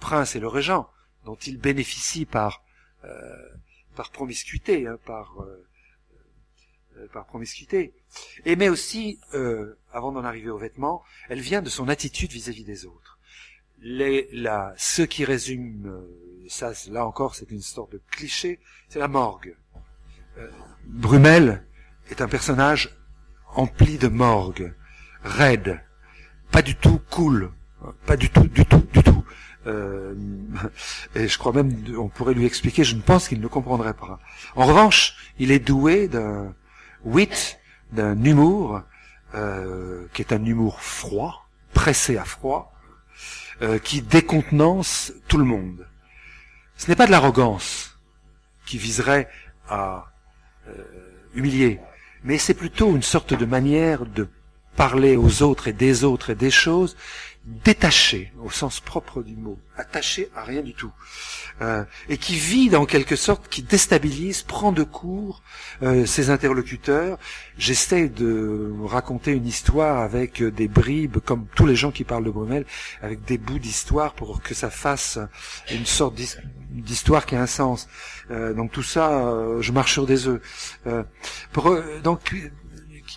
prince 0.00 0.34
et 0.34 0.40
le 0.40 0.48
régent, 0.48 0.90
dont 1.24 1.36
il 1.36 1.58
bénéficie 1.58 2.26
par 2.26 2.64
euh, 3.04 3.08
par 3.94 4.10
promiscuité, 4.10 4.88
hein, 4.88 4.98
par 5.06 5.40
euh, 5.42 7.06
par 7.12 7.26
promiscuité. 7.26 7.94
Et 8.44 8.56
mais 8.56 8.68
aussi, 8.68 9.18
avant 9.92 10.12
d'en 10.12 10.24
arriver 10.24 10.50
aux 10.50 10.58
vêtements, 10.58 11.02
elle 11.28 11.40
vient 11.40 11.62
de 11.62 11.70
son 11.70 11.88
attitude 11.88 12.32
vis-à-vis 12.32 12.64
des 12.64 12.84
autres. 12.84 13.18
Les, 13.78 14.28
la, 14.32 14.74
ce 14.76 15.02
qui 15.02 15.24
résume, 15.24 16.04
ça, 16.48 16.72
là 16.90 17.06
encore, 17.06 17.34
c'est 17.34 17.50
une 17.50 17.62
sorte 17.62 17.92
de 17.92 18.00
cliché, 18.10 18.60
c'est 18.90 18.98
la 18.98 19.08
morgue. 19.08 19.56
Brumel 20.84 21.64
est 22.12 22.20
un 22.20 22.28
personnage 22.28 22.90
empli 23.54 23.98
de 23.98 24.08
morgue, 24.08 24.74
raide, 25.24 25.80
pas 26.50 26.62
du 26.62 26.76
tout 26.76 27.00
cool, 27.10 27.50
pas 28.06 28.16
du 28.16 28.30
tout, 28.30 28.46
du 28.46 28.64
tout, 28.66 28.86
du 28.92 29.02
tout. 29.02 29.24
Euh, 29.66 30.14
et 31.14 31.26
je 31.28 31.38
crois 31.38 31.52
même, 31.52 31.72
on 31.98 32.08
pourrait 32.08 32.34
lui 32.34 32.44
expliquer, 32.44 32.84
je 32.84 32.96
ne 32.96 33.00
pense 33.00 33.28
qu'il 33.28 33.40
ne 33.40 33.46
comprendrait 33.46 33.94
pas. 33.94 34.18
En 34.56 34.66
revanche, 34.66 35.16
il 35.38 35.50
est 35.50 35.58
doué 35.58 36.08
d'un 36.08 36.54
wit, 37.04 37.58
d'un 37.92 38.22
humour, 38.22 38.82
euh, 39.34 40.06
qui 40.12 40.22
est 40.22 40.32
un 40.32 40.44
humour 40.44 40.80
froid, 40.80 41.48
pressé 41.72 42.18
à 42.18 42.24
froid, 42.24 42.74
euh, 43.62 43.78
qui 43.78 44.02
décontenance 44.02 45.12
tout 45.28 45.38
le 45.38 45.44
monde. 45.44 45.86
Ce 46.76 46.88
n'est 46.88 46.96
pas 46.96 47.06
de 47.06 47.12
l'arrogance 47.12 47.98
qui 48.66 48.76
viserait 48.76 49.28
à 49.68 50.06
humilier, 51.34 51.80
mais 52.24 52.38
c'est 52.38 52.54
plutôt 52.54 52.94
une 52.94 53.02
sorte 53.02 53.34
de 53.34 53.44
manière 53.44 54.06
de 54.06 54.28
parler 54.76 55.16
aux 55.16 55.42
autres 55.42 55.68
et 55.68 55.72
des 55.72 56.04
autres 56.04 56.30
et 56.30 56.34
des 56.34 56.50
choses 56.50 56.96
détaché 57.44 58.32
au 58.40 58.50
sens 58.50 58.80
propre 58.80 59.22
du 59.22 59.34
mot, 59.34 59.58
attaché 59.76 60.30
à 60.36 60.44
rien 60.44 60.62
du 60.62 60.74
tout, 60.74 60.92
euh, 61.60 61.84
et 62.08 62.16
qui 62.16 62.34
vide 62.34 62.76
en 62.76 62.86
quelque 62.86 63.16
sorte, 63.16 63.48
qui 63.48 63.62
déstabilise, 63.62 64.42
prend 64.42 64.70
de 64.70 64.84
court 64.84 65.42
euh, 65.82 66.06
ses 66.06 66.30
interlocuteurs. 66.30 67.18
J'essaie 67.58 68.08
de 68.08 68.72
raconter 68.84 69.32
une 69.32 69.46
histoire 69.46 69.98
avec 69.98 70.42
des 70.42 70.68
bribes, 70.68 71.18
comme 71.18 71.46
tous 71.54 71.66
les 71.66 71.76
gens 71.76 71.90
qui 71.90 72.04
parlent 72.04 72.24
de 72.24 72.30
Brumel, 72.30 72.64
avec 73.02 73.24
des 73.24 73.38
bouts 73.38 73.58
d'histoire 73.58 74.14
pour 74.14 74.40
que 74.40 74.54
ça 74.54 74.70
fasse 74.70 75.18
une 75.70 75.86
sorte 75.86 76.14
d'histoire 76.70 77.26
qui 77.26 77.34
a 77.34 77.42
un 77.42 77.46
sens. 77.46 77.88
Euh, 78.30 78.54
donc 78.54 78.72
tout 78.72 78.82
ça, 78.82 79.10
euh, 79.10 79.60
je 79.60 79.72
marche 79.72 79.92
sur 79.92 80.06
des 80.06 80.26
œufs. 80.26 80.40
Euh, 80.86 81.02
donc 82.02 82.34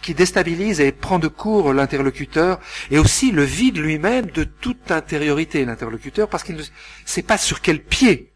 qui 0.05 0.13
déstabilise 0.13 0.81
et 0.81 0.91
prend 0.91 1.17
de 1.17 1.27
court 1.27 1.73
l'interlocuteur 1.73 2.59
et 2.91 2.99
aussi 2.99 3.31
le 3.31 3.41
vide 3.41 3.79
lui-même 3.79 4.27
de 4.27 4.43
toute 4.43 4.91
intériorité 4.91 5.65
l'interlocuteur 5.65 6.29
parce 6.29 6.43
qu'il 6.43 6.57
ne 6.57 6.63
sait 7.05 7.23
pas 7.23 7.39
sur 7.39 7.59
quel 7.59 7.83
pied 7.83 8.31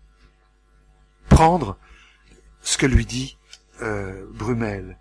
prendre 1.30 1.78
ce 2.64 2.80
que 2.80 2.88
lui 2.88 3.06
dit 3.06 3.38
euh, 3.84 4.26
Brumel. 4.34 4.98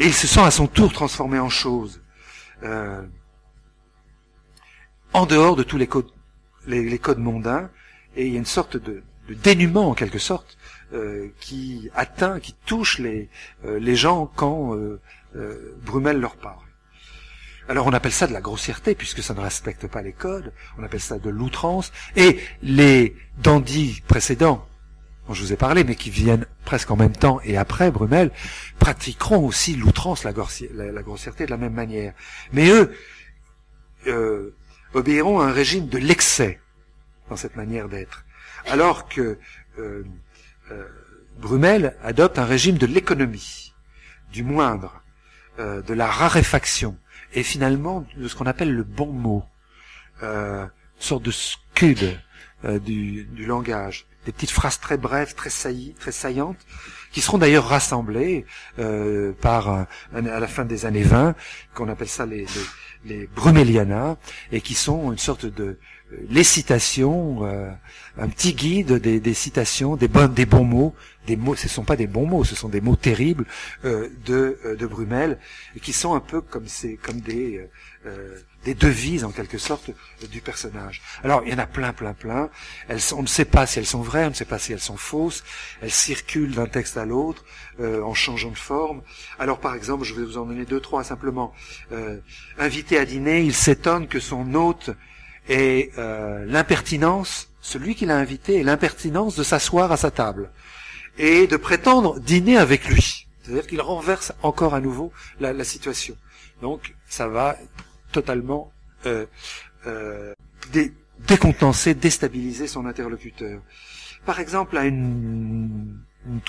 Et 0.00 0.06
il 0.06 0.14
se 0.14 0.26
sent 0.26 0.40
à 0.40 0.50
son 0.50 0.66
tour 0.66 0.94
transformé 0.94 1.38
en 1.38 1.50
chose. 1.50 2.00
Euh, 2.62 3.02
en 5.12 5.26
dehors 5.26 5.56
de 5.56 5.62
tous 5.62 5.76
les 5.76 5.88
codes, 5.88 6.10
les, 6.66 6.98
codes 6.98 7.18
mondains, 7.18 7.70
et 8.16 8.26
il 8.26 8.32
y 8.32 8.36
a 8.36 8.38
une 8.38 8.46
sorte 8.46 8.78
de, 8.78 9.02
de 9.28 9.34
dénuement 9.34 9.90
en 9.90 9.94
quelque 9.94 10.18
sorte 10.18 10.56
euh, 10.94 11.28
qui 11.38 11.90
atteint, 11.94 12.40
qui 12.40 12.54
touche 12.64 12.98
les, 12.98 13.28
euh, 13.66 13.78
les 13.78 13.94
gens 13.94 14.32
quand 14.34 14.74
euh, 15.36 15.74
Brumel 15.82 16.20
leur 16.20 16.36
parle. 16.36 16.68
Alors 17.68 17.86
on 17.86 17.92
appelle 17.92 18.12
ça 18.12 18.26
de 18.26 18.32
la 18.32 18.40
grossièreté 18.40 18.94
puisque 18.94 19.22
ça 19.22 19.34
ne 19.34 19.40
respecte 19.40 19.86
pas 19.86 20.00
les 20.00 20.12
codes, 20.12 20.52
on 20.78 20.82
appelle 20.82 21.00
ça 21.00 21.18
de 21.18 21.28
l'outrance, 21.28 21.92
et 22.16 22.40
les 22.62 23.14
dandys 23.36 24.02
précédents, 24.06 24.66
dont 25.26 25.34
je 25.34 25.42
vous 25.42 25.52
ai 25.52 25.56
parlé, 25.56 25.84
mais 25.84 25.94
qui 25.94 26.08
viennent 26.08 26.46
presque 26.64 26.90
en 26.90 26.96
même 26.96 27.12
temps 27.12 27.40
et 27.44 27.58
après 27.58 27.90
Brumel, 27.90 28.30
pratiqueront 28.78 29.44
aussi 29.46 29.76
l'outrance, 29.76 30.24
la, 30.24 30.32
grossièreté 30.32 31.44
de 31.44 31.50
la 31.50 31.58
même 31.58 31.74
manière. 31.74 32.14
Mais 32.52 32.70
eux 32.70 32.94
euh, 34.06 34.54
obéiront 34.94 35.40
à 35.40 35.44
un 35.44 35.52
régime 35.52 35.88
de 35.88 35.98
l'excès 35.98 36.60
dans 37.28 37.36
cette 37.36 37.56
manière 37.56 37.90
d'être, 37.90 38.24
alors 38.66 39.10
que 39.10 39.38
euh, 39.78 40.04
euh, 40.70 40.88
Brumel 41.38 41.96
adopte 42.02 42.38
un 42.38 42.46
régime 42.46 42.78
de 42.78 42.86
l'économie, 42.86 43.74
du 44.32 44.42
moindre, 44.42 45.02
euh, 45.58 45.82
de 45.82 45.94
la 45.94 46.06
raréfaction 46.06 46.96
et 47.32 47.42
finalement 47.42 48.04
de 48.16 48.28
ce 48.28 48.34
qu'on 48.34 48.46
appelle 48.46 48.72
le 48.72 48.84
bon 48.84 49.12
mot, 49.12 49.44
euh, 50.22 50.64
une 50.64 51.02
sorte 51.02 51.22
de 51.22 51.30
scud 51.30 52.18
euh, 52.64 52.78
du, 52.78 53.26
langage, 53.46 54.06
des 54.26 54.32
petites 54.32 54.50
phrases 54.50 54.80
très 54.80 54.96
brèves, 54.96 55.34
très, 55.34 55.50
saillantes, 55.50 56.58
qui 57.12 57.20
seront 57.20 57.38
d'ailleurs 57.38 57.66
rassemblées 57.66 58.44
euh, 58.78 59.32
par 59.40 59.68
à 59.68 59.86
la 60.12 60.48
fin 60.48 60.64
des 60.64 60.86
années 60.86 61.02
20, 61.02 61.34
qu'on 61.74 61.88
appelle 61.88 62.08
ça 62.08 62.26
les, 62.26 62.46
les, 63.04 63.28
les 63.28 64.08
et 64.52 64.60
qui 64.60 64.74
sont 64.74 65.12
une 65.12 65.18
sorte 65.18 65.46
de 65.46 65.78
les 66.28 66.44
citations, 66.44 67.44
euh, 67.44 67.70
un 68.16 68.28
petit 68.28 68.54
guide 68.54 68.94
des, 68.94 69.20
des 69.20 69.34
citations, 69.34 69.96
des, 69.96 70.08
bons, 70.08 70.28
des 70.28 70.46
bons 70.46 70.64
mots, 70.64 70.94
des 71.28 71.36
mots, 71.36 71.54
ce 71.54 71.66
ne 71.66 71.70
sont 71.70 71.84
pas 71.84 71.96
des 71.96 72.06
bons 72.06 72.26
mots, 72.26 72.42
ce 72.42 72.56
sont 72.56 72.68
des 72.70 72.80
mots 72.80 72.96
terribles 72.96 73.44
euh, 73.84 74.08
de, 74.24 74.58
euh, 74.64 74.76
de 74.76 74.86
Brumel, 74.86 75.38
qui 75.82 75.92
sont 75.92 76.14
un 76.14 76.20
peu 76.20 76.40
comme, 76.40 76.66
comme 77.02 77.20
des, 77.20 77.68
euh, 78.06 78.38
des 78.64 78.74
devises 78.74 79.24
en 79.24 79.30
quelque 79.30 79.58
sorte 79.58 79.90
du 80.30 80.40
personnage. 80.40 81.02
Alors 81.22 81.42
il 81.44 81.52
y 81.52 81.54
en 81.54 81.58
a 81.58 81.66
plein, 81.66 81.92
plein, 81.92 82.14
plein. 82.14 82.48
Elles 82.88 83.00
on 83.12 83.22
ne 83.22 83.26
sait 83.26 83.44
pas 83.44 83.66
si 83.66 83.78
elles 83.78 83.86
sont 83.86 84.00
vraies, 84.00 84.24
on 84.24 84.30
ne 84.30 84.34
sait 84.34 84.46
pas 84.46 84.58
si 84.58 84.72
elles 84.72 84.80
sont 84.80 84.96
fausses. 84.96 85.44
Elles 85.82 85.90
circulent 85.90 86.54
d'un 86.54 86.66
texte 86.66 86.96
à 86.96 87.04
l'autre 87.04 87.44
en 87.78 88.14
changeant 88.14 88.50
de 88.50 88.58
forme. 88.58 89.02
Alors 89.38 89.60
par 89.60 89.74
exemple, 89.74 90.04
je 90.04 90.14
vais 90.14 90.24
vous 90.24 90.38
en 90.38 90.46
donner 90.46 90.64
deux, 90.64 90.80
trois 90.80 91.04
simplement. 91.04 91.52
invité 92.58 92.98
à 92.98 93.04
dîner, 93.04 93.42
il 93.42 93.54
s'étonne 93.54 94.08
que 94.08 94.18
son 94.18 94.54
hôte 94.54 94.90
et 95.48 95.90
euh, 95.98 96.44
l'impertinence, 96.46 97.50
celui 97.60 97.94
qui 97.94 98.06
l'a 98.06 98.16
invité, 98.16 98.56
et 98.56 98.62
l'impertinence 98.62 99.36
de 99.36 99.42
s'asseoir 99.42 99.90
à 99.92 99.96
sa 99.96 100.10
table 100.10 100.50
et 101.18 101.46
de 101.46 101.56
prétendre 101.56 102.20
dîner 102.20 102.56
avec 102.56 102.88
lui. 102.88 103.26
C'est-à-dire 103.42 103.66
qu'il 103.66 103.80
renverse 103.80 104.32
encore 104.42 104.74
à 104.74 104.80
nouveau 104.80 105.12
la, 105.40 105.64
situation. 105.64 106.16
Donc 106.62 106.94
ça 107.08 107.28
va 107.28 107.56
totalement 108.12 108.70
euh, 109.06 109.26
euh, 109.86 110.32
dé 110.72 110.92
décontenancer, 111.26 111.94
déstabiliser 111.94 112.68
son 112.68 112.86
interlocuteur. 112.86 113.60
Par 114.24 114.38
exemple, 114.38 114.76
à 114.76 114.84
une, 114.84 115.98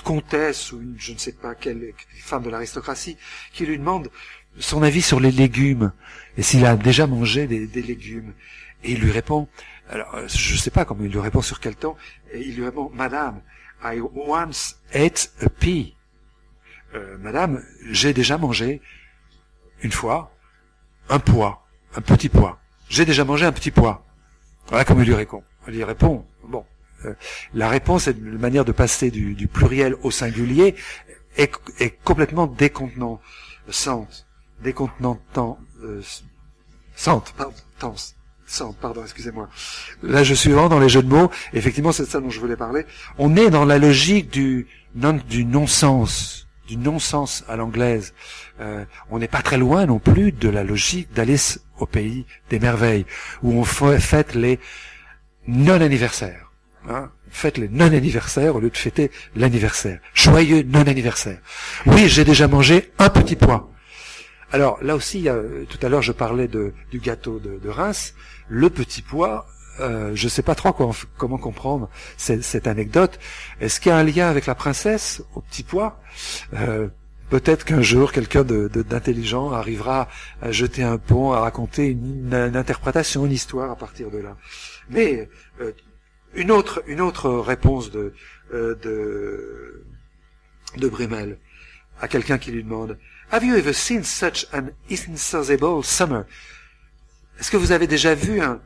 comtesse 0.04 0.72
ou 0.72 0.80
une, 0.80 0.94
je 0.96 1.12
ne 1.12 1.18
sais 1.18 1.32
pas 1.32 1.56
quelle 1.56 1.92
femme 2.20 2.44
de 2.44 2.50
l'aristocratie 2.50 3.16
qui 3.52 3.66
lui 3.66 3.78
demande 3.78 4.10
son 4.58 4.82
avis 4.82 5.02
sur 5.02 5.18
les 5.18 5.32
légumes 5.32 5.92
et 6.36 6.42
s'il 6.42 6.64
a 6.66 6.76
déjà 6.76 7.08
mangé 7.08 7.46
des 7.48 7.82
légumes. 7.82 8.32
Et 8.82 8.92
il 8.92 9.00
lui 9.00 9.10
répond, 9.10 9.48
alors 9.88 10.26
je 10.26 10.54
ne 10.54 10.58
sais 10.58 10.70
pas 10.70 10.84
comment 10.84 11.04
il 11.04 11.10
lui 11.10 11.20
répond 11.20 11.42
sur 11.42 11.60
quel 11.60 11.76
temps, 11.76 11.96
et 12.32 12.40
il 12.40 12.56
lui 12.56 12.64
répond, 12.64 12.90
Madame, 12.94 13.42
I 13.84 14.00
once 14.14 14.76
ate 14.92 15.32
a 15.40 15.48
pea. 15.48 15.94
Euh, 16.94 17.16
Madame, 17.18 17.62
j'ai 17.86 18.12
déjà 18.12 18.36
mangé 18.36 18.80
une 19.82 19.92
fois 19.92 20.32
un 21.08 21.18
pois, 21.18 21.66
un 21.94 22.00
petit 22.00 22.28
pois. 22.28 22.60
J'ai 22.88 23.04
déjà 23.04 23.24
mangé 23.24 23.46
un 23.46 23.52
petit 23.52 23.70
pois. 23.70 24.04
Voilà 24.68 24.84
comment 24.84 25.02
il 25.02 25.06
lui 25.06 25.14
répond. 25.14 25.42
Il 25.68 25.74
lui 25.74 25.84
répond, 25.84 26.26
bon, 26.44 26.64
euh, 27.04 27.14
la 27.54 27.68
réponse 27.68 28.08
est 28.08 28.12
une 28.12 28.38
manière 28.38 28.64
de 28.64 28.72
passer 28.72 29.10
du, 29.10 29.46
pluriel 29.46 29.94
au 30.02 30.10
singulier 30.10 30.74
est, 31.36 31.50
complètement 32.04 32.46
décontenante, 32.46 33.20
décontenantant, 34.62 35.58
euh, 35.82 36.02
sente, 36.96 37.34
pardon, 38.80 39.02
excusez-moi. 39.02 39.48
Là, 40.02 40.22
je 40.22 40.34
suis 40.34 40.50
vraiment 40.50 40.68
dans 40.68 40.78
les 40.78 40.88
jeux 40.88 41.02
de 41.02 41.08
mots. 41.08 41.30
Effectivement, 41.52 41.92
c'est 41.92 42.04
ça 42.04 42.20
dont 42.20 42.30
je 42.30 42.40
voulais 42.40 42.56
parler. 42.56 42.84
On 43.18 43.36
est 43.36 43.50
dans 43.50 43.64
la 43.64 43.78
logique 43.78 44.30
du 44.30 44.66
non-sens, 44.94 46.48
du 46.66 46.76
non-sens 46.76 47.44
à 47.48 47.56
l'anglaise. 47.56 48.14
Euh, 48.60 48.84
on 49.10 49.18
n'est 49.18 49.28
pas 49.28 49.42
très 49.42 49.58
loin 49.58 49.86
non 49.86 49.98
plus 49.98 50.32
de 50.32 50.48
la 50.48 50.64
logique 50.64 51.12
d'Alice 51.12 51.60
au 51.78 51.86
pays 51.86 52.26
des 52.50 52.58
merveilles, 52.58 53.06
où 53.42 53.52
on 53.52 53.64
fête 53.64 54.34
les 54.34 54.58
non-anniversaires. 55.46 56.50
Hein 56.88 57.10
Faites 57.30 57.58
les 57.58 57.68
non-anniversaires 57.68 58.56
au 58.56 58.60
lieu 58.60 58.70
de 58.70 58.76
fêter 58.76 59.10
l'anniversaire. 59.36 60.00
Joyeux 60.14 60.62
non-anniversaire. 60.62 61.38
Oui, 61.86 62.08
j'ai 62.08 62.24
déjà 62.24 62.48
mangé 62.48 62.90
un 62.98 63.08
petit 63.08 63.36
pois. 63.36 63.70
Alors 64.52 64.82
là 64.82 64.96
aussi, 64.96 65.28
tout 65.68 65.78
à 65.82 65.88
l'heure 65.88 66.02
je 66.02 66.12
parlais 66.12 66.48
du 66.48 66.98
gâteau 66.98 67.38
de, 67.38 67.68
Reims 67.68 68.14
le 68.48 68.68
petit 68.68 69.02
pois, 69.02 69.46
euh, 69.78 70.10
je 70.14 70.24
ne 70.24 70.28
sais 70.28 70.42
pas 70.42 70.54
trop 70.54 70.72
comment, 70.72 71.38
comprendre 71.38 71.88
cette, 72.16 72.66
anecdote. 72.66 73.18
Est-ce 73.60 73.80
qu'il 73.80 73.90
y 73.90 73.92
a 73.92 73.96
un 73.96 74.02
lien 74.02 74.28
avec 74.28 74.46
la 74.46 74.54
princesse 74.56 75.22
au 75.34 75.40
petit 75.40 75.62
pois? 75.62 76.00
Euh, 76.54 76.88
peut-être 77.30 77.64
qu'un 77.64 77.80
jour 77.80 78.12
quelqu'un 78.12 78.44
d'intelligent 78.44 79.52
arrivera 79.52 80.08
à 80.42 80.50
jeter 80.50 80.82
un 80.82 80.98
pont, 80.98 81.32
à 81.32 81.40
raconter 81.40 81.86
une, 81.86 82.34
interprétation, 82.34 83.24
une 83.24 83.32
histoire 83.32 83.70
à 83.70 83.76
partir 83.76 84.10
de 84.10 84.18
là. 84.18 84.36
Mais 84.90 85.28
euh, 85.60 85.72
une 86.34 86.50
autre 86.50 87.30
réponse 87.30 87.90
de 87.90 88.12
euh, 88.52 88.74
de 88.82 89.84
de 90.76 90.88
Bremel 90.88 91.38
à 92.00 92.08
quelqu'un 92.08 92.38
qui 92.38 92.50
lui 92.50 92.62
demande 92.62 92.98
Have 93.32 93.44
you 93.44 93.56
ever 93.56 93.72
seen 93.72 94.02
such 94.02 94.46
an 94.52 94.70
insensable 94.90 95.84
summer? 95.84 96.24
Est-ce 97.38 97.50
que 97.50 97.56
vous 97.56 97.72
avez 97.72 97.86
déjà 97.86 98.14
vu 98.14 98.40
un, 98.40 98.60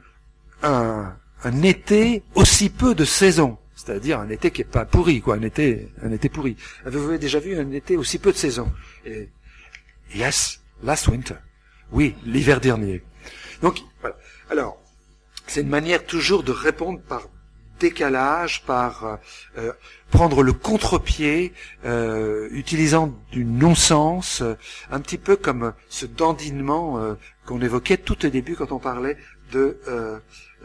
un, 0.63 1.15
un 1.45 1.63
été 1.63 2.23
aussi 2.35 2.71
peu 2.71 2.95
de 2.95 3.05
saison? 3.05 3.59
C'est-à-dire 3.77 4.21
un 4.21 4.31
été 4.31 4.51
qui 4.51 4.63
est 4.63 4.65
pas 4.65 4.87
pourri, 4.87 5.21
quoi, 5.21 5.35
un 5.37 5.43
été, 5.43 5.89
un 6.03 6.11
été 6.13 6.29
pourri. 6.31 6.57
Avez-vous 6.87 7.19
déjà 7.19 7.39
vu 7.41 7.59
un 7.59 7.71
été 7.73 7.97
aussi 7.97 8.19
peu 8.19 8.33
de 8.33 8.37
saison? 8.39 8.73
Et, 9.05 9.29
Yes, 10.15 10.61
last 10.83 11.09
winter. 11.09 11.35
Oui, 11.91 12.15
l'hiver 12.25 12.61
dernier. 12.61 13.03
Donc, 13.61 13.81
voilà. 14.01 14.17
Alors, 14.49 14.81
c'est 15.47 15.61
une 15.61 15.69
manière 15.69 16.05
toujours 16.07 16.43
de 16.43 16.53
répondre 16.53 17.01
par 17.01 17.29
décalage, 17.89 18.63
par 18.65 19.05
euh, 19.05 19.17
euh, 19.59 19.73
prendre 20.11 20.43
le 20.43 20.55
contre-pied, 20.55 21.53
euh, 21.85 22.49
utilisant 22.51 23.13
du 23.31 23.45
non-sens, 23.45 24.43
un 24.91 25.01
petit 25.01 25.19
peu 25.19 25.37
comme 25.37 25.75
ce 25.91 26.07
dandinement 26.07 26.87
qu'on 27.47 27.61
évoquait 27.61 27.99
tout 27.99 28.25
au 28.25 28.31
début 28.31 28.55
quand 28.57 28.73
on 28.73 28.79
parlait 28.79 29.17
de 29.53 29.79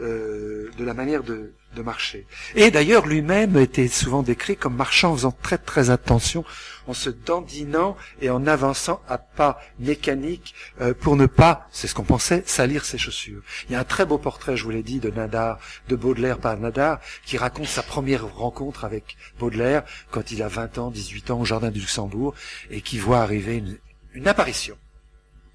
de 0.00 0.84
la 0.88 0.94
manière 0.94 1.22
de, 1.22 1.52
de 1.74 1.82
marcher. 1.82 2.26
Et 2.54 2.70
d'ailleurs, 2.70 3.06
lui-même 3.06 3.56
était 3.56 3.88
souvent 3.88 4.22
décrit 4.22 4.56
comme 4.56 4.74
marchant 4.74 5.12
en 5.12 5.16
faisant 5.16 5.36
très 5.42 5.58
très 5.58 5.90
attention, 5.90 6.44
en 6.86 6.94
se 6.94 7.10
dandinant 7.10 7.96
et 8.20 8.30
en 8.30 8.46
avançant 8.46 9.00
à 9.08 9.18
pas 9.18 9.60
mécaniques 9.78 10.54
euh, 10.80 10.94
pour 10.94 11.16
ne 11.16 11.26
pas, 11.26 11.68
c'est 11.70 11.86
ce 11.86 11.94
qu'on 11.94 12.02
pensait, 12.02 12.42
salir 12.46 12.84
ses 12.84 12.98
chaussures. 12.98 13.42
Il 13.68 13.72
y 13.72 13.76
a 13.76 13.80
un 13.80 13.84
très 13.84 14.04
beau 14.04 14.18
portrait, 14.18 14.56
je 14.56 14.64
vous 14.64 14.70
l'ai 14.70 14.82
dit, 14.82 14.98
de 14.98 15.10
Nadar, 15.10 15.58
de 15.88 15.96
Baudelaire 15.96 16.38
par 16.38 16.56
Nadar, 16.56 17.00
qui 17.24 17.38
raconte 17.38 17.66
sa 17.66 17.82
première 17.82 18.26
rencontre 18.34 18.84
avec 18.84 19.16
Baudelaire 19.38 19.84
quand 20.10 20.32
il 20.32 20.42
a 20.42 20.48
20 20.48 20.78
ans, 20.78 20.90
18 20.90 21.30
ans 21.30 21.40
au 21.40 21.44
Jardin 21.44 21.70
du 21.70 21.80
Luxembourg 21.80 22.34
et 22.70 22.80
qui 22.80 22.98
voit 22.98 23.20
arriver 23.20 23.56
une, 23.56 23.78
une 24.14 24.26
apparition. 24.26 24.76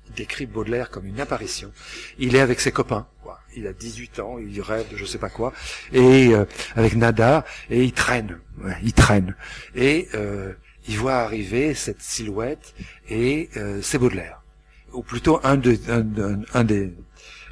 Il 0.07 0.13
décrit 0.13 0.45
Baudelaire 0.45 0.89
comme 0.89 1.07
une 1.07 1.19
apparition. 1.19 1.71
Il 2.19 2.35
est 2.35 2.39
avec 2.39 2.61
ses 2.61 2.71
copains 2.71 3.07
il 3.55 3.67
a 3.67 3.73
18 3.73 4.19
ans, 4.19 4.37
il 4.39 4.61
rêve 4.61 4.85
de 4.91 4.97
je 4.97 5.05
sais 5.05 5.17
pas 5.17 5.29
quoi, 5.29 5.53
et 5.93 6.33
euh, 6.33 6.45
avec 6.75 6.95
Nada, 6.95 7.45
et 7.69 7.83
il 7.83 7.93
traîne, 7.93 8.39
il 8.83 8.93
traîne, 8.93 9.35
et 9.75 10.07
euh, 10.13 10.53
il 10.87 10.97
voit 10.97 11.15
arriver 11.15 11.73
cette 11.73 12.01
silhouette, 12.01 12.73
et 13.09 13.49
euh, 13.57 13.79
c'est 13.81 13.97
Baudelaire, 13.97 14.41
ou 14.93 15.01
plutôt 15.01 15.39
un, 15.43 15.57
de, 15.57 15.77
un, 16.53 16.63
des 16.63 16.93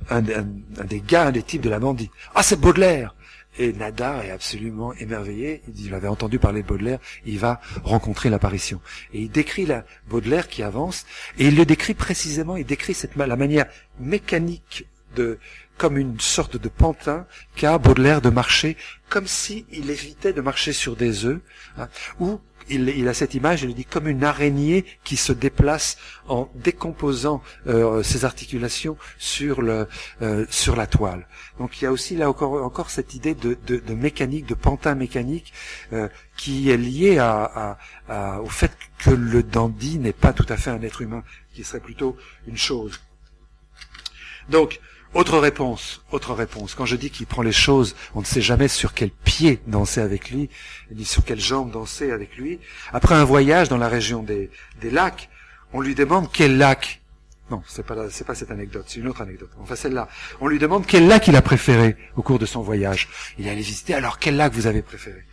un, 0.10 0.22
des 0.22 1.02
gars, 1.02 1.28
un 1.28 1.32
des 1.32 1.44
types 1.44 1.62
de 1.62 1.70
la 1.70 1.80
bandit. 1.80 2.10
Ah, 2.36 2.44
c'est 2.44 2.60
Baudelaire 2.60 3.16
et 3.60 3.72
Nada 3.74 4.24
est 4.26 4.32
absolument 4.32 4.94
émerveillé. 4.94 5.62
Il 5.68 5.74
dit, 5.74 5.86
il 5.86 5.94
avait 5.94 6.08
entendu 6.08 6.40
parler 6.40 6.64
de 6.64 6.68
Baudelaire. 6.68 7.00
Il 7.26 7.40
va 7.40 7.62
rencontrer 7.84 8.30
l'apparition. 8.30 8.82
Et 9.14 9.22
il 9.22 9.30
décrit 9.30 9.66
la 9.66 9.86
Baudelaire 10.10 10.48
qui 10.48 10.64
avance. 10.64 11.06
Et 11.38 11.48
il 11.48 11.56
le 11.56 11.66
décrit 11.66 11.94
précisément. 11.94 12.58
Il 12.58 12.66
décrit 12.66 12.94
cette, 12.94 13.16
la 13.16 13.36
manière 13.36 13.66
mécanique 14.00 14.88
de, 15.16 15.38
comme 15.78 15.98
une 15.98 16.20
sorte 16.20 16.58
de 16.58 16.70
pantin 16.70 17.26
qu'a 17.56 17.78
Baudelaire 17.78 18.22
de 18.22 18.30
marcher, 18.30 18.78
comme 19.10 19.28
s'il 19.28 19.90
évitait 19.90 20.34
de 20.34 20.42
marcher 20.42 20.74
sur 20.74 20.96
des 20.96 21.26
œufs, 21.26 21.42
hein, 21.78 21.88
ou 22.20 22.40
il, 22.70 23.08
a 23.08 23.14
cette 23.14 23.34
image, 23.34 23.64
il 23.64 23.74
dit 23.74 23.86
comme 23.86 24.08
une 24.08 24.24
araignée 24.24 24.86
qui 25.04 25.18
se 25.18 25.34
déplace 25.34 25.98
en 26.28 26.50
décomposant 26.56 27.42
euh, 27.68 28.04
ses 28.04 28.26
articulations 28.26 28.98
sur 29.18 29.62
le 29.62 29.88
euh, 30.22 30.46
sur 30.50 30.76
la 30.76 30.88
toile. 30.88 31.28
Donc 31.60 31.82
il 31.82 31.86
y 31.86 31.88
a 31.88 31.92
aussi 31.92 32.16
là 32.16 32.30
encore 32.30 32.64
encore 32.64 32.90
cette 32.90 33.14
idée 33.14 33.36
de, 33.36 33.58
de, 33.66 33.94
mécanique, 33.94 34.46
de 34.46 34.54
pantin 34.54 34.96
mécanique 34.96 35.54
euh, 35.92 36.08
qui 36.38 36.70
est 36.70 36.78
liée 36.78 37.18
à, 37.20 37.78
au 38.42 38.50
fait 38.50 38.72
que 39.00 39.12
le 39.12 39.44
dandy 39.44 40.00
n'est 40.00 40.14
pas 40.14 40.34
tout 40.34 40.46
à 40.50 40.58
fait 40.58 40.70
un 40.70 40.82
être 40.82 41.02
humain, 41.02 41.24
qui 41.54 41.64
serait 41.64 41.80
plutôt 41.80 42.16
une 42.48 42.58
chose. 42.58 43.02
Donc 44.50 44.80
autre 45.14 45.38
réponse, 45.38 46.02
autre 46.12 46.34
réponse. 46.34 46.76
Quand 46.76 46.86
je 46.86 46.96
dis 46.96 47.10
qu'il 47.10 47.28
prend 47.28 47.42
les 47.42 47.52
choses, 47.52 47.96
on 48.16 48.22
ne 48.22 48.26
sait 48.26 48.42
jamais 48.42 48.68
sur 48.68 48.94
quel 48.94 49.12
pied 49.12 49.60
danser 49.68 50.02
avec 50.02 50.32
lui, 50.32 50.50
ni 50.92 51.06
sur 51.06 51.24
quelle 51.24 51.40
jambe 51.40 51.72
danser 51.72 52.12
avec 52.12 52.36
lui. 52.36 52.60
Après 52.92 53.16
un 53.16 53.24
voyage 53.24 53.70
dans 53.70 53.78
la 53.78 53.90
région 53.90 54.24
des, 54.24 54.50
des 54.82 54.90
lacs, 54.90 55.30
on 55.72 55.82
lui 55.82 55.96
demande 55.96 56.32
quel 56.32 56.58
lac. 56.58 57.02
Non, 57.52 57.62
c'est 57.68 57.86
pas 57.86 58.10
c'est 58.10 58.26
pas 58.26 58.36
cette 58.36 58.52
anecdote, 58.52 58.86
c'est 58.88 59.00
une 59.00 59.08
autre 59.08 59.22
anecdote. 59.22 59.52
Enfin 59.60 59.76
celle-là. 59.76 60.08
On 60.40 60.48
lui 60.48 60.60
demande 60.60 60.86
quel 60.88 61.08
lac 61.08 61.28
il 61.28 61.36
a 61.36 61.42
préféré 61.42 61.98
au 62.16 62.22
cours 62.22 62.40
de 62.40 62.46
son 62.46 62.62
voyage. 62.62 63.10
Il 63.38 63.48
est 63.48 63.50
allé 63.50 63.62
visiter. 63.62 63.94
Alors 63.94 64.18
quel 64.18 64.38
lac 64.38 64.54
vous 64.54 64.66
avez 64.66 64.82
préféré? 64.82 65.26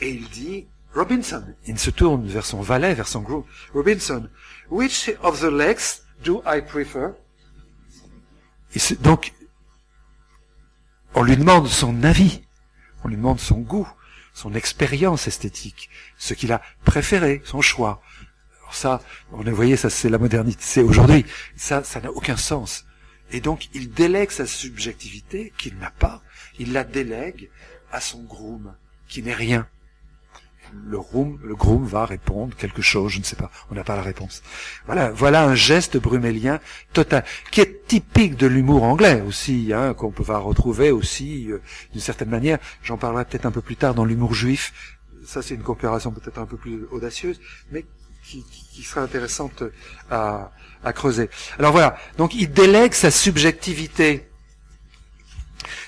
Et 0.00 0.10
il 0.10 0.28
dit 0.28 0.66
Robinson. 0.94 1.44
Il 1.66 1.78
se 1.78 1.90
tourne 1.90 2.26
vers 2.26 2.46
son 2.46 2.60
valet, 2.60 2.94
vers 2.94 3.08
son 3.08 3.20
groupe. 3.20 3.46
Robinson, 3.74 4.28
which 4.70 5.10
of 5.22 5.40
the 5.40 5.50
lakes 5.50 6.02
do 6.24 6.42
I 6.46 6.60
prefer? 6.60 7.10
Donc, 9.00 9.32
on 11.14 11.22
lui 11.22 11.36
demande 11.36 11.68
son 11.68 12.02
avis, 12.04 12.42
on 13.04 13.08
lui 13.08 13.16
demande 13.16 13.40
son 13.40 13.58
goût, 13.58 13.88
son 14.32 14.54
expérience 14.54 15.28
esthétique, 15.28 15.90
ce 16.16 16.34
qu'il 16.34 16.52
a 16.52 16.62
préféré, 16.84 17.42
son 17.44 17.60
choix. 17.60 18.02
Alors 18.60 18.74
ça, 18.74 19.02
on 19.32 19.46
a, 19.46 19.50
voyez, 19.50 19.76
ça 19.76 19.90
c'est 19.90 20.08
la 20.08 20.18
modernité, 20.18 20.62
c'est 20.62 20.82
aujourd'hui. 20.82 21.26
Ça, 21.56 21.84
ça 21.84 22.00
n'a 22.00 22.10
aucun 22.10 22.36
sens. 22.36 22.86
Et 23.30 23.40
donc, 23.40 23.68
il 23.74 23.90
délègue 23.90 24.30
sa 24.30 24.46
subjectivité 24.46 25.52
qu'il 25.58 25.76
n'a 25.78 25.90
pas, 25.90 26.22
il 26.58 26.72
la 26.72 26.84
délègue 26.84 27.50
à 27.90 28.00
son 28.00 28.22
groom, 28.22 28.74
qui 29.08 29.22
n'est 29.22 29.34
rien 29.34 29.66
le 30.88 30.98
groom, 30.98 31.38
le 31.42 31.54
groom 31.54 31.84
va 31.84 32.06
répondre 32.06 32.56
quelque 32.56 32.82
chose, 32.82 33.12
je 33.12 33.18
ne 33.18 33.24
sais 33.24 33.36
pas, 33.36 33.50
on 33.70 33.74
n'a 33.74 33.84
pas 33.84 33.96
la 33.96 34.02
réponse. 34.02 34.42
Voilà, 34.86 35.10
voilà 35.10 35.44
un 35.44 35.54
geste 35.54 35.96
brumélien 35.96 36.60
total, 36.92 37.24
qui 37.50 37.60
est 37.60 37.86
typique 37.86 38.36
de 38.36 38.46
l'humour 38.46 38.82
anglais 38.82 39.22
aussi, 39.26 39.72
hein, 39.74 39.94
qu'on 39.94 40.10
peut 40.10 40.22
retrouver 40.22 40.90
aussi 40.90 41.50
euh, 41.50 41.60
d'une 41.92 42.00
certaine 42.00 42.30
manière. 42.30 42.58
J'en 42.82 42.96
parlerai 42.96 43.24
peut-être 43.24 43.46
un 43.46 43.50
peu 43.50 43.60
plus 43.60 43.76
tard 43.76 43.94
dans 43.94 44.04
l'humour 44.04 44.34
juif. 44.34 44.98
Ça, 45.24 45.42
c'est 45.42 45.54
une 45.54 45.62
coopération 45.62 46.10
peut-être 46.10 46.38
un 46.38 46.46
peu 46.46 46.56
plus 46.56 46.84
audacieuse, 46.90 47.40
mais 47.70 47.84
qui, 48.24 48.82
sera 48.82 49.02
intéressante 49.02 49.62
à, 50.10 50.50
creuser. 50.94 51.28
Alors 51.58 51.72
voilà, 51.72 51.96
donc 52.16 52.34
il 52.34 52.50
délègue 52.50 52.94
sa 52.94 53.10
subjectivité 53.10 54.28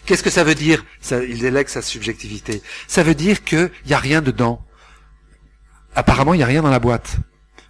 Qu'est-ce 0.07 0.23
que 0.23 0.31
ça 0.31 0.45
veut 0.45 0.55
dire 0.55 0.85
Il 1.11 1.39
délègue 1.39 1.69
sa 1.69 1.81
subjectivité? 1.81 2.63
Ça 2.87 3.03
veut 3.03 3.15
dire 3.15 3.43
qu'il 3.43 3.71
n'y 3.87 3.95
a 3.95 3.99
rien 3.99 4.21
dedans. 4.21 4.63
Apparemment, 5.97 6.35
il 6.35 6.39
n'y 6.39 6.43
a 6.43 6.47
rien 6.47 6.63
dans 6.63 6.71
la 6.71 6.81
boîte 6.81 7.19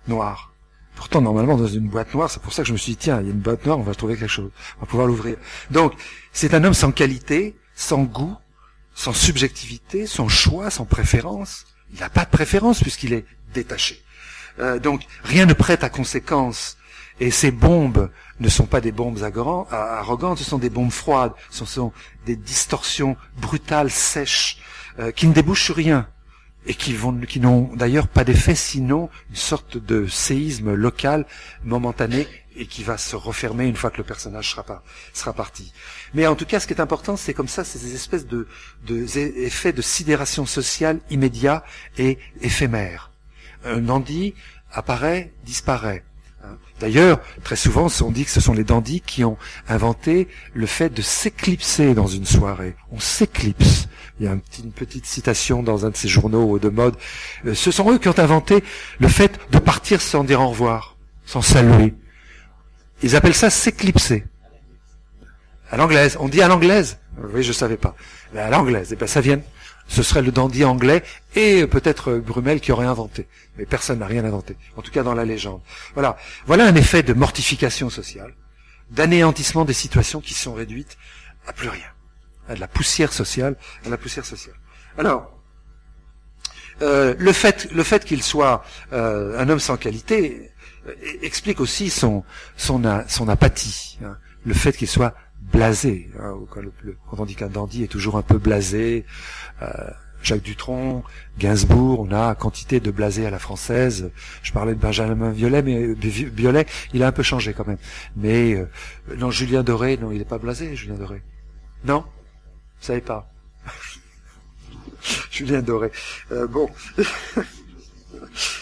noire. 0.09 0.53
Pourtant, 0.97 1.21
normalement, 1.21 1.57
dans 1.57 1.67
une 1.67 1.89
boîte 1.89 2.15
noire, 2.15 2.31
c'est 2.31 2.41
pour 2.41 2.53
ça 2.53 2.63
que 2.63 2.69
je 2.69 2.73
me 2.73 2.79
suis 2.79 2.93
dit, 2.93 2.99
tiens, 2.99 3.21
il 3.21 3.27
y 3.27 3.31
a 3.31 3.33
une 3.33 3.41
boîte 3.41 3.67
noire, 3.67 3.79
on 3.79 3.83
va 3.83 3.95
trouver 3.95 4.17
quelque 4.17 4.31
chose. 4.31 4.51
On 4.79 4.81
va 4.81 4.87
pouvoir 4.87 5.07
l'ouvrir. 5.07 5.37
Donc, 5.71 5.93
c'est 6.33 6.55
un 6.55 6.65
homme 6.65 6.75
sans 6.75 6.93
qualité, 6.93 7.57
sans 7.75 8.05
goût, 8.05 8.37
sans 8.95 9.13
subjectivité, 9.13 10.07
sans 10.07 10.29
choix, 10.29 10.71
sans 10.71 10.85
préférence. 10.85 11.67
Il 11.93 12.01
n'a 12.01 12.09
pas 12.09 12.25
de 12.25 12.31
préférence 12.31 12.81
puisqu'il 12.81 13.13
est 13.13 13.27
détaché. 13.53 14.03
Euh, 14.61 14.79
donc, 14.79 15.03
rien 15.25 15.47
ne 15.47 15.53
prête 15.53 15.85
à 15.85 15.91
conséquence. 15.91 16.79
Et 17.21 17.31
ces 17.31 17.51
bombes 17.51 18.11
ne 18.41 18.49
sont 18.49 18.67
pas 18.67 18.81
des 18.81 18.91
bombes 18.91 19.19
arrogantes, 19.71 20.39
ce 20.39 20.45
sont 20.45 20.59
des 20.59 20.71
bombes 20.71 20.91
froides, 20.91 21.33
ce 21.51 21.65
sont 21.65 21.93
des 22.27 22.35
distorsions 22.35 23.17
brutales, 23.37 23.91
sèches, 23.91 24.59
euh, 24.99 25.13
qui 25.13 25.29
ne 25.29 25.33
débouchent 25.33 25.65
sur 25.65 25.77
rien 25.77 26.09
et 26.67 26.75
qui 26.75 26.95
vont, 26.95 27.19
qui 27.21 27.41
n'ont 27.41 27.71
d'ailleurs 27.75 28.09
pas 28.09 28.25
d'effet 28.25 28.55
sinon 28.55 29.11
une 29.31 29.37
sorte 29.37 29.77
de 29.77 30.07
séisme 30.07 30.75
local 30.75 31.27
momentané 31.63 32.27
et 32.57 32.67
qui 32.67 32.85
va 32.85 32.97
se 32.99 33.17
refermer 33.17 33.67
une 33.67 33.77
fois 33.77 33.91
que 33.91 33.99
le 33.99 34.05
personnage 34.05 34.51
sera, 35.13 35.33
parti. 35.33 35.73
Mais 36.15 36.27
en 36.27 36.37
tout 36.37 36.47
cas, 36.47 36.61
ce 36.61 36.67
qui 36.67 36.73
est 36.73 36.81
important, 36.81 37.17
c'est 37.17 37.35
comme 37.35 37.49
ça, 37.49 37.65
c'est 37.65 37.79
ces 37.79 37.95
espèces 37.95 38.27
de, 38.27 38.47
de 38.87 39.05
effets 39.19 39.73
de 39.73 39.83
sidération 39.83 40.47
sociale 40.47 41.01
immédiats 41.11 41.65
et 41.99 42.19
éphémères. 42.41 43.11
Un 43.65 43.81
dandy 43.81 44.35
apparaît, 44.73 45.33
disparaît. 45.45 46.05
D'ailleurs, 46.81 47.21
très 47.45 47.57
souvent, 47.57 47.87
on 48.03 48.11
dit 48.11 48.25
que 48.25 48.31
ce 48.31 48.41
sont 48.41 48.53
les 48.53 48.65
dandys 48.65 49.01
qui 49.01 49.25
ont 49.25 49.39
inventé 49.69 50.29
le 50.53 50.67
fait 50.67 50.91
de 50.93 51.03
s'éclipser 51.03 51.95
dans 51.95 52.07
une 52.07 52.27
soirée. 52.27 52.77
On 52.91 52.99
s'éclipse. 52.99 53.89
Il 54.21 54.27
y 54.27 54.29
a 54.29 54.33
une 54.33 54.73
petite 54.73 55.07
citation 55.07 55.63
dans 55.63 55.87
un 55.87 55.91
de 55.91 55.97
ces 55.97 56.09
journaux 56.09 56.59
de 56.59 56.69
mode. 56.69 56.97
Euh, 57.47 57.55
ce 57.55 57.71
sont 57.71 57.91
eux 57.93 57.99
qui 57.99 58.09
ont 58.09 58.19
inventé 58.19 58.63
le 58.99 59.09
fait 59.09 59.39
de 59.51 59.59
partir 59.59 60.01
sans 60.01 60.25
dire 60.25 60.41
au 60.41 60.49
revoir, 60.49 60.97
sans 61.27 61.43
saluer. 61.43 61.95
Ils 63.03 63.17
appellent 63.17 63.35
ça 63.35 63.51
s'éclipser. 63.51 64.25
À 65.71 65.77
l'anglaise. 65.77 66.17
On 66.21 66.29
dit 66.29 66.43
à 66.43 66.49
l'anglaise. 66.49 66.99
Oui, 67.33 67.43
je 67.43 67.53
savais 67.53 67.77
pas. 67.77 67.95
À 68.37 68.51
l'anglaise. 68.51 68.91
Eh 68.93 68.97
ben, 68.97 69.07
ça 69.07 69.21
vient 69.21 69.41
ce 69.89 70.03
serait 70.03 70.23
le 70.23 70.33
dandy 70.33 70.65
anglais 70.65 71.03
et 71.35 71.67
peut-être 71.67 72.15
Brumel 72.15 72.61
qui 72.61 72.73
aurait 72.73 72.87
inventé. 72.87 73.29
Mais 73.57 73.67
personne 73.67 73.99
n'a 73.99 74.07
rien 74.07 74.25
inventé, 74.25 74.57
en 74.77 74.83
tout 74.83 74.91
cas 74.91 75.03
dans 75.03 75.15
la 75.15 75.25
légende. 75.25 75.61
Voilà, 75.95 76.17
voilà 76.47 76.67
un 76.67 76.75
effet 76.75 77.03
de 77.03 77.13
mortification 77.13 77.91
sociale, 77.91 78.35
d'anéantissement 78.91 79.65
des 79.65 79.73
situations 79.73 80.21
qui 80.21 80.35
sont 80.35 80.55
réduites 80.55 80.97
à 81.47 81.53
plus 81.53 81.69
rien, 81.69 81.89
à 82.49 82.55
de 82.55 82.61
la 82.61 82.69
poussière 82.69 83.13
sociale, 83.13 83.57
à 83.85 83.89
la 83.89 83.97
poussière 83.97 84.25
sociale. 84.25 84.57
Alors, 84.99 85.35
euh, 86.83 87.15
le 87.19 87.33
fait, 87.33 87.71
le 87.73 87.83
fait 87.83 88.05
qu'il 88.05 88.23
soit 88.23 88.65
euh, 88.93 89.39
un 89.39 89.49
homme 89.49 89.61
sans 89.61 89.77
qualité 89.77 90.51
euh, 90.89 90.95
explique 91.23 91.61
aussi 91.61 91.91
son, 91.91 92.25
son, 92.57 92.83
son 93.07 93.29
apathie. 93.29 93.99
Hein. 94.05 94.17
Le 94.45 94.55
fait 94.55 94.77
qu'il 94.77 94.89
soit 94.89 95.15
blasé. 95.53 96.11
Hein, 96.21 96.39
quand, 96.51 96.63
on 97.19 97.25
dit 97.25 97.35
qu'un 97.35 97.49
dandy 97.49 97.85
est 97.85 97.89
toujours 97.89 98.17
un 98.17 98.23
peu 98.23 98.39
blasé, 98.39 99.05
euh, 99.63 99.69
Jacques 100.23 100.43
Dutronc, 100.43 101.05
Gainsbourg, 101.39 102.01
on 102.01 102.11
a 102.11 102.35
quantité 102.35 102.81
de 102.81 102.91
blasés 102.91 103.27
à 103.27 103.31
la 103.31 103.39
française. 103.39 104.11
Je 104.43 104.53
parlais 104.53 104.75
de 104.75 104.81
Benjamin 104.81 105.31
Violet, 105.31 105.63
mais 105.63 105.93
Violet, 105.95 106.67
il 106.95 107.03
a 107.03 107.07
un 107.07 107.13
peu 107.13 107.23
changé 107.23 107.53
quand 107.53 107.67
même. 107.67 107.79
Mais 108.17 108.55
euh, 108.55 108.67
non, 109.19 109.31
Julien 109.31 109.63
Doré, 109.63 109.99
non, 109.99 110.11
il 110.11 110.19
n'est 110.19 110.25
pas 110.25 110.39
blasé, 110.39 110.75
Julien 110.75 110.95
Doré. 110.95 111.23
Non, 111.85 112.01
vous 112.01 112.87
savez 112.87 113.03
pas? 113.03 113.31
Julien 115.31 115.61
Doré. 115.61 115.93
Euh, 116.33 116.47
bon, 116.47 116.71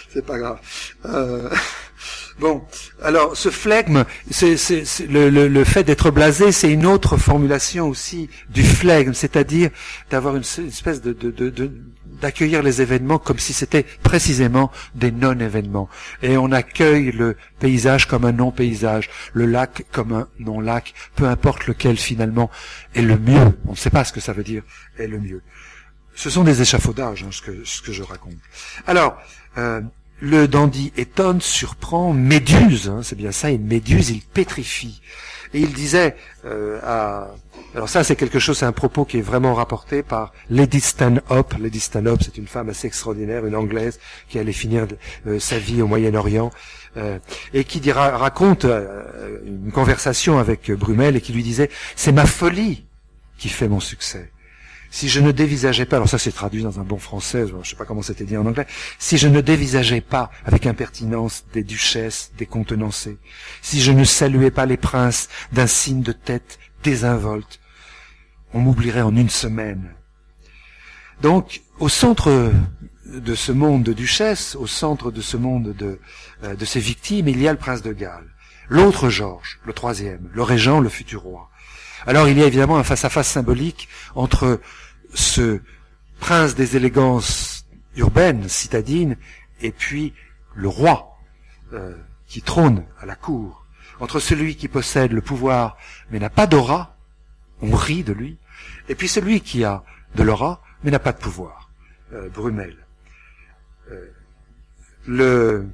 c'est 0.08 0.26
pas 0.26 0.38
grave. 0.38 0.60
Euh... 1.06 1.48
Bon, 2.38 2.64
alors 3.02 3.36
ce 3.36 3.50
flegme, 3.50 4.04
c'est, 4.30 4.56
le, 5.08 5.64
fait 5.64 5.84
d'être 5.84 6.10
blasé, 6.10 6.52
c'est 6.52 6.70
une 6.70 6.86
autre 6.86 7.16
formulation 7.16 7.88
aussi 7.88 8.28
du 8.50 8.62
flegme, 8.62 9.12
c'est-à-dire 9.12 9.70
d'avoir 10.10 10.36
une, 10.36 10.42
espèce 10.42 11.02
de, 11.02 11.12
d'accueillir 12.20 12.62
les 12.62 12.80
événements 12.80 13.18
comme 13.18 13.38
si 13.38 13.52
c'était 13.52 13.84
précisément 14.02 14.70
des 14.94 15.10
non-événements. 15.10 15.88
Et 16.22 16.36
on 16.36 16.52
accueille 16.52 17.12
le 17.12 17.36
paysage 17.58 18.06
comme 18.06 18.24
un 18.24 18.32
non-paysage, 18.32 19.10
le 19.32 19.46
lac 19.46 19.84
comme 19.92 20.12
un 20.12 20.28
non-lac, 20.38 20.94
peu 21.16 21.26
importe 21.26 21.66
lequel 21.66 21.96
finalement 21.96 22.50
est 22.94 23.02
le 23.02 23.18
mieux. 23.18 23.58
On 23.66 23.72
ne 23.72 23.76
sait 23.76 23.90
pas 23.90 24.04
ce 24.04 24.12
que 24.12 24.20
ça 24.20 24.32
veut 24.32 24.44
dire 24.44 24.62
est 24.98 25.06
le 25.06 25.18
mieux. 25.18 25.42
Ce 26.14 26.30
sont 26.30 26.44
des 26.44 26.60
échafaudages, 26.60 27.24
hein, 27.24 27.30
ce, 27.30 27.40
que, 27.82 27.92
je 27.92 28.02
raconte. 28.02 28.36
Alors, 28.86 29.16
euh, 29.56 29.80
le 30.22 30.46
dandy 30.46 30.92
étonne, 30.96 31.40
surprend, 31.40 32.12
méduse, 32.12 32.88
hein, 32.88 33.00
c'est 33.02 33.16
bien 33.16 33.32
ça, 33.32 33.50
une 33.50 33.66
méduse, 33.66 34.10
il 34.10 34.20
pétrifie. 34.22 35.02
Et 35.52 35.58
il 35.58 35.72
disait 35.72 36.14
euh, 36.44 36.78
à... 36.84 37.34
Alors 37.74 37.88
ça, 37.88 38.04
c'est 38.04 38.14
quelque 38.14 38.38
chose, 38.38 38.58
c'est 38.58 38.64
un 38.64 38.72
propos 38.72 39.04
qui 39.04 39.18
est 39.18 39.22
vraiment 39.22 39.52
rapporté 39.52 40.04
par 40.04 40.32
Lady 40.48 40.80
Stanhope. 40.80 41.54
Lady 41.58 41.80
Stanhope, 41.80 42.22
c'est 42.22 42.38
une 42.38 42.46
femme 42.46 42.68
assez 42.68 42.86
extraordinaire, 42.86 43.44
une 43.46 43.56
anglaise, 43.56 43.98
qui 44.28 44.38
allait 44.38 44.52
finir 44.52 44.86
euh, 45.26 45.40
sa 45.40 45.58
vie 45.58 45.82
au 45.82 45.88
Moyen-Orient, 45.88 46.52
euh, 46.96 47.18
et 47.52 47.64
qui 47.64 47.90
raconte 47.90 48.64
une 49.44 49.72
conversation 49.72 50.38
avec 50.38 50.70
Brumel, 50.70 51.16
et 51.16 51.20
qui 51.20 51.32
lui 51.32 51.42
disait, 51.42 51.68
c'est 51.96 52.12
ma 52.12 52.26
folie 52.26 52.84
qui 53.38 53.48
fait 53.48 53.68
mon 53.68 53.80
succès 53.80 54.30
si 54.92 55.08
je 55.08 55.20
ne 55.20 55.32
dévisageais 55.32 55.86
pas, 55.86 55.96
alors 55.96 56.08
ça 56.08 56.18
c'est 56.18 56.32
traduit 56.32 56.62
dans 56.62 56.78
un 56.78 56.84
bon 56.84 56.98
français, 56.98 57.46
je 57.48 57.56
ne 57.56 57.64
sais 57.64 57.76
pas 57.76 57.86
comment 57.86 58.02
c'était 58.02 58.26
dit 58.26 58.36
en 58.36 58.44
anglais, 58.44 58.66
si 58.98 59.16
je 59.16 59.26
ne 59.26 59.40
dévisageais 59.40 60.02
pas 60.02 60.30
avec 60.44 60.66
impertinence 60.66 61.46
des 61.54 61.64
duchesses 61.64 62.30
décontenancées, 62.36 63.16
si 63.62 63.80
je 63.80 63.90
ne 63.90 64.04
saluais 64.04 64.50
pas 64.50 64.66
les 64.66 64.76
princes 64.76 65.30
d'un 65.50 65.66
signe 65.66 66.02
de 66.02 66.12
tête 66.12 66.58
désinvolte, 66.84 67.58
on 68.52 68.60
m'oublierait 68.60 69.00
en 69.00 69.16
une 69.16 69.30
semaine. 69.30 69.94
Donc, 71.22 71.62
au 71.78 71.88
centre 71.88 72.52
de 73.06 73.34
ce 73.34 73.50
monde 73.50 73.82
de 73.82 73.94
duchesses, 73.94 74.56
au 74.56 74.66
centre 74.66 75.10
de 75.10 75.22
ce 75.22 75.38
monde 75.38 75.74
de, 75.74 76.00
euh, 76.44 76.54
de 76.54 76.64
ces 76.66 76.80
victimes, 76.80 77.28
il 77.28 77.40
y 77.40 77.48
a 77.48 77.52
le 77.52 77.58
prince 77.58 77.80
de 77.80 77.92
Galles. 77.92 78.28
L'autre 78.68 79.08
Georges, 79.08 79.58
le 79.64 79.72
troisième, 79.72 80.28
le 80.34 80.42
régent, 80.42 80.80
le 80.80 80.90
futur 80.90 81.22
roi. 81.22 81.48
Alors 82.06 82.28
il 82.28 82.38
y 82.38 82.42
a 82.42 82.46
évidemment 82.46 82.78
un 82.78 82.84
face-à-face 82.84 83.28
symbolique 83.28 83.88
entre 84.14 84.60
ce 85.14 85.60
prince 86.20 86.54
des 86.54 86.76
élégances 86.76 87.66
urbaines, 87.96 88.48
citadines, 88.48 89.16
et 89.60 89.72
puis 89.72 90.14
le 90.54 90.68
roi 90.68 91.18
euh, 91.72 91.96
qui 92.26 92.42
trône 92.42 92.84
à 93.00 93.06
la 93.06 93.14
cour, 93.14 93.66
entre 94.00 94.20
celui 94.20 94.56
qui 94.56 94.68
possède 94.68 95.12
le 95.12 95.20
pouvoir 95.20 95.76
mais 96.10 96.18
n'a 96.18 96.30
pas 96.30 96.46
d'aura, 96.46 96.96
on 97.60 97.74
rit 97.74 98.02
de 98.02 98.12
lui, 98.12 98.38
et 98.88 98.94
puis 98.94 99.08
celui 99.08 99.40
qui 99.40 99.64
a 99.64 99.84
de 100.14 100.22
l'aura 100.22 100.62
mais 100.82 100.90
n'a 100.90 100.98
pas 100.98 101.12
de 101.12 101.18
pouvoir, 101.18 101.70
euh, 102.12 102.28
Brumel. 102.30 102.76
Euh, 103.90 104.10
le 105.06 105.68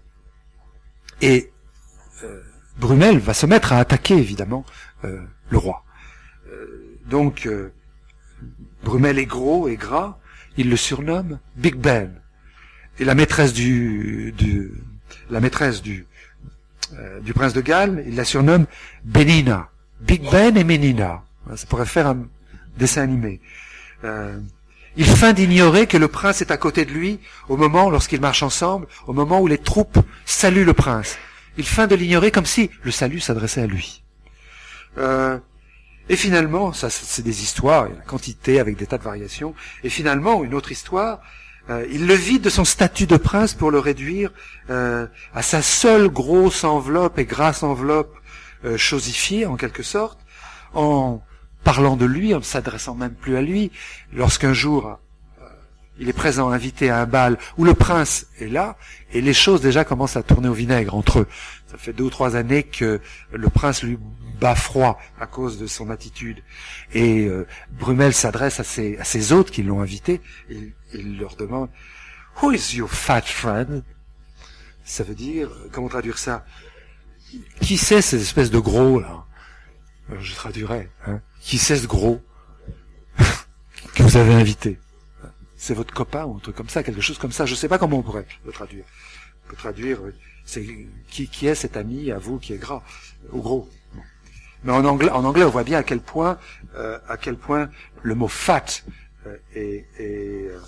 et 1.20 1.52
Brumel 2.78 3.18
va 3.18 3.34
se 3.34 3.44
mettre 3.44 3.72
à 3.72 3.78
attaquer 3.78 4.16
évidemment 4.16 4.64
le 5.02 5.58
roi. 5.58 5.84
donc 7.06 7.48
Brumel 8.82 9.18
est 9.18 9.26
gros 9.26 9.68
et 9.68 9.76
gras, 9.76 10.18
il 10.56 10.70
le 10.70 10.76
surnomme 10.76 11.38
Big 11.56 11.76
Ben. 11.76 12.12
Et 12.98 13.04
la 13.04 13.14
maîtresse 13.14 13.52
du, 13.52 14.34
du 14.36 14.72
la 15.30 15.40
maîtresse 15.40 15.82
du, 15.82 16.06
euh, 16.94 17.20
du 17.20 17.32
prince 17.32 17.52
de 17.52 17.60
Galles, 17.60 18.04
il 18.06 18.16
la 18.16 18.24
surnomme 18.24 18.66
Benina. 19.04 19.68
Big 20.00 20.22
Ben 20.30 20.56
et 20.56 20.64
Benina. 20.64 21.22
Ça 21.54 21.66
pourrait 21.66 21.86
faire 21.86 22.06
un 22.06 22.26
dessin 22.76 23.02
animé. 23.02 23.40
Euh, 24.04 24.38
il 24.96 25.06
feint 25.06 25.32
d'ignorer 25.32 25.86
que 25.86 25.96
le 25.96 26.08
prince 26.08 26.40
est 26.40 26.50
à 26.50 26.56
côté 26.56 26.84
de 26.84 26.90
lui 26.90 27.20
au 27.48 27.56
moment, 27.56 27.90
lorsqu'ils 27.90 28.20
marchent 28.20 28.42
ensemble, 28.42 28.86
au 29.06 29.12
moment 29.12 29.40
où 29.40 29.46
les 29.46 29.58
troupes 29.58 29.98
saluent 30.24 30.64
le 30.64 30.72
prince. 30.72 31.18
Il 31.56 31.64
feint 31.64 31.86
de 31.86 31.94
l'ignorer 31.94 32.30
comme 32.30 32.46
si 32.46 32.70
le 32.82 32.90
salut 32.90 33.20
s'adressait 33.20 33.62
à 33.62 33.66
lui. 33.66 34.02
Euh, 34.98 35.38
et 36.08 36.16
finalement, 36.16 36.72
ça 36.72 36.90
c'est 36.90 37.22
des 37.22 37.42
histoires, 37.42 37.86
il 37.86 37.90
y 37.90 37.92
a 37.92 37.96
une 37.96 38.06
quantité 38.06 38.60
avec 38.60 38.76
des 38.76 38.86
tas 38.86 38.98
de 38.98 39.02
variations. 39.02 39.54
Et 39.84 39.90
finalement, 39.90 40.42
une 40.44 40.54
autre 40.54 40.72
histoire, 40.72 41.20
euh, 41.70 41.86
il 41.90 42.06
le 42.06 42.14
vide 42.14 42.42
de 42.42 42.50
son 42.50 42.64
statut 42.64 43.06
de 43.06 43.16
prince 43.16 43.52
pour 43.54 43.70
le 43.70 43.78
réduire 43.78 44.30
euh, 44.70 45.06
à 45.34 45.42
sa 45.42 45.60
seule 45.60 46.08
grosse 46.08 46.64
enveloppe 46.64 47.18
et 47.18 47.26
grasse 47.26 47.62
enveloppe 47.62 48.16
euh, 48.64 48.78
chosifiée 48.78 49.44
en 49.44 49.56
quelque 49.56 49.82
sorte, 49.82 50.18
en 50.72 51.22
parlant 51.64 51.96
de 51.96 52.06
lui, 52.06 52.34
en 52.34 52.38
ne 52.38 52.42
s'adressant 52.42 52.94
même 52.94 53.14
plus 53.14 53.36
à 53.36 53.42
lui. 53.42 53.70
Lorsqu'un 54.12 54.54
jour 54.54 54.98
il 56.00 56.08
est 56.08 56.14
présent, 56.14 56.50
invité 56.50 56.90
à 56.90 57.00
un 57.00 57.06
bal 57.06 57.38
où 57.56 57.64
le 57.64 57.74
prince 57.74 58.26
est 58.40 58.46
là, 58.46 58.76
et 59.12 59.20
les 59.20 59.34
choses 59.34 59.60
déjà 59.60 59.84
commencent 59.84 60.16
à 60.16 60.22
tourner 60.22 60.48
au 60.48 60.52
vinaigre 60.52 60.94
entre 60.94 61.20
eux. 61.20 61.26
Ça 61.66 61.76
fait 61.76 61.92
deux 61.92 62.04
ou 62.04 62.10
trois 62.10 62.36
années 62.36 62.62
que 62.62 63.00
le 63.32 63.48
prince 63.48 63.82
lui 63.82 63.98
bas 64.38 64.54
froid 64.54 64.98
à 65.20 65.26
cause 65.26 65.58
de 65.58 65.66
son 65.66 65.90
attitude. 65.90 66.42
Et 66.92 67.26
euh, 67.26 67.46
Brumel 67.72 68.14
s'adresse 68.14 68.60
à 68.60 68.64
ses, 68.64 68.96
à 68.98 69.04
ses 69.04 69.32
hôtes 69.32 69.50
qui 69.50 69.62
l'ont 69.62 69.80
invité, 69.80 70.20
et 70.50 70.72
il 70.94 71.18
leur 71.18 71.36
demande 71.36 71.70
Who 72.40 72.52
is 72.52 72.76
your 72.76 72.90
fat 72.90 73.22
friend 73.22 73.82
Ça 74.84 75.02
veut 75.04 75.14
dire, 75.14 75.50
comment 75.72 75.88
traduire 75.88 76.18
ça? 76.18 76.44
Qui 77.60 77.76
c'est 77.76 78.00
ces 78.00 78.22
espèces 78.22 78.50
de 78.50 78.58
gros 78.58 79.00
là? 79.00 79.24
Je 80.20 80.34
traduirais. 80.34 80.90
Hein 81.06 81.20
qui 81.40 81.58
c'est 81.58 81.76
ce 81.76 81.86
gros 81.86 82.20
que 83.94 84.02
vous 84.02 84.16
avez 84.16 84.34
invité? 84.34 84.78
C'est 85.56 85.74
votre 85.74 85.92
copain 85.92 86.24
ou 86.24 86.36
un 86.36 86.38
truc 86.38 86.54
comme 86.54 86.68
ça, 86.68 86.82
quelque 86.82 87.00
chose 87.00 87.18
comme 87.18 87.32
ça. 87.32 87.44
Je 87.44 87.52
ne 87.52 87.56
sais 87.56 87.68
pas 87.68 87.78
comment 87.78 87.98
on 87.98 88.02
pourrait 88.02 88.26
le 88.46 88.52
traduire. 88.52 88.84
On 89.44 89.50
peut 89.50 89.56
traduire, 89.56 89.98
c'est 90.44 90.64
qui, 91.10 91.26
qui 91.28 91.46
est 91.46 91.54
cet 91.54 91.76
ami 91.76 92.12
à 92.12 92.18
vous 92.18 92.38
qui 92.38 92.52
est 92.52 92.58
gras 92.58 92.82
ou 93.32 93.40
gros? 93.42 93.68
Mais 94.64 94.72
en 94.72 94.84
anglais, 94.84 95.10
en 95.10 95.24
anglais, 95.24 95.44
on 95.44 95.50
voit 95.50 95.64
bien 95.64 95.78
à 95.78 95.82
quel 95.82 96.00
point, 96.00 96.38
euh, 96.76 96.98
à 97.08 97.16
quel 97.16 97.36
point 97.36 97.70
le 98.02 98.14
mot 98.14 98.28
fat 98.28 98.64
euh, 99.26 99.36
euh, 99.56 100.58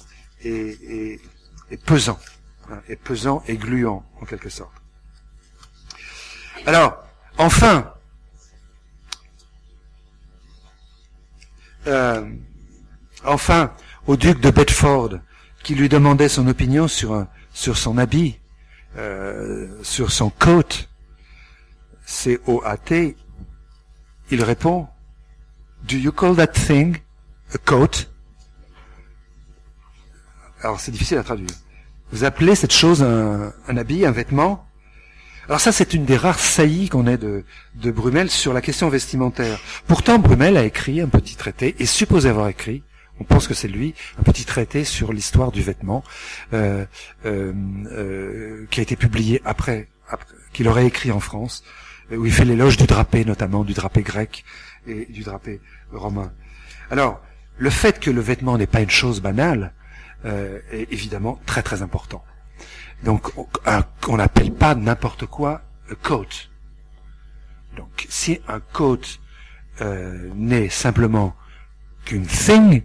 est, 0.44 1.20
est, 1.70 1.84
pesant, 1.84 2.18
hein, 2.70 2.80
est 2.88 2.96
pesant 2.96 3.42
et 3.48 3.56
gluant 3.56 4.04
en 4.20 4.24
quelque 4.26 4.48
sorte. 4.48 4.72
Alors, 6.66 7.02
enfin, 7.38 7.92
enfin, 13.24 13.72
au 14.06 14.16
duc 14.16 14.40
de 14.40 14.50
Bedford, 14.50 15.18
qui 15.62 15.74
lui 15.74 15.88
demandait 15.88 16.28
son 16.28 16.46
opinion 16.46 16.86
sur 16.86 17.26
sur 17.52 17.76
son 17.76 17.98
habit, 17.98 18.38
sur 19.82 20.12
son 20.12 20.30
coat, 20.30 20.86
C-O-A-T, 22.04 23.16
il 24.30 24.42
répond, 24.42 24.88
Do 25.88 25.96
you 25.96 26.12
call 26.12 26.36
that 26.36 26.48
thing 26.48 26.98
a 27.54 27.58
coat? 27.58 28.06
Alors 30.62 30.78
c'est 30.78 30.92
difficile 30.92 31.18
à 31.18 31.22
traduire. 31.22 31.50
Vous 32.12 32.24
appelez 32.24 32.54
cette 32.54 32.72
chose 32.72 33.02
un, 33.02 33.52
habit, 33.76 34.04
un 34.04 34.10
vêtement? 34.10 34.66
Alors 35.48 35.60
ça 35.60 35.72
c'est 35.72 35.94
une 35.94 36.04
des 36.04 36.16
rares 36.16 36.38
saillies 36.38 36.88
qu'on 36.88 37.06
ait 37.06 37.16
de, 37.16 37.44
de 37.74 37.90
Brumel 37.90 38.30
sur 38.30 38.52
la 38.52 38.60
question 38.60 38.88
vestimentaire. 38.88 39.58
Pourtant 39.86 40.18
Brumel 40.18 40.56
a 40.56 40.64
écrit 40.64 41.00
un 41.00 41.08
petit 41.08 41.36
traité, 41.36 41.74
et 41.78 41.86
supposé 41.86 42.28
avoir 42.28 42.48
écrit, 42.48 42.82
On 43.20 43.24
pense 43.24 43.46
que 43.46 43.54
c'est 43.54 43.68
lui, 43.68 43.94
un 44.18 44.22
petit 44.22 44.44
traité 44.46 44.84
sur 44.84 45.12
l'histoire 45.12 45.52
du 45.52 45.62
vêtement, 45.62 46.02
euh, 46.54 46.86
euh, 47.26 47.52
euh, 47.92 48.66
qui 48.70 48.80
a 48.80 48.82
été 48.82 48.96
publié 48.96 49.42
après, 49.44 49.88
après 50.08 50.34
qu'il 50.52 50.66
aurait 50.68 50.86
écrit 50.86 51.12
en 51.12 51.20
France, 51.20 51.62
où 52.12 52.26
il 52.26 52.32
fait 52.32 52.44
l'éloge 52.44 52.76
du 52.76 52.86
drapé, 52.86 53.24
notamment 53.24 53.64
du 53.64 53.72
drapé 53.72 54.02
grec 54.02 54.44
et 54.86 55.06
du 55.06 55.22
drapé 55.22 55.60
romain. 55.92 56.32
Alors, 56.90 57.20
le 57.58 57.70
fait 57.70 58.00
que 58.00 58.10
le 58.10 58.20
vêtement 58.20 58.58
n'est 58.58 58.66
pas 58.66 58.80
une 58.80 58.90
chose 58.90 59.20
banale 59.20 59.72
est 60.24 60.86
évidemment 60.90 61.40
très 61.46 61.62
très 61.62 61.80
important. 61.82 62.22
Donc, 63.04 63.32
on 64.08 64.16
n'appelle 64.16 64.52
pas 64.52 64.74
n'importe 64.74 65.26
quoi 65.26 65.62
a 65.90 65.94
coat. 65.94 66.48
Donc, 67.76 68.06
si 68.08 68.40
un 68.48 68.60
coat 68.60 68.98
euh, 69.80 70.30
n'est 70.34 70.68
simplement 70.68 71.34
qu'une 72.04 72.26
thing, 72.26 72.82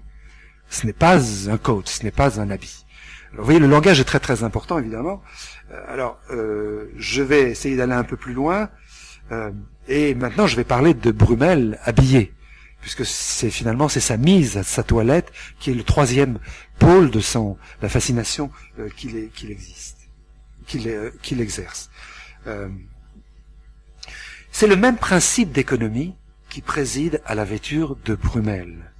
ce 0.69 0.85
n'est 0.85 0.93
pas 0.93 1.19
un 1.49 1.57
coat, 1.57 1.84
ce 1.85 2.03
n'est 2.03 2.11
pas 2.11 2.39
un 2.39 2.49
habit. 2.49 2.85
Alors, 3.31 3.41
vous 3.41 3.45
voyez, 3.45 3.60
le 3.60 3.68
langage 3.68 3.99
est 3.99 4.06
très 4.06 4.19
très 4.19 4.43
important, 4.43 4.80
évidemment. 4.80 5.22
Euh, 5.72 5.84
alors, 5.88 6.19
euh, 6.31 6.91
je 6.97 7.22
vais 7.22 7.52
essayer 7.52 7.76
d'aller 7.76 7.93
un 7.93 8.03
peu 8.03 8.18
plus 8.18 8.34
loin. 8.34 8.69
Euh, 9.31 9.52
et 9.88 10.14
maintenant, 10.15 10.47
je 10.47 10.56
vais 10.56 10.64
parler 10.64 10.93
de 10.93 11.11
Brumel 11.11 11.80
habillé, 11.84 12.34
puisque 12.81 13.06
c'est 13.06 13.49
finalement 13.49 13.89
c'est 13.89 13.99
sa 13.99 14.18
mise, 14.18 14.61
sa 14.61 14.84
toilette, 14.84 15.31
qui 15.60 15.72
est 15.72 15.76
le 15.76 15.84
troisième 15.84 16.39
pôle 16.80 17.10
de 17.11 17.19
son 17.19 17.57
la 17.81 17.89
fascination 17.89 18.52
euh, 18.80 18.89
qu'il 18.89 19.18
existe, 19.52 19.97
qu'il 20.68 21.11
qu'il 21.22 21.41
exerce. 21.41 21.89
c'est 24.52 24.68
le 24.68 24.76
même 24.76 24.97
principe 24.97 25.52
d'économie 25.52 26.14
qui 26.49 26.61
préside 26.61 27.22
à 27.26 27.35
la 27.35 27.43
vêture 27.43 27.97
de 28.06 28.15
Brumel. 28.15 28.91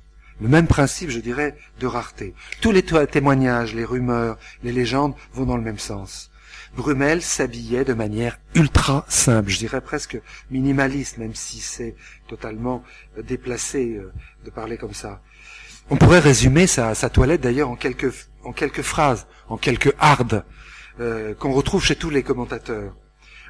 Le 0.42 0.50
même 0.50 0.68
principe, 0.68 1.10
je 1.10 1.20
dirais, 1.20 1.56
de 1.80 1.88
rareté. 1.88 2.34
Tous 2.60 2.72
les 2.72 2.84
témoignages, 2.84 3.74
les 3.74 3.86
rumeurs, 3.86 4.38
les 4.64 4.74
légendes 4.74 5.14
vont 5.34 5.46
dans 5.46 5.56
le 5.56 5.64
même 5.64 5.80
sens. 5.80 6.30
Brumel 6.76 7.22
s'habillait 7.22 7.86
de 7.86 7.94
manière 7.94 8.38
ultra 8.54 9.06
simple, 9.08 9.50
je 9.50 9.60
dirais 9.60 9.82
presque 9.82 10.20
minimaliste, 10.52 11.18
même 11.18 11.34
si 11.34 11.60
c'est 11.60 11.96
totalement 12.28 12.84
euh, 13.18 13.22
déplacé 13.22 13.96
euh, 13.96 14.12
de 14.44 14.50
parler 14.50 14.78
comme 14.78 14.94
ça. 14.94 15.22
On 15.90 15.96
pourrait 15.96 16.20
résumer 16.20 16.68
sa, 16.68 16.94
toilette 17.10 17.42
d'ailleurs 17.42 17.70
en 17.70 17.76
quelques, 17.76 18.12
phrases, 18.82 19.28
en 19.48 19.58
quelques 19.58 19.94
hardes, 20.00 20.44
euh, 21.00 21.34
qu'on 21.36 21.54
retrouve 21.54 21.84
chez 21.84 21.96
tous 21.96 22.10
les 22.10 22.24
commentateurs. 22.24 22.94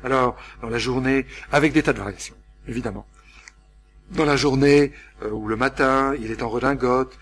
Alors, 0.03 0.35
dans 0.61 0.69
la 0.69 0.77
journée, 0.77 1.25
avec 1.51 1.73
des 1.73 1.81
tas 1.81 1.93
de 1.93 1.99
variations, 1.99 2.35
évidemment 2.67 3.05
dans 4.11 4.25
la 4.25 4.35
journée 4.35 4.91
ou 5.31 5.47
le 5.47 5.55
matin, 5.55 6.13
il 6.21 6.29
est 6.29 6.43
en 6.43 6.49
redingote 6.49 7.17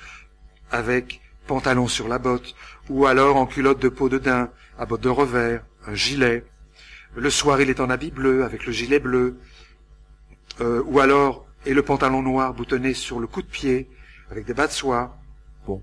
avec 0.69 1.21
pantalon 1.47 1.87
sur 1.87 2.07
la 2.07 2.19
botte, 2.19 2.55
ou 2.89 3.05
alors 3.05 3.37
en 3.37 3.45
culotte 3.45 3.79
de 3.79 3.89
peau 3.89 4.09
de 4.09 4.17
daim, 4.17 4.49
à 4.77 4.85
botte 4.85 5.01
de 5.01 5.09
revers, 5.09 5.63
un 5.87 5.95
gilet. 5.95 6.45
Le 7.15 7.29
soir, 7.29 7.61
il 7.61 7.69
est 7.69 7.79
en 7.79 7.89
habit 7.89 8.11
bleu 8.11 8.43
avec 8.43 8.65
le 8.65 8.71
gilet 8.71 8.99
bleu, 8.99 9.37
euh, 10.61 10.81
ou 10.85 10.99
alors 10.99 11.45
et 11.65 11.73
le 11.73 11.83
pantalon 11.83 12.21
noir 12.21 12.53
boutonné 12.53 12.93
sur 12.93 13.19
le 13.19 13.27
coup 13.27 13.41
de 13.41 13.47
pied 13.47 13.89
avec 14.31 14.45
des 14.45 14.53
bas 14.53 14.67
de 14.67 14.71
soie. 14.71 15.17
Bon, 15.65 15.81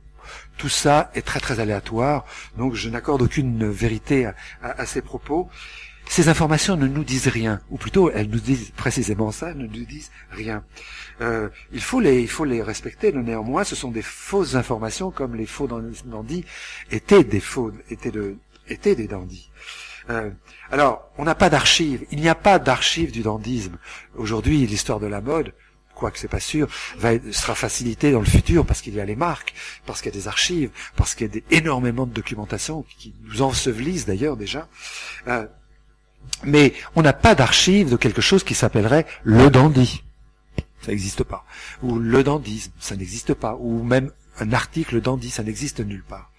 tout 0.58 0.68
ça 0.68 1.10
est 1.14 1.22
très 1.22 1.40
très 1.40 1.60
aléatoire, 1.60 2.26
donc 2.56 2.74
je 2.74 2.88
n'accorde 2.88 3.22
aucune 3.22 3.70
vérité 3.70 4.30
à, 4.62 4.86
ces 4.86 5.02
propos. 5.02 5.48
Ces 6.08 6.28
informations 6.28 6.76
ne 6.76 6.88
nous 6.88 7.04
disent 7.04 7.28
rien, 7.28 7.60
ou 7.70 7.78
plutôt 7.78 8.10
elles 8.10 8.28
nous 8.28 8.40
disent 8.40 8.72
précisément 8.72 9.30
ça, 9.30 9.54
ne 9.54 9.66
nous 9.66 9.84
disent 9.84 10.10
rien. 10.32 10.64
Euh, 11.20 11.48
il 11.72 11.80
faut 11.80 12.00
les, 12.00 12.62
respecter. 12.62 13.12
Néanmoins, 13.12 13.62
ce 13.62 13.76
sont 13.76 13.92
des 13.92 14.02
fausses 14.02 14.56
informations, 14.56 15.12
comme 15.12 15.36
les 15.36 15.46
faux 15.46 15.68
dandys 15.68 16.44
étaient 16.90 17.22
des 17.22 17.40
faux, 17.40 17.72
étaient 17.90 18.94
des 18.96 19.06
dandys. 19.06 19.50
Euh, 20.10 20.30
alors, 20.70 21.10
on 21.18 21.24
n'a 21.24 21.34
pas 21.34 21.50
d'archives. 21.50 22.04
Il 22.10 22.20
n'y 22.20 22.28
a 22.28 22.34
pas 22.34 22.58
d'archives 22.58 23.12
du 23.12 23.22
dandisme. 23.22 23.78
Aujourd'hui, 24.16 24.66
l'histoire 24.66 25.00
de 25.00 25.06
la 25.06 25.20
mode, 25.20 25.54
quoique 25.94 26.18
c'est 26.18 26.28
pas 26.28 26.40
sûr, 26.40 26.68
va, 26.98 27.12
sera 27.32 27.54
facilitée 27.54 28.10
dans 28.10 28.20
le 28.20 28.26
futur 28.26 28.66
parce 28.66 28.80
qu'il 28.80 28.94
y 28.94 29.00
a 29.00 29.04
les 29.04 29.16
marques, 29.16 29.54
parce 29.86 30.00
qu'il 30.00 30.12
y 30.12 30.16
a 30.16 30.20
des 30.20 30.28
archives, 30.28 30.70
parce 30.96 31.14
qu'il 31.14 31.34
y 31.34 31.38
a 31.38 31.42
énormément 31.56 32.06
de 32.06 32.12
documentation 32.12 32.84
qui 32.98 33.14
nous 33.24 33.42
ensevelissent 33.42 34.06
d'ailleurs 34.06 34.36
déjà. 34.36 34.68
Euh, 35.28 35.46
mais 36.44 36.74
on 36.96 37.02
n'a 37.02 37.12
pas 37.12 37.34
d'archive 37.34 37.90
de 37.90 37.96
quelque 37.96 38.20
chose 38.20 38.44
qui 38.44 38.54
s'appellerait 38.54 39.06
le 39.22 39.48
dandy. 39.50 40.02
Ça 40.82 40.88
n'existe 40.88 41.24
pas. 41.24 41.44
Ou 41.82 41.98
le 41.98 42.24
dandisme, 42.24 42.72
ça 42.80 42.96
n'existe 42.96 43.34
pas. 43.34 43.56
Ou 43.60 43.82
même 43.82 44.10
un 44.38 44.52
article 44.52 45.00
dandy, 45.00 45.30
ça 45.30 45.42
n'existe 45.42 45.80
nulle 45.80 46.02
part. 46.02 46.30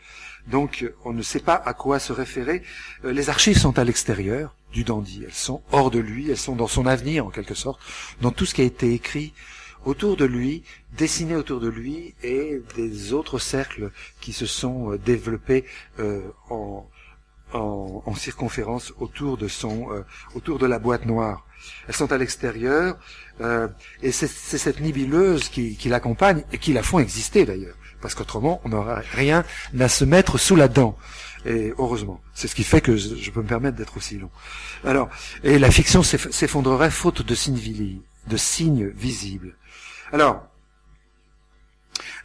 Donc 0.48 0.90
on 1.06 1.14
ne 1.14 1.22
sait 1.22 1.40
pas 1.40 1.56
à 1.56 1.74
quoi 1.74 2.00
se 2.00 2.14
référer. 2.14 2.64
Euh, 3.06 3.12
les 3.12 3.30
archives 3.30 3.58
sont 3.58 3.78
à 3.78 3.84
l'extérieur 3.84 4.56
du 4.72 4.84
dandy. 4.84 5.24
Elles 5.26 5.34
sont 5.34 5.62
hors 5.72 5.92
de 5.92 6.00
lui, 6.00 6.30
elles 6.30 6.38
sont 6.38 6.56
dans 6.56 6.68
son 6.68 6.86
avenir 6.86 7.26
en 7.26 7.30
quelque 7.30 7.54
sorte, 7.54 7.80
dans 8.22 8.32
tout 8.32 8.46
ce 8.46 8.54
qui 8.54 8.62
a 8.62 8.66
été 8.66 8.94
écrit 8.94 9.34
autour 9.84 10.16
de 10.16 10.26
lui, 10.26 10.64
dessiné 10.96 11.36
autour 11.36 11.60
de 11.60 11.68
lui, 11.68 12.14
et 12.22 12.62
des 12.76 13.14
autres 13.14 13.40
cercles 13.40 13.92
qui 14.20 14.32
se 14.32 14.46
sont 14.46 14.92
euh, 14.92 14.98
développés 14.98 15.66
euh, 16.00 16.22
en, 16.50 16.88
en, 17.54 18.04
en, 18.06 18.16
circonférence 18.16 18.94
autour 19.00 19.38
de 19.38 19.48
son, 19.48 19.90
autour 20.36 20.60
de 20.60 20.68
la 20.68 20.80
boîte 20.80 21.06
noire. 21.06 21.46
Elles 21.88 21.96
sont 21.96 22.12
à 22.12 22.18
l'extérieur, 22.18 22.98
et 24.02 24.12
c'est 24.12 24.28
cette 24.28 24.80
nébuleuse 24.80 25.50
qui, 25.50 25.76
qui 25.76 25.90
l'accompagne 25.90 26.44
et 26.52 26.58
qui 26.58 26.74
la 26.74 26.82
font 26.82 27.00
exister 27.00 27.46
d'ailleurs, 27.46 27.76
parce 28.02 28.16
qu'autrement 28.16 28.62
on 28.64 28.70
n'aurait 28.70 29.04
rien 29.14 29.44
à 29.80 29.90
se 29.90 30.06
mettre 30.06 30.38
sous 30.38 30.56
la 30.56 30.68
dent. 30.68 30.98
Et 31.46 31.74
heureusement, 31.80 32.22
c'est 32.36 32.48
ce 32.48 32.54
qui 32.54 32.64
fait 32.64 32.82
que 32.82 32.96
je, 32.96 33.32
peux 33.32 33.42
me 33.42 33.48
permettre 33.48 33.76
d'être 33.76 33.98
aussi 33.98 34.18
long. 34.20 34.30
Alors, 34.86 35.10
et 35.44 35.58
la 35.58 35.72
fiction 35.72 36.04
s'effondrerait 36.04 36.92
faute 36.92 37.24
de 37.24 37.34
signes, 38.38 38.92
visibles. 38.96 39.56
Alors, 40.14 40.44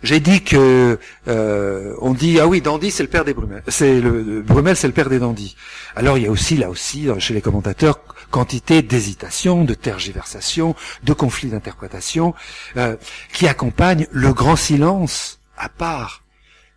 j'ai 0.03 0.21
dit 0.21 0.43
que 0.45 0.99
euh, 1.29 1.95
on 2.01 2.13
dit 2.13 2.39
ah 2.41 2.47
oui 2.47 2.61
Dandy 2.61 2.91
c'est 2.91 3.03
le 3.03 3.09
père 3.09 3.25
des 3.25 3.33
Brumel, 3.33 3.63
c'est 3.67 4.01
le 4.01 4.45
c'est 4.75 4.87
le 4.87 4.93
père 4.93 5.09
des 5.09 5.19
Dandy. 5.19 5.57
Alors 5.95 6.19
il 6.19 6.25
y 6.25 6.27
a 6.27 6.31
aussi 6.31 6.57
là 6.57 6.69
aussi 6.69 7.09
chez 7.19 7.33
les 7.33 7.41
commentateurs 7.41 7.99
quantité 8.31 8.83
d'hésitation, 8.83 9.65
de 9.65 9.75
tergiversation, 9.75 10.75
de 11.05 11.13
conflits 11.13 11.49
d'interprétation 11.49 12.35
euh, 12.77 12.97
qui 13.33 13.49
accompagnent 13.49 14.07
le 14.11 14.33
grand 14.33 14.57
silence 14.57 15.41
à 15.57 15.69
part 15.69 16.23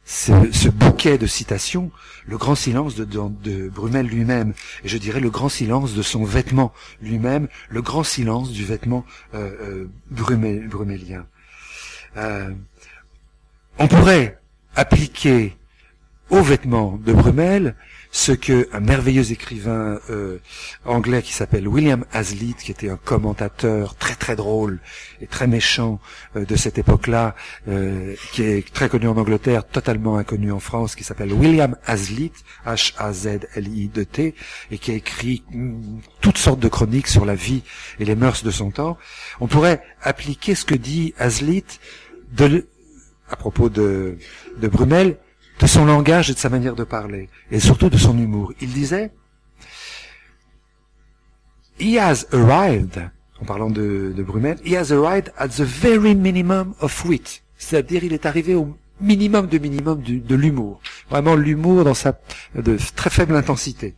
ce, 0.06 0.70
bouquet 0.70 1.18
de 1.18 1.28
citations, 1.28 1.92
le 2.26 2.38
grand 2.38 2.56
silence 2.56 2.96
de, 2.96 3.70
Brumel 3.70 4.08
lui-même, 4.08 4.54
et 4.84 4.88
je 4.88 4.98
dirais 4.98 5.20
le 5.20 5.30
grand 5.30 5.50
silence 5.50 5.94
de 5.94 6.02
son 6.02 6.24
vêtement 6.24 6.74
lui-même, 7.02 7.48
le 7.70 7.82
grand 7.82 8.04
silence 8.04 8.52
du 8.52 8.66
vêtement 8.66 9.06
euh, 9.36 9.52
euh 9.62 9.90
Brumel, 10.10 10.68
brumelien. 10.68 11.28
Euh, 12.18 12.50
on 13.78 13.88
pourrait 13.88 14.40
appliquer 14.76 15.56
aux 16.30 16.42
vêtements 16.42 16.98
de 16.98 17.14
Brumel 17.14 17.76
ce 18.12 18.32
que 18.32 18.68
un 18.74 18.80
merveilleux 18.80 19.32
écrivain 19.32 20.00
euh, 20.10 20.40
anglais 20.84 21.22
qui 21.22 21.32
s'appelle 21.32 21.68
William 21.68 22.06
Hazlitt, 22.12 22.58
qui 22.58 22.72
était 22.72 22.90
un 22.90 22.98
commentateur 22.98 23.96
très 23.96 24.16
très 24.16 24.36
drôle 24.36 24.80
et 25.22 25.28
très 25.28 25.46
méchant 25.46 26.00
euh, 26.36 26.44
de 26.44 26.56
cette 26.56 26.80
époque-là, 26.80 27.36
euh, 27.68 28.16
qui 28.32 28.44
est 28.44 28.74
très 28.74 28.90
connu 28.90 29.08
en 29.08 29.18
Angleterre, 29.18 29.68
totalement 29.68 30.18
inconnu 30.18 30.52
en 30.52 30.60
France, 30.60 30.96
qui 30.96 31.04
s'appelle 31.04 31.34
William 31.34 31.76
Hazlitt, 31.86 32.34
H-A-Z-L-I-D-T, 32.66 34.36
et 34.72 34.78
qui 34.80 34.92
a 34.92 34.96
écrit 34.96 35.44
mm, 35.52 36.00
toutes 36.22 36.40
sortes 36.40 36.60
de 36.60 36.68
chroniques 36.68 37.08
sur 37.08 37.26
la 37.26 37.36
vie 37.36 37.62
et 38.00 38.06
les 38.06 38.16
mœurs 38.16 38.44
de 38.44 38.52
son 38.52 38.72
temps. 38.72 38.98
On 39.40 39.48
pourrait 39.48 39.84
appliquer 40.02 40.56
ce 40.56 40.66
que 40.66 40.76
dit 40.76 41.14
Hazlitt 41.20 41.80
à 43.30 43.36
propos 43.36 43.70
de, 43.70 44.18
de 44.60 44.68
Brumel, 44.68 45.18
de 45.60 45.68
son 45.68 45.86
langage 45.86 46.30
et 46.30 46.34
de 46.34 46.40
sa 46.40 46.50
manière 46.50 46.76
de 46.76 46.84
parler, 46.84 47.30
et 47.52 47.60
surtout 47.60 47.90
de 47.90 47.98
son 47.98 48.18
humour. 48.18 48.54
Il 48.62 48.72
disait, 48.72 49.12
He 51.80 51.98
has 51.98 52.26
arrived, 52.34 53.10
en 53.42 53.46
parlant 53.46 53.70
de, 53.70 54.14
Brumel, 54.18 54.58
he 54.66 54.76
has 54.76 54.92
arrived 54.92 55.32
at 55.38 55.50
the 55.50 55.62
very 55.62 56.16
minimum 56.16 56.74
of 56.80 57.06
wit. 57.06 57.42
C'est-à-dire, 57.58 58.04
il 58.04 58.14
est 58.14 58.26
arrivé 58.26 58.56
au 58.56 58.78
minimum 59.02 59.48
de 59.48 59.58
minimum 59.58 60.02
de 60.02 60.36
l'humour. 60.36 60.82
Vraiment 61.10 61.36
l'humour 61.36 61.84
dans 61.84 61.94
sa 61.94 62.20
de 62.56 62.78
très 62.96 63.10
faible 63.10 63.36
intensité. 63.36 63.96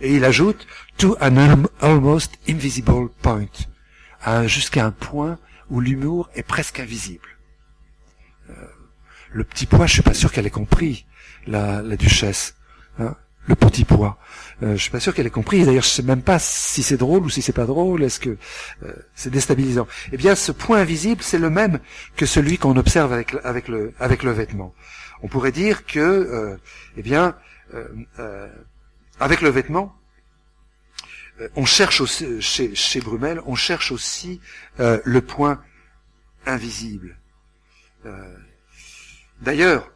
Et 0.00 0.16
il 0.16 0.24
ajoute, 0.24 0.66
to 0.96 1.16
an 1.20 1.64
almost 1.80 2.32
invisible 2.48 3.08
point. 3.22 3.46
Jusqu'à 4.46 4.86
un 4.86 4.90
point 4.90 5.38
où 5.70 5.80
l'humour 5.80 6.28
est 6.34 6.42
presque 6.42 6.80
invisible. 6.80 7.28
Le 9.32 9.44
petit 9.44 9.66
pois, 9.66 9.86
je 9.86 9.92
suis 9.94 10.02
pas 10.02 10.14
sûr 10.14 10.32
qu'elle 10.32 10.46
ait 10.46 10.50
compris, 10.50 11.06
la, 11.46 11.82
la 11.82 11.96
duchesse. 11.96 12.54
Hein. 12.98 13.14
le 13.46 13.54
petit 13.54 13.84
pois. 13.84 14.18
Euh, 14.62 14.72
je 14.76 14.82
suis 14.82 14.90
pas 14.90 15.00
sûr 15.00 15.14
qu'elle 15.14 15.26
ait 15.26 15.30
compris. 15.30 15.64
D'ailleurs, 15.64 15.82
je 15.84 15.88
sais 15.88 16.02
même 16.02 16.22
pas 16.22 16.38
si 16.38 16.82
c'est 16.82 16.96
drôle 16.96 17.24
ou 17.24 17.30
si 17.30 17.42
c'est 17.42 17.52
pas 17.52 17.66
drôle. 17.66 18.02
Est-ce 18.02 18.20
que 18.20 18.36
euh, 18.82 18.92
c'est 19.14 19.30
déstabilisant? 19.30 19.86
Eh 20.12 20.16
bien, 20.16 20.34
ce 20.34 20.52
point 20.52 20.78
invisible, 20.80 21.22
c'est 21.22 21.38
le 21.38 21.50
même 21.50 21.80
que 22.16 22.26
celui 22.26 22.58
qu'on 22.58 22.76
observe 22.76 23.12
avec, 23.12 23.34
avec 23.44 23.68
le 23.68 23.92
avec 23.98 24.22
le 24.22 24.32
vêtement. 24.32 24.74
On 25.22 25.28
pourrait 25.28 25.52
dire 25.52 25.84
que, 25.86 25.98
euh, 25.98 26.56
eh 26.96 27.02
bien, 27.02 27.36
euh, 27.74 28.48
avec 29.18 29.40
le 29.42 29.50
vêtement, 29.50 29.96
on 31.56 31.64
cherche 31.64 32.00
aussi, 32.00 32.40
chez, 32.42 32.74
chez 32.74 33.00
Brumel, 33.00 33.40
on 33.46 33.54
cherche 33.54 33.92
aussi 33.92 34.40
le 34.78 35.20
point 35.20 35.62
invisible. 36.46 37.16
D'ailleurs, 39.40 39.90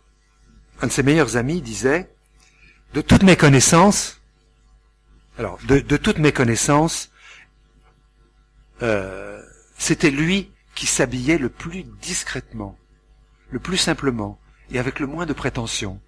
un 0.80 0.86
de 0.86 0.92
ses 0.92 1.02
meilleurs 1.02 1.36
amis 1.36 1.60
disait, 1.60 2.10
de 2.94 3.00
toutes 3.00 3.22
mes 3.22 3.36
connaissances, 3.36 4.20
alors 5.38 5.58
de, 5.66 5.96
toutes 5.96 6.18
mes 6.18 6.32
connaissances, 6.32 7.10
euh, 8.82 9.42
c'était 9.76 10.10
lui 10.10 10.50
qui 10.74 10.86
s'habillait 10.86 11.38
le 11.38 11.48
plus 11.48 11.84
discrètement, 12.00 12.78
le 13.50 13.58
plus 13.58 13.76
simplement 13.76 14.38
et 14.70 14.78
avec 14.78 15.00
le 15.00 15.06
moins 15.06 15.26
de 15.26 15.32
prétention. 15.32 16.00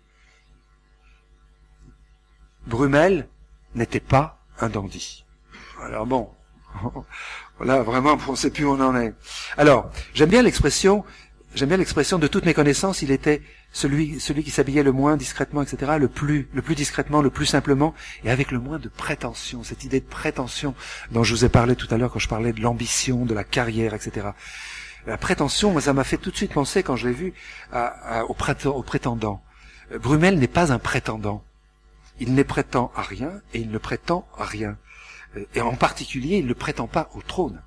Brumel 2.66 3.28
n'était 3.74 4.00
pas 4.00 4.42
un 4.60 4.68
dandy. 4.68 5.24
Alors 5.82 6.06
bon, 6.06 6.30
voilà 7.58 7.82
vraiment 7.82 8.18
on 8.28 8.32
ne 8.32 8.36
sait 8.36 8.50
plus 8.50 8.64
où 8.64 8.70
on 8.70 8.80
en 8.80 8.96
est. 8.96 9.14
Alors 9.56 9.90
j'aime 10.14 10.30
bien 10.30 10.42
l'expression, 10.42 11.04
j'aime 11.56 11.68
bien 11.68 11.78
l'expression 11.78 12.18
de 12.18 12.26
toutes 12.26 12.44
mes 12.44 12.54
connaissances, 12.54 13.02
il 13.02 13.10
était 13.10 13.42
celui, 13.72 14.20
celui 14.20 14.44
qui 14.44 14.50
s'habillait 14.50 14.82
le 14.82 14.92
moins 14.92 15.16
discrètement, 15.16 15.62
etc., 15.62 15.92
le 15.98 16.08
plus, 16.08 16.48
le 16.52 16.62
plus 16.62 16.74
discrètement, 16.74 17.22
le 17.22 17.30
plus 17.30 17.46
simplement, 17.46 17.94
et 18.24 18.30
avec 18.30 18.50
le 18.50 18.58
moins 18.58 18.78
de 18.78 18.88
prétention, 18.88 19.64
cette 19.64 19.82
idée 19.82 20.00
de 20.00 20.06
prétention 20.06 20.74
dont 21.10 21.24
je 21.24 21.34
vous 21.34 21.44
ai 21.44 21.48
parlé 21.48 21.74
tout 21.74 21.88
à 21.90 21.96
l'heure 21.96 22.12
quand 22.12 22.18
je 22.18 22.28
parlais 22.28 22.52
de 22.52 22.60
l'ambition, 22.60 23.24
de 23.24 23.34
la 23.34 23.42
carrière, 23.42 23.94
etc. 23.94 24.28
La 25.06 25.16
prétention, 25.16 25.72
moi, 25.72 25.80
ça 25.80 25.94
m'a 25.94 26.04
fait 26.04 26.18
tout 26.18 26.30
de 26.30 26.36
suite 26.36 26.52
penser, 26.52 26.82
quand 26.82 26.96
je 26.96 27.08
l'ai 27.08 27.14
vu, 27.14 27.32
au, 28.28 28.34
prétendant. 28.82 29.42
Brumel 29.98 30.38
n'est 30.38 30.48
pas 30.48 30.72
un 30.72 30.78
prétendant. 30.78 31.42
Il 32.20 32.34
ne 32.34 32.42
prétend 32.42 32.92
à 32.94 33.02
rien, 33.02 33.40
et 33.54 33.60
il 33.60 33.70
ne 33.70 33.78
prétend 33.78 34.28
à 34.36 34.44
rien. 34.44 34.76
Et 35.54 35.60
en 35.60 35.74
particulier, 35.74 36.38
il 36.38 36.46
ne 36.46 36.54
prétend 36.54 36.86
pas 36.86 37.08
au 37.14 37.22
trône. 37.22 37.62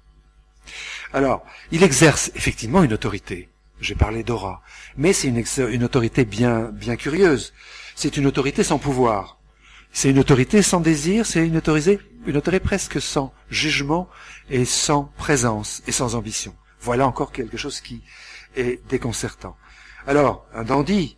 Alors, 1.13 1.43
il 1.71 1.81
exerce 1.81 2.31
effectivement 2.35 2.83
une 2.83 2.93
autorité. 2.93 3.49
J'ai 3.79 3.95
parlé 3.95 4.23
d'aura. 4.23 4.61
Mais 4.97 5.13
c'est 5.13 5.27
une, 5.27 5.83
autorité 5.83 6.25
bien, 6.25 6.63
bien 6.73 6.95
curieuse. 6.95 7.53
C'est 7.95 8.17
une 8.17 8.27
autorité 8.27 8.63
sans 8.63 8.77
pouvoir. 8.77 9.39
C'est 9.91 10.09
une 10.09 10.19
autorité 10.19 10.61
sans 10.61 10.81
désir, 10.81 11.25
c'est 11.25 11.45
une 11.45 11.57
autorité, 11.57 11.99
une 12.27 12.37
autorité 12.37 12.59
presque 12.59 13.01
sans 13.01 13.33
jugement 13.49 14.07
et 14.49 14.65
sans 14.65 15.05
présence 15.17 15.81
et 15.87 15.91
sans 15.91 16.15
ambition. 16.15 16.55
Voilà 16.81 17.07
encore 17.07 17.31
quelque 17.31 17.57
chose 17.57 17.81
qui 17.81 18.03
est 18.55 18.87
déconcertant. 18.87 19.57
Alors, 20.05 20.45
un 20.53 20.63
dandy, 20.63 21.17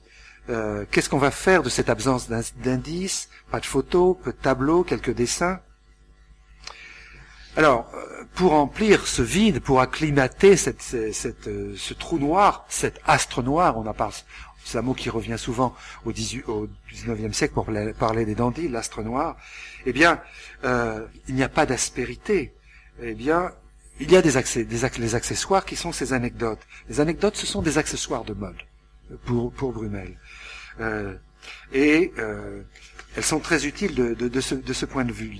euh, 0.50 0.86
qu'est-ce 0.90 1.10
qu'on 1.10 1.18
va 1.18 1.32
faire 1.32 1.64
de 1.64 1.70
cette 1.70 1.90
absence 1.90 2.30
d'indices? 2.30 3.30
Pas 3.52 3.60
de 3.60 3.66
photos, 3.66 4.16
peu 4.24 4.32
de 4.32 4.38
tableaux, 4.38 4.84
quelques 4.84 5.14
dessins? 5.14 5.60
Alors, 7.58 7.92
euh, 7.94 8.24
pour 8.34 8.52
remplir 8.52 9.08
ce 9.08 9.22
vide, 9.22 9.60
pour 9.60 9.82
acclimater 9.82 10.56
cette, 10.56 10.94
euh, 10.94 11.76
ce 11.76 11.94
trou 11.94 12.18
noir, 12.18 12.66
cet 12.70 13.02
astre 13.06 13.44
noir, 13.44 13.78
on 13.78 13.86
a 13.88 13.94
parlé, 13.94 14.16
c'est 14.64 14.78
un 14.78 14.82
mot 14.82 14.94
qui 14.94 15.10
revient 15.10 15.38
souvent 15.38 15.76
au, 16.06 16.14
18, 16.14 16.48
au 16.48 16.70
19e 16.94 17.34
siècle 17.34 17.54
pour 17.54 17.68
parler 18.00 18.26
des 18.26 18.36
dandys, 18.36 18.70
l'astre 18.70 19.04
noir, 19.04 19.36
eh 19.86 19.92
bien, 19.92 20.22
euh, 20.64 21.06
il 21.28 21.36
n'y 21.36 21.44
a 21.44 21.50
pas 21.50 21.66
d'aspérité. 21.66 22.54
Eh 23.02 23.16
bien, 23.16 23.52
il 24.00 24.12
y 24.12 24.16
a 24.16 24.22
des, 24.22 24.38
accessoires 24.38 25.66
qui 25.66 25.76
sont 25.76 25.92
ces 25.92 26.14
anecdotes. 26.14 26.60
Les 26.88 27.00
anecdotes, 27.02 27.36
ce 27.36 27.46
sont 27.46 27.62
des 27.62 27.78
accessoires 27.78 28.24
de 28.24 28.34
mode 28.34 28.56
pour, 29.26 29.52
pour 29.52 29.74
Brumel. 29.74 30.18
Et 31.74 32.14
elles 33.16 33.24
sont 33.24 33.40
très 33.40 33.66
utiles 33.66 33.94
de, 33.96 34.42
ce, 34.42 34.86
point 34.86 35.04
de 35.04 35.12
vue. 35.12 35.38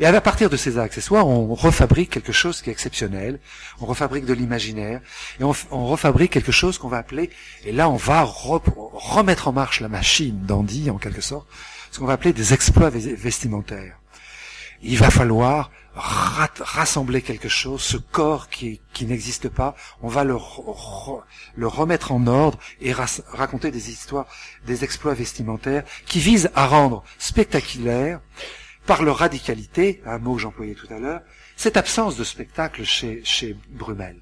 Et 0.00 0.06
à 0.06 0.20
partir 0.20 0.50
de 0.50 0.56
ces 0.56 0.78
accessoires, 0.78 1.26
on 1.26 1.54
refabrique 1.54 2.10
quelque 2.10 2.32
chose 2.32 2.62
qui 2.62 2.70
est 2.70 2.72
exceptionnel, 2.72 3.38
on 3.80 3.86
refabrique 3.86 4.24
de 4.24 4.32
l'imaginaire, 4.32 5.00
et 5.40 5.44
on, 5.44 5.86
refabrique 5.86 6.32
quelque 6.32 6.52
chose 6.52 6.78
qu'on 6.78 6.88
va 6.88 6.98
appeler, 6.98 7.30
et 7.64 7.72
là 7.72 7.88
on 7.88 7.96
va 7.96 8.22
remettre 8.22 9.48
en 9.48 9.52
marche 9.52 9.80
la 9.80 9.88
machine 9.88 10.40
d'Andy, 10.42 10.90
en 10.90 10.98
quelque 10.98 11.20
sorte, 11.20 11.46
ce 11.90 11.98
qu'on 11.98 12.06
va 12.06 12.14
appeler 12.14 12.32
des 12.32 12.54
exploits 12.54 12.90
vestimentaires. 12.90 13.98
Il 14.82 14.98
va 14.98 15.10
falloir 15.10 15.70
rassembler 15.94 17.20
quelque 17.22 17.48
chose, 17.48 17.82
ce 17.82 17.96
corps 17.96 18.48
qui, 18.48 18.80
n'existe 19.00 19.48
pas, 19.48 19.74
on 20.00 20.08
va 20.08 20.24
le, 20.24 20.36
le 21.54 21.66
remettre 21.66 22.12
en 22.12 22.26
ordre 22.26 22.58
et 22.80 22.92
raconter 22.92 23.70
des 23.70 23.90
histoires, 23.90 24.26
des 24.66 24.84
exploits 24.84 25.14
vestimentaires 25.14 25.84
qui 26.06 26.20
visent 26.20 26.50
à 26.54 26.66
rendre 26.66 27.04
spectaculaire, 27.18 28.20
par 28.86 29.02
leur 29.02 29.18
radicalité, 29.18 30.02
un 30.06 30.18
mot 30.18 30.34
que 30.34 30.40
j'employais 30.40 30.74
tout 30.74 30.92
à 30.92 30.98
l'heure, 30.98 31.20
cette 31.56 31.76
absence 31.76 32.16
de 32.16 32.24
spectacle 32.24 32.84
chez, 32.84 33.22
chez 33.24 33.56
Brumel. 33.68 34.16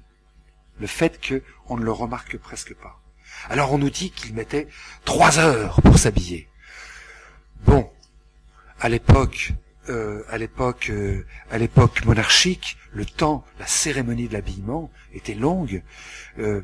Le 0.79 0.87
fait 0.87 1.19
qu'on 1.25 1.77
ne 1.77 1.83
le 1.83 1.91
remarque 1.91 2.37
presque 2.37 2.75
pas. 2.75 2.99
Alors 3.49 3.73
on 3.73 3.77
nous 3.77 3.89
dit 3.89 4.11
qu'il 4.11 4.33
mettait 4.33 4.67
trois 5.05 5.39
heures 5.39 5.81
pour 5.81 5.97
s'habiller. 5.97 6.47
Bon, 7.65 7.89
à 8.79 8.89
l'époque, 8.89 9.53
euh, 9.91 10.23
à 10.29 10.37
l'époque, 10.37 10.87
euh, 10.89 11.25
à 11.51 11.57
l'époque 11.57 12.05
monarchique, 12.05 12.77
le 12.93 13.05
temps, 13.05 13.45
la 13.59 13.67
cérémonie 13.67 14.27
de 14.27 14.33
l'habillement 14.33 14.89
était 15.13 15.35
longue. 15.35 15.83
Euh, 16.39 16.61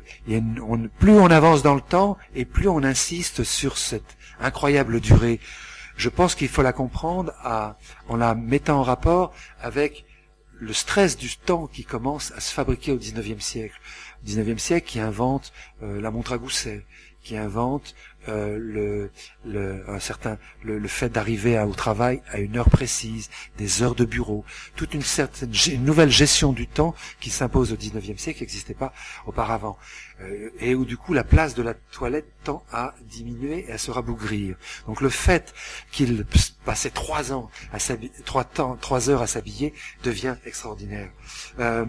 plus 0.98 1.12
on 1.12 1.30
avance 1.30 1.62
dans 1.62 1.74
le 1.74 1.80
temps, 1.80 2.16
et 2.34 2.44
plus 2.44 2.68
on 2.68 2.82
insiste 2.82 3.44
sur 3.44 3.78
cette 3.78 4.16
incroyable 4.40 5.00
durée. 5.00 5.40
Je 5.96 6.08
pense 6.08 6.34
qu'il 6.34 6.48
faut 6.48 6.62
la 6.62 6.72
comprendre 6.72 7.32
en 8.08 8.16
la 8.16 8.34
mettant 8.34 8.80
en 8.80 8.82
rapport 8.82 9.34
avec 9.60 10.04
le 10.52 10.72
stress 10.72 11.16
du 11.16 11.36
temps 11.36 11.66
qui 11.66 11.84
commence 11.84 12.32
à 12.32 12.40
se 12.40 12.52
fabriquer 12.52 12.92
au 12.92 12.96
XIXe 12.96 13.44
siècle. 13.44 13.78
XIXe 14.24 14.62
siècle 14.62 14.86
qui 14.86 15.00
invente 15.00 15.52
la 15.82 16.10
montre 16.10 16.32
à 16.32 16.38
gousset, 16.38 16.84
qui 17.22 17.36
invente 17.36 17.94
euh, 18.28 19.10
le, 19.44 19.84
un 19.88 20.00
certain, 20.00 20.38
le, 20.62 20.86
fait 20.88 21.08
d'arriver 21.08 21.58
au 21.58 21.72
travail 21.72 22.20
à 22.30 22.38
une 22.38 22.58
heure 22.58 22.68
précise, 22.68 23.30
des 23.56 23.82
heures 23.82 23.94
de 23.94 24.04
bureau, 24.04 24.44
toute 24.76 24.92
une 24.92 25.02
certaine 25.02 25.52
une 25.68 25.84
nouvelle 25.84 26.10
gestion 26.10 26.52
du 26.52 26.66
temps 26.66 26.94
qui 27.20 27.30
s'impose 27.30 27.72
au 27.72 27.76
XIXe 27.76 28.20
siècle, 28.20 28.38
qui 28.38 28.44
n'existait 28.44 28.74
pas 28.74 28.92
auparavant, 29.26 29.78
euh, 30.20 30.50
et 30.60 30.74
où 30.74 30.84
du 30.84 30.96
coup 30.96 31.14
la 31.14 31.24
place 31.24 31.54
de 31.54 31.62
la 31.62 31.74
toilette 31.74 32.26
tend 32.44 32.64
à 32.72 32.94
diminuer 33.02 33.66
et 33.68 33.72
à 33.72 33.78
se 33.78 33.90
rabougrir. 33.90 34.56
Donc 34.86 35.00
le 35.00 35.08
fait 35.08 35.54
qu'il 35.90 36.26
passait 36.64 36.90
trois 36.90 37.32
ans 37.32 37.50
à 37.72 37.78
trois 38.24 38.44
temps, 38.44 38.76
trois 38.76 39.08
heures 39.08 39.22
à 39.22 39.26
s'habiller 39.26 39.72
devient 40.02 40.36
extraordinaire. 40.44 41.10
Euh, 41.60 41.86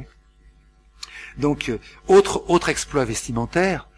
donc 1.38 1.72
autre 2.08 2.44
autre 2.50 2.70
exploit 2.70 3.04
vestimentaire 3.04 3.89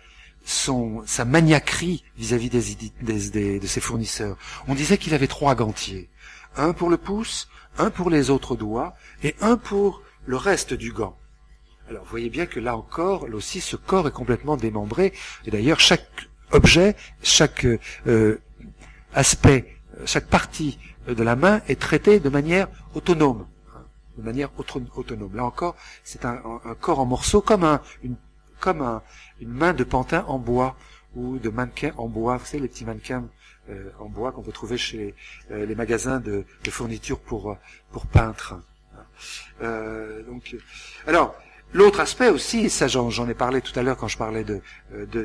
son, 0.44 1.04
sa 1.06 1.26
maniaquerie 1.26 2.04
vis-à-vis 2.18 2.50
des, 2.50 3.60
de 3.60 3.68
ses 3.68 3.82
fournisseurs. 3.82 4.38
On 4.68 4.76
disait 4.76 4.98
qu'il 4.98 5.14
avait 5.14 5.28
trois 5.28 5.56
gantiers. 5.56 6.10
Un 6.58 6.74
pour 6.74 6.90
le 6.90 6.98
pouce, 6.98 7.48
un 7.78 7.90
pour 7.90 8.10
les 8.10 8.30
autres 8.30 8.56
doigts 8.56 8.94
et 9.24 9.36
un 9.42 9.58
pour 9.58 10.02
le 10.26 10.38
reste 10.38 10.74
du 10.74 10.92
gant. 10.92 11.18
Alors 11.90 12.04
vous 12.04 12.10
voyez 12.10 12.30
bien 12.30 12.46
que 12.46 12.60
là 12.60 12.76
encore, 12.76 13.28
là 13.28 13.36
aussi, 13.36 13.62
ce 13.62 13.76
corps 13.76 14.08
est 14.08 14.14
complètement 14.14 14.58
démembré. 14.58 15.14
Et 15.46 15.52
d'ailleurs, 15.52 15.80
chaque 15.80 16.30
objet, 16.52 16.96
chaque 17.24 17.66
euh, 18.08 18.42
aspect, 19.14 19.76
chaque 20.06 20.28
partie 20.28 20.80
de 21.08 21.24
la 21.24 21.36
main 21.36 21.62
est 21.68 21.80
traité 21.80 22.20
de 22.20 22.30
manière 22.30 22.68
autonome. 22.94 23.48
De 24.18 24.24
manière 24.24 24.50
autonome. 24.58 25.36
Là 25.36 25.46
encore, 25.46 25.76
c'est 26.04 26.26
un, 26.26 26.42
corps 26.80 27.00
en 27.00 27.06
morceaux, 27.06 27.42
comme 27.42 27.64
un, 27.64 27.82
une, 28.04 28.16
comme 28.62 28.82
un, 28.82 29.02
une 29.42 29.52
main 29.52 29.74
de 29.74 29.84
pantin 29.84 30.24
en 30.28 30.40
bois 30.40 30.78
ou 31.16 31.40
de 31.40 31.50
mannequin 31.50 31.92
en 31.98 32.08
bois. 32.08 32.38
Vous 32.38 32.46
savez, 32.46 32.60
les 32.60 32.70
petits 32.70 32.86
mannequins 32.86 33.28
euh, 33.70 33.90
en 34.00 34.06
bois 34.08 34.32
qu'on 34.32 34.44
peut 34.44 34.54
trouver 34.54 34.78
chez 34.78 35.14
euh, 35.52 35.66
les 35.66 35.76
magasins 35.76 36.22
de, 36.22 36.46
de 36.64 36.72
fournitures 36.72 37.20
pour, 37.20 37.58
pour 37.92 38.06
peintres. 38.06 38.56
Euh, 39.62 40.24
donc, 40.24 40.56
alors, 41.06 41.36
l'autre 41.74 42.00
aspect 42.00 42.30
aussi, 42.30 42.70
ça 42.70 42.88
j'en 42.88 43.28
ai 43.28 43.34
parlé 43.34 43.62
tout 43.62 43.78
à 43.78 43.84
l'heure 43.84 43.98
quand 43.98 44.08
je 44.08 44.18
parlais 44.18 44.46
de 44.46 44.62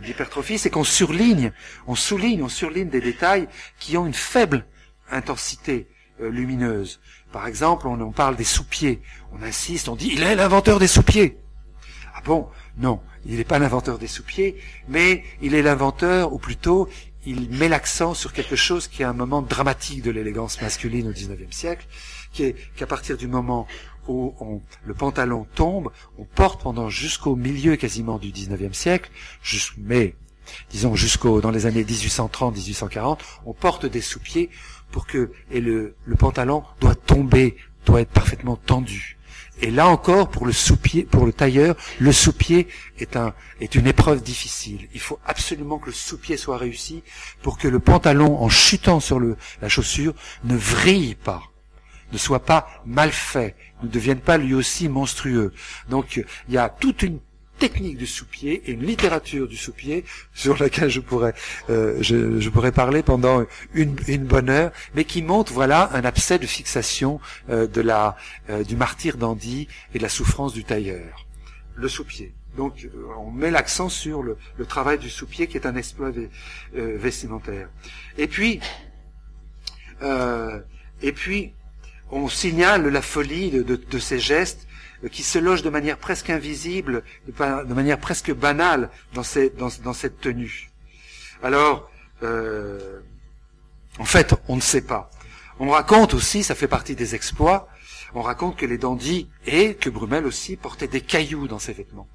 d'hypertrophie, 0.01 0.59
c'est 0.59 0.71
qu'on 0.71 0.85
surligne, 0.85 1.53
on 1.87 1.95
souligne, 1.95 2.43
on 2.43 2.49
surligne 2.49 2.89
des 2.89 3.01
détails 3.01 3.49
qui 3.79 3.97
ont 3.97 4.07
une 4.07 4.15
faible 4.15 4.67
intensité 5.11 5.89
lumineuse. 6.19 7.01
Par 7.33 7.47
exemple, 7.47 7.87
on, 7.87 8.01
on 8.01 8.13
parle 8.13 8.37
des 8.37 8.45
sous-pieds. 8.45 9.03
On 9.33 9.43
insiste, 9.43 9.89
on 9.89 9.97
dit, 9.97 10.11
il 10.13 10.23
est 10.23 10.35
l'inventeur 10.35 10.79
des 10.79 10.87
sous-pieds. 10.87 11.39
Ah 12.15 12.23
bon? 12.25 12.49
Non, 12.79 13.01
il 13.29 13.37
n'est 13.37 13.45
pas 13.45 13.59
l'inventeur 13.59 13.99
des 13.99 14.07
sous-pieds, 14.07 14.57
mais 14.89 15.25
il 15.43 15.55
est 15.55 15.63
l'inventeur, 15.63 16.33
ou 16.33 16.39
plutôt, 16.39 16.89
il 17.27 17.51
met 17.51 17.69
l'accent 17.69 18.15
sur 18.15 18.33
quelque 18.33 18.57
chose 18.57 18.87
qui 18.87 19.03
est 19.03 19.07
un 19.07 19.13
moment 19.13 19.43
dramatique 19.43 20.03
de 20.03 20.11
l'élégance 20.11 20.61
masculine 20.63 21.09
au 21.09 21.13
XIXe 21.13 21.55
siècle, 21.55 21.87
qui 22.33 22.45
est 22.45 22.57
qu'à 22.77 22.87
partir 22.87 23.17
du 23.17 23.27
moment 23.27 23.67
où 24.09 24.63
le 24.85 24.95
pantalon 24.95 25.47
tombe, 25.57 25.91
on 26.19 26.25
porte 26.25 26.63
pendant 26.63 26.89
jusqu'au 26.89 27.35
milieu 27.35 27.75
quasiment 27.75 28.19
du 28.19 28.31
XIXe 28.31 28.77
siècle, 28.77 29.11
mais 29.79 30.15
disons 30.71 30.95
jusqu'au 30.95 31.41
dans 31.41 31.51
les 31.51 31.67
années 31.67 31.83
1830-1840, 31.83 33.19
on 33.47 33.53
porte 33.53 33.87
des 33.87 34.01
sous-pieds 34.01 34.51
pour 34.93 35.09
que 35.09 35.33
et 35.51 35.61
le, 35.61 35.97
le 36.05 36.15
pantalon 36.15 36.63
doit 36.81 36.95
tomber, 36.95 37.57
doit 37.85 38.03
être 38.03 38.11
parfaitement 38.11 38.55
tendu. 38.55 39.16
Et 39.63 39.71
là 39.71 39.89
encore, 39.89 40.29
pour 40.29 40.45
le 40.45 40.53
sous-pied, 40.53 41.05
pour 41.05 41.25
le 41.25 41.33
tailleur, 41.33 41.77
le 41.99 42.13
sous-pied 42.13 42.69
est 42.99 43.17
un, 43.17 43.33
est 43.61 43.75
une 43.75 43.87
épreuve 43.87 44.23
difficile. 44.23 44.89
Il 44.93 45.01
faut 45.01 45.19
absolument 45.25 45.79
que 45.79 45.87
le 45.87 45.93
sous-pied 45.93 46.37
soit 46.37 46.59
réussi 46.59 47.03
pour 47.43 47.57
que 47.57 47.67
le 47.67 47.79
pantalon, 47.79 48.39
en 48.43 48.51
chutant 48.51 49.01
sur 49.01 49.19
le, 49.19 49.37
la 49.63 49.69
chaussure, 49.69 50.15
ne 50.45 50.57
vrille 50.57 51.15
pas, 51.15 51.43
ne 52.13 52.19
soit 52.19 52.45
pas 52.45 52.69
mal 52.85 53.13
fait, 53.13 53.57
ne 53.83 53.89
devienne 53.89 54.21
pas 54.21 54.37
lui 54.37 54.53
aussi 54.53 54.91
monstrueux. 54.91 55.55
Donc, 55.89 56.23
il 56.49 56.55
y 56.55 56.59
a 56.59 56.69
toute 56.69 57.03
une 57.03 57.19
technique 57.59 57.97
du 57.97 58.07
sous-pied 58.07 58.63
et 58.67 58.73
une 58.73 58.85
littérature 58.85 59.49
du 59.49 59.57
sous-pied 59.57 60.05
sur 60.35 60.59
laquelle 60.59 60.91
je 60.91 61.01
pourrais 61.01 61.35
euh, 61.71 61.97
je, 62.01 62.41
je, 62.41 62.51
pourrais 62.51 62.73
parler 62.73 63.03
pendant 63.03 63.45
une, 63.75 63.97
une, 64.07 64.25
bonne 64.25 64.51
heure, 64.51 64.73
mais 64.95 65.05
qui 65.05 65.23
montre 65.23 65.53
voilà 65.53 65.91
un 65.95 66.05
abcès 66.05 66.39
de 66.39 66.47
fixation 66.47 67.21
euh, 67.51 67.67
de 67.67 67.81
la 67.81 68.17
euh, 68.51 68.65
du 68.65 68.77
martyr 68.77 69.17
dandy 69.17 69.69
et 69.95 69.99
de 69.99 70.03
la 70.03 70.09
souffrance 70.09 70.53
du 70.53 70.65
tailleur. 70.65 71.27
Le 71.75 71.89
sous-pied. 71.89 72.35
Donc 72.57 72.89
on 73.19 73.31
met 73.31 73.51
l'accent 73.51 73.91
sur 73.91 74.23
le, 74.23 74.39
le, 74.57 74.65
travail 74.65 74.99
du 74.99 75.11
sous-pied 75.11 75.47
qui 75.47 75.59
est 75.59 75.67
un 75.67 75.77
exploit 75.77 76.11
vestimentaire. 76.73 77.69
Et 78.17 78.29
puis 78.29 78.61
et 81.03 81.13
puis 81.13 81.53
on 82.11 82.29
signale 82.29 82.89
la 82.89 83.03
folie 83.03 83.51
de, 83.51 83.63
de, 83.63 83.77
de 83.77 83.99
ces 83.99 84.19
gestes 84.19 84.66
euh, 84.66 84.66
qui 85.11 85.23
se 85.23 85.39
loge 85.39 85.63
de 85.63 85.71
manière 85.71 85.99
presque 85.99 86.31
invisible, 86.31 87.03
de, 87.27 87.75
manière 87.75 87.99
presque 87.99 88.33
banale 88.33 88.91
dans, 89.15 89.23
cette 89.23 90.21
tenue. 90.21 90.71
Alors, 91.43 91.91
euh, 92.23 93.01
en 93.99 94.05
fait, 94.05 94.35
on 94.49 94.57
ne 94.57 94.61
sait 94.61 94.83
pas. 94.83 95.11
On 95.59 95.71
raconte 95.71 96.15
aussi, 96.15 96.43
ça 96.43 96.55
fait 96.55 96.69
partie 96.69 96.95
des 96.95 97.15
exploits, 97.15 97.69
on 98.15 98.23
raconte 98.23 98.57
que 98.57 98.67
les 98.67 98.79
dandys 98.79 99.29
et 99.47 99.75
que 99.75 99.91
Brumel 99.91 100.27
aussi 100.27 100.57
portaient 100.57 100.89
des 100.89 101.01
cailloux 101.01 101.49
dans 101.49 101.59
ses 101.59 101.73
vêtements, 101.73 102.09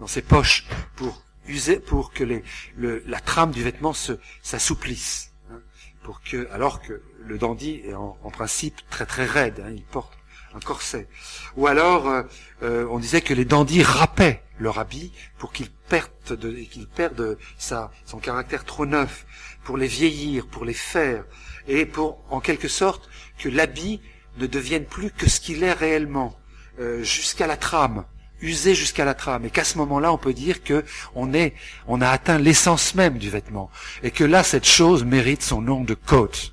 dans 0.00 0.06
ses 0.06 0.22
poches, 0.22 0.66
pour 0.96 1.22
user, 1.46 1.80
pour 1.80 2.12
que 2.12 2.42
la 2.76 3.20
trame 3.20 3.50
du 3.50 3.62
vêtement 3.62 3.92
se 3.92 4.12
s'assouplisse, 4.42 5.32
hein, 5.50 5.60
pour 6.02 6.22
que, 6.22 6.48
alors 6.52 6.80
que 6.80 7.02
le 7.20 7.38
dandy 7.38 7.82
est 7.84 7.94
en, 7.94 8.18
en 8.22 8.30
principe 8.30 8.80
très 8.90 9.06
très 9.06 9.26
raide, 9.26 9.62
hein, 9.64 9.70
il 9.70 9.84
porte 9.84 10.16
un 10.54 10.60
corset. 10.60 11.08
Ou 11.56 11.66
alors, 11.66 12.08
euh, 12.08 12.22
euh, 12.62 12.86
on 12.90 12.98
disait 12.98 13.20
que 13.20 13.34
les 13.34 13.44
dandys 13.44 13.82
râpaient 13.82 14.42
leur 14.58 14.78
habit 14.78 15.12
pour 15.38 15.52
qu'ils 15.52 15.70
perdent, 15.88 17.38
sa, 17.58 17.90
son 18.06 18.18
caractère 18.18 18.64
trop 18.64 18.86
neuf, 18.86 19.26
pour 19.64 19.76
les 19.76 19.86
vieillir, 19.86 20.46
pour 20.46 20.64
les 20.64 20.74
faire, 20.74 21.24
et 21.68 21.86
pour, 21.86 22.18
en 22.30 22.40
quelque 22.40 22.68
sorte, 22.68 23.08
que 23.38 23.48
l'habit 23.48 24.00
ne 24.38 24.46
devienne 24.46 24.84
plus 24.84 25.10
que 25.10 25.28
ce 25.28 25.40
qu'il 25.40 25.62
est 25.62 25.72
réellement, 25.72 26.36
euh, 26.80 27.02
jusqu'à 27.02 27.46
la 27.46 27.56
trame, 27.56 28.04
usé 28.40 28.74
jusqu'à 28.74 29.04
la 29.04 29.14
trame, 29.14 29.44
et 29.44 29.50
qu'à 29.50 29.64
ce 29.64 29.78
moment-là, 29.78 30.12
on 30.12 30.18
peut 30.18 30.32
dire 30.32 30.62
que 30.62 30.84
on 31.14 31.32
est, 31.32 31.54
on 31.86 32.00
a 32.00 32.08
atteint 32.08 32.38
l'essence 32.38 32.94
même 32.94 33.18
du 33.18 33.30
vêtement, 33.30 33.70
et 34.02 34.10
que 34.10 34.24
là, 34.24 34.42
cette 34.42 34.66
chose 34.66 35.04
mérite 35.04 35.42
son 35.42 35.60
nom 35.60 35.84
de 35.84 35.94
coat, 35.94 36.52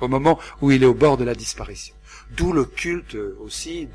au 0.00 0.08
moment 0.08 0.38
où 0.60 0.70
il 0.70 0.82
est 0.82 0.86
au 0.86 0.94
bord 0.94 1.16
de 1.16 1.24
la 1.24 1.34
disparition. 1.34 1.94
D'où 2.36 2.52
le 2.52 2.64
culte 2.64 3.16
aussi 3.40 3.88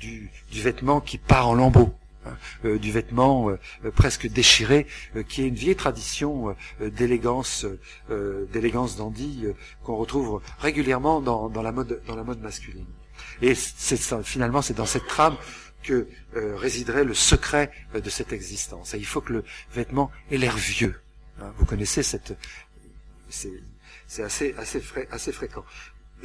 du, 0.00 0.30
vêtement 0.52 1.00
qui 1.00 1.18
part 1.18 1.48
en 1.48 1.54
lambeaux. 1.54 1.94
Hein, 2.26 2.36
euh, 2.64 2.78
du 2.78 2.90
vêtement 2.90 3.50
euh, 3.50 3.90
presque 3.94 4.26
déchiré, 4.26 4.86
euh, 5.14 5.22
qui 5.22 5.42
est 5.42 5.48
une 5.48 5.54
vieille 5.54 5.76
tradition 5.76 6.56
d'élégance, 6.80 7.66
d'élégance 8.52 8.96
dandy 8.96 9.46
qu'on 9.82 9.96
retrouve 9.96 10.40
régulièrement 10.58 11.20
dans, 11.20 11.62
la 11.62 11.72
mode, 11.72 12.40
masculine. 12.40 12.86
Et 13.42 13.54
finalement, 14.22 14.62
c'est 14.62 14.74
dans 14.74 14.86
cette 14.86 15.06
trame 15.06 15.36
que 15.82 16.08
résiderait 16.34 17.04
le 17.04 17.14
secret 17.14 17.70
de 17.94 18.08
cette 18.10 18.32
existence. 18.32 18.94
Il 18.96 19.06
faut 19.06 19.20
que 19.20 19.34
le 19.34 19.44
vêtement 19.74 20.10
ait 20.30 20.38
l'air 20.38 20.56
vieux. 20.56 21.00
Hein. 21.40 21.52
vous 21.58 21.66
connaissez 21.66 22.02
cette, 22.02 22.34
c'est 23.28 24.22
assez, 24.22 24.54
assez 25.10 25.32
fréquent. 25.32 25.64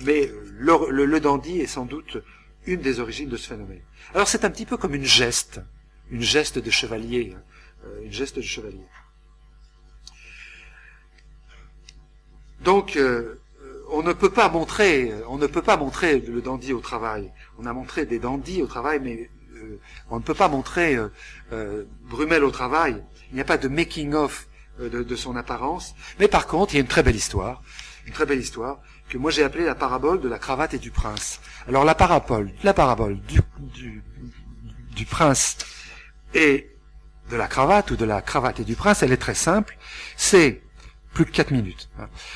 Mais 0.02 0.32
le, 0.60 1.20
dandy 1.20 1.60
est 1.60 1.68
sans 1.68 1.86
doute 1.86 2.18
une 2.66 2.82
des 2.82 3.00
origines 3.00 3.30
de 3.30 3.38
ce 3.38 3.48
phénomène. 3.48 3.82
Alors 4.14 4.28
c'est 4.28 4.46
un 4.46 4.50
petit 4.50 4.66
peu 4.66 4.78
comme 4.78 4.96
une 4.96 5.06
geste, 5.06 5.62
une 6.12 6.22
geste 6.22 6.60
de 6.60 6.70
chevalier, 6.70 7.34
hein, 7.36 7.42
euh, 7.86 8.06
une 8.06 8.12
geste 8.12 8.38
de 8.38 8.42
chevalier. 8.42 8.86
Donc 12.62 12.96
euh, 12.98 13.42
on 13.90 14.04
ne 14.04 14.14
peut 14.14 14.32
pas 14.32 14.50
montrer, 14.50 15.14
on 15.28 15.38
ne 15.38 15.48
peut 15.48 15.62
pas 15.62 15.78
montrer 15.78 16.20
le 16.20 16.42
dandy 16.42 16.74
au 16.74 16.82
travail. 16.82 17.32
On 17.58 17.66
a 17.66 17.74
montré 17.74 18.06
des 18.06 18.20
dandys 18.20 18.62
au 18.62 18.68
travail, 18.68 19.00
mais 19.02 19.30
euh, 19.56 19.80
on 20.10 20.18
ne 20.18 20.24
peut 20.24 20.34
pas 20.34 20.48
montrer 20.48 20.98
Brumel 22.04 22.44
au 22.44 22.52
travail. 22.52 23.04
Il 23.32 23.36
n'y 23.36 23.42
a 23.42 23.46
pas 23.46 23.58
de 23.58 23.68
making 23.68 24.14
of 24.14 24.48
de, 24.80 25.04
de, 25.04 25.16
son 25.16 25.36
apparence. 25.36 25.94
Mais 26.20 26.28
par 26.28 26.48
contre, 26.48 26.74
il 26.74 26.78
y 26.78 26.80
a 26.80 26.82
une 26.82 26.88
très 26.88 27.04
belle 27.04 27.16
histoire, 27.16 27.62
une 28.06 28.14
très 28.14 28.26
belle 28.26 28.40
histoire 28.40 28.82
que 29.10 29.18
moi 29.18 29.32
j'ai 29.32 29.44
appelé 29.44 29.66
la 29.66 29.76
parabole 29.76 30.22
de 30.22 30.30
la 30.30 30.40
cravate 30.40 30.74
et 30.76 30.78
du 30.80 30.92
prince. 30.92 31.42
Alors 31.68 31.84
la 31.84 31.96
parabole, 31.96 32.52
la 32.64 32.74
parabole 32.74 33.20
du, 33.22 33.42
du, 33.60 34.04
du 34.96 35.06
prince 35.06 35.58
et 36.34 36.70
de 37.30 37.36
la 37.36 37.48
cravate 37.48 37.92
ou 37.92 37.96
de 37.96 38.06
la 38.06 38.22
cravate 38.22 38.60
et 38.60 38.64
du 38.64 38.76
prince, 38.76 39.04
elle 39.04 39.12
est 39.12 39.18
très 39.18 39.36
simple. 39.36 39.78
C'est 40.16 40.62
plus 41.14 41.26
de 41.26 41.32
quatre 41.32 41.52
minutes. 41.52 41.90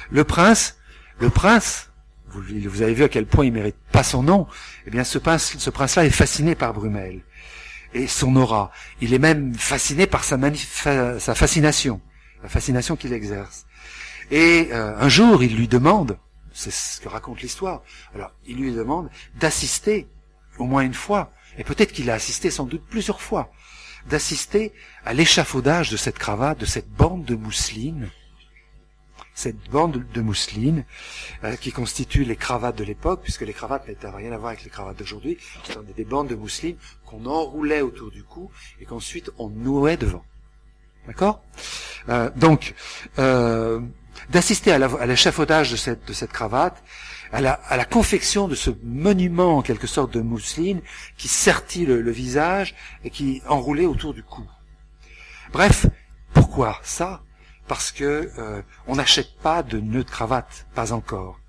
Le 0.09 0.23
prince, 0.23 0.77
le 1.19 1.29
prince, 1.29 1.91
vous, 2.29 2.41
vous, 2.41 2.81
avez 2.81 2.93
vu 2.93 3.03
à 3.03 3.09
quel 3.09 3.25
point 3.25 3.45
il 3.45 3.53
mérite 3.53 3.75
pas 3.91 4.03
son 4.03 4.23
nom. 4.23 4.47
Eh 4.87 4.91
bien, 4.91 5.03
ce 5.03 5.19
prince, 5.19 5.55
ce 5.57 5.69
prince-là 5.69 6.05
est 6.05 6.09
fasciné 6.09 6.55
par 6.55 6.73
Brumel 6.73 7.21
et 7.93 8.07
son 8.07 8.35
aura. 8.35 8.71
Il 9.01 9.13
est 9.13 9.19
même 9.19 9.53
fasciné 9.53 10.07
par 10.07 10.23
sa, 10.23 10.37
sa 11.19 11.35
fascination, 11.35 12.01
la 12.41 12.49
fascination 12.49 12.95
qu'il 12.95 13.13
exerce. 13.13 13.65
Et 14.31 14.69
euh, 14.71 14.97
un 14.97 15.09
jour, 15.09 15.43
il 15.43 15.55
lui 15.55 15.67
demande 15.67 16.17
c'est 16.53 16.71
ce 16.71 17.01
que 17.01 17.09
raconte 17.09 17.41
l'histoire. 17.41 17.81
Alors, 18.15 18.31
il 18.45 18.57
lui 18.57 18.71
demande 18.73 19.09
d'assister 19.35 20.07
au 20.57 20.65
moins 20.65 20.83
une 20.83 20.93
fois, 20.93 21.31
et 21.57 21.63
peut-être 21.63 21.91
qu'il 21.91 22.09
a 22.09 22.13
assisté 22.13 22.51
sans 22.51 22.65
doute 22.65 22.83
plusieurs 22.89 23.21
fois, 23.21 23.51
d'assister 24.07 24.73
à 25.05 25.13
l'échafaudage 25.13 25.89
de 25.89 25.97
cette 25.97 26.19
cravate, 26.19 26.59
de 26.59 26.65
cette 26.65 26.89
bande 26.89 27.25
de 27.25 27.35
mousseline, 27.35 28.09
cette 29.33 29.69
bande 29.69 30.05
de 30.13 30.21
mousseline 30.21 30.85
euh, 31.43 31.55
qui 31.55 31.71
constitue 31.71 32.23
les 32.23 32.35
cravates 32.35 32.77
de 32.77 32.83
l'époque, 32.83 33.21
puisque 33.23 33.41
les 33.41 33.53
cravates 33.53 33.87
n'étaient 33.87 34.09
rien 34.09 34.31
à 34.31 34.37
voir 34.37 34.49
avec 34.51 34.63
les 34.63 34.69
cravates 34.69 34.97
d'aujourd'hui, 34.97 35.37
sont 35.63 35.81
des 35.81 36.05
bandes 36.05 36.27
de 36.27 36.35
mousseline 36.35 36.75
qu'on 37.05 37.25
enroulait 37.25 37.81
autour 37.81 38.11
du 38.11 38.23
cou 38.23 38.51
et 38.79 38.85
qu'ensuite 38.85 39.31
on 39.39 39.49
nouait 39.49 39.97
devant. 39.97 40.23
D'accord? 41.07 41.41
Euh, 42.09 42.29
Donc, 42.35 42.75
euh, 43.19 43.81
d'assister 44.29 44.71
à 44.71 45.05
l'échafaudage 45.05 45.71
de 45.71 45.75
cette, 45.75 46.31
cravate, 46.31 46.83
à 47.31 47.41
la, 47.41 47.53
à 47.53 47.77
la, 47.77 47.85
confection 47.85 48.47
de 48.47 48.55
ce 48.55 48.69
monument 48.83 49.57
en 49.57 49.61
quelque 49.61 49.87
sorte 49.87 50.13
de 50.13 50.21
mousseline 50.21 50.81
qui 51.17 51.27
sertit 51.27 51.85
le, 51.85 52.11
visage 52.11 52.75
et 53.03 53.09
qui 53.09 53.41
enroulait 53.47 53.85
autour 53.85 54.13
du 54.13 54.23
cou. 54.23 54.45
Bref, 55.51 55.85
pourquoi 56.33 56.79
ça? 56.83 57.21
Parce 57.67 57.91
que 57.91 58.29
euh, 58.37 58.61
on 58.87 58.95
n'achète 58.95 59.35
pas 59.41 59.63
de 59.63 59.79
nœud 59.79 60.03
de 60.03 60.09
cravate, 60.09 60.67
pas 60.75 60.91
encore. 60.91 61.39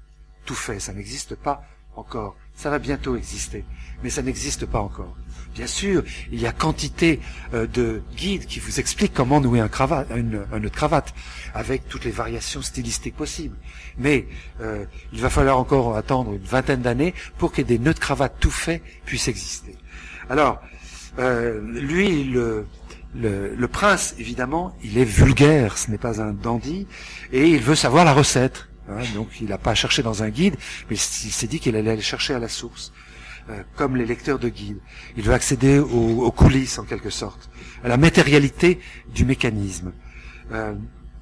Tout 0.44 0.54
fait, 0.54 0.78
ça 0.78 0.92
n'existe 0.92 1.34
pas 1.34 1.64
encore. 1.96 2.36
Ça 2.54 2.70
va 2.70 2.78
bientôt 2.78 3.16
exister, 3.16 3.64
mais 4.02 4.10
ça 4.10 4.22
n'existe 4.22 4.66
pas 4.66 4.80
encore. 4.80 5.16
Bien 5.54 5.66
sûr, 5.68 6.02
il 6.32 6.40
y 6.40 6.46
a 6.46 6.52
quantité 6.52 7.20
euh, 7.52 7.68
de 7.68 8.02
guides 8.16 8.46
qui 8.46 8.58
vous 8.58 8.80
expliquent 8.80 9.14
comment 9.14 9.40
nouer 9.40 9.60
un, 9.60 9.68
cravate, 9.68 10.08
une, 10.16 10.42
un 10.52 10.58
nœud 10.58 10.68
de 10.68 10.74
cravate, 10.74 11.14
avec 11.54 11.88
toutes 11.88 12.04
les 12.04 12.10
variations 12.10 12.60
stylistiques 12.60 13.14
possibles. 13.14 13.56
Mais 13.96 14.26
euh, 14.60 14.84
il 15.12 15.20
va 15.20 15.30
falloir 15.30 15.58
encore 15.58 15.96
attendre 15.96 16.32
une 16.32 16.42
vingtaine 16.42 16.82
d'années 16.82 17.14
pour 17.38 17.52
que 17.52 17.62
des 17.62 17.78
nœuds 17.78 17.94
de 17.94 18.00
cravate 18.00 18.34
tout 18.40 18.50
faits 18.50 18.82
puissent 19.04 19.28
exister. 19.28 19.76
Alors, 20.28 20.60
euh, 21.20 21.60
lui, 21.70 22.24
le, 22.24 22.66
prince, 23.70 24.16
évidemment, 24.18 24.76
il 24.82 24.98
est 24.98 25.04
vulgaire, 25.04 25.78
ce 25.78 25.88
n'est 25.88 25.98
pas 25.98 26.20
un 26.20 26.32
dandy, 26.32 26.88
et 27.32 27.48
il 27.48 27.60
veut 27.60 27.76
savoir 27.76 28.04
la 28.04 28.12
recette. 28.12 28.68
Hein, 28.88 29.02
donc 29.14 29.28
il 29.40 29.48
n'a 29.48 29.56
pas 29.56 29.74
cherché 29.74 30.02
dans 30.02 30.22
un 30.22 30.28
guide, 30.28 30.56
mais 30.90 30.96
il 30.96 30.98
s'est 30.98 31.46
dit 31.46 31.58
qu'il 31.58 31.74
allait 31.74 31.92
aller 31.92 32.02
chercher 32.02 32.34
à 32.34 32.38
la 32.38 32.48
source. 32.48 32.92
Euh, 33.50 33.62
comme 33.76 33.96
les 33.96 34.06
lecteurs 34.06 34.38
de 34.38 34.48
guides. 34.48 34.78
Il 35.18 35.22
veut 35.22 35.34
accéder 35.34 35.78
aux, 35.78 36.30
coulisses, 36.30 36.78
en 36.78 36.84
quelque 36.84 37.10
sorte, 37.10 37.50
à 37.84 37.88
la 37.88 37.98
matérialité 37.98 38.80
du 39.14 39.26
mécanisme. 39.26 39.92
Euh, 40.50 40.72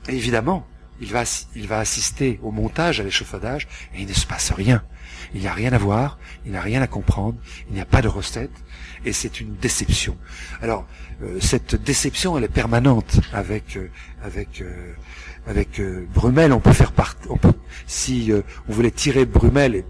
évidemment, 0.09 0.65
il 1.01 1.11
va, 1.13 1.25
il 1.57 1.67
va 1.67 1.81
assister 1.81 2.39
au 2.45 2.53
montage, 2.53 3.01
à 3.01 3.03
l'échafaudage, 3.03 3.67
et 3.93 4.03
il 4.03 4.07
ne 4.07 4.13
se 4.13 4.25
passe 4.25 4.53
rien. 4.53 4.85
Il 5.35 5.41
n'y 5.41 5.49
a 5.49 5.53
rien 5.53 5.73
à 5.73 5.79
voir, 5.79 6.19
il 6.45 6.53
n'y 6.53 6.57
a 6.57 6.61
rien 6.61 6.81
à 6.81 6.87
comprendre, 6.87 7.39
il 7.69 7.75
n'y 7.75 7.81
a 7.81 7.87
pas 7.87 8.03
de 8.03 8.09
recette, 8.09 8.53
et 9.05 9.13
c'est 9.13 9.41
une 9.41 9.57
déception. 9.57 10.17
Alors, 10.61 10.87
euh, 11.23 11.39
cette 11.41 11.75
déception, 11.75 12.39
elle 12.39 12.45
est 12.45 12.49
permanente 12.49 13.21
avec, 13.33 13.77
euh, 13.77 13.91
avec, 14.23 14.61
euh, 14.61 14.93
avec 15.47 15.81
Brumel. 16.15 16.53
On 16.53 16.61
peut 16.61 16.73
faire 16.73 16.93
part, 16.93 17.17
on 17.29 17.37
peut, 17.37 17.53
si 17.87 18.33
on 18.69 18.73
voulait 18.73 18.91
tirer 18.91 19.25
Brumel 19.25 19.75
et 19.75 19.85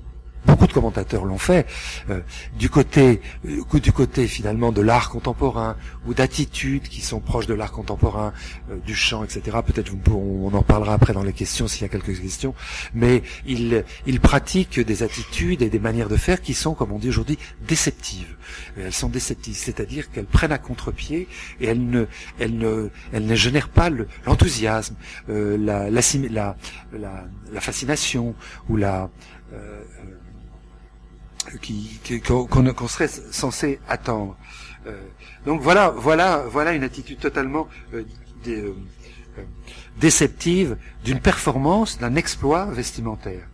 beaucoup 0.47 0.67
de 0.67 0.73
commentateurs 0.73 1.25
l'ont 1.25 1.39
fait, 1.39 1.67
euh, 2.11 2.21
du 2.59 2.69
côté 2.69 3.21
euh, 3.47 3.79
du 3.81 3.93
côté 3.93 4.27
finalement 4.27 4.73
de 4.73 4.81
l'art 4.81 5.11
contemporain 5.11 5.77
ou 6.07 6.15
d'attitudes 6.15 6.89
qui 6.89 7.01
sont 7.01 7.21
proches 7.21 7.47
de 7.47 7.55
l'art 7.55 7.73
contemporain, 7.73 8.33
euh, 8.71 8.77
du 8.85 8.95
chant, 8.95 9.25
etc. 9.25 9.59
Peut-être 9.65 9.93
on 10.11 10.53
en 10.53 10.63
parlera 10.63 10.95
après 10.95 11.13
dans 11.13 11.23
les 11.23 11.33
questions 11.33 11.69
s'il 11.69 11.83
y 11.83 11.85
a 11.85 11.89
quelques 11.89 12.21
questions. 12.21 12.55
Mais 12.95 13.23
il 13.47 13.85
il 14.07 14.21
pratique 14.21 14.81
des 14.81 15.03
attitudes 15.03 15.63
et 15.63 15.71
des 15.71 15.79
manières 15.79 16.09
de 16.09 16.17
faire 16.17 16.41
qui 16.41 16.55
sont, 16.55 16.75
comme 16.75 16.93
on 16.93 16.99
dit 16.99 17.09
aujourd'hui, 17.09 17.39
déceptives. 17.67 18.37
elles 18.77 18.93
sont 18.93 19.09
déceptives, 19.09 19.57
c'est-à-dire 19.57 20.11
qu'elles 20.11 20.27
prennent 20.27 20.53
à 20.53 20.59
contre-pied 20.59 21.29
et 21.61 21.67
elles 21.67 21.85
ne 21.89 22.07
elles 22.39 22.57
ne 22.57 22.91
elles 23.13 23.27
ne 23.27 23.35
génèrent 23.35 23.69
pas 23.69 23.91
l'enthousiasme, 24.27 24.97
la, 25.29 25.91
la, 25.91 26.01
la, 26.31 26.57
la, 27.53 27.61
fascination 27.61 28.35
ou 28.69 28.77
la 28.77 29.11
qu'on 31.45 32.89
serait 32.89 33.09
censé 33.09 33.81
attendre. 33.89 34.37
Euh, 34.87 35.01
donc 35.47 35.61
voilà, 35.61 35.91
voilà, 35.91 36.45
voilà 36.49 36.73
une 36.73 36.85
attitude 36.85 37.19
totalement 37.19 37.69
euh, 37.95 38.05
euh, 38.49 38.73
déceptive 40.01 40.77
d'une 41.05 41.21
performance, 41.21 41.99
d'un 41.99 42.17
exploit 42.17 42.67
vestimentaire. 42.67 43.47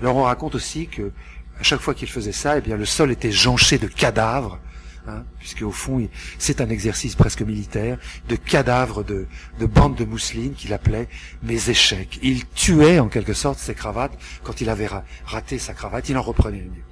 Alors 0.00 0.16
on 0.16 0.24
raconte 0.24 0.54
aussi 0.54 0.86
que 0.88 1.12
à 1.58 1.62
chaque 1.62 1.80
fois 1.80 1.94
qu'il 1.94 2.08
faisait 2.08 2.32
ça, 2.32 2.58
eh 2.58 2.60
bien 2.60 2.76
le 2.76 2.84
sol 2.84 3.10
était 3.10 3.32
jonché 3.32 3.78
de 3.78 3.86
cadavres, 3.86 4.58
hein, 5.06 5.24
puisque 5.38 5.62
au 5.62 5.70
fond 5.70 6.06
c'est 6.38 6.60
un 6.60 6.68
exercice 6.68 7.14
presque 7.14 7.42
militaire, 7.42 7.98
de 8.28 8.36
cadavres 8.36 9.04
de, 9.04 9.26
de 9.58 9.66
bandes 9.66 9.94
de 9.94 10.04
mousseline 10.04 10.52
qu'il 10.54 10.72
appelait 10.72 11.08
mes 11.42 11.70
échecs. 11.70 12.18
Il 12.22 12.44
tuait 12.48 12.98
en 12.98 13.08
quelque 13.08 13.34
sorte 13.34 13.58
ses 13.58 13.74
cravates 13.74 14.18
quand 14.42 14.60
il 14.60 14.68
avait 14.68 14.88
raté 15.24 15.58
sa 15.58 15.72
cravate, 15.72 16.08
il 16.08 16.18
en 16.18 16.22
reprenait 16.22 16.58
une. 16.58 16.82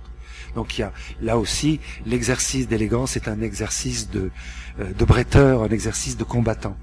Donc 0.54 0.78
il 0.78 0.82
y 0.82 0.84
a 0.84 0.92
là 1.20 1.38
aussi 1.38 1.80
l'exercice 2.06 2.68
d'élégance 2.68 3.16
est 3.16 3.28
un 3.28 3.40
exercice 3.40 4.10
de, 4.10 4.30
euh, 4.80 4.92
de 4.92 5.04
bretteur, 5.04 5.62
un 5.62 5.68
exercice 5.68 6.16
de 6.16 6.24
combattant. 6.24 6.76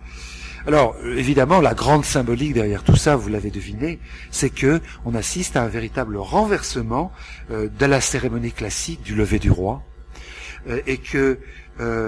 Alors 0.67 0.95
évidemment, 1.15 1.61
la 1.61 1.73
grande 1.73 2.03
symbolique 2.03 2.53
derrière 2.53 2.83
tout 2.83 2.95
ça, 2.95 3.15
vous 3.15 3.29
l'avez 3.29 3.49
deviné, 3.49 3.99
c'est 4.29 4.49
que 4.49 4.81
on 5.05 5.15
assiste 5.15 5.55
à 5.55 5.63
un 5.63 5.67
véritable 5.67 6.17
renversement 6.17 7.11
euh, 7.51 7.69
de 7.79 7.85
la 7.85 8.01
cérémonie 8.01 8.51
classique 8.51 9.01
du 9.01 9.15
lever 9.15 9.39
du 9.39 9.51
roi, 9.51 9.83
euh, 10.69 10.81
et 10.85 10.97
que 10.97 11.39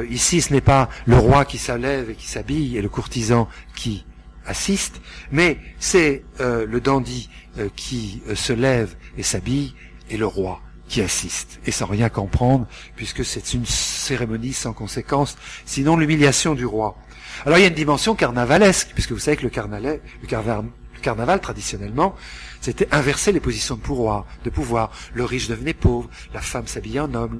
ici 0.09 0.41
ce 0.41 0.51
n'est 0.51 0.59
pas 0.59 0.89
le 1.05 1.15
roi 1.15 1.45
qui 1.45 1.57
s'élève 1.57 2.09
et 2.09 2.15
qui 2.15 2.27
s'habille 2.27 2.77
et 2.77 2.81
le 2.81 2.89
courtisan 2.89 3.47
qui 3.73 4.05
assiste, 4.45 4.99
mais 5.31 5.57
c'est 5.79 6.25
le 6.39 6.79
dandy 6.81 7.29
qui 7.77 8.21
se 8.35 8.51
lève 8.51 8.97
et 9.17 9.23
s'habille 9.23 9.73
et 10.09 10.17
le 10.17 10.25
roi 10.25 10.61
qui 10.91 11.01
assiste, 11.01 11.61
et 11.65 11.71
sans 11.71 11.85
rien 11.85 12.09
comprendre, 12.09 12.67
puisque 12.97 13.23
c'est 13.23 13.53
une 13.53 13.65
cérémonie 13.65 14.51
sans 14.51 14.73
conséquence, 14.73 15.37
sinon 15.65 15.95
l'humiliation 15.95 16.53
du 16.53 16.65
roi. 16.65 16.97
Alors 17.45 17.57
il 17.57 17.61
y 17.61 17.63
a 17.63 17.69
une 17.69 17.73
dimension 17.73 18.13
carnavalesque, 18.13 18.89
puisque 18.93 19.13
vous 19.13 19.19
savez 19.19 19.37
que 19.37 19.43
le, 19.43 19.49
carnaval, 19.49 20.01
le 20.21 20.99
carnaval, 20.99 21.39
traditionnellement, 21.39 22.13
c'était 22.59 22.93
inverser 22.93 23.31
les 23.31 23.39
positions 23.39 23.75
de 23.75 23.81
pouvoir, 23.81 24.25
de 24.43 24.49
pouvoir. 24.49 24.91
Le 25.13 25.23
riche 25.23 25.47
devenait 25.47 25.73
pauvre, 25.73 26.09
la 26.33 26.41
femme 26.41 26.67
s'habillait 26.67 26.99
en 26.99 27.13
homme. 27.13 27.39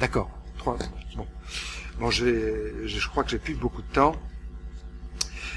D'accord. 0.00 0.30
Trois. 0.58 0.76
Bon. 1.16 1.26
Bon, 2.00 2.10
je, 2.10 2.84
je 2.84 3.08
crois 3.08 3.22
que 3.22 3.30
j'ai 3.30 3.38
plus 3.38 3.54
beaucoup 3.54 3.82
de 3.82 3.92
temps. 3.92 4.16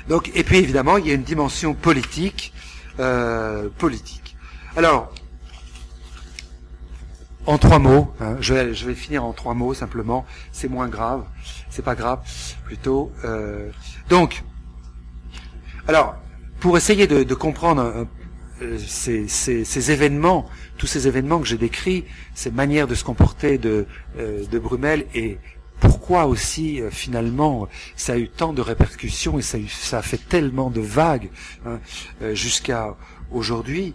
Donc, 0.08 0.32
et 0.36 0.44
puis 0.44 0.58
évidemment, 0.58 0.98
il 0.98 1.08
y 1.08 1.12
a 1.12 1.16
une 1.16 1.24
dimension 1.24 1.74
politique, 1.74 2.54
euh, 3.00 3.68
politique. 3.80 4.36
Alors, 4.76 5.12
en 7.46 7.58
trois 7.58 7.80
mots, 7.80 8.14
hein, 8.20 8.38
je, 8.40 8.54
vais, 8.54 8.94
finir 8.94 9.24
en 9.24 9.34
trois 9.34 9.54
mots 9.54 9.74
simplement. 9.74 10.26
C'est 10.52 10.70
moins 10.70 10.88
grave, 10.88 11.24
c'est 11.70 11.84
pas 11.84 11.96
grave, 11.96 12.20
plutôt. 12.66 13.12
Euh, 13.24 13.70
donc, 14.10 14.44
alors, 15.88 16.16
pour 16.60 16.78
essayer 16.78 17.08
de, 17.08 17.34
comprendre 17.34 18.08
euh, 18.62 18.78
ces, 18.78 19.92
événements, 19.92 20.48
tous 20.78 20.88
ces 20.88 21.08
événements 21.08 21.40
que 21.40 21.48
j'ai 21.48 21.58
décrits, 21.58 22.06
ces 22.36 22.52
manières 22.52 22.88
de 22.88 22.96
se 22.96 23.04
comporter 23.04 23.58
de, 23.58 23.88
euh, 24.18 24.60
Brumel 24.60 25.08
et 25.16 25.40
pourquoi 25.82 26.28
aussi 26.28 26.80
euh, 26.80 26.90
finalement 26.92 27.68
ça 27.96 28.14
a 28.14 28.18
eu 28.18 28.30
tant 28.30 28.54
de 28.54 28.62
répercussions 28.62 29.40
et 29.40 29.42
ça 29.42 29.58
a, 29.58 29.60
eu, 29.60 29.68
ça 29.68 30.02
fait 30.02 30.20
tellement 30.30 30.70
de 30.70 30.80
vagues 30.80 31.30
hein, 31.66 31.80
euh, 32.22 32.36
jusqu'à 32.36 32.96
aujourd'hui. 33.32 33.94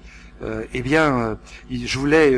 eh 0.72 0.82
bien, 0.82 1.38
je 1.70 1.98
voulais 1.98 2.36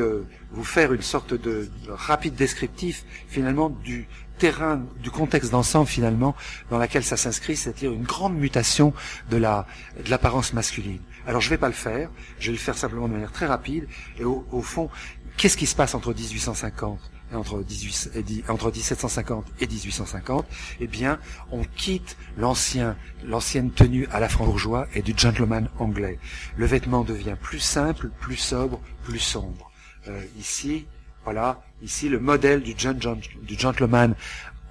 vous 0.52 0.64
faire 0.64 0.92
une 0.92 1.02
sorte 1.02 1.34
de 1.34 1.68
rapide 1.88 2.34
descriptif 2.34 3.04
finalement 3.28 3.70
du 3.70 4.06
terrain, 4.38 4.80
du 5.02 5.10
contexte 5.10 5.50
d'ensemble 5.50 5.88
finalement 5.88 6.34
dans 6.70 6.78
laquelle 6.78 7.02
ça 7.04 7.16
s'inscrit, 7.16 7.56
c'est-à-dire 7.56 7.92
une 7.92 8.04
grande 8.04 8.36
mutation 8.36 8.94
de 9.30 9.36
la 9.36 9.66
de 10.04 10.10
l'apparence 10.10 10.52
masculine. 10.52 11.00
Alors 11.26 11.40
je 11.40 11.50
vais 11.50 11.58
pas 11.58 11.66
le 11.66 11.74
faire, 11.74 12.08
je 12.38 12.46
vais 12.46 12.52
le 12.52 12.58
faire 12.58 12.76
simplement 12.76 13.08
de 13.08 13.12
manière 13.12 13.32
très 13.32 13.46
rapide 13.46 13.88
et 14.18 14.24
au, 14.24 14.46
au 14.52 14.62
fond, 14.62 14.88
qu'est-ce 15.36 15.56
qui 15.56 15.66
se 15.66 15.74
passe 15.74 15.94
entre 15.94 16.14
1850 16.14 16.98
et 17.00 17.17
entre, 17.34 17.62
18, 17.62 18.44
entre 18.48 18.70
1750 18.70 19.46
et 19.60 19.66
1850 19.66 20.46
Eh 20.80 20.86
bien, 20.86 21.18
on 21.50 21.62
quitte 21.76 22.16
l'ancien 22.36 22.96
l'ancienne 23.24 23.70
tenue 23.70 24.06
à 24.12 24.20
la 24.20 24.28
franc-bourgeois 24.28 24.86
et 24.94 25.02
du 25.02 25.14
gentleman 25.16 25.68
anglais. 25.78 26.18
Le 26.56 26.66
vêtement 26.66 27.04
devient 27.04 27.36
plus 27.40 27.60
simple, 27.60 28.10
plus 28.20 28.36
sobre, 28.36 28.80
plus 29.04 29.18
sombre. 29.18 29.70
Euh, 30.08 30.22
ici, 30.38 30.86
voilà, 31.24 31.62
ici 31.82 32.08
le 32.08 32.18
modèle 32.18 32.62
du, 32.62 32.74
gentleman 32.76 34.14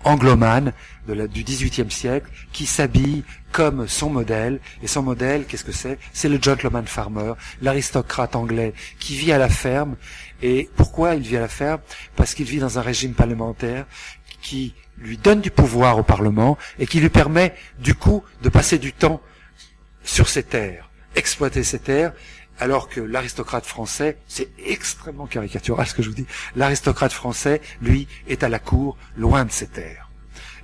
angloman 0.03 0.71
de 1.07 1.13
la, 1.13 1.27
du 1.27 1.43
XVIIIe 1.43 1.91
siècle 1.91 2.29
qui 2.53 2.65
s'habille 2.65 3.23
comme 3.51 3.88
son 3.88 4.09
modèle. 4.09 4.59
Et 4.81 4.88
son 4.88 5.03
modèle, 5.03 5.45
qu'est-ce 5.45 5.63
que 5.63 5.71
c'est? 5.71 5.99
C'est 6.13 6.29
le 6.29 6.39
gentleman 6.41 6.85
farmer, 6.85 7.34
l'aristocrate 7.61 8.35
anglais 8.35 8.73
qui 8.99 9.17
vit 9.17 9.31
à 9.31 9.38
la 9.38 9.49
ferme. 9.49 9.95
Et 10.41 10.69
pourquoi 10.76 11.15
il 11.15 11.35
à 11.35 11.39
la 11.39 11.47
ferme 11.47 11.81
Parce 12.15 12.34
qu'il 12.34 12.45
vit 12.45 12.59
dans 12.59 12.77
un 12.77 12.81
régime 12.81 13.14
parlementaire 13.14 13.85
qui 14.41 14.73
lui 14.97 15.18
donne 15.18 15.41
du 15.41 15.51
pouvoir 15.51 15.97
au 15.97 16.03
Parlement 16.03 16.57
et 16.80 16.88
qui 16.88 16.99
lui 16.99 17.09
permet 17.09 17.53
du 17.80 17.95
coup 17.95 18.23
de 18.41 18.49
passer 18.49 18.77
du 18.77 18.93
temps 18.93 19.22
sur 20.03 20.30
ses 20.30 20.43
terres, 20.43 20.89
exploiter 21.15 21.64
ses 21.64 21.80
terres 21.80 22.14
alors 22.59 22.89
que 22.89 23.01
l'aristocrate 23.01 23.65
français, 23.65 24.18
c'est 24.27 24.49
extrêmement 24.65 25.27
caricatural 25.27 25.85
ce 25.85 25.93
que 25.93 26.01
je 26.01 26.09
vous 26.09 26.15
dis, 26.15 26.26
l'aristocrate 26.55 27.11
français, 27.11 27.61
lui, 27.81 28.07
est 28.27 28.43
à 28.43 28.49
la 28.49 28.59
cour, 28.59 28.97
loin 29.15 29.45
de 29.45 29.51
ses 29.51 29.68
terres. 29.68 30.06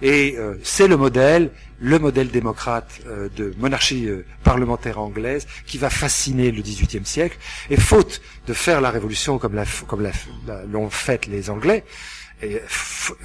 Et 0.01 0.35
euh, 0.37 0.55
c'est 0.63 0.87
le 0.87 0.97
modèle, 0.97 1.51
le 1.79 1.99
modèle 1.99 2.29
démocrate 2.29 2.89
euh, 3.07 3.29
de 3.35 3.53
monarchie 3.57 4.07
euh, 4.07 4.25
parlementaire 4.43 4.99
anglaise 4.99 5.47
qui 5.65 5.77
va 5.77 5.89
fasciner 5.89 6.51
le 6.51 6.61
XVIIIe 6.61 7.05
siècle. 7.05 7.37
Et 7.69 7.77
faute 7.77 8.21
de 8.47 8.53
faire 8.53 8.81
la 8.81 8.89
révolution 8.89 9.37
comme 9.37 9.55
l'ont 9.55 9.63
comme 9.87 10.09
fait 10.89 11.27
les 11.27 11.49
Anglais, 11.49 11.83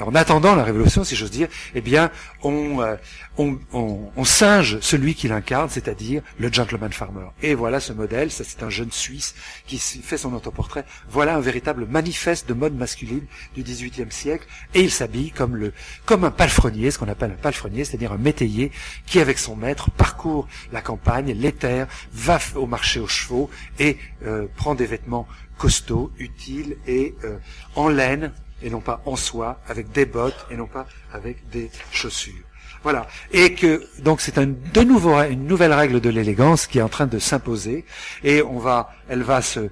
en 0.00 0.14
attendant 0.14 0.54
la 0.54 0.64
révolution, 0.64 1.04
si 1.04 1.16
j'ose 1.16 1.30
dire, 1.30 1.48
eh 1.74 1.80
bien, 1.80 2.10
on, 2.42 2.80
euh, 2.80 2.96
on, 3.36 3.58
on, 3.72 4.10
on, 4.16 4.24
singe 4.24 4.78
celui 4.80 5.14
qui 5.14 5.28
l'incarne, 5.28 5.68
c'est-à-dire 5.68 6.22
le 6.38 6.52
gentleman 6.52 6.92
farmer. 6.92 7.26
Et 7.42 7.54
voilà 7.54 7.80
ce 7.80 7.92
modèle, 7.92 8.30
ça 8.30 8.44
c'est 8.44 8.62
un 8.62 8.70
jeune 8.70 8.92
Suisse 8.92 9.34
qui 9.66 9.78
fait 9.78 10.18
son 10.18 10.34
autoportrait. 10.34 10.84
Voilà 11.08 11.36
un 11.36 11.40
véritable 11.40 11.86
manifeste 11.86 12.48
de 12.48 12.54
mode 12.54 12.74
masculine 12.74 13.24
du 13.54 13.62
XVIIIe 13.62 14.10
siècle, 14.10 14.46
et 14.74 14.80
il 14.80 14.90
s'habille 14.90 15.30
comme 15.30 15.70
comme 16.04 16.24
un 16.24 16.30
palefrenier, 16.30 16.90
ce 16.90 16.98
qu'on 16.98 17.08
appelle 17.08 17.32
un 17.32 17.42
palefrenier, 17.42 17.84
c'est-à-dire 17.84 18.12
un 18.12 18.18
métayer 18.18 18.72
qui, 19.06 19.20
avec 19.20 19.38
son 19.38 19.56
maître, 19.56 19.90
parcourt 19.90 20.48
la 20.72 20.80
campagne, 20.80 21.32
les 21.32 21.52
terres, 21.52 21.86
va 22.12 22.38
au 22.54 22.66
marché 22.66 23.00
aux 23.00 23.06
chevaux 23.06 23.50
et 23.78 23.96
euh, 24.24 24.46
prend 24.56 24.74
des 24.74 24.86
vêtements 24.86 25.26
costauds, 25.56 26.12
utiles 26.18 26.76
et 26.86 27.14
euh, 27.24 27.36
en 27.74 27.88
laine 27.88 28.32
et 28.62 28.70
non 28.70 28.80
pas 28.80 29.02
en 29.06 29.16
soie, 29.16 29.60
avec 29.68 29.92
des 29.92 30.06
bottes 30.06 30.46
et 30.50 30.56
non 30.56 30.66
pas 30.66 30.86
avec 31.12 31.48
des 31.50 31.70
chaussures. 31.92 32.34
Voilà. 32.82 33.08
Et 33.32 33.54
que 33.54 33.86
donc 34.00 34.20
c'est 34.20 34.38
un, 34.38 34.46
de 34.46 34.82
nouveau 34.82 35.20
une 35.22 35.46
nouvelle 35.46 35.72
règle 35.72 36.00
de 36.00 36.10
l'élégance 36.10 36.66
qui 36.66 36.78
est 36.78 36.82
en 36.82 36.88
train 36.88 37.06
de 37.06 37.18
s'imposer 37.18 37.84
et 38.22 38.42
on 38.42 38.58
va, 38.58 38.94
elle 39.08 39.22
va 39.22 39.42
se 39.42 39.70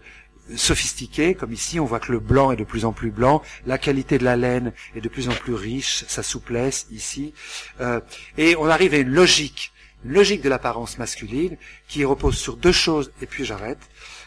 sophistiquer, 0.55 1.35
comme 1.35 1.53
ici, 1.53 1.81
on 1.81 1.85
voit 1.85 1.99
que 1.99 2.13
le 2.13 2.21
blanc 2.21 2.53
est 2.53 2.57
de 2.57 2.65
plus 2.65 2.85
en 2.85 2.93
plus 2.93 3.11
blanc, 3.11 3.43
la 3.67 3.79
qualité 3.79 4.17
de 4.19 4.25
la 4.25 4.37
laine 4.37 4.73
est 4.95 5.01
de 5.01 5.09
plus 5.09 5.29
en 5.29 5.33
plus 5.33 5.55
riche, 5.55 6.05
sa 6.07 6.23
souplesse 6.23 6.87
ici, 6.93 7.35
euh, 7.81 8.01
et 8.39 8.55
on 8.57 8.67
arrive 8.67 8.95
à 8.95 8.99
une 8.99 9.11
logique 9.11 9.73
logique 10.05 10.43
de 10.43 10.49
l'apparence 10.49 10.99
masculine 10.99 11.57
qui 11.89 12.05
repose 12.05 12.37
sur 12.37 12.57
deux 12.57 12.73
choses, 12.73 13.11
et 13.23 13.27
puis 13.27 13.45
j'arrête. 13.45 13.79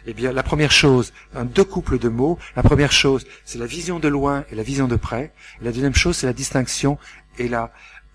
Eh 0.05 0.13
bien, 0.13 0.31
la 0.31 0.43
première 0.43 0.71
chose, 0.71 1.13
deux 1.35 1.63
couples 1.63 1.99
de 1.99 2.09
mots. 2.09 2.37
La 2.55 2.63
première 2.63 2.91
chose, 2.91 3.25
c'est 3.45 3.57
la 3.57 3.65
vision 3.65 3.99
de 3.99 4.07
loin 4.07 4.45
et 4.51 4.55
la 4.55 4.63
vision 4.63 4.87
de 4.87 4.95
près. 4.95 5.33
La 5.61 5.71
deuxième 5.71 5.95
chose, 5.95 6.17
c'est 6.17 6.27
la 6.27 6.33
distinction 6.33 6.97
et 7.37 7.47
la 7.47 7.71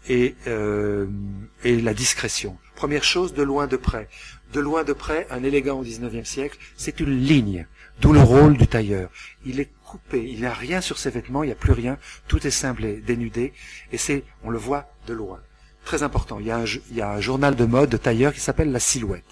et, 0.09 0.35
euh, 0.47 1.07
la 1.65 1.95
discrétion. 1.95 2.59
Première 2.75 3.05
chose, 3.05 3.35
de 3.35 3.43
loin 3.43 3.67
de 3.67 3.77
près. 3.77 4.09
De 4.53 4.61
loin 4.61 4.85
de 4.85 4.93
près, 4.93 5.27
un 5.31 5.43
élégant 5.43 5.81
au 5.81 5.83
XIXe 5.83 6.29
siècle, 6.29 6.59
c'est 6.77 7.01
une 7.01 7.19
ligne, 7.19 7.67
d'où 8.01 8.13
le 8.13 8.21
rôle 8.21 8.57
du 8.57 8.67
tailleur. 8.67 9.11
Il 9.45 9.61
est 9.61 9.71
coupé, 9.85 10.25
il 10.29 10.41
n'y 10.41 10.47
a 10.47 10.53
rien 10.53 10.81
sur 10.81 10.99
ses 10.99 11.11
vêtements, 11.11 11.43
il 11.43 11.47
n'y 11.47 11.53
a 11.53 11.57
plus 11.57 11.73
rien, 11.73 11.99
tout 12.29 12.47
est 12.47 12.51
simple 12.51 12.85
et 12.85 12.97
dénudé, 12.97 13.53
et 13.93 13.99
c'est, 13.99 14.25
on 14.43 14.51
le 14.51 14.59
voit 14.59 14.93
de 15.07 15.15
loin. 15.15 15.41
Très 15.85 16.03
important, 16.03 16.39
il 16.41 16.47
y, 16.47 16.51
a 16.51 16.59
un, 16.59 16.65
il 16.65 16.97
y 16.97 17.03
a 17.03 17.11
un 17.11 17.21
journal 17.21 17.57
de 17.57 17.65
mode 17.65 17.91
de 17.91 17.97
tailleur 17.97 18.33
qui 18.33 18.41
s'appelle 18.41 18.73
La 18.73 18.81
Silhouette. 18.81 19.25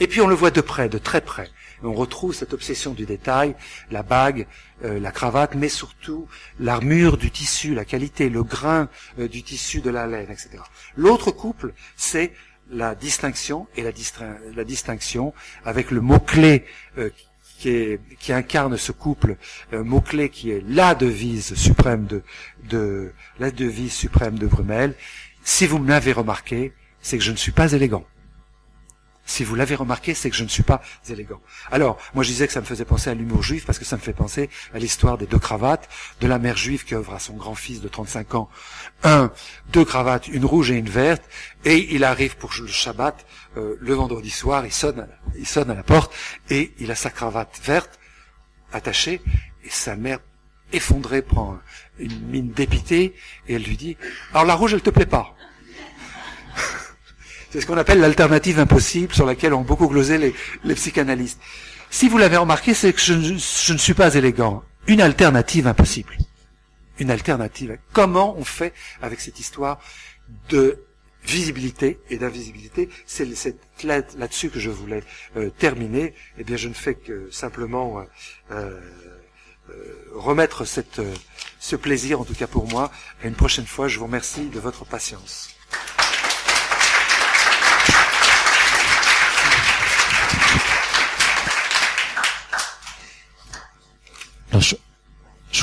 Et 0.00 0.06
puis 0.06 0.20
on 0.20 0.26
le 0.26 0.34
voit 0.34 0.50
de 0.50 0.60
près, 0.60 0.88
de 0.88 0.98
très 0.98 1.20
près. 1.20 1.50
On 1.82 1.92
retrouve 1.92 2.34
cette 2.34 2.52
obsession 2.52 2.92
du 2.92 3.06
détail, 3.06 3.54
la 3.90 4.02
bague, 4.02 4.46
euh, 4.84 4.98
la 4.98 5.10
cravate, 5.10 5.54
mais 5.54 5.68
surtout 5.68 6.28
l'armure 6.60 7.16
du 7.16 7.30
tissu, 7.30 7.74
la 7.74 7.84
qualité, 7.84 8.28
le 8.28 8.42
grain 8.42 8.88
euh, 9.18 9.28
du 9.28 9.42
tissu 9.42 9.80
de 9.80 9.90
la 9.90 10.06
laine, 10.06 10.30
etc. 10.30 10.58
L'autre 10.96 11.30
couple, 11.30 11.72
c'est 11.96 12.32
la 12.70 12.94
distinction 12.94 13.66
et 13.76 13.82
la, 13.82 13.92
distinction 14.64 15.32
avec 15.64 15.90
le 15.90 16.00
mot-clé 16.00 16.64
euh, 16.98 17.10
qui, 17.58 17.98
incarne 18.32 18.76
ce 18.76 18.92
couple, 18.92 19.36
un 19.72 19.82
mot-clé 19.82 20.28
qui 20.28 20.50
est 20.50 20.62
la 20.68 20.94
devise 20.94 21.54
suprême 21.54 22.06
de, 22.06 22.22
de 22.68 23.12
la 23.38 23.50
devise 23.50 23.92
suprême 23.92 24.38
de 24.38 24.46
Brumel. 24.46 24.94
Si 25.42 25.66
vous 25.66 25.78
me 25.78 25.88
l'avez 25.88 26.12
remarqué, 26.12 26.72
c'est 27.00 27.18
que 27.18 27.24
je 27.24 27.32
ne 27.32 27.36
suis 27.36 27.52
pas 27.52 27.72
élégant. 27.72 28.04
Si 29.28 29.44
vous 29.44 29.54
l'avez 29.54 29.74
remarqué, 29.74 30.14
c'est 30.14 30.30
que 30.30 30.36
je 30.36 30.42
ne 30.42 30.48
suis 30.48 30.62
pas 30.62 30.80
élégant. 31.06 31.42
Alors, 31.70 31.98
moi 32.14 32.24
je 32.24 32.30
disais 32.30 32.46
que 32.46 32.52
ça 32.54 32.62
me 32.62 32.64
faisait 32.64 32.86
penser 32.86 33.10
à 33.10 33.14
l'humour 33.14 33.42
juif 33.42 33.66
parce 33.66 33.78
que 33.78 33.84
ça 33.84 33.96
me 33.96 34.00
fait 34.00 34.14
penser 34.14 34.48
à 34.72 34.78
l'histoire 34.78 35.18
des 35.18 35.26
deux 35.26 35.38
cravates 35.38 35.86
de 36.22 36.26
la 36.26 36.38
mère 36.38 36.56
juive 36.56 36.86
qui 36.86 36.94
œuvre 36.94 37.12
à 37.12 37.18
son 37.18 37.34
grand-fils 37.34 37.82
de 37.82 37.88
35 37.88 38.34
ans. 38.34 38.48
Un, 39.04 39.30
deux 39.70 39.84
cravates, 39.84 40.28
une 40.28 40.46
rouge 40.46 40.70
et 40.70 40.76
une 40.76 40.88
verte, 40.88 41.22
et 41.66 41.94
il 41.94 42.04
arrive 42.04 42.38
pour 42.38 42.50
le 42.58 42.68
Shabbat 42.68 43.26
euh, 43.58 43.76
le 43.78 43.92
vendredi 43.92 44.30
soir, 44.30 44.64
il 44.64 44.72
sonne, 44.72 45.06
il 45.36 45.46
sonne 45.46 45.70
à 45.70 45.74
la 45.74 45.82
porte 45.82 46.10
et 46.48 46.72
il 46.78 46.90
a 46.90 46.94
sa 46.94 47.10
cravate 47.10 47.60
verte 47.62 48.00
attachée 48.72 49.20
et 49.62 49.68
sa 49.68 49.94
mère 49.94 50.20
effondrée 50.72 51.20
prend 51.20 51.58
une 51.98 52.18
mine 52.28 52.50
dépitée 52.52 53.14
et 53.46 53.54
elle 53.54 53.62
lui 53.62 53.76
dit 53.76 53.96
alors 54.32 54.44
la 54.44 54.54
rouge 54.54 54.74
elle 54.74 54.82
te 54.82 54.90
plaît 54.90 55.06
pas 55.06 55.34
c'est 57.50 57.60
ce 57.60 57.66
qu'on 57.66 57.78
appelle 57.78 58.00
l'alternative 58.00 58.58
impossible 58.58 59.14
sur 59.14 59.26
laquelle 59.26 59.54
ont 59.54 59.62
beaucoup 59.62 59.88
glosé 59.88 60.18
les, 60.18 60.34
les 60.64 60.74
psychanalystes. 60.74 61.40
Si 61.90 62.08
vous 62.08 62.18
l'avez 62.18 62.36
remarqué, 62.36 62.74
c'est 62.74 62.92
que 62.92 63.00
je, 63.00 63.72
ne 63.72 63.78
suis 63.78 63.94
pas 63.94 64.14
élégant. 64.14 64.62
Une 64.86 65.00
alternative 65.00 65.66
impossible. 65.66 66.16
Une 66.98 67.10
alternative. 67.10 67.78
Comment 67.92 68.36
on 68.36 68.44
fait 68.44 68.74
avec 69.00 69.20
cette 69.20 69.40
histoire 69.40 69.80
de 70.50 70.84
visibilité 71.24 71.98
et 72.10 72.18
d'invisibilité? 72.18 72.90
C'est 73.06 73.26
là-dessus 73.84 74.50
que 74.50 74.58
je 74.58 74.70
voulais 74.70 75.02
euh, 75.36 75.50
terminer. 75.50 76.14
Eh 76.38 76.44
bien, 76.44 76.56
je 76.56 76.68
ne 76.68 76.74
fais 76.74 76.94
que 76.94 77.30
simplement 77.30 78.04
euh, 78.50 78.78
euh, 79.70 80.10
remettre 80.14 80.64
ce 80.66 81.76
plaisir, 81.76 82.20
en 82.20 82.24
tout 82.24 82.34
cas 82.34 82.46
pour 82.46 82.68
moi. 82.68 82.90
Et 83.22 83.28
une 83.28 83.34
prochaine 83.34 83.66
fois, 83.66 83.88
je 83.88 83.98
vous 83.98 84.06
remercie 84.06 84.48
de 84.48 84.60
votre 84.60 84.84
patience. 84.84 85.57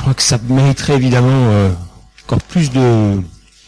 Crois 0.06 0.14
que 0.14 0.22
ça 0.22 0.38
mériterait 0.50 0.94
évidemment 0.94 1.50
euh, 1.50 1.72
encore 2.28 2.40
plus 2.40 2.70
de, 2.70 3.24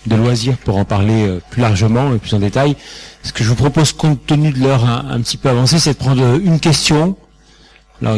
loisirs 0.08 0.56
pour 0.60 0.78
en 0.78 0.86
parler 0.86 1.26
euh, 1.26 1.42
plus 1.50 1.64
largement 1.64 2.14
et 2.14 2.20
plus 2.20 2.36
en 2.36 2.40
détail. 2.40 2.76
Ce 3.24 3.34
que 3.34 3.44
je 3.44 3.50
vous 3.50 3.56
propose, 3.56 3.92
compte 3.92 4.24
tenu 4.28 4.52
de 4.52 4.60
l'heure 4.60 4.88
un, 4.88 5.20
petit 5.22 5.38
peu 5.38 5.50
avancée, 5.50 5.80
c'est 5.80 5.94
de 5.94 5.98
prendre 5.98 6.40
une 6.40 6.60
question. 6.60 7.18
Alors, 8.04 8.18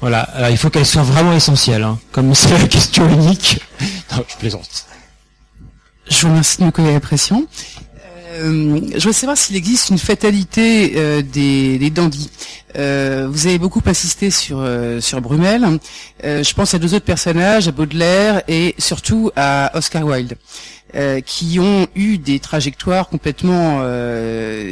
voilà, 0.00 0.22
alors 0.22 0.50
il 0.50 0.56
faut 0.56 0.68
qu'elle 0.68 0.84
soit 0.84 1.04
vraiment 1.04 1.32
essentielle, 1.32 1.84
hein. 1.84 1.96
comme 2.10 2.34
c'est 2.34 2.58
la 2.58 2.66
question 2.66 3.08
unique. 3.08 3.60
Non, 4.16 4.24
je 4.28 4.36
plaisante. 4.36 4.86
Je 6.10 6.22
vous 6.22 6.28
remercie 6.28 6.58
de 6.58 6.64
me 6.64 6.70
connaître 6.72 6.94
la 6.94 7.00
pression. 7.00 7.46
Euh, 8.28 8.80
je 8.90 8.94
voudrais 8.96 9.12
savoir 9.12 9.36
s'il 9.36 9.56
existe 9.56 9.90
une 9.90 9.98
fatalité 9.98 10.94
euh, 10.96 11.22
des, 11.22 11.78
des 11.78 11.90
dandys. 11.90 12.30
Euh, 12.76 13.28
vous 13.30 13.46
avez 13.46 13.58
beaucoup 13.58 13.82
insisté 13.86 14.30
sur 14.30 14.66
sur 15.00 15.20
Brumel. 15.20 15.78
je 16.22 16.54
pense 16.54 16.74
à 16.74 16.78
deux 16.78 16.94
autres 16.94 17.04
personnages, 17.04 17.68
à 17.68 17.72
Baudelaire 17.72 18.42
et 18.48 18.74
surtout 18.78 19.30
à 19.36 19.70
Oscar 19.74 20.04
Wilde. 20.04 20.36
qui 21.24 21.58
ont 21.58 21.86
eu 21.94 22.18
des 22.18 22.38
trajectoires 22.38 23.08
complètement 23.08 23.82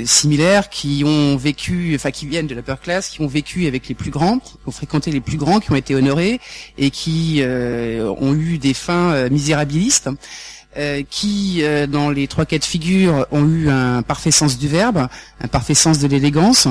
similaires, 0.04 0.68
qui 0.68 1.02
ont 1.06 1.36
vécu, 1.36 1.92
enfin 1.94 2.10
qui 2.10 2.26
viennent 2.26 2.46
de 2.46 2.54
la 2.54 2.60
upper 2.60 2.74
class, 2.82 3.08
qui 3.08 3.22
ont 3.22 3.26
vécu 3.26 3.66
avec 3.66 3.88
les 3.88 3.94
plus 3.94 4.10
grands, 4.10 4.38
qui 4.38 4.54
ont 4.66 4.70
fréquenté 4.70 5.10
les 5.10 5.20
plus 5.20 5.38
grands, 5.38 5.60
qui 5.60 5.72
ont 5.72 5.76
été 5.76 5.94
honorés 5.94 6.40
et 6.76 6.90
qui 6.90 7.42
ont 7.42 8.34
eu 8.34 8.58
des 8.58 8.74
fins 8.74 9.30
misérabilistes. 9.30 10.10
Euh, 10.76 11.04
qui, 11.08 11.60
euh, 11.62 11.86
dans 11.86 12.10
les 12.10 12.26
trois 12.26 12.46
cas 12.46 12.58
de 12.58 12.64
figure, 12.64 13.28
ont 13.30 13.46
eu 13.46 13.68
un 13.68 14.02
parfait 14.02 14.32
sens 14.32 14.58
du 14.58 14.66
verbe, 14.66 15.06
un 15.40 15.46
parfait 15.46 15.74
sens 15.74 16.00
de 16.00 16.08
l'élégance. 16.08 16.66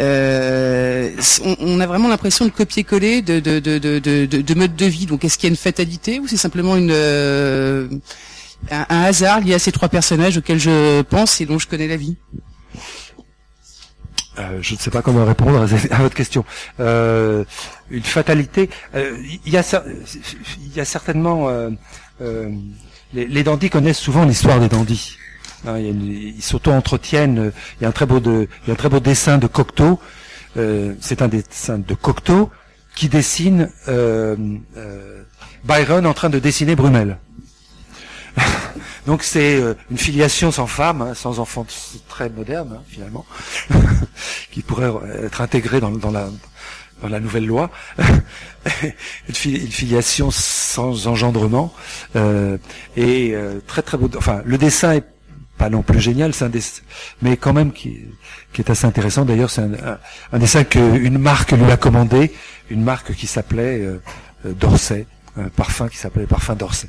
Euh, 0.00 1.10
on, 1.60 1.78
a 1.78 1.86
vraiment 1.86 2.08
l'impression 2.08 2.46
de 2.46 2.50
copier-coller 2.50 3.20
de, 3.20 3.40
de, 3.40 3.58
de, 3.58 3.78
de, 3.98 4.54
mode 4.54 4.74
de 4.76 4.86
vie. 4.86 5.04
Donc, 5.04 5.26
est-ce 5.26 5.36
qu'il 5.36 5.48
y 5.48 5.50
a 5.50 5.52
une 5.52 5.58
fatalité 5.58 6.20
ou 6.20 6.26
c'est 6.26 6.38
simplement 6.38 6.74
une, 6.74 6.90
un, 8.70 8.86
hasard 8.88 9.40
lié 9.40 9.52
à 9.52 9.58
ces 9.58 9.72
trois 9.72 9.90
personnages 9.90 10.38
auxquels 10.38 10.58
je 10.60 11.02
pense 11.02 11.38
et 11.42 11.46
dont 11.46 11.58
je 11.58 11.68
connais 11.68 11.88
la 11.88 11.98
vie? 11.98 12.16
Je 14.38 14.74
ne 14.74 14.78
sais 14.78 14.90
pas 14.90 15.02
comment 15.02 15.24
répondre 15.26 15.60
à, 15.90 15.98
votre 15.98 16.14
question. 16.14 16.46
une 16.78 18.02
fatalité. 18.02 18.70
Il 18.94 19.52
y, 19.52 19.58
a, 19.58 19.84
y 20.74 20.80
a 20.80 20.84
certainement 20.86 21.50
les, 23.14 23.26
les 23.26 23.42
dandys 23.44 23.70
connaissent 23.70 23.98
souvent 23.98 24.24
l'histoire 24.24 24.60
des 24.60 24.68
dandys. 24.68 25.16
Hein, 25.66 25.78
ils 25.78 26.42
s'auto-entretiennent. 26.42 27.52
Il 27.80 27.82
y 27.82 27.86
a 27.86 27.88
un 27.88 27.92
très 27.92 28.06
beau 28.06 28.20
de, 28.20 28.48
il 28.64 28.68
y 28.68 28.70
a 28.70 28.74
un 28.74 28.76
très 28.76 28.88
beau 28.88 29.00
dessin 29.00 29.38
de 29.38 29.46
Cocteau. 29.46 29.98
Euh, 30.56 30.94
c'est 31.00 31.22
un 31.22 31.28
dessin 31.28 31.78
de 31.78 31.94
Cocteau 31.94 32.50
qui 32.94 33.08
dessine 33.08 33.70
euh, 33.88 34.36
euh, 34.76 35.22
Byron 35.64 36.06
en 36.06 36.14
train 36.14 36.30
de 36.30 36.38
dessiner 36.38 36.76
Brumel. 36.76 37.18
Donc 39.06 39.22
c'est 39.22 39.60
euh, 39.60 39.74
une 39.90 39.98
filiation 39.98 40.50
sans 40.50 40.66
femme, 40.66 41.02
hein, 41.02 41.14
sans 41.14 41.38
enfant, 41.38 41.66
très 42.08 42.28
moderne 42.28 42.76
hein, 42.76 42.82
finalement, 42.88 43.26
qui 44.50 44.62
pourrait 44.62 44.92
être 45.22 45.40
intégrée 45.40 45.80
dans 45.80 46.10
la 46.10 46.28
dans 47.02 47.08
la 47.08 47.20
nouvelle 47.20 47.46
loi, 47.46 47.70
une, 47.98 49.34
filiation 49.34 50.30
sans 50.30 51.06
engendrement 51.06 51.72
euh, 52.16 52.56
et 52.96 53.32
euh, 53.34 53.60
très 53.66 53.82
très 53.82 53.98
beau. 53.98 54.10
Enfin, 54.16 54.42
le 54.44 54.58
dessin 54.58 54.94
est 54.94 55.04
pas 55.58 55.70
non 55.70 55.82
plus 55.82 56.00
génial, 56.00 56.34
c'est 56.34 56.44
un 56.44 56.48
dessin, 56.48 56.82
mais 57.22 57.36
quand 57.36 57.52
même 57.52 57.72
qui, 57.72 58.00
est 58.58 58.70
assez 58.70 58.86
intéressant. 58.86 59.24
D'ailleurs, 59.24 59.50
c'est 59.50 59.62
un, 60.32 60.38
dessin 60.38 60.64
qu'une 60.64 61.18
marque 61.18 61.52
lui 61.52 61.70
a 61.70 61.76
commandé, 61.76 62.32
une 62.70 62.82
marque 62.82 63.14
qui 63.14 63.26
s'appelait 63.26 63.80
euh, 63.80 64.00
Dorset 64.44 65.06
un 65.36 65.48
parfum 65.48 65.88
qui 65.88 65.96
s'appelait 65.96 66.26
parfum 66.26 66.54
d'Orsay. 66.54 66.88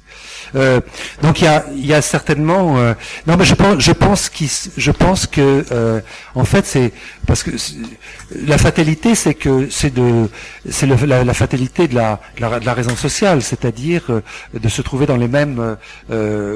Euh, 0.55 0.79
donc 1.23 1.41
il 1.41 1.45
y 1.45 1.47
a, 1.47 1.65
y 1.75 1.93
a 1.93 2.01
certainement 2.01 2.77
euh, 2.77 2.93
non 3.25 3.37
mais 3.37 3.45
je 3.45 3.55
pense 3.55 3.79
je 3.79 3.91
je 4.77 4.91
pense 4.91 5.25
que 5.25 5.65
euh, 5.71 5.99
en 6.35 6.45
fait 6.45 6.65
c'est 6.65 6.93
parce 7.25 7.41
que 7.41 7.51
la 8.45 8.57
fatalité 8.59 9.15
c'est 9.15 9.33
que 9.33 9.67
c'est 9.69 9.93
de 9.93 10.29
c'est 10.69 10.85
la, 10.85 11.33
fatalité 11.33 11.87
de 11.87 11.95
la, 11.95 12.19
raison 12.73 12.95
sociale 12.95 13.41
c'est-à-dire 13.41 14.03
de 14.53 14.69
se 14.69 14.81
trouver 14.83 15.07
dans 15.07 15.17
les 15.17 15.27
mêmes 15.27 15.77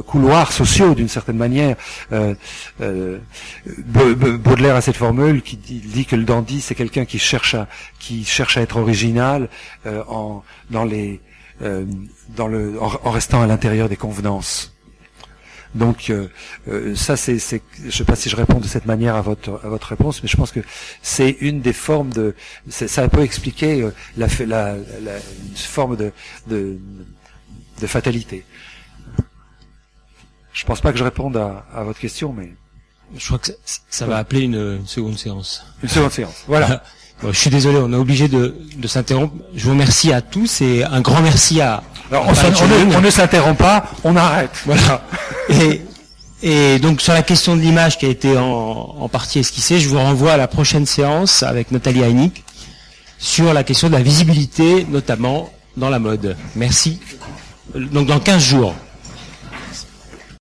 couloirs 0.06 0.52
sociaux 0.52 0.94
d'une 0.94 1.10
certaine 1.10 1.38
manière 1.38 1.76
Baudelaire 3.88 4.76
a 4.76 4.82
cette 4.82 4.98
formule 4.98 5.42
qui 5.42 5.58
dit, 5.58 5.80
dit 5.80 6.06
que 6.06 6.16
le 6.16 6.24
dandy 6.24 6.62
c'est 6.62 6.76
quelqu'un 6.76 7.06
qui 7.06 7.18
cherche 7.18 7.56
à 7.56 7.68
qui 8.00 8.26
cherche 8.26 8.58
à 8.58 8.62
être 8.62 8.78
original 8.78 9.50
en 10.08 10.44
dans 10.70 10.86
les 10.86 11.20
euh, 11.62 11.86
dans 12.36 12.48
le, 12.48 12.82
en, 12.82 13.12
restant 13.12 13.42
à 13.42 13.48
l'intérieur 13.48 13.90
des 13.90 13.98
convenances. 13.98 14.74
Donc 15.76 16.10
euh, 16.10 16.28
euh, 16.68 16.96
ça, 16.96 17.16
c'est, 17.16 17.38
c'est, 17.38 17.62
je 17.86 17.92
sais 17.92 18.04
pas 18.04 18.16
si 18.16 18.30
je 18.30 18.36
réponds 18.36 18.60
de 18.60 18.68
cette 18.68 18.86
manière 18.86 19.16
à 19.16 19.22
votre 19.22 19.62
à 19.64 19.70
votre 19.70 19.88
réponse, 19.88 20.24
mais 20.24 20.30
je 20.30 20.36
pense 20.36 20.52
que 20.52 20.62
c'est 21.04 21.38
une 21.42 21.62
des 21.62 21.74
formes 21.74 22.12
de, 22.12 22.34
ça 22.70 23.08
peut 23.08 23.22
expliquer 23.22 23.88
la, 24.18 24.28
la, 24.40 24.76
la, 25.02 25.16
une 25.18 25.56
forme 25.56 25.96
de, 25.96 26.12
de, 26.48 26.80
de 27.82 27.88
fatalité. 27.88 28.46
je 30.54 30.66
pense 30.66 30.82
pas 30.82 30.92
que 30.92 30.98
je 30.98 31.04
réponde 31.04 31.38
à, 31.38 31.66
à 31.72 31.84
votre 31.84 32.00
question, 32.00 32.34
mais 32.34 32.52
Je 33.16 33.26
crois 33.28 33.38
que 33.38 33.48
ça, 33.48 33.56
ça 33.90 34.06
va 34.08 34.18
appeler 34.18 34.42
une, 34.42 34.56
une 34.80 34.88
seconde 34.88 35.20
séance. 35.20 35.64
une 35.84 35.90
seconde 35.90 36.12
séance. 36.12 36.44
Voilà. 36.48 36.84
Bon, 37.22 37.34
je 37.34 37.38
suis 37.38 37.50
désolé, 37.50 37.78
on 37.80 37.92
est 37.92 37.96
obligé 37.98 38.28
de, 38.28 38.56
de 38.78 38.88
s'interrompre. 38.88 39.34
Je 39.56 39.66
vous 39.66 39.72
remercie 39.72 40.14
à 40.14 40.22
tous 40.22 40.62
et 40.62 40.84
un 40.86 41.02
grand 41.02 41.22
merci 41.22 41.60
à. 41.60 41.84
Alors, 42.12 42.26
on, 42.28 42.32
ne, 42.32 42.56
Chulun. 42.56 42.98
on 42.98 43.02
ne 43.02 43.10
s'interrompt 43.10 43.58
pas, 43.58 43.92
on 44.04 44.16
arrête. 44.16 44.52
Voilà. 44.66 45.04
Et, 45.50 45.82
et 46.42 46.80
donc 46.80 47.02
sur 47.02 47.14
la 47.14 47.22
question 47.22 47.56
de 47.56 47.62
l'image 47.62 47.98
qui 47.98 48.06
a 48.06 48.10
été 48.10 48.38
en, 48.38 48.96
en 49.00 49.10
partie 49.10 49.40
esquissée, 49.40 49.80
je 49.80 49.90
vous 49.90 49.98
renvoie 50.00 50.34
à 50.34 50.38
la 50.38 50.48
prochaine 50.48 50.86
séance 50.86 51.44
avec 51.44 51.72
Nathalie 51.72 52.02
Heinig 52.02 52.44
sur 53.18 53.54
la 53.54 53.64
question 53.66 53.90
de 53.90 53.94
la 53.94 54.02
visibilité, 54.02 54.88
notamment 54.90 55.52
dans 55.76 55.90
la 55.90 56.00
mode. 56.00 56.38
Merci. 56.56 57.00
Donc 57.76 58.08
dans 58.08 58.20
15 58.20 58.42
jours. 58.42 58.74